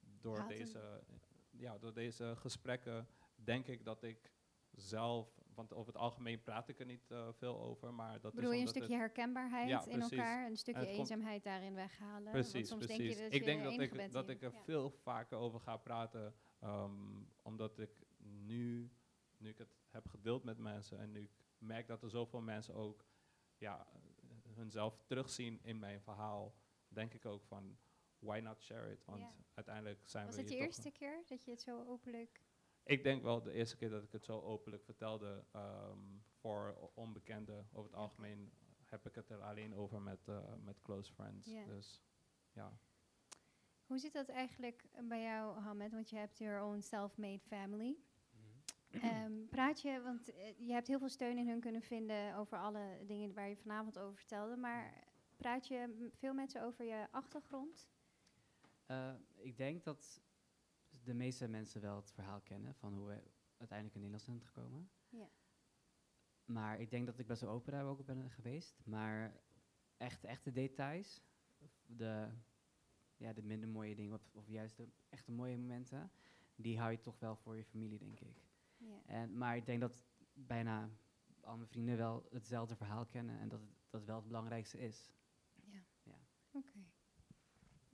door 0.00 0.46
deze, 0.48 1.02
ja, 1.50 1.78
door 1.78 1.94
deze 1.94 2.34
gesprekken 2.36 3.08
denk 3.34 3.66
ik 3.66 3.84
dat 3.84 4.02
ik 4.02 4.32
zelf, 4.70 5.40
want 5.56 5.74
over 5.74 5.92
het 5.92 6.02
algemeen 6.02 6.42
praat 6.42 6.68
ik 6.68 6.78
er 6.80 6.86
niet 6.86 7.10
eh, 7.10 7.28
veel 7.32 7.60
over, 7.60 7.94
maar 7.94 8.20
dat 8.20 8.34
Bedoel 8.34 8.50
is 8.50 8.56
je 8.56 8.62
een 8.62 8.68
stukje 8.68 8.96
herkenbaarheid 8.96 9.68
Ja, 9.68 9.86
in 9.86 10.00
elkaar, 10.00 10.44
een 10.44 10.50
En 10.50 10.56
stukje 10.56 10.86
eenzaamheid 10.86 11.42
daarin 11.42 11.74
weghalen? 11.74 12.32
Precies, 12.32 12.52
Want 12.52 12.66
soms 12.66 12.86
precies. 12.86 13.06
denk 13.06 13.10
je 13.10 13.22
dat 13.22 13.32
ik 13.32 13.38
je 13.40 13.44
denk 13.44 13.62
de 13.62 13.70
dat 13.70 13.80
ik, 13.80 14.12
dat 14.12 14.28
ik 14.28 14.42
er 14.42 14.52
ja. 14.52 14.62
veel 14.62 14.90
vaker 14.90 15.38
over 15.38 15.60
ga 15.60 15.76
praten, 15.76 16.34
ehm, 16.60 17.22
omdat 17.42 17.78
ik 17.78 17.90
nu, 18.16 18.90
nu 19.36 19.48
ik 19.48 19.58
het 19.58 19.76
heb 19.88 20.08
gedeeld 20.08 20.44
met 20.44 20.58
mensen 20.58 20.98
en 20.98 21.12
nu 21.12 21.22
ik 21.22 21.30
merk 21.58 21.86
dat 21.86 22.02
er 22.02 22.10
zoveel 22.10 22.40
mensen 22.40 22.74
ook 22.74 23.04
ja, 23.58 23.86
hunzelf 24.54 25.02
terugzien 25.06 25.60
in 25.62 25.78
mijn 25.78 26.00
verhaal, 26.00 26.54
denk 26.88 27.14
ik 27.14 27.24
ook 27.26 27.44
van, 27.44 27.78
why 28.18 28.38
not 28.38 28.62
share 28.62 28.90
it? 28.90 29.04
Want 29.04 29.20
Ja. 29.20 29.34
uiteindelijk 29.54 30.00
zijn 30.04 30.26
Was 30.26 30.34
we 30.34 30.40
het 30.40 30.50
de 30.50 30.56
eerste 30.56 30.90
keer 30.90 31.22
dat 31.26 31.44
je 31.44 31.50
het 31.50 31.60
zo 31.60 31.84
openlijk... 31.84 32.44
ik 32.86 33.02
denk 33.02 33.22
wel 33.22 33.42
de 33.42 33.52
eerste 33.52 33.76
keer 33.76 33.90
dat 33.90 34.02
ik 34.02 34.12
het 34.12 34.24
zo 34.24 34.40
openlijk 34.40 34.84
vertelde 34.84 35.44
ehm, 35.52 35.98
voor 36.32 36.90
onbekenden. 36.94 37.68
Over 37.72 37.90
het 37.90 38.00
algemeen 38.00 38.52
heb 38.84 39.06
ik 39.06 39.14
het 39.14 39.30
er 39.30 39.42
alleen 39.42 39.74
over 39.74 40.00
met, 40.00 40.28
eh, 40.28 40.54
met 40.64 40.82
close 40.82 41.12
friends. 41.12 41.46
Dus 41.66 42.02
ja. 42.52 42.78
Hoe 43.86 43.98
zit 43.98 44.12
dat 44.12 44.28
eigenlijk 44.28 44.88
bij 45.02 45.22
jou, 45.22 45.58
Hamed? 45.58 45.92
Want 45.92 46.10
je 46.10 46.16
hebt 46.16 46.38
your 46.38 46.62
own 46.62 46.80
self-made 46.80 47.40
family. 47.40 47.96
Ehm, 48.90 49.46
praat 49.50 49.80
je, 49.80 50.00
want 50.02 50.32
eh, 50.32 50.58
je 50.58 50.72
hebt 50.72 50.86
heel 50.86 50.98
veel 50.98 51.08
steun 51.08 51.38
in 51.38 51.48
hun 51.48 51.60
kunnen 51.60 51.82
vinden 51.82 52.36
over 52.36 52.58
alle 52.58 53.02
dingen 53.06 53.34
waar 53.34 53.48
je 53.48 53.56
vanavond 53.56 53.98
over 53.98 54.16
vertelde. 54.16 54.56
Maar 54.56 55.04
praat 55.36 55.66
je 55.66 56.08
veel 56.14 56.34
met 56.34 56.50
ze 56.50 56.62
over 56.62 56.84
je 56.84 57.06
achtergrond? 57.10 57.88
Eh, 58.86 59.14
ik 59.34 59.56
denk 59.56 59.84
dat 59.84 60.20
de 61.06 61.14
meeste 61.14 61.48
mensen 61.48 61.80
wel 61.80 61.96
het 61.96 62.12
verhaal 62.12 62.40
kennen 62.40 62.74
van 62.74 62.94
hoe 62.94 63.06
we 63.06 63.22
uiteindelijk 63.56 63.96
in 63.96 64.02
Nederland 64.02 64.22
zijn 64.22 64.40
gekomen. 64.40 64.90
Ja. 65.08 65.30
Maar 66.44 66.80
ik 66.80 66.90
denk 66.90 67.06
dat 67.06 67.18
ik 67.18 67.26
best 67.26 67.40
wel 67.40 67.50
open 67.50 67.72
daar 67.72 67.84
ook 67.84 68.04
ben 68.04 68.30
geweest. 68.30 68.80
Maar 68.84 69.40
echt, 69.96 70.24
echte 70.24 70.52
details, 70.52 71.22
de, 71.86 72.28
ja, 73.16 73.32
de 73.32 73.42
minder 73.42 73.68
mooie 73.68 73.94
dingen, 73.94 74.14
of, 74.14 74.28
of 74.32 74.48
juist 74.48 74.76
de 74.76 74.88
echte 75.08 75.32
mooie 75.32 75.58
momenten, 75.58 76.10
die 76.54 76.78
hou 76.78 76.90
je 76.90 77.00
toch 77.00 77.18
wel 77.18 77.36
voor 77.36 77.56
je 77.56 77.64
familie, 77.64 77.98
denk 77.98 78.20
ik. 78.20 78.44
Ja. 78.76 79.02
En, 79.06 79.38
maar 79.38 79.56
ik 79.56 79.66
denk 79.66 79.80
dat 79.80 79.98
bijna 80.32 80.90
al 81.40 81.56
mijn 81.56 81.68
vrienden 81.68 81.96
wel 81.96 82.26
hetzelfde 82.30 82.76
verhaal 82.76 83.06
kennen 83.06 83.38
en 83.38 83.48
dat 83.48 83.60
het, 83.60 83.70
dat 83.90 84.04
wel 84.04 84.16
het 84.16 84.26
belangrijkste 84.26 84.78
is. 84.78 85.12
Ja. 85.54 85.84
Ja. 86.02 86.18
Oké. 86.50 86.78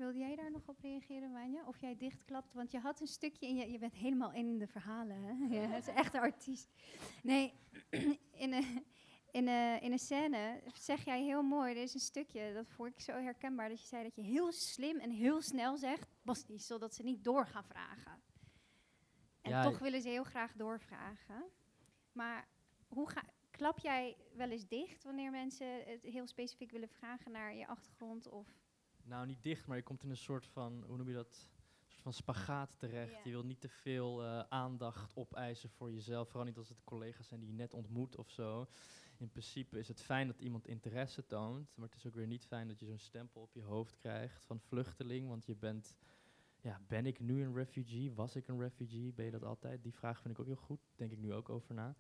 Wilde 0.02 0.18
jij 0.18 0.36
daar 0.36 0.50
nog 0.50 0.68
op 0.68 0.78
reageren, 0.80 1.32
Wanja? 1.32 1.66
Of 1.66 1.80
jij 1.80 1.96
dichtklapt? 1.96 2.52
Want 2.52 2.70
je 2.70 2.78
had 2.78 3.00
een 3.00 3.06
stukje 3.06 3.46
en 3.46 3.56
je, 3.56 3.70
je 3.70 3.78
bent 3.78 3.94
helemaal 3.94 4.32
in 4.32 4.58
de 4.58 4.66
verhalen. 4.66 5.22
Hè? 5.22 5.54
Ja, 5.60 5.68
het 5.68 5.88
is 5.88 5.94
echt 5.94 6.14
een 6.14 6.20
artiest. 6.20 6.68
Nee, 7.22 7.52
in 8.44 8.52
een, 8.52 8.84
in, 9.30 9.48
een, 9.48 9.80
in 9.80 9.92
een 9.92 9.98
scène 9.98 10.62
zeg 10.74 11.04
jij 11.04 11.22
heel 11.22 11.42
mooi, 11.42 11.74
er 11.74 11.82
is 11.82 11.94
een 11.94 12.00
stukje, 12.00 12.52
dat 12.52 12.68
vond 12.68 12.88
ik 12.88 13.00
zo 13.00 13.12
herkenbaar, 13.12 13.68
dat 13.68 13.80
je 13.80 13.86
zei 13.86 14.02
dat 14.02 14.14
je 14.14 14.22
heel 14.22 14.52
slim 14.52 14.98
en 14.98 15.10
heel 15.10 15.42
snel 15.42 15.76
zegt, 15.76 16.08
Basti, 16.22 16.58
zodat 16.58 16.94
ze 16.94 17.02
niet 17.02 17.24
door 17.24 17.46
gaan 17.46 17.64
vragen. 17.64 18.22
En 19.40 19.50
Ja, 19.50 19.62
toch 19.62 19.78
willen 19.78 20.02
ze 20.02 20.08
heel 20.08 20.24
graag 20.24 20.52
doorvragen. 20.52 21.44
Maar 22.12 22.48
hoe 22.88 23.10
ga, 23.10 23.22
klap 23.50 23.78
jij 23.78 24.16
wel 24.34 24.50
eens 24.50 24.68
dicht 24.68 25.04
wanneer 25.04 25.30
mensen 25.30 25.84
het 25.84 26.02
heel 26.02 26.26
specifiek 26.26 26.70
willen 26.70 26.88
vragen 26.88 27.32
naar 27.32 27.54
je 27.54 27.66
achtergrond? 27.66 28.28
Of 28.28 28.61
Nou, 29.04 29.26
niet 29.26 29.42
dicht, 29.42 29.66
maar 29.66 29.76
je 29.76 29.82
komt 29.82 30.02
in 30.02 30.10
een 30.10 30.16
soort 30.16 30.46
van, 30.46 30.84
hoe 30.86 30.96
noem 30.96 31.08
je 31.08 31.14
dat? 31.14 31.26
Een 31.26 31.88
soort 31.88 32.02
van 32.02 32.12
spagaat 32.12 32.70
terecht. 32.78 33.24
Je 33.24 33.30
wil 33.30 33.44
niet 33.44 33.60
te 33.60 33.68
veel 33.68 34.22
eh, 34.24 34.40
aandacht 34.48 35.16
opeisen 35.16 35.70
voor 35.70 35.92
jezelf. 35.92 36.28
Vooral 36.28 36.46
niet 36.46 36.58
als 36.58 36.68
het 36.68 36.84
collega's 36.84 37.26
zijn 37.26 37.40
die 37.40 37.48
je 37.48 37.54
net 37.54 37.74
ontmoet 37.74 38.16
of 38.16 38.30
zo. 38.30 38.66
In 39.16 39.30
principe 39.30 39.78
is 39.78 39.88
het 39.88 40.00
fijn 40.00 40.26
dat 40.26 40.40
iemand 40.40 40.66
interesse 40.66 41.26
toont. 41.26 41.76
Maar 41.76 41.88
het 41.88 41.96
is 41.96 42.06
ook 42.06 42.14
weer 42.14 42.26
niet 42.26 42.46
fijn 42.46 42.68
dat 42.68 42.80
je 42.80 42.86
zo'n 42.86 42.98
stempel 42.98 43.42
op 43.42 43.54
je 43.54 43.62
hoofd 43.62 43.96
krijgt 43.96 44.44
van 44.44 44.60
vluchteling. 44.60 45.28
Want 45.28 45.46
je 45.46 45.56
bent, 45.56 45.94
ja, 46.60 46.80
ben 46.86 47.06
ik 47.06 47.20
nu 47.20 47.42
een 47.42 47.54
refugee? 47.54 48.12
Was 48.12 48.36
ik 48.36 48.48
een 48.48 48.60
refugee? 48.60 49.12
Ben 49.12 49.24
je 49.24 49.30
dat 49.30 49.44
altijd? 49.44 49.82
Die 49.82 49.94
vraag 49.94 50.20
vind 50.20 50.34
ik 50.34 50.40
ook 50.40 50.46
heel 50.46 50.56
goed. 50.56 50.80
Denk 50.96 51.12
ik 51.12 51.18
nu 51.18 51.32
ook 51.32 51.48
over 51.48 51.74
na. 51.74 51.94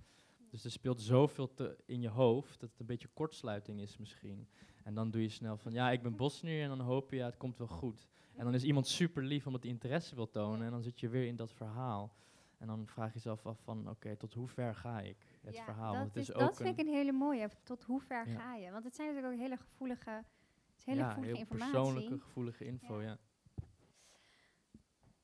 Dus 0.52 0.64
er 0.64 0.70
speelt 0.70 1.00
zoveel 1.00 1.54
te 1.54 1.76
in 1.86 2.00
je 2.00 2.08
hoofd 2.08 2.60
dat 2.60 2.70
het 2.70 2.80
een 2.80 2.86
beetje 2.86 3.08
kortsluiting 3.14 3.80
is 3.80 3.96
misschien. 3.96 4.48
En 4.82 4.94
dan 4.94 5.10
doe 5.10 5.22
je 5.22 5.28
snel 5.28 5.56
van, 5.56 5.72
ja, 5.72 5.90
ik 5.90 6.02
ben 6.02 6.16
Bosnier 6.16 6.62
en 6.62 6.68
dan 6.68 6.80
hoop 6.80 7.10
je, 7.10 7.16
ja, 7.16 7.24
het 7.26 7.36
komt 7.36 7.58
wel 7.58 7.66
goed. 7.66 8.06
En 8.36 8.44
dan 8.44 8.54
is 8.54 8.62
iemand 8.62 8.86
super 8.86 9.22
lief 9.22 9.46
omdat 9.46 9.62
hij 9.62 9.72
interesse 9.72 10.14
wil 10.14 10.30
tonen 10.30 10.64
en 10.66 10.70
dan 10.70 10.82
zit 10.82 11.00
je 11.00 11.08
weer 11.08 11.26
in 11.26 11.36
dat 11.36 11.52
verhaal. 11.52 12.14
En 12.58 12.66
dan 12.66 12.86
vraag 12.86 13.08
je 13.08 13.14
jezelf 13.14 13.46
af 13.46 13.58
van, 13.62 13.88
oké, 13.90 14.16
tot 14.16 14.34
hoe 14.34 14.48
ver 14.48 14.74
ga 14.74 15.00
ik 15.00 15.16
het 15.40 15.54
Ja, 15.54 15.64
verhaal? 15.64 15.94
Dat, 15.94 16.04
het 16.04 16.16
is, 16.16 16.28
is, 16.28 16.34
dat 16.34 16.42
ook 16.42 16.56
vind 16.56 16.68
ik 16.68 16.78
een, 16.78 16.86
een 16.86 16.94
hele 16.98 17.12
mooie. 17.12 17.50
Tot 17.62 17.82
hoe 17.82 18.00
ver 18.00 18.28
Ja. 18.28 18.38
ga 18.38 18.54
je? 18.54 18.70
Want 18.70 18.84
het 18.84 18.94
zijn 18.94 19.08
natuurlijk 19.08 19.34
ook 19.34 19.40
hele 19.40 19.56
gevoelige, 19.56 20.10
het 20.10 20.78
is 20.78 20.84
hele 20.84 20.98
ja, 21.00 21.08
gevoelige 21.08 21.36
heel 21.36 21.44
informatie. 21.44 21.72
persoonlijke, 21.74 22.20
gevoelige 22.20 22.64
info, 22.64 23.02
ja. 23.02 23.18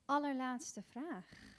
Allerlaatste 0.05 0.83
vraag. 0.83 1.57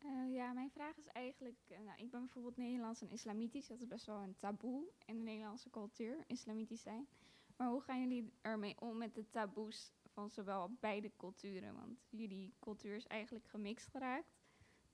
Eh, 0.00 0.32
ja, 0.34 0.52
mijn 0.52 0.70
vraag 0.70 0.96
is 0.96 1.06
eigenlijk, 1.06 1.58
eh, 1.68 1.78
nou, 1.78 1.98
ik 1.98 2.10
ben 2.10 2.20
bijvoorbeeld 2.20 2.56
Nederlands 2.56 3.00
en 3.00 3.10
islamitisch. 3.10 3.66
Dat 3.66 3.80
is 3.80 3.86
best 3.86 4.06
wel 4.06 4.20
een 4.20 4.36
taboe 4.36 4.84
in 5.06 5.16
de 5.16 5.22
Nederlandse 5.22 5.70
cultuur, 5.70 6.24
islamitisch 6.26 6.82
zijn. 6.82 7.08
Maar 7.56 7.68
hoe 7.68 7.80
gaan 7.80 8.00
jullie 8.00 8.32
ermee 8.40 8.80
om 8.80 8.96
met 8.96 9.14
de 9.14 9.30
taboes 9.30 9.92
van 10.12 10.30
zowel 10.30 10.76
beide 10.80 11.10
culturen? 11.16 11.74
Want 11.74 12.06
jullie 12.08 12.54
cultuur 12.60 12.96
is 12.96 13.06
eigenlijk 13.06 13.46
gemixt 13.46 13.88
geraakt. 13.88 14.38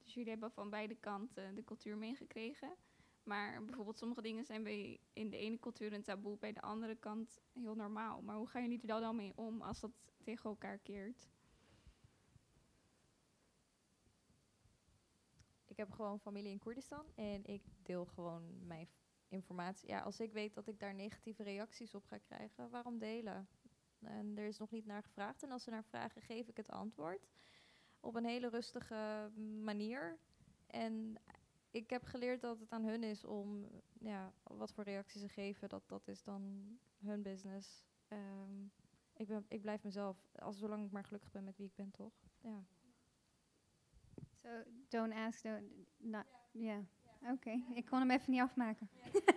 Dus 0.04 0.14
jullie 0.14 0.30
hebben 0.30 0.50
van 0.50 0.70
beide 0.70 0.94
kanten 0.94 1.54
de 1.54 1.64
cultuur 1.64 1.96
meegekregen. 1.96 2.76
Maar 3.22 3.64
bijvoorbeeld 3.64 3.98
sommige 3.98 4.22
dingen 4.22 4.44
zijn 4.44 4.62
bij 4.62 5.00
in 5.12 5.30
de 5.30 5.36
ene 5.36 5.58
cultuur 5.58 5.92
een 5.92 6.02
taboe, 6.02 6.38
bij 6.38 6.52
de 6.52 6.60
andere 6.60 6.96
kant 6.96 7.40
heel 7.52 7.74
normaal. 7.74 8.22
Maar 8.22 8.36
hoe 8.36 8.48
gaan 8.48 8.62
jullie 8.62 8.80
er 8.80 9.00
dan 9.00 9.16
mee 9.16 9.32
om 9.36 9.62
als 9.62 9.80
dat 9.80 9.90
tegen 10.24 10.50
elkaar 10.50 10.78
keert? 10.78 11.28
Ik 15.76 15.84
heb 15.84 15.94
gewoon 15.94 16.20
familie 16.20 16.50
in 16.50 16.58
Koerdistan 16.58 17.06
en 17.14 17.44
ik 17.44 17.62
deel 17.82 18.04
gewoon 18.04 18.66
mijn 18.66 18.88
informatie. 19.28 19.88
Ja, 19.88 20.00
als 20.00 20.20
ik 20.20 20.32
weet 20.32 20.54
dat 20.54 20.66
ik 20.66 20.78
daar 20.78 20.94
negatieve 20.94 21.42
reacties 21.42 21.94
op 21.94 22.04
ga 22.04 22.18
krijgen, 22.18 22.70
waarom 22.70 22.98
delen? 22.98 23.48
En 24.00 24.38
er 24.38 24.46
is 24.46 24.58
nog 24.58 24.70
niet 24.70 24.86
naar 24.86 25.02
gevraagd. 25.02 25.42
En 25.42 25.50
als 25.50 25.62
ze 25.62 25.70
naar 25.70 25.84
vragen, 25.84 26.22
geef 26.22 26.48
ik 26.48 26.56
het 26.56 26.70
antwoord. 26.70 27.26
Op 28.00 28.14
een 28.14 28.24
hele 28.24 28.48
rustige 28.48 29.30
manier. 29.62 30.18
En 30.66 31.16
ik 31.70 31.90
heb 31.90 32.04
geleerd 32.04 32.40
dat 32.40 32.60
het 32.60 32.70
aan 32.70 32.84
hun 32.84 33.02
is 33.02 33.24
om, 33.24 33.70
ja, 34.00 34.32
wat 34.42 34.72
voor 34.72 34.84
reacties 34.84 35.20
ze 35.20 35.28
geven, 35.28 35.68
dat, 35.68 35.88
dat 35.88 36.08
is 36.08 36.22
dan 36.22 36.72
hun 36.98 37.22
business. 37.22 37.84
Ehm, 38.08 38.64
ik, 39.12 39.26
ben, 39.26 39.44
ik 39.48 39.60
blijf 39.60 39.82
mezelf, 39.82 40.16
als 40.38 40.58
zolang 40.58 40.84
ik 40.84 40.90
maar 40.90 41.04
gelukkig 41.04 41.30
ben 41.30 41.44
met 41.44 41.56
wie 41.56 41.66
ik 41.66 41.74
ben, 41.74 41.90
toch? 41.90 42.12
Ja. 42.40 42.64
So, 44.46 44.62
don't 44.88 45.12
ask, 45.12 45.42
don't... 45.42 45.64
not- 45.96 46.26
Ja, 46.52 46.84
oké. 47.32 47.60
Ik 47.74 47.84
kon 47.86 47.98
hem 47.98 48.10
even 48.10 48.30
niet 48.32 48.40
afmaken. 48.40 48.88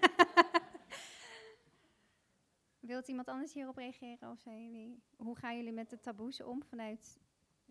Wilt 2.80 3.08
iemand 3.08 3.28
anders 3.28 3.54
hierop 3.54 3.78
reageren? 3.78 4.30
Of 4.32 4.40
zijn 4.40 4.64
jullie, 4.64 5.04
hoe 5.18 5.36
gaan 5.38 5.56
jullie 5.58 5.72
met 5.72 5.90
de 5.90 6.00
taboes 6.00 6.42
om 6.44 6.64
vanuit... 6.64 7.20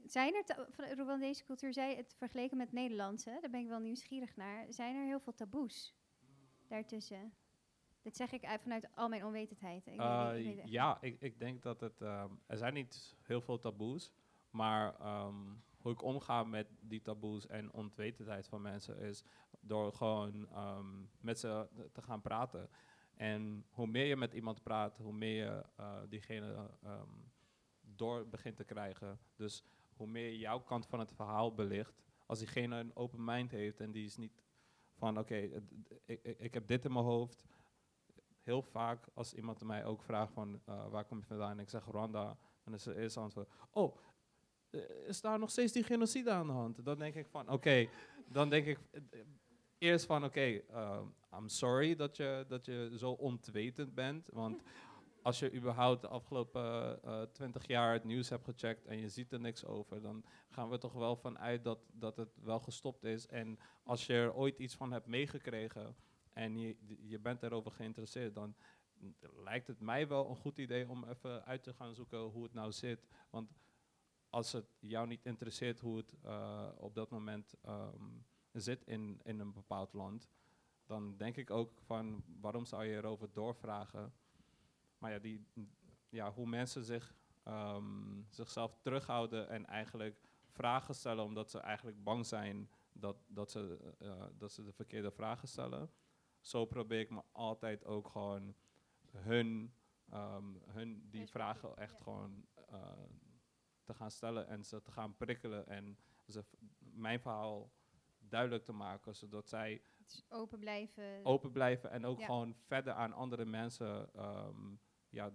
Zijn 0.04 0.34
er, 0.34 0.66
van 0.70 0.84
de 0.84 0.94
Rwandese 1.02 1.44
cultuur, 1.44 1.72
zij 1.72 1.96
het 1.96 2.14
vergeleken 2.18 2.56
met 2.56 2.72
Nederlandse, 2.72 3.38
daar 3.40 3.50
ben 3.50 3.60
ik 3.60 3.68
wel 3.68 3.78
nieuwsgierig 3.80 4.36
naar. 4.36 4.66
Zijn 4.72 4.96
er 4.96 5.04
heel 5.04 5.20
veel 5.20 5.34
taboes 5.34 5.94
daartussen? 6.68 7.32
Dit 8.02 8.16
zeg 8.16 8.32
ik 8.32 8.44
uit- 8.44 8.62
vanuit 8.62 8.88
al 8.94 9.08
mijn 9.08 9.24
onwetendheid. 9.24 9.86
Ik 9.86 9.96
weet 9.96 9.96
niet- 9.96 10.38
ik 10.38 10.44
weet 10.54 10.58
echt 10.58 10.68
ja, 10.70 10.98
ik, 11.00 11.20
ik 11.20 11.38
denk 11.38 11.62
dat 11.62 11.80
het. 11.80 12.00
ehm, 12.00 12.32
er 12.46 12.56
zijn 12.56 12.74
niet 12.74 13.16
heel 13.22 13.40
veel 13.40 13.58
taboes. 13.58 14.12
Maar 14.50 14.94
ehm, 15.00 15.54
hoe 15.88 15.96
ik 15.96 16.02
omga 16.02 16.44
met 16.44 16.66
die 16.80 17.02
taboes 17.02 17.46
en 17.46 17.72
onwetendheid 17.72 18.48
van 18.48 18.62
mensen 18.62 18.98
is 18.98 19.24
door 19.60 19.92
gewoon 19.92 20.48
ehm, 20.48 21.04
met 21.20 21.38
ze 21.38 21.68
te 21.92 22.02
gaan 22.02 22.20
praten. 22.20 22.70
En 23.14 23.64
hoe 23.70 23.86
meer 23.86 24.04
je 24.04 24.16
met 24.16 24.32
iemand 24.32 24.62
praat, 24.62 24.98
hoe 24.98 25.12
meer 25.12 25.44
je 25.44 25.64
eh, 25.76 26.00
diegene 26.08 26.70
ehm, 26.82 27.10
door 27.80 28.28
begint 28.28 28.56
te 28.56 28.64
krijgen. 28.64 29.18
Dus 29.36 29.64
hoe 29.92 30.06
meer 30.06 30.34
jouw 30.34 30.60
kant 30.60 30.86
van 30.86 30.98
het 30.98 31.12
verhaal 31.12 31.54
belicht. 31.54 32.02
Als 32.26 32.38
diegene 32.38 32.76
een 32.76 32.96
open 32.96 33.24
mind 33.24 33.50
heeft 33.50 33.80
en 33.80 33.92
die 33.92 34.04
is 34.04 34.16
niet 34.16 34.42
van 34.94 35.18
oké, 35.18 35.36
ik, 36.04 36.22
ik, 36.22 36.54
heb 36.54 36.66
dit 36.66 36.84
in 36.84 36.92
mijn 36.92 37.04
hoofd 37.04 37.44
heel 38.42 38.62
vaak 38.62 39.08
als 39.14 39.34
iemand 39.34 39.64
mij 39.64 39.84
ook 39.84 40.02
vraagt 40.02 40.32
van 40.32 40.60
eh, 40.64 40.88
waar 40.88 41.04
kom 41.04 41.18
je 41.18 41.24
vandaan 41.24 41.50
en 41.50 41.58
ik 41.58 41.68
zeg 41.68 41.86
Rwanda, 41.86 42.38
dan 42.64 42.74
is 42.74 42.84
het 42.84 42.96
eerste 42.96 43.20
antwoord, 43.20 43.48
oh, 43.70 43.96
is 45.06 45.20
daar 45.20 45.38
nog 45.38 45.50
steeds 45.50 45.72
die 45.72 45.82
genocide 45.82 46.30
aan 46.30 46.46
de 46.46 46.52
hand? 46.52 46.84
Dan 46.84 46.98
denk 46.98 47.14
ik 47.14 47.26
van, 47.26 47.50
oké, 47.50 47.88
dan 48.28 48.48
denk 48.48 48.66
ik, 48.66 48.78
eh, 48.90 49.20
eerst 49.78 50.06
van, 50.06 50.24
oké, 50.24 50.60
ehm, 50.70 51.04
I'm 51.34 51.48
sorry 51.48 51.96
dat 51.96 52.16
je, 52.16 52.44
dat 52.48 52.66
je 52.66 52.92
zo 52.96 53.10
ontwetend 53.10 53.94
bent. 53.94 54.28
Want 54.32 54.62
als 55.22 55.38
je 55.38 55.54
überhaupt 55.54 56.00
de 56.00 56.08
afgelopen 56.08 57.02
eh, 57.02 57.22
twintig 57.22 57.66
jaar 57.66 57.92
het 57.92 58.04
nieuws 58.04 58.28
hebt 58.28 58.44
gecheckt 58.44 58.86
en 58.86 58.98
je 58.98 59.08
ziet 59.08 59.32
er 59.32 59.40
niks 59.40 59.64
over, 59.64 60.02
dan 60.02 60.24
gaan 60.48 60.68
we 60.68 60.78
toch 60.78 60.92
wel 60.92 61.16
vanuit 61.16 61.64
dat, 61.64 61.78
dat 61.92 62.16
het 62.16 62.38
wel 62.42 62.60
gestopt 62.60 63.04
is. 63.04 63.26
En 63.26 63.58
als 63.82 64.06
je 64.06 64.12
er 64.12 64.34
ooit 64.34 64.58
iets 64.58 64.74
van 64.74 64.92
hebt 64.92 65.06
meegekregen 65.06 65.96
en 66.32 66.58
je, 66.58 66.76
je 67.02 67.18
bent 67.18 67.42
erover 67.42 67.70
geïnteresseerd, 67.70 68.34
dan 68.34 68.54
lijkt 69.44 69.66
het 69.66 69.80
mij 69.80 70.08
wel 70.08 70.30
een 70.30 70.36
goed 70.36 70.58
idee 70.58 70.88
om 70.88 71.04
even 71.04 71.44
uit 71.44 71.62
te 71.62 71.72
gaan 71.72 71.94
zoeken 71.94 72.18
hoe 72.18 72.42
het 72.42 72.54
nou 72.54 72.72
zit. 72.72 73.06
Want 73.30 73.50
als 74.30 74.52
het 74.52 74.76
jou 74.78 75.06
niet 75.06 75.24
interesseert 75.24 75.80
hoe 75.80 75.96
het 75.96 76.14
eh, 76.22 76.68
op 76.76 76.94
dat 76.94 77.10
moment 77.10 77.54
ehm, 77.62 78.04
zit 78.52 78.84
in, 78.84 79.20
in 79.22 79.40
een 79.40 79.52
bepaald 79.52 79.92
land, 79.92 80.28
dan 80.86 81.16
denk 81.16 81.36
ik 81.36 81.50
ook 81.50 81.72
van 81.80 82.24
waarom 82.40 82.64
zou 82.64 82.84
je 82.84 82.96
erover 82.96 83.32
doorvragen? 83.32 84.12
Maar 84.98 85.12
ja, 85.12 85.18
die, 85.18 85.46
ja 86.08 86.32
hoe 86.32 86.46
mensen 86.46 86.84
zich, 86.84 87.14
ehm, 87.42 88.22
zichzelf 88.28 88.78
terughouden 88.82 89.48
en 89.48 89.66
eigenlijk 89.66 90.20
vragen 90.48 90.94
stellen 90.94 91.24
omdat 91.24 91.50
ze 91.50 91.58
eigenlijk 91.58 92.02
bang 92.04 92.26
zijn 92.26 92.70
dat, 92.92 93.16
dat, 93.26 93.50
ze, 93.50 93.94
eh, 93.98 94.26
dat 94.38 94.52
ze 94.52 94.64
de 94.64 94.72
verkeerde 94.72 95.10
vragen 95.10 95.48
stellen. 95.48 95.90
Zo 96.40 96.64
probeer 96.64 97.00
ik 97.00 97.10
me 97.10 97.22
altijd 97.32 97.84
ook 97.84 98.08
gewoon 98.08 98.54
hun, 99.10 99.74
ehm, 100.10 100.54
hun 100.66 101.08
die 101.10 101.28
vragen 101.28 101.76
echt 101.76 102.00
gewoon 102.00 102.46
eh, 102.68 102.92
te 103.88 103.94
gaan 103.94 104.10
stellen 104.10 104.46
en 104.48 104.64
ze 104.64 104.82
te 104.82 104.92
gaan 104.92 105.16
prikkelen 105.16 105.66
en 105.66 105.98
ze 106.26 106.44
mijn 106.78 107.20
verhaal 107.20 107.70
duidelijk 108.18 108.64
te 108.64 108.72
maken, 108.72 109.14
zodat 109.14 109.48
zij 109.48 109.82
Dus 109.96 110.24
open 110.28 110.58
blijven. 110.58 111.20
open 111.24 111.52
blijven 111.52 111.90
en 111.90 112.06
ook 112.06 112.18
Ja. 112.18 112.24
gewoon 112.26 112.54
verder 112.54 112.92
aan 112.92 113.12
andere 113.12 113.44
mensen, 113.44 114.14
ehm, 114.14 114.74
ja, 115.08 115.32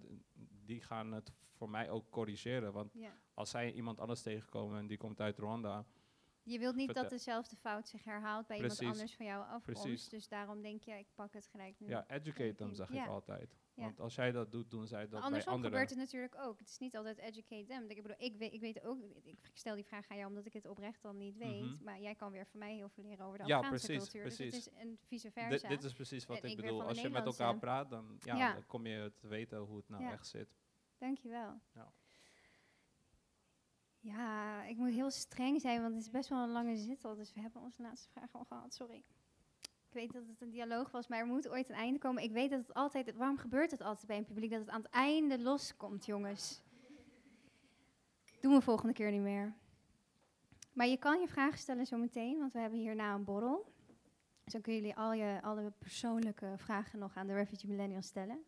die 0.66 0.82
gaan 0.82 1.12
het 1.12 1.32
voor 1.52 1.70
mij 1.70 1.90
ook 1.90 2.10
corrigeren. 2.10 2.74
Want 2.74 2.94
Ja. 2.94 3.12
als 3.34 3.50
zij 3.50 3.72
iemand 3.72 4.00
anders 4.00 4.22
tegenkomen 4.22 4.78
en 4.80 4.88
die 4.88 4.98
komt 4.98 5.22
uit 5.22 5.38
Rwanda, 5.38 5.86
Je 6.44 6.60
wilt 6.60 6.76
niet 6.76 6.94
dat 6.94 7.10
dezelfde 7.10 7.56
fout 7.56 7.88
zich 7.88 8.03
herhaalt 8.03 8.48
bij 8.48 8.57
Precies. 8.57 8.80
iemand 8.80 8.98
anders 8.98 9.15
van 9.18 9.26
jouw 9.26 9.41
afkomst. 9.41 9.82
Precies. 9.82 10.10
Dus 10.10 10.28
daarom 10.28 10.61
denk 10.61 10.82
je, 10.84 10.91
ik 10.91 11.07
pak 11.15 11.34
het 11.34 11.48
gelijk 11.48 11.80
nu. 11.80 11.88
ja, 11.88 12.06
educate 12.10 12.56
them, 12.56 12.74
zeg 12.74 12.91
Ja. 12.94 13.03
ik 13.03 13.10
altijd. 13.10 13.56
Ja. 13.74 13.84
Want 13.84 13.99
als 13.99 14.15
jij 14.15 14.32
dat 14.32 14.52
doet, 14.52 14.72
doen 14.72 14.88
zij 14.88 14.99
dat 15.02 15.10
Maar 15.10 15.20
bij 15.20 15.28
andersom 15.30 15.53
anderen. 15.53 15.72
gebeurt 15.72 15.90
het 15.90 15.99
natuurlijk 15.99 16.36
ook. 16.38 16.60
Het 16.60 16.70
is 16.70 16.78
niet 16.78 16.95
altijd 16.95 17.18
educate 17.18 17.65
them. 17.65 17.90
Ik 17.90 18.02
bedoel, 18.02 18.18
ik 18.20 18.36
weet, 18.38 18.53
ik 18.53 18.60
weet 18.61 18.84
ook, 18.84 18.98
ik 19.24 19.38
stel 19.53 19.76
die 19.76 19.86
vraag 19.86 20.10
aan 20.10 20.18
jou 20.18 20.30
omdat 20.30 20.45
ik 20.45 20.53
het 20.53 20.65
oprecht 20.65 21.02
dan 21.02 21.18
niet 21.18 21.38
weet. 21.38 21.61
Mhm. 21.61 21.84
Maar 21.84 21.99
jij 21.99 22.15
kan 22.15 22.32
weer 22.32 22.45
van 22.48 22.60
mij 22.60 22.76
heel 22.76 22.90
veel 22.90 23.03
leren 23.03 23.26
over 23.26 23.38
de 23.38 23.45
Ja, 23.45 23.57
Afghaanse 23.57 23.86
precies, 23.86 24.03
cultuur. 24.03 24.24
Dus 24.24 24.36
precies. 24.36 24.65
het 24.65 24.74
is 24.76 24.82
een 24.82 24.98
vice 25.07 25.32
versa. 25.32 25.68
Dit, 25.68 25.84
is 25.84 25.94
precies 25.94 26.26
wat 26.26 26.38
En 26.44 26.49
ik 26.49 26.56
bedoel. 26.56 26.84
Als 26.84 27.02
je 27.02 27.10
met 27.10 27.26
elkaar 27.26 27.57
praat, 27.57 27.90
dan, 27.90 28.18
ja, 28.20 28.53
dan 28.53 28.65
kom 28.65 28.86
je 28.86 29.11
te 29.15 29.28
weten 29.28 29.57
hoe 29.60 29.78
het 29.78 29.90
nou 29.90 30.03
echt 30.03 30.28
zit. 30.28 30.56
Dankjewel. 30.98 31.60
Ja. 31.74 31.94
Ja, 34.04 34.64
ik 34.64 34.78
moet 34.78 34.92
heel 34.92 35.12
streng 35.12 35.62
zijn, 35.62 35.82
want 35.82 35.94
het 35.94 36.04
is 36.04 36.10
best 36.10 36.30
wel 36.30 36.44
een 36.44 36.52
lange 36.52 36.76
zit. 36.76 37.02
Dus 37.02 37.34
we 37.34 37.42
hebben 37.42 37.62
onze 37.62 37.82
laatste 37.82 38.10
vraag 38.10 38.30
al 38.32 38.44
gehad, 38.44 38.74
sorry. 38.74 39.04
Ik 39.62 39.94
weet 40.00 40.14
dat 40.14 40.28
het 40.28 40.42
een 40.42 40.50
dialoog 40.50 40.92
was, 40.92 41.08
maar 41.08 41.20
er 41.20 41.26
moet 41.26 41.48
ooit 41.48 41.70
een 41.70 41.76
einde 41.76 42.00
komen. 42.00 42.24
Ik 42.24 42.32
weet 42.32 42.50
dat 42.50 42.60
het 42.60 42.74
altijd, 42.74 43.16
waarom 43.16 43.38
gebeurt 43.38 43.72
het 43.72 43.82
altijd 43.82 44.08
bij 44.08 44.18
een 44.18 44.26
publiek? 44.26 44.52
Dat 44.52 44.60
het 44.60 44.70
aan 44.70 44.82
het 44.82 44.92
einde 44.92 45.40
loskomt, 45.40 46.06
jongens. 46.06 46.62
Doen 48.42 48.54
we 48.54 48.62
volgende 48.62 48.94
keer 48.94 49.12
niet 49.12 49.22
meer. 49.22 49.54
Maar 50.74 50.88
je 50.88 50.98
kan 50.98 51.20
je 51.20 51.28
vragen 51.28 51.60
stellen 51.60 51.86
zometeen, 51.86 52.38
want 52.38 52.54
we 52.54 52.60
hebben 52.60 52.80
hierna 52.80 53.14
een 53.14 53.24
borrel. 53.24 53.74
Dan 54.44 54.62
kunnen 54.62 54.82
jullie 54.82 54.98
al 54.98 55.14
je 55.14 55.40
alle 55.42 55.72
persoonlijke 55.78 56.54
vragen 56.58 57.00
nog 57.00 57.16
aan 57.16 57.28
de 57.28 57.34
Refugee 57.34 57.70
Millennial 57.70 58.02
stellen. 58.02 58.44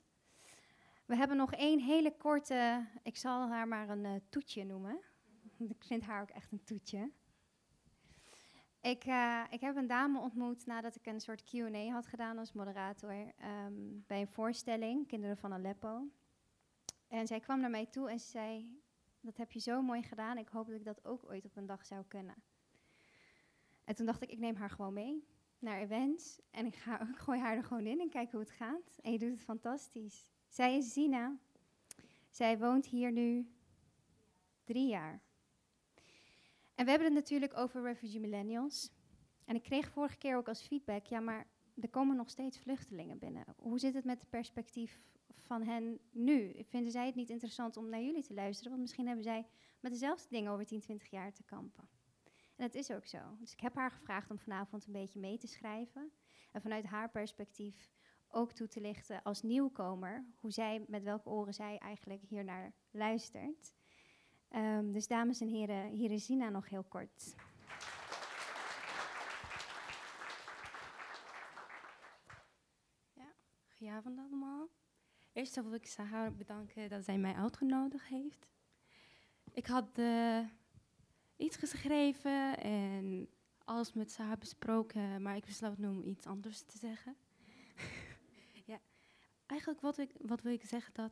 We 1.05 1.15
hebben 1.15 1.37
nog 1.37 1.53
één 1.53 1.79
hele 1.79 2.17
korte, 2.17 2.87
ik 3.03 3.17
zal 3.17 3.47
haar 3.47 3.67
maar 3.67 3.89
een 3.89 4.05
eh, 4.05 4.15
toetje 4.29 4.63
noemen. 4.63 4.99
Ik 5.77 5.83
vind 5.83 6.03
haar 6.03 6.21
ook 6.21 6.29
echt 6.29 6.51
een 6.51 6.63
toetje. 6.63 7.11
Ik, 8.81 9.03
eh, 9.03 9.43
ik 9.49 9.61
heb 9.61 9.75
een 9.75 9.87
dame 9.87 10.19
ontmoet 10.19 10.65
nadat 10.65 10.95
ik 10.95 11.05
een 11.05 11.19
soort 11.19 11.43
Q&A 11.43 11.89
had 11.89 12.07
gedaan 12.07 12.37
als 12.37 12.53
moderator 12.53 13.33
ehm, 13.37 13.73
bij 14.07 14.21
een 14.21 14.27
voorstelling, 14.27 15.07
Kinderen 15.07 15.37
van 15.37 15.53
Aleppo. 15.53 16.07
En 17.07 17.27
zij 17.27 17.39
kwam 17.39 17.59
naar 17.59 17.69
mij 17.69 17.85
toe 17.85 18.09
en 18.09 18.19
ze 18.19 18.27
zei, 18.27 18.81
dat 19.19 19.37
heb 19.37 19.51
je 19.51 19.59
zo 19.59 19.81
mooi 19.81 20.03
gedaan, 20.03 20.37
ik 20.37 20.47
hoop 20.47 20.67
dat 20.67 20.75
ik 20.75 20.85
dat 20.85 21.05
ook 21.05 21.25
ooit 21.29 21.45
op 21.45 21.55
een 21.55 21.65
dag 21.65 21.85
zou 21.85 22.03
kunnen. 22.07 22.35
En 23.83 23.95
toen 23.95 24.05
dacht 24.05 24.21
ik, 24.21 24.31
ik 24.31 24.39
neem 24.39 24.55
haar 24.55 24.69
gewoon 24.69 24.93
mee 24.93 25.27
naar 25.59 25.79
events 25.79 26.41
en 26.51 26.65
ik, 26.65 26.75
ga, 26.75 26.99
ik 27.09 27.17
gooi 27.17 27.39
haar 27.39 27.55
er 27.57 27.63
gewoon 27.63 27.85
in 27.85 27.99
en 27.99 28.09
kijk 28.09 28.31
hoe 28.31 28.39
het 28.39 28.51
gaat. 28.51 28.97
En 29.01 29.11
je 29.11 29.19
doet 29.19 29.31
het 29.31 29.43
fantastisch. 29.43 30.31
Zij 30.47 30.77
is 30.77 30.93
Zina. 30.93 31.37
Zij 32.29 32.57
woont 32.57 32.85
hier 32.85 33.11
nu 33.11 33.53
drie 34.63 34.87
jaar. 34.87 35.24
En 36.75 36.85
we 36.85 36.89
hebben 36.89 37.07
het 37.07 37.17
natuurlijk 37.17 37.57
over 37.57 37.81
refugee 37.81 38.19
millennials. 38.19 38.91
En 39.45 39.55
ik 39.55 39.63
kreeg 39.63 39.89
vorige 39.89 40.17
keer 40.17 40.37
ook 40.37 40.47
als 40.47 40.61
feedback, 40.61 41.05
ja, 41.05 41.19
maar 41.19 41.47
er 41.81 41.89
komen 41.89 42.15
nog 42.15 42.29
steeds 42.29 42.59
vluchtelingen 42.59 43.19
binnen. 43.19 43.45
Hoe 43.57 43.79
zit 43.79 43.93
het 43.93 44.05
met 44.05 44.19
het 44.19 44.29
perspectief 44.29 45.01
van 45.33 45.63
hen 45.63 45.99
nu? 46.11 46.63
Vinden 46.63 46.91
zij 46.91 47.05
het 47.05 47.15
niet 47.15 47.29
interessant 47.29 47.77
om 47.77 47.89
naar 47.89 48.01
jullie 48.01 48.23
te 48.23 48.33
luisteren? 48.33 48.71
Want 48.71 48.81
misschien 48.81 49.05
hebben 49.05 49.23
zij 49.23 49.47
met 49.79 49.91
dezelfde 49.91 50.27
dingen 50.29 50.51
over 50.51 50.65
10, 50.65 50.79
20 50.79 51.09
jaar 51.09 51.33
te 51.33 51.43
kampen. 51.43 51.89
En 52.55 52.65
dat 52.65 52.75
is 52.75 52.91
ook 52.91 53.05
zo. 53.05 53.19
Dus 53.39 53.51
ik 53.51 53.59
heb 53.59 53.75
haar 53.75 53.91
gevraagd 53.91 54.31
om 54.31 54.39
vanavond 54.39 54.85
een 54.85 54.93
beetje 54.93 55.19
mee 55.19 55.37
te 55.37 55.47
schrijven. 55.47 56.11
En 56.51 56.61
vanuit 56.61 56.85
haar 56.85 57.09
perspectief 57.09 57.91
ook 58.27 58.51
toe 58.51 58.67
te 58.67 58.81
lichten 58.81 59.23
als 59.23 59.41
nieuwkomer, 59.41 60.25
hoe 60.35 60.51
zij, 60.51 60.85
met 60.87 61.03
welke 61.03 61.29
oren 61.29 61.53
zij 61.53 61.77
eigenlijk 61.77 62.21
hier 62.21 62.43
naar 62.43 62.73
luistert. 62.91 63.74
Ehm, 64.55 64.91
dus 64.91 65.07
dames 65.07 65.41
en 65.41 65.47
heren, 65.47 65.89
hier 65.89 66.11
is 66.11 66.25
Zina 66.25 66.49
nog 66.49 66.69
heel 66.69 66.83
kort. 66.83 67.35
Goedenavond 73.77 74.19
allemaal. 74.19 74.69
Eerst 75.33 75.55
wil 75.55 75.73
ik 75.73 75.87
Sahar 75.87 76.33
bedanken 76.33 76.89
dat 76.89 77.03
zij 77.03 77.17
mij 77.17 77.33
uitgenodigd 77.33 78.07
heeft. 78.07 78.47
Ik 79.51 79.65
had 79.65 79.97
eh, 79.97 80.39
iets 81.35 81.55
geschreven 81.55 82.57
en 82.57 83.29
alles 83.63 83.93
met 83.93 84.11
Sahar 84.11 84.37
besproken, 84.37 85.21
maar 85.21 85.35
ik 85.35 85.45
besloot 85.45 85.77
nu 85.77 85.87
om 85.87 86.03
iets 86.03 86.25
anders 86.25 86.61
te 86.61 86.77
zeggen. 86.77 87.15
ja, 88.71 88.79
eigenlijk 89.45 89.81
wat, 89.81 89.97
ik, 89.97 90.11
wat 90.19 90.41
wil 90.41 90.53
ik 90.53 90.65
zeggen 90.65 90.93
dat 90.93 91.11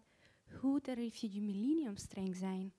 hoe 0.59 0.81
de 0.81 0.93
refugee 0.93 1.41
millennium 1.41 1.95
streng 1.95 2.35
zijn. 2.35 2.73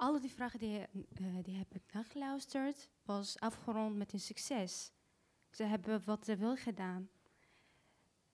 Alle 0.00 0.20
die 0.20 0.30
vragen 0.30 0.58
die, 0.58 0.78
eh, 0.78 1.42
die 1.42 1.56
heb 1.56 1.74
ik 1.74 1.82
nageluisterd, 1.92 2.90
was 3.02 3.40
afgerond 3.40 3.96
met 3.96 4.12
een 4.12 4.20
succes. 4.20 4.92
Ze 5.50 5.62
hebben 5.62 6.02
wat 6.04 6.24
ze 6.24 6.36
wil 6.36 6.56
gedaan. 6.56 7.08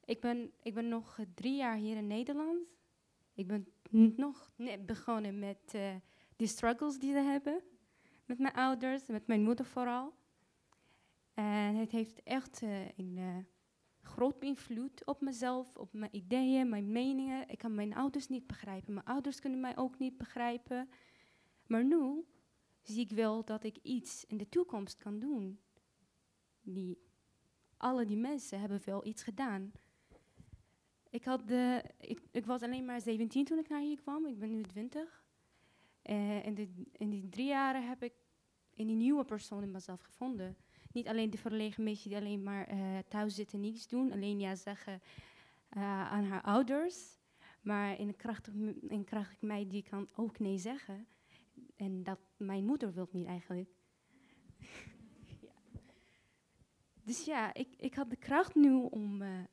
Ik 0.04 0.20
ben, 0.20 0.52
ik 0.62 0.74
ben 0.74 0.88
nog 0.88 1.18
drie 1.34 1.56
jaar 1.56 1.76
hier 1.76 1.96
in 1.96 2.06
Nederland. 2.06 2.58
Ik 3.34 3.46
ben 3.46 3.66
nog 4.16 4.50
net 4.56 4.86
begonnen 4.86 5.38
met 5.38 5.74
eh 5.74 5.94
die 6.36 6.46
struggles 6.46 6.98
die 6.98 7.12
ze 7.12 7.18
hebben. 7.18 7.62
Met 8.24 8.38
mijn 8.38 8.54
ouders, 8.54 9.06
met 9.06 9.26
mijn 9.26 9.42
moeder 9.42 9.64
vooral. 9.64 10.14
En 11.34 11.74
het 11.76 11.90
heeft 11.90 12.22
echt 12.22 12.62
eh, 12.62 12.98
een 12.98 13.46
groot 14.02 14.42
invloed 14.42 15.04
op 15.04 15.20
mezelf, 15.20 15.76
op 15.76 15.92
mijn 15.92 16.16
ideeën, 16.16 16.68
mijn 16.68 16.92
meningen. 16.92 17.48
Ik 17.48 17.58
kan 17.58 17.74
mijn 17.74 17.94
ouders 17.94 18.28
niet 18.28 18.46
begrijpen. 18.46 18.94
Mijn 18.94 19.06
ouders 19.06 19.40
kunnen 19.40 19.60
mij 19.60 19.76
ook 19.76 19.98
niet 19.98 20.18
begrijpen. 20.18 20.88
Maar 21.66 21.84
nu 21.84 22.24
zie 22.82 23.00
ik 23.00 23.10
wel 23.10 23.44
dat 23.44 23.64
ik 23.64 23.76
iets 23.82 24.24
in 24.24 24.36
de 24.36 24.48
toekomst 24.48 24.96
kan 24.96 25.18
doen. 25.18 25.60
Die, 26.62 26.98
alle 27.76 28.04
die 28.04 28.16
mensen 28.16 28.60
hebben 28.60 28.80
wel 28.84 29.06
iets 29.06 29.22
gedaan. 29.22 29.72
Ik, 31.10 31.24
had 31.24 31.48
de, 31.48 31.82
ik, 31.98 32.20
ik 32.30 32.46
was 32.46 32.62
alleen 32.62 32.84
maar 32.84 33.00
17 33.00 33.44
toen 33.44 33.58
ik 33.58 33.68
naar 33.68 33.80
hier 33.80 34.00
kwam. 34.00 34.26
Ik 34.26 34.38
ben 34.38 34.50
nu 34.50 34.62
20. 34.62 35.24
Eh, 36.02 36.44
in, 36.46 36.54
de, 36.54 36.68
in 36.92 37.10
die 37.10 37.28
drie 37.28 37.46
jaren 37.46 37.88
heb 37.88 38.02
ik 38.02 38.12
een 38.74 38.96
nieuwe 38.96 39.24
persoon 39.24 39.62
in 39.62 39.70
mezelf 39.70 40.00
gevonden. 40.00 40.56
Niet 40.92 41.08
alleen 41.08 41.30
de 41.30 41.38
verlegen 41.38 41.84
meisje 41.84 42.08
die 42.08 42.16
alleen 42.16 42.42
maar 42.42 42.66
eh, 42.66 42.98
thuis 43.08 43.34
zit 43.34 43.52
en 43.52 43.60
niets 43.60 43.88
doen. 43.88 44.12
Alleen 44.12 44.38
ja 44.40 44.54
zeggen 44.54 45.00
eh, 45.68 46.10
aan 46.12 46.24
haar 46.24 46.42
ouders. 46.42 47.18
Maar 47.60 47.98
in 47.98 48.16
krachtig, 48.16 48.54
m- 48.54 48.88
in 48.88 49.04
krachtig 49.04 49.68
die 49.68 49.82
kan 49.82 50.08
ook 50.14 50.38
nee 50.38 50.58
zeggen. 50.58 51.06
En 51.76 52.02
dat 52.02 52.18
mijn 52.36 52.64
moeder 52.64 52.92
wil 52.92 53.08
niet 53.10 53.26
eigenlijk. 53.26 53.70
Ja. 55.40 55.52
Dus 57.04 57.24
ja, 57.24 57.54
ik, 57.54 57.74
ik 57.76 57.94
had 57.94 58.10
de 58.10 58.16
kracht 58.16 58.54
nu 58.54 58.74
om 58.74 59.22
eh, 59.22 59.44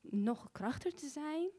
nog 0.00 0.48
krachtiger 0.52 0.98
te 0.98 1.08
zijn 1.08 1.50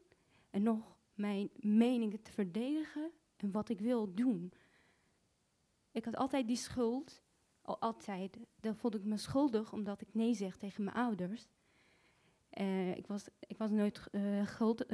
en 0.50 0.62
nog 0.62 0.96
mijn 1.14 1.50
meningen 1.54 2.22
te 2.22 2.32
verdedigen 2.32 3.10
en 3.36 3.50
wat 3.50 3.68
ik 3.68 3.80
wil 3.80 4.14
doen. 4.14 4.52
Ik 5.90 6.04
had 6.04 6.16
altijd 6.16 6.46
die 6.46 6.56
schuld 6.56 7.22
Al- 7.62 7.80
altijd. 7.80 8.38
Dan 8.60 8.76
voelde 8.76 8.98
ik 8.98 9.04
me 9.04 9.16
schuldig 9.16 9.72
omdat 9.72 10.00
ik 10.00 10.14
nee 10.14 10.34
zeg 10.34 10.56
tegen 10.56 10.84
mijn 10.84 10.96
ouders. 10.96 11.46
Eh, 12.48 12.96
ik, 12.96 13.06
was, 13.06 13.28
ik 13.38 13.58
was 13.58 13.70
nooit 13.70 14.08
eh, 14.10 14.46
guld- 14.46 14.86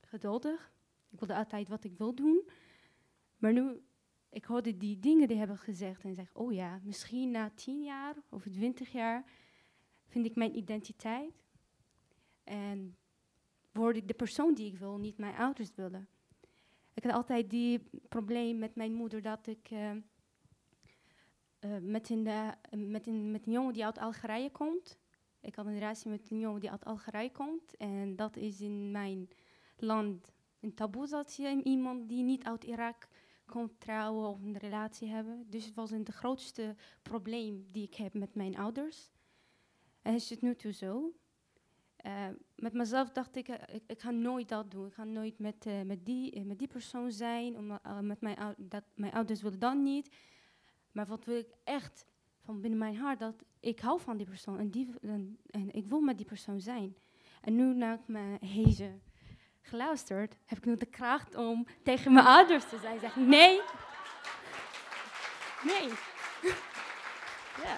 geduldig. 0.00 0.72
Ik 1.10 1.18
wilde 1.18 1.34
altijd 1.34 1.68
wat 1.68 1.84
ik 1.84 1.98
wil 1.98 2.14
doen. 2.14 2.48
Maar 3.36 3.52
nu, 3.52 3.82
ik 4.34 4.44
hoorde 4.44 4.76
die 4.76 4.98
dingen 4.98 5.28
die 5.28 5.36
hebben 5.36 5.58
gezegd 5.58 6.04
en 6.04 6.14
zeg, 6.14 6.30
oh 6.32 6.52
ja, 6.52 6.80
misschien 6.82 7.30
na 7.30 7.50
tien 7.54 7.82
jaar 7.82 8.16
of 8.28 8.42
twintig 8.42 8.92
jaar 8.92 9.24
vind 10.06 10.26
ik 10.26 10.34
mijn 10.34 10.56
identiteit. 10.56 11.44
En 12.44 12.96
word 13.72 13.96
ik 13.96 14.08
de 14.08 14.14
persoon 14.14 14.54
die 14.54 14.66
ik 14.66 14.78
wil, 14.78 14.98
niet 14.98 15.18
mijn 15.18 15.34
ouders 15.34 15.74
willen. 15.74 16.08
Ik 16.94 17.04
had 17.04 17.12
altijd 17.12 17.50
die 17.50 17.90
probleem 18.08 18.58
met 18.58 18.74
mijn 18.74 18.92
moeder 18.92 19.22
dat 19.22 19.46
ik 19.46 19.70
eh, 19.70 19.90
eh, 19.90 19.96
met, 21.80 22.10
een, 22.10 22.26
eh, 22.26 22.48
met, 22.70 23.06
met 23.06 23.46
een 23.46 23.52
jongen 23.52 23.72
die 23.72 23.84
uit 23.84 23.98
Algerije 23.98 24.50
komt. 24.50 24.98
Ik 25.40 25.54
had 25.54 25.66
een 25.66 25.78
relatie 25.78 26.10
met 26.10 26.30
een 26.30 26.38
jongen 26.38 26.60
die 26.60 26.70
uit 26.70 26.84
Algerije 26.84 27.30
komt. 27.30 27.76
En 27.76 28.16
dat 28.16 28.36
is 28.36 28.60
in 28.60 28.90
mijn 28.90 29.28
land 29.76 30.32
een 30.60 30.74
taboe 30.74 31.08
dat 31.08 31.34
je 31.34 31.62
iemand 31.62 32.08
die 32.08 32.22
niet 32.22 32.44
uit 32.44 32.64
Irak 32.64 33.08
komt 33.46 33.80
trouwen 33.80 34.28
of 34.28 34.42
een 34.42 34.58
relatie 34.58 35.08
hebben. 35.08 35.46
Dus 35.50 35.64
het 35.64 35.74
was 35.74 35.90
de 35.90 36.12
grootste 36.12 36.74
probleem 37.02 37.66
die 37.70 37.82
ik 37.82 37.94
heb 37.94 38.14
met 38.14 38.34
mijn 38.34 38.56
ouders. 38.56 39.10
En 40.02 40.14
is 40.14 40.30
het 40.30 40.42
nu 40.42 40.56
toe 40.56 40.72
zo. 40.72 41.12
Eh, 41.96 42.28
met 42.56 42.72
mezelf 42.72 43.10
dacht 43.10 43.36
ik, 43.36 43.48
eh, 43.48 43.74
ik, 43.74 43.82
ik 43.86 44.00
ga 44.00 44.10
nooit 44.10 44.48
dat 44.48 44.70
doen. 44.70 44.86
Ik 44.86 44.94
ga 44.94 45.04
nooit 45.04 45.38
met, 45.38 45.66
eh, 45.66 45.82
met, 45.82 46.06
die, 46.06 46.44
met 46.44 46.58
die 46.58 46.68
persoon 46.68 47.12
zijn. 47.12 47.66
Met 48.00 48.20
mijn, 48.20 48.54
dat, 48.56 48.84
mijn 48.94 49.12
ouders 49.12 49.42
willen 49.42 49.58
dat 49.58 49.76
niet. 49.76 50.16
Maar 50.92 51.06
wat 51.06 51.24
wil 51.24 51.38
ik 51.38 51.54
echt 51.64 52.06
van 52.40 52.60
binnen 52.60 52.78
mijn 52.78 52.96
hart? 52.96 53.18
Dat 53.18 53.44
ik 53.60 53.80
hou 53.80 54.00
van 54.00 54.16
die 54.16 54.26
persoon 54.26 54.58
en, 54.58 54.70
die, 54.70 54.88
en, 55.00 55.70
ik 55.70 55.86
wil 55.86 56.00
met 56.00 56.16
die 56.16 56.26
persoon 56.26 56.60
zijn. 56.60 56.96
En 57.40 57.54
nu, 57.54 57.74
na 57.74 57.94
ik 57.94 58.08
mijn 58.08 58.44
hezen 58.44 59.02
geluisterd, 59.66 60.36
heb 60.46 60.58
ik 60.58 60.64
nu 60.64 60.76
de 60.76 60.86
kracht 60.86 61.34
om 61.34 61.66
tegen 61.82 62.12
mijn 62.12 62.26
ouders 62.26 62.68
te 62.68 62.78
zijn. 62.78 63.00
Zeg 63.00 63.16
nee. 63.16 63.60
Nee. 65.64 65.88
ja. 67.64 67.76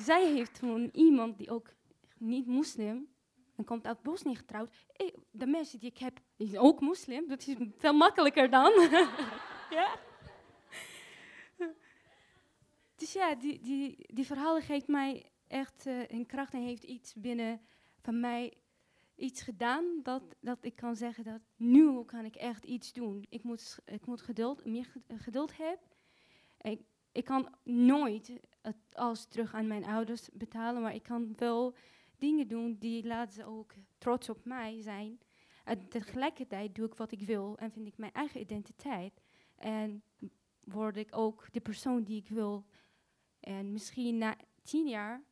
Zij 0.00 0.32
heeft 0.32 0.58
gewoon 0.58 0.88
iemand 0.92 1.38
die 1.38 1.50
ook 1.50 1.68
niet 2.18 2.46
moslim 2.46 3.08
en 3.56 3.64
komt 3.64 3.86
uit 3.86 4.02
Bosnië 4.02 4.36
getrouwd. 4.36 4.70
Ik- 4.96 5.16
de 5.30 5.46
mensen 5.46 5.78
die 5.78 5.90
ik 5.90 5.98
heb, 5.98 6.18
zijn 6.36 6.58
ook 6.58 6.80
moslim. 6.80 7.28
Dat 7.28 7.46
is 7.46 7.56
veel 7.78 7.92
makkelijker 7.92 8.50
dan. 8.50 8.72
ja. 9.70 9.98
Dus 12.96 13.12
ja, 13.12 13.34
die, 13.34 13.60
die, 13.60 14.06
die 14.14 14.26
verhalen 14.26 14.62
geeft 14.62 14.88
mij 14.88 15.30
echt 15.46 15.86
eh, 15.86 16.08
een 16.08 16.26
kracht 16.26 16.52
en 16.52 16.62
heeft 16.62 16.82
iets 16.82 17.14
binnen 17.14 17.60
van 18.04 18.20
mij 18.20 18.52
iets 19.14 19.42
gedaan 19.42 20.00
dat, 20.02 20.36
dat 20.40 20.58
ik 20.64 20.76
kan 20.76 20.96
zeggen 20.96 21.24
dat 21.24 21.40
nu 21.56 22.04
kan 22.04 22.24
ik 22.24 22.34
echt 22.36 22.64
iets 22.64 22.92
doen. 22.92 23.26
Ik 23.28 23.42
moet, 23.42 23.78
ik 23.84 24.06
moet 24.06 24.22
geduld, 24.22 24.64
meer 24.64 24.84
ge- 24.84 25.18
geduld 25.18 25.56
hebben. 25.56 25.88
Ik, 26.60 26.80
ik 27.12 27.24
kan 27.24 27.54
nooit 27.62 28.40
het 28.62 28.76
alles 28.92 29.26
terug 29.26 29.54
aan 29.54 29.66
mijn 29.66 29.84
ouders 29.84 30.28
betalen, 30.32 30.82
maar 30.82 30.94
ik 30.94 31.02
kan 31.02 31.32
wel 31.36 31.74
dingen 32.18 32.48
doen 32.48 32.76
die 32.78 33.06
laten 33.06 33.34
ze 33.34 33.44
ook 33.44 33.74
trots 33.98 34.28
op 34.28 34.44
mij 34.44 34.80
zijn. 34.80 35.18
En 35.64 35.88
tegelijkertijd 35.88 36.74
doe 36.74 36.86
ik 36.86 36.94
wat 36.94 37.12
ik 37.12 37.20
wil 37.22 37.56
en 37.56 37.70
vind 37.70 37.86
ik 37.86 37.96
mijn 37.98 38.12
eigen 38.12 38.40
identiteit. 38.40 39.22
En 39.56 40.02
word 40.60 40.96
ik 40.96 41.16
ook 41.16 41.52
de 41.52 41.60
persoon 41.60 42.02
die 42.02 42.16
ik 42.20 42.28
wil. 42.28 42.64
En 43.40 43.72
misschien 43.72 44.18
na 44.18 44.36
tien 44.62 44.88
jaar 44.88 45.22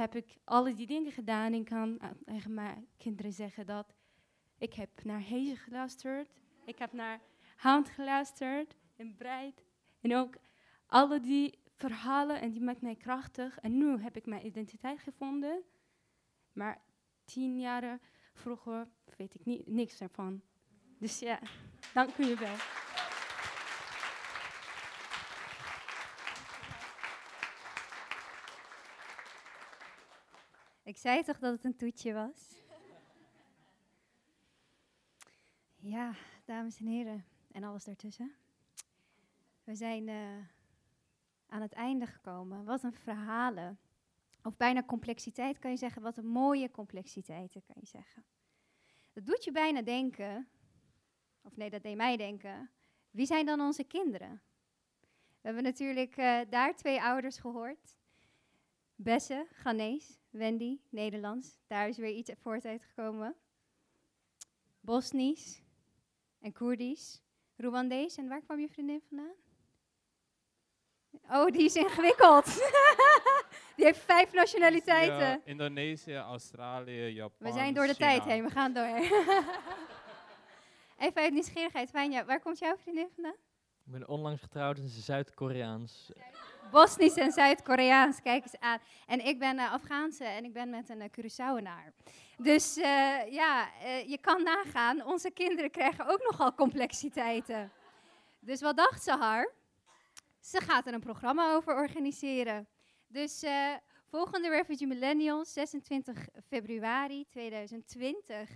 heb 0.00 0.14
ik 0.14 0.36
alle 0.44 0.74
die 0.74 0.86
dingen 0.86 1.12
gedaan. 1.12 1.52
En 1.52 1.64
kan 1.64 2.00
aan- 2.00 2.18
tegen 2.24 2.54
mijn 2.54 2.86
kinderen 2.96 3.32
zeggen 3.32 3.66
dat 3.66 3.94
ik 4.58 4.74
heb 4.74 5.04
naar 5.04 5.20
Heze 5.28 5.56
geluisterd, 5.56 6.28
ik 6.64 6.78
heb 6.78 6.92
naar 6.92 7.20
Hound 7.56 7.88
geluisterd 7.88 8.76
en 8.96 9.16
Breit 9.16 9.64
en 10.00 10.16
ook 10.16 10.34
alle 10.86 11.20
die 11.20 11.58
verhalen 11.76 12.40
en 12.40 12.50
die 12.50 12.60
maakt 12.60 12.80
mij 12.82 12.94
krachtig. 12.96 13.58
En 13.58 13.78
nu 13.78 13.98
heb 13.98 14.16
ik 14.16 14.26
mijn 14.26 14.46
identiteit 14.46 14.98
gevonden, 15.00 15.62
maar 16.52 16.80
tien 17.24 17.58
jaren 17.60 18.00
vroeger 18.32 18.88
weet 19.16 19.34
ik 19.34 19.44
ni- 19.44 19.62
niks 19.66 20.00
ervan. 20.00 20.40
Dus 20.98 21.18
ja, 21.18 21.38
dank 21.94 22.16
u 22.18 22.34
wel. 22.36 22.56
Ik 30.90 30.96
zei 30.96 31.22
toch 31.22 31.38
dat 31.38 31.52
het 31.52 31.64
een 31.64 31.76
toetje 31.76 32.12
was? 32.12 32.62
Ja, 35.76 36.14
dames 36.44 36.78
en 36.78 36.86
heren 36.86 37.24
en 37.52 37.64
alles 37.64 37.84
daartussen. 37.84 38.34
We 39.64 39.74
zijn 39.74 40.08
eh, 40.08 40.36
aan 41.46 41.60
het 41.60 41.72
einde 41.72 42.06
gekomen. 42.06 42.64
Wat 42.64 42.82
een 42.82 42.92
verhalen. 42.92 43.78
Of 44.42 44.56
bijna 44.56 44.82
complexiteit 44.82 45.58
kan 45.58 45.70
je 45.70 45.76
zeggen. 45.76 46.02
Wat 46.02 46.16
een 46.16 46.26
mooie 46.26 46.70
complexiteiten 46.70 47.62
kan 47.62 47.76
je 47.80 47.86
zeggen. 47.86 48.24
Dat 49.12 49.26
doet 49.26 49.44
je 49.44 49.52
bijna 49.52 49.82
denken, 49.82 50.48
of 51.42 51.56
nee, 51.56 51.70
dat 51.70 51.82
deed 51.82 51.96
mij 51.96 52.16
denken. 52.16 52.70
Wie 53.10 53.26
zijn 53.26 53.46
dan 53.46 53.60
onze 53.60 53.84
kinderen? 53.84 54.42
We 55.30 55.46
hebben 55.46 55.62
natuurlijk 55.62 56.16
eh, 56.16 56.40
daar 56.48 56.76
twee 56.76 57.02
ouders 57.02 57.38
gehoord. 57.38 57.98
Besse, 58.94 59.46
Ghanese, 59.52 60.19
Wendy, 60.30 60.80
Nederlands. 60.88 61.58
Daar 61.66 61.88
is 61.88 61.96
weer 61.96 62.14
iets 62.14 62.30
voort 62.42 62.64
uitgekomen. 62.64 63.36
Bosnisch 64.80 65.62
en 66.40 66.52
Koerdisch. 66.52 67.22
Rwandees. 67.56 68.16
En 68.16 68.28
waar 68.28 68.40
kwam 68.40 68.60
je 68.60 68.68
vriendin 68.68 69.02
vandaan? 69.08 69.34
Oh, 71.30 71.46
die 71.46 71.64
is 71.64 71.76
ingewikkeld. 71.76 72.44
die 73.76 73.84
heeft 73.84 73.98
vijf 73.98 74.32
nationaliteiten. 74.32 75.18
Ja, 75.18 75.40
Indonesië, 75.44 76.14
Australië, 76.14 77.06
Japan. 77.06 77.46
We 77.46 77.52
zijn 77.52 77.74
door 77.74 77.86
de 77.86 77.94
China. 77.94 78.08
tijd 78.08 78.24
heen, 78.24 78.44
we 78.44 78.50
gaan 78.50 78.72
door. 78.72 78.84
Even 80.98 81.22
uit 81.22 81.32
nieuwsgierigheid, 81.32 81.90
Vanja, 81.90 82.24
waar 82.24 82.40
komt 82.40 82.58
jouw 82.58 82.76
vriendin 82.76 83.08
vandaan? 83.14 83.36
Ik 83.84 83.92
ben 83.92 84.08
onlangs 84.08 84.40
getrouwd 84.40 84.78
en 84.78 84.88
ze 84.88 84.98
is 84.98 85.04
Zuid-Koreaans. 85.04 86.10
Bosnisch 86.70 87.14
en 87.14 87.32
Zuid-Koreaans, 87.32 88.22
kijk 88.22 88.42
eens 88.42 88.58
aan. 88.58 88.78
En 89.06 89.26
ik 89.26 89.38
ben 89.38 89.56
uh, 89.56 89.72
Afghaanse 89.72 90.24
en 90.24 90.44
ik 90.44 90.52
ben 90.52 90.70
met 90.70 90.88
een 90.88 91.00
uh, 91.00 91.04
Curaçaoenaar. 91.08 91.92
Dus 92.36 92.76
uh, 92.76 92.84
ja, 93.32 93.68
je 94.06 94.18
kan 94.20 94.42
nagaan, 94.42 95.04
onze 95.04 95.30
kinderen 95.30 95.70
krijgen 95.70 96.06
ook 96.06 96.22
nogal 96.22 96.54
complexiteiten. 96.54 97.72
Dus 98.40 98.60
wat 98.60 98.76
dacht 98.76 99.02
ze 99.02 99.16
haar? 99.16 99.52
Ze 100.40 100.60
gaat 100.60 100.86
er 100.86 100.94
een 100.94 101.00
programma 101.00 101.52
over 101.54 101.74
organiseren. 101.74 102.68
Dus 103.06 103.44
volgende 104.08 104.48
Refugee 104.48 104.86
Millennial, 104.86 105.44
26 105.44 106.28
februari 106.48 107.26
2020, 107.28 108.50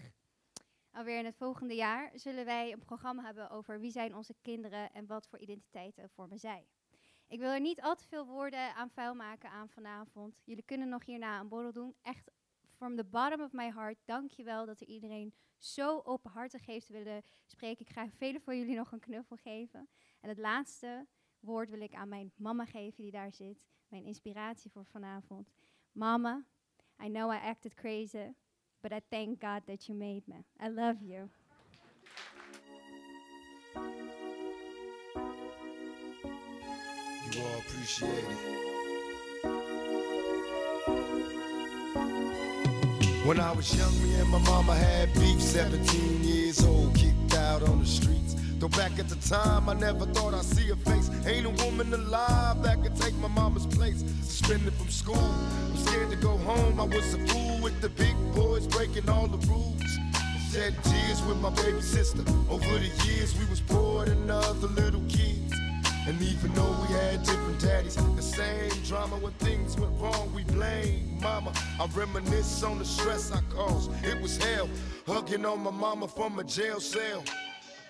alweer 0.92 1.18
in 1.18 1.24
het 1.24 1.36
volgende 1.36 1.74
jaar, 1.74 2.10
zullen 2.14 2.44
wij 2.44 2.72
een 2.72 2.84
programma 2.84 3.22
hebben 3.22 3.50
over 3.50 3.80
wie 3.80 3.90
zijn 3.90 4.14
onze 4.14 4.34
kinderen 4.42 4.92
en 4.92 5.06
wat 5.06 5.26
voor 5.26 5.38
identiteiten 5.38 6.10
vormen 6.14 6.38
zij. 6.38 6.66
Ik 7.26 7.38
wil 7.38 7.51
er 7.51 7.60
niet 7.60 7.82
al 7.82 7.94
te 7.94 8.06
veel 8.06 8.26
woorden 8.26 8.74
aan 8.74 8.90
vuil 8.90 9.14
maken 9.14 9.51
aan 9.51 9.68
vanavond. 9.68 10.40
Jullie 10.44 10.64
kunnen 10.64 10.88
nog 10.88 11.05
hierna 11.05 11.40
een 11.40 11.48
borrel 11.48 11.72
doen. 11.72 11.94
Echt, 12.02 12.30
from 12.76 12.96
the 12.96 13.05
bottom 13.05 13.40
of 13.40 13.52
my 13.52 13.72
heart, 13.72 13.98
dank 14.05 14.30
je 14.30 14.42
wel 14.42 14.66
dat 14.66 14.80
er 14.80 14.86
iedereen 14.86 15.34
zo 15.59 16.01
openhartig 16.05 16.66
heeft 16.66 16.88
willen 16.88 17.22
spreken. 17.46 17.86
Ik 17.86 17.92
ga 17.92 18.09
velen 18.09 18.40
van 18.40 18.59
jullie 18.59 18.76
nog 18.76 18.92
een 18.92 19.01
knuffel 19.01 19.36
geven. 19.36 19.88
En 20.20 20.28
het 20.28 20.38
laatste 20.38 21.06
woord 21.40 21.70
wil 21.70 21.80
ik 21.80 21.94
aan 21.94 22.09
mijn 22.09 22.32
mama 22.36 22.64
geven 22.64 23.02
die 23.02 23.12
daar 23.12 23.32
zit. 23.32 23.66
Mijn 23.88 24.05
inspiratie 24.05 24.70
voor 24.70 24.86
vanavond. 24.86 25.52
Mama, 25.92 26.44
I 27.02 27.09
know 27.09 27.32
I 27.32 27.36
acted 27.36 27.74
crazy, 27.74 28.32
but 28.80 28.92
I 28.92 29.01
thank 29.09 29.42
God 29.42 29.66
that 29.66 29.86
you 29.86 29.98
made 29.98 30.22
me. 30.26 30.44
I 30.66 30.68
love 30.68 31.05
you. 31.05 31.30
You 37.35 37.43
all 37.43 37.59
appreciate 37.59 38.11
it. 38.11 39.44
When 43.27 43.40
I 43.40 43.51
was 43.51 43.74
young, 43.77 43.93
me 44.05 44.15
and 44.20 44.28
my 44.28 44.39
mama 44.39 44.77
had 44.77 45.12
beef, 45.15 45.43
17 45.43 46.23
years 46.23 46.65
old, 46.65 46.94
kicked 46.94 47.35
out 47.35 47.65
on 47.65 47.81
the 47.81 47.86
streets. 47.86 48.36
Though 48.61 48.69
back 48.69 49.01
at 49.01 49.09
the 49.09 49.16
time, 49.28 49.69
I 49.69 49.74
never 49.74 50.06
thought 50.06 50.32
I'd 50.32 50.44
see 50.44 50.69
her 50.69 50.77
face. 50.77 51.11
Ain't 51.27 51.47
a 51.47 51.65
woman 51.65 51.93
alive 51.93 52.62
that 52.62 52.81
could 52.85 52.94
take 52.94 53.16
my 53.16 53.27
mama's 53.27 53.66
place. 53.66 54.05
Suspended 54.23 54.73
from 54.74 54.90
school, 54.90 55.16
I'm 55.16 55.77
scared 55.78 56.11
to 56.11 56.16
go 56.16 56.36
home. 56.36 56.78
I 56.78 56.85
was 56.85 57.15
a 57.15 57.27
fool 57.27 57.61
with 57.61 57.81
the 57.81 57.89
big 57.89 58.15
boys 58.36 58.69
breaking 58.69 59.09
all 59.09 59.27
the 59.27 59.44
rules. 59.48 59.82
Shed 60.52 60.77
tears 60.85 61.20
with 61.23 61.39
my 61.39 61.51
baby 61.51 61.81
sister. 61.81 62.23
Over 62.48 62.78
the 62.78 62.93
years, 63.09 63.36
we 63.36 63.44
was 63.47 63.61
poor 63.61 64.05
than 64.05 64.31
other 64.31 64.69
little 64.69 65.02
kids. 65.09 65.63
And 66.06 66.20
even 66.20 66.52
though 66.52 66.76
we 66.82 66.89
had 66.93 67.22
different 67.22 67.60
daddies, 67.60 67.97
the 67.97 68.20
same 68.20 68.70
drama 68.85 69.16
when 69.16 69.32
things 69.35 69.78
went 69.78 69.98
wrong, 69.98 70.31
we 70.35 70.44
blame 70.44 71.18
mama. 71.20 71.51
I 71.81 71.86
reminisce 71.94 72.62
on 72.62 72.78
the 72.78 72.85
stress 72.85 73.32
I 73.32 73.40
caused. 73.55 73.90
It 74.05 74.20
was 74.20 74.36
hell, 74.36 74.68
hugging 75.06 75.47
on 75.47 75.62
my 75.62 75.70
mama 75.70 76.06
from 76.06 76.39
a 76.39 76.44
jail 76.44 76.78
cell. 76.78 77.24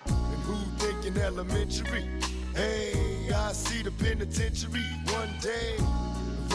And 0.05 0.41
who 0.43 0.55
thinking 0.77 1.21
elementary? 1.21 2.05
Hey, 2.55 3.29
I 3.35 3.51
see 3.51 3.83
the 3.83 3.91
penitentiary 3.91 4.85
one 5.11 5.33
day. 5.41 5.75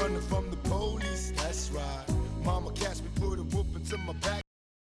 Running 0.00 0.22
from 0.22 0.48
the 0.50 0.56
police, 0.56 1.32
that's 1.36 1.70
right. 1.72 2.06
Mama 2.42 2.72
catch 2.72 3.00
me, 3.00 3.08
put 3.16 3.38
a 3.38 3.42
whoop 3.42 3.66
into 3.76 3.98
my 3.98 4.14
back. 4.14 4.42